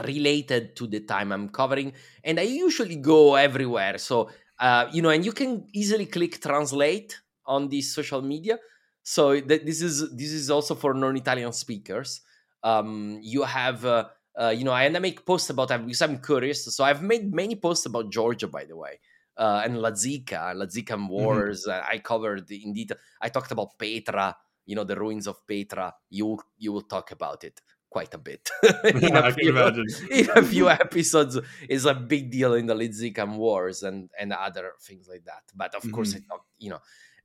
related 0.03 0.75
to 0.75 0.87
the 0.87 1.01
time 1.01 1.31
I'm 1.31 1.49
covering, 1.49 1.93
and 2.23 2.39
I 2.39 2.43
usually 2.43 2.97
go 2.97 3.35
everywhere. 3.35 3.97
So 3.99 4.29
uh, 4.59 4.87
you 4.91 5.01
know, 5.01 5.09
and 5.09 5.25
you 5.25 5.31
can 5.31 5.67
easily 5.73 6.05
click 6.05 6.41
translate 6.41 7.19
on 7.45 7.69
these 7.69 7.93
social 7.93 8.21
media. 8.21 8.57
So 9.03 9.39
th- 9.39 9.63
this 9.63 9.81
is 9.81 10.15
this 10.15 10.31
is 10.31 10.49
also 10.49 10.75
for 10.75 10.93
non-Italian 10.93 11.53
speakers. 11.53 12.21
Um, 12.63 13.19
you 13.21 13.43
have. 13.43 13.85
Uh, 13.85 14.05
uh, 14.35 14.49
you 14.49 14.63
know, 14.63 14.71
I 14.71 14.85
and 14.85 14.97
I 14.97 14.99
make 14.99 15.25
posts 15.25 15.51
about 15.51 15.67
that 15.67 15.85
because 15.85 16.01
I'm 16.01 16.17
curious. 16.19 16.65
So 16.75 16.83
I've 16.83 17.03
made 17.03 17.31
many 17.31 17.55
posts 17.55 17.85
about 17.85 18.09
Georgia, 18.09 18.47
by 18.47 18.65
the 18.65 18.75
way, 18.75 18.99
uh, 19.37 19.61
and 19.63 19.75
Lazica, 19.75 20.55
Lazican 20.55 21.05
mm-hmm. 21.05 21.07
Wars. 21.07 21.67
Mm-hmm. 21.67 21.87
I 21.91 21.99
covered 21.99 22.49
in 22.49 22.73
detail. 22.73 22.97
I 23.21 23.29
talked 23.29 23.51
about 23.51 23.77
Petra, 23.77 24.35
you 24.65 24.75
know, 24.75 24.83
the 24.83 24.95
ruins 24.95 25.27
of 25.27 25.45
Petra. 25.45 25.93
You 26.09 26.39
you 26.57 26.73
will 26.73 26.81
talk 26.81 27.11
about 27.11 27.43
it 27.43 27.61
quite 27.91 28.13
a 28.15 28.17
bit. 28.17 28.49
in, 28.85 29.15
a 29.15 29.31
few, 29.31 29.57
in 30.11 30.29
a 30.35 30.41
few 30.41 30.67
episodes 30.67 31.37
is 31.69 31.85
a 31.85 31.93
big 31.93 32.31
deal 32.31 32.55
in 32.55 32.65
the 32.65 32.73
Lazican 32.73 33.35
Wars 33.35 33.83
and 33.83 34.09
and 34.19 34.33
other 34.33 34.71
things 34.81 35.07
like 35.07 35.25
that. 35.25 35.43
But 35.55 35.75
of 35.75 35.83
mm-hmm. 35.83 35.91
course, 35.91 36.15
I 36.15 36.21
talk, 36.27 36.45
you 36.57 36.71
know. 36.71 36.79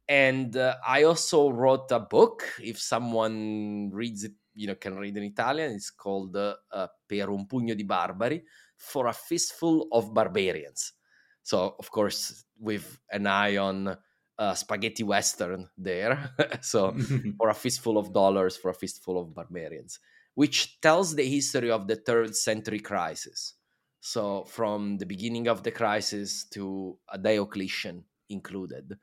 And 0.09 0.57
uh, 0.57 0.77
I 0.87 1.03
also 1.03 1.51
wrote 1.51 1.91
a 1.91 2.01
book. 2.01 2.45
If 2.63 2.81
someone 2.81 3.91
reads 3.93 4.25
it, 4.25 4.33
you 4.55 4.67
know, 4.67 4.75
can 4.75 4.97
read 4.97 5.17
in 5.17 5.23
Italian. 5.23 5.73
It's 5.73 5.91
called 5.91 6.35
uh, 6.35 6.55
uh, 6.73 6.87
Per 7.07 7.31
un 7.31 7.47
pugno 7.47 7.75
di 7.75 7.85
barbari, 7.85 8.43
for 8.77 9.07
a 9.07 9.13
fistful 9.13 9.89
of 9.93 10.13
barbarians. 10.13 10.95
So 11.43 11.77
of 11.79 11.91
course, 11.91 12.45
with 12.59 12.99
an 13.11 13.27
eye 13.27 13.57
on 13.57 13.97
uh, 14.39 14.55
spaghetti 14.55 15.03
western 15.03 15.69
there. 15.77 16.31
so 16.61 16.95
for 17.39 17.49
a 17.49 17.55
fistful 17.55 17.99
of 17.99 18.13
dollars, 18.13 18.57
for 18.57 18.71
a 18.71 18.75
fistful 18.75 19.21
of 19.21 19.35
barbarians, 19.35 19.99
which 20.35 20.81
tells 20.81 21.15
the 21.15 21.29
history 21.29 21.71
of 21.71 21.87
the 21.87 21.97
third 21.97 22.35
century 22.37 22.81
crisis. 22.81 23.55
So 24.01 24.45
from 24.45 24.99
the 24.99 25.07
beginning 25.07 25.49
of 25.49 25.65
the 25.65 25.73
crisis 25.73 26.45
to 26.51 26.99
a 27.11 27.19
Diocletian 27.19 28.05
included, 28.29 28.97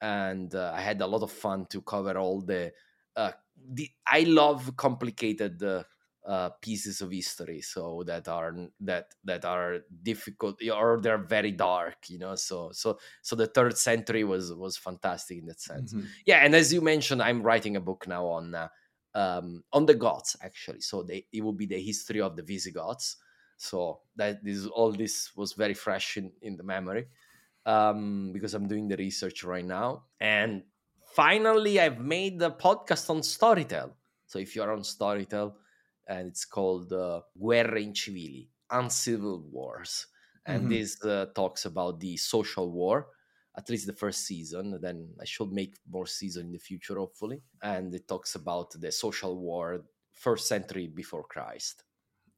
and 0.00 0.54
uh, 0.54 0.72
I 0.74 0.80
had 0.80 1.00
a 1.00 1.06
lot 1.06 1.22
of 1.22 1.32
fun 1.32 1.66
to 1.66 1.82
cover 1.82 2.16
all 2.18 2.40
the. 2.40 2.72
Uh, 3.16 3.32
the 3.72 3.90
I 4.06 4.20
love 4.20 4.76
complicated 4.76 5.62
uh, 5.62 5.82
uh, 6.28 6.50
pieces 6.60 7.00
of 7.00 7.10
history 7.10 7.62
so 7.62 8.02
that 8.06 8.28
are 8.28 8.54
that 8.80 9.14
that 9.24 9.46
are 9.46 9.78
difficult 10.02 10.60
or 10.70 11.00
they're 11.00 11.16
very 11.16 11.52
dark 11.52 11.96
you 12.08 12.18
know 12.18 12.34
so 12.34 12.70
so 12.70 12.98
so 13.22 13.34
the 13.34 13.46
third 13.46 13.78
century 13.78 14.24
was 14.24 14.52
was 14.52 14.76
fantastic 14.76 15.38
in 15.38 15.46
that 15.46 15.58
sense 15.58 15.94
mm-hmm. 15.94 16.04
yeah 16.26 16.44
and 16.44 16.54
as 16.54 16.70
you 16.70 16.82
mentioned 16.82 17.22
i'm 17.22 17.42
writing 17.42 17.76
a 17.76 17.80
book 17.80 18.06
now 18.06 18.26
on 18.26 18.54
uh, 18.54 18.68
um 19.14 19.64
on 19.72 19.86
the 19.86 19.94
goths 19.94 20.36
actually 20.42 20.82
so 20.82 21.02
they, 21.02 21.24
it 21.32 21.42
will 21.42 21.54
be 21.54 21.66
the 21.66 21.80
history 21.80 22.20
of 22.20 22.36
the 22.36 22.42
visigoths 22.42 23.16
so 23.56 24.00
that 24.16 24.44
this 24.44 24.66
all 24.66 24.92
this 24.92 25.34
was 25.34 25.54
very 25.54 25.72
fresh 25.72 26.18
in 26.18 26.30
in 26.42 26.58
the 26.58 26.62
memory 26.62 27.06
um 27.68 28.32
because 28.32 28.54
i'm 28.54 28.66
doing 28.66 28.88
the 28.88 28.96
research 28.96 29.44
right 29.44 29.64
now 29.64 30.02
and 30.20 30.62
finally 31.14 31.78
i've 31.78 32.00
made 32.00 32.38
the 32.38 32.50
podcast 32.50 33.08
on 33.10 33.20
storytel 33.20 33.90
so 34.26 34.38
if 34.38 34.56
you're 34.56 34.72
on 34.72 34.80
storytel 34.80 35.54
and 36.08 36.28
it's 36.28 36.44
called 36.44 36.92
uh, 36.92 37.20
Guerre 37.38 37.78
Incivili, 37.78 38.48
Uncivil 38.70 39.44
Wars. 39.50 40.06
And 40.46 40.62
mm-hmm. 40.62 40.70
this 40.70 41.04
uh, 41.04 41.26
talks 41.34 41.66
about 41.66 42.00
the 42.00 42.16
social 42.16 42.72
war, 42.72 43.08
at 43.56 43.68
least 43.68 43.86
the 43.86 43.92
first 43.92 44.26
season. 44.26 44.78
Then 44.80 45.10
I 45.20 45.26
should 45.26 45.52
make 45.52 45.76
more 45.88 46.06
season 46.06 46.46
in 46.46 46.52
the 46.52 46.58
future, 46.58 46.96
hopefully. 46.96 47.42
And 47.62 47.94
it 47.94 48.08
talks 48.08 48.34
about 48.34 48.70
the 48.80 48.90
social 48.90 49.38
war, 49.38 49.84
first 50.12 50.48
century 50.48 50.86
before 50.86 51.24
Christ. 51.24 51.84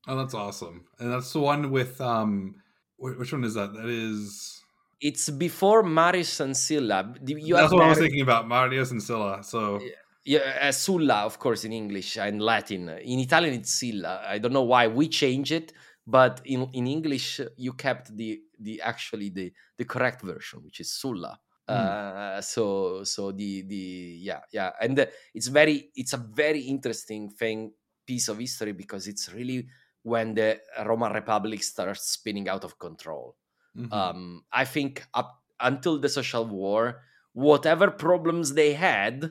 Oh, 0.08 0.16
that's 0.16 0.34
awesome! 0.34 0.86
And 0.98 1.12
that's 1.12 1.32
the 1.32 1.40
one 1.40 1.70
with 1.70 2.00
um, 2.00 2.56
which 2.96 3.32
one 3.32 3.44
is 3.44 3.54
that? 3.54 3.74
That 3.74 3.86
is. 3.88 4.62
It's 5.00 5.30
before 5.30 5.82
Marius 5.82 6.40
and 6.40 6.56
Sylla. 6.56 7.14
You 7.24 7.54
that's 7.56 7.72
what 7.72 7.82
I 7.82 7.88
was 7.88 7.98
thinking 7.98 8.20
about, 8.20 8.46
Marius 8.46 8.90
and 8.90 9.02
Sylla. 9.02 9.42
So 9.42 9.80
yeah 9.80 9.96
uh, 10.28 10.72
Sulla, 10.72 11.24
of 11.24 11.38
course, 11.38 11.64
in 11.64 11.72
English 11.72 12.16
and 12.16 12.40
Latin. 12.42 12.88
In 12.88 13.18
Italian, 13.20 13.54
it's 13.54 13.72
Silla. 13.72 14.22
I 14.26 14.38
don't 14.38 14.52
know 14.52 14.62
why 14.62 14.86
we 14.86 15.08
change 15.08 15.52
it, 15.52 15.72
but 16.06 16.40
in, 16.44 16.68
in 16.72 16.86
English, 16.86 17.40
you 17.56 17.72
kept 17.72 18.14
the 18.16 18.40
the 18.58 18.80
actually 18.82 19.30
the 19.30 19.52
the 19.78 19.84
correct 19.84 20.22
version, 20.22 20.62
which 20.62 20.80
is 20.80 20.92
Sulla. 20.92 21.38
Mm. 21.68 21.74
Uh, 21.74 22.40
so 22.40 23.04
so 23.04 23.32
the 23.32 23.62
the 23.62 24.18
yeah 24.20 24.40
yeah, 24.52 24.72
and 24.80 24.98
the, 24.98 25.10
it's 25.34 25.48
very 25.48 25.90
it's 25.94 26.12
a 26.12 26.18
very 26.18 26.60
interesting 26.60 27.30
thing 27.30 27.72
piece 28.06 28.28
of 28.28 28.38
history 28.38 28.72
because 28.72 29.06
it's 29.06 29.32
really 29.32 29.66
when 30.02 30.34
the 30.34 30.58
Roman 30.84 31.12
Republic 31.12 31.62
starts 31.62 32.10
spinning 32.10 32.48
out 32.48 32.64
of 32.64 32.78
control. 32.78 33.36
Mm-hmm. 33.76 33.92
Um, 33.92 34.44
I 34.52 34.64
think 34.64 35.04
up 35.14 35.42
until 35.60 35.98
the 35.98 36.08
social 36.08 36.44
war, 36.44 37.02
whatever 37.32 37.90
problems 37.90 38.54
they 38.54 38.72
had 38.72 39.30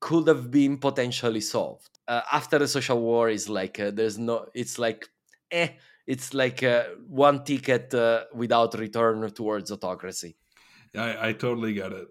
could 0.00 0.26
have 0.28 0.50
been 0.50 0.78
potentially 0.78 1.40
solved. 1.40 1.98
Uh, 2.08 2.22
after 2.32 2.58
the 2.58 2.68
social 2.68 3.00
war 3.00 3.28
is 3.30 3.48
like 3.48 3.78
uh, 3.78 3.90
there's 3.92 4.18
no 4.18 4.46
it's 4.54 4.78
like 4.78 5.08
eh 5.50 5.68
it's 6.06 6.34
like 6.34 6.62
uh, 6.62 6.84
one 7.06 7.44
ticket 7.44 7.94
uh, 7.94 8.24
without 8.34 8.74
return 8.74 9.30
towards 9.30 9.70
autocracy. 9.70 10.36
I, 10.96 11.28
I 11.28 11.32
totally 11.32 11.72
get 11.72 11.92
it. 11.92 12.08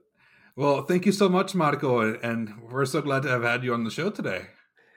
Well, 0.56 0.84
thank 0.84 1.06
you 1.06 1.12
so 1.12 1.30
much, 1.30 1.54
Marco, 1.56 2.00
and 2.20 2.54
we're 2.70 2.86
so 2.86 3.02
glad 3.02 3.24
to 3.24 3.30
have 3.30 3.44
had 3.44 3.64
you 3.64 3.74
on 3.74 3.84
the 3.84 3.92
show 3.92 4.10
today. 4.10 4.48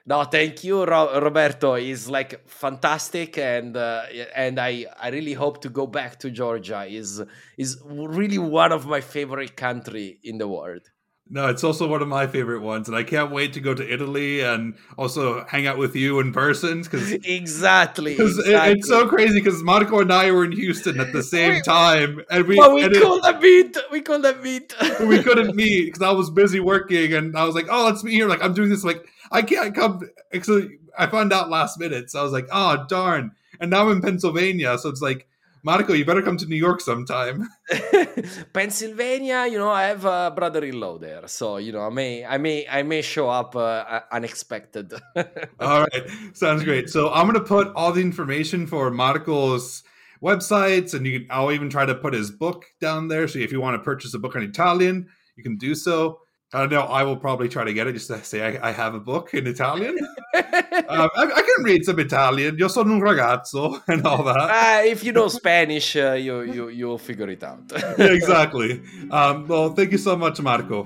No, 0.07 0.23
thank 0.23 0.63
you, 0.63 0.83
Ro- 0.85 1.19
Roberto. 1.19 1.73
It's 1.73 2.07
like 2.07 2.47
fantastic, 2.47 3.37
and 3.39 3.75
uh, 3.75 4.03
and 4.35 4.59
I, 4.59 4.85
I 4.99 5.09
really 5.09 5.33
hope 5.33 5.61
to 5.61 5.69
go 5.69 5.87
back 5.87 6.19
to 6.19 6.29
Georgia. 6.29 6.85
is 6.85 7.23
is 7.57 7.81
really 7.83 8.37
one 8.37 8.71
of 8.71 8.85
my 8.85 9.01
favorite 9.01 9.55
country 9.57 10.19
in 10.23 10.37
the 10.37 10.47
world. 10.47 10.89
No, 11.27 11.47
it's 11.47 11.63
also 11.63 11.87
one 11.87 12.03
of 12.03 12.07
my 12.07 12.27
favorite 12.27 12.61
ones, 12.61 12.87
and 12.87 12.95
I 12.95 13.03
can't 13.03 13.31
wait 13.31 13.53
to 13.53 13.59
go 13.59 13.73
to 13.73 13.93
Italy 13.93 14.41
and 14.41 14.75
also 14.95 15.43
hang 15.45 15.65
out 15.65 15.79
with 15.79 15.95
you 15.95 16.19
in 16.19 16.31
person. 16.31 16.83
Because 16.83 17.13
exactly, 17.13 18.15
cause 18.15 18.37
exactly. 18.37 18.53
It, 18.71 18.77
it's 18.77 18.87
so 18.87 19.07
crazy. 19.07 19.39
Because 19.39 19.63
Marco 19.63 19.99
and 20.01 20.13
I 20.13 20.29
were 20.29 20.45
in 20.45 20.51
Houston 20.51 20.99
at 20.99 21.13
the 21.13 21.23
same 21.35 21.63
time, 21.63 22.21
and 22.29 22.45
we 22.45 22.57
well, 22.57 22.75
we 22.75 22.83
couldn't 22.83 23.41
meet. 23.41 23.75
We 23.91 24.01
couldn't 24.01 24.43
meet. 24.43 24.75
we 24.99 25.23
couldn't 25.23 25.55
meet 25.55 25.85
because 25.85 26.03
I 26.03 26.11
was 26.11 26.29
busy 26.29 26.59
working, 26.59 27.13
and 27.13 27.35
I 27.35 27.43
was 27.45 27.55
like, 27.55 27.67
"Oh, 27.71 27.85
let's 27.85 28.03
meet 28.03 28.13
here." 28.13 28.27
Like 28.27 28.43
I'm 28.43 28.53
doing 28.53 28.69
this. 28.69 28.83
Like 28.83 29.03
I 29.31 29.41
can't 29.41 29.73
come. 29.73 30.07
So 30.43 30.69
I 30.95 31.07
found 31.07 31.33
out 31.33 31.49
last 31.49 31.79
minute, 31.79 32.11
so 32.11 32.19
I 32.19 32.23
was 32.23 32.33
like, 32.33 32.47
"Oh, 32.51 32.85
darn!" 32.87 33.31
And 33.59 33.71
now 33.71 33.89
I'm 33.89 33.97
in 33.97 34.01
Pennsylvania, 34.01 34.77
so 34.77 34.89
it's 34.89 35.01
like 35.01 35.27
Marco, 35.65 35.93
you 35.93 36.05
better 36.05 36.21
come 36.21 36.37
to 36.37 36.45
New 36.45 36.55
York 36.55 36.79
sometime. 36.79 37.49
Pennsylvania, 38.53 39.47
you 39.49 39.57
know, 39.57 39.71
I 39.71 39.85
have 39.85 40.05
a 40.05 40.31
brother-in-law 40.35 40.99
there, 40.99 41.27
so 41.27 41.57
you 41.57 41.71
know, 41.71 41.81
I 41.81 41.89
may, 41.89 42.23
I 42.23 42.37
may, 42.37 42.67
I 42.67 42.83
may 42.83 43.01
show 43.01 43.29
up 43.29 43.55
uh, 43.55 44.01
unexpected. 44.11 44.93
all 45.59 45.81
right, 45.81 46.09
sounds 46.33 46.63
great. 46.63 46.91
So 46.91 47.11
I'm 47.11 47.25
gonna 47.25 47.39
put 47.39 47.73
all 47.75 47.91
the 47.91 48.01
information 48.01 48.67
for 48.67 48.91
Marco's 48.91 49.81
websites, 50.21 50.93
and 50.93 51.03
you 51.03 51.21
can. 51.21 51.27
I'll 51.31 51.51
even 51.51 51.71
try 51.71 51.87
to 51.87 51.95
put 51.95 52.13
his 52.13 52.29
book 52.29 52.65
down 52.79 53.07
there. 53.07 53.27
So 53.27 53.39
if 53.39 53.51
you 53.51 53.59
want 53.59 53.73
to 53.73 53.83
purchase 53.83 54.13
a 54.13 54.19
book 54.19 54.35
in 54.35 54.43
Italian, 54.43 55.07
you 55.35 55.41
can 55.41 55.57
do 55.57 55.73
so. 55.73 56.19
I 56.55 56.59
don't 56.59 56.69
know. 56.69 56.83
I 56.83 57.03
will 57.03 57.17
probably 57.17 57.49
try 57.49 57.65
to 57.65 57.73
get 57.73 57.85
it 57.85 57.93
just 57.93 58.07
to 58.07 58.23
say 58.23 58.41
I, 58.41 58.69
I 58.69 58.71
have 58.71 58.95
a 58.95 58.99
book 58.99 59.33
in 59.33 59.45
Italian. 59.45 59.97
um, 60.33 61.09
I, 61.13 61.23
I, 61.35 61.41
can 61.41 61.63
read 61.65 61.83
some 61.83 61.99
Italian. 61.99 62.57
Io 62.57 62.69
sono 62.69 62.93
un 62.93 63.01
ragazzo 63.01 63.81
and 63.89 64.05
all 64.05 64.23
that. 64.23 64.37
Uh, 64.37 64.81
if 64.85 65.03
you 65.03 65.11
know 65.11 65.27
Spanish, 65.27 65.97
uh, 65.97 66.13
you 66.13 66.43
you 66.43 66.69
you'll 66.69 66.97
figure 66.97 67.29
it 67.29 67.43
out. 67.43 67.59
yeah, 67.97 68.05
exactly. 68.05 68.81
Um, 69.11 69.45
well, 69.47 69.73
thank 69.73 69.91
you 69.91 69.97
so 69.97 70.15
much, 70.15 70.39
Marco. 70.39 70.85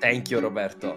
Thank 0.00 0.30
you, 0.30 0.40
Roberto. 0.40 0.96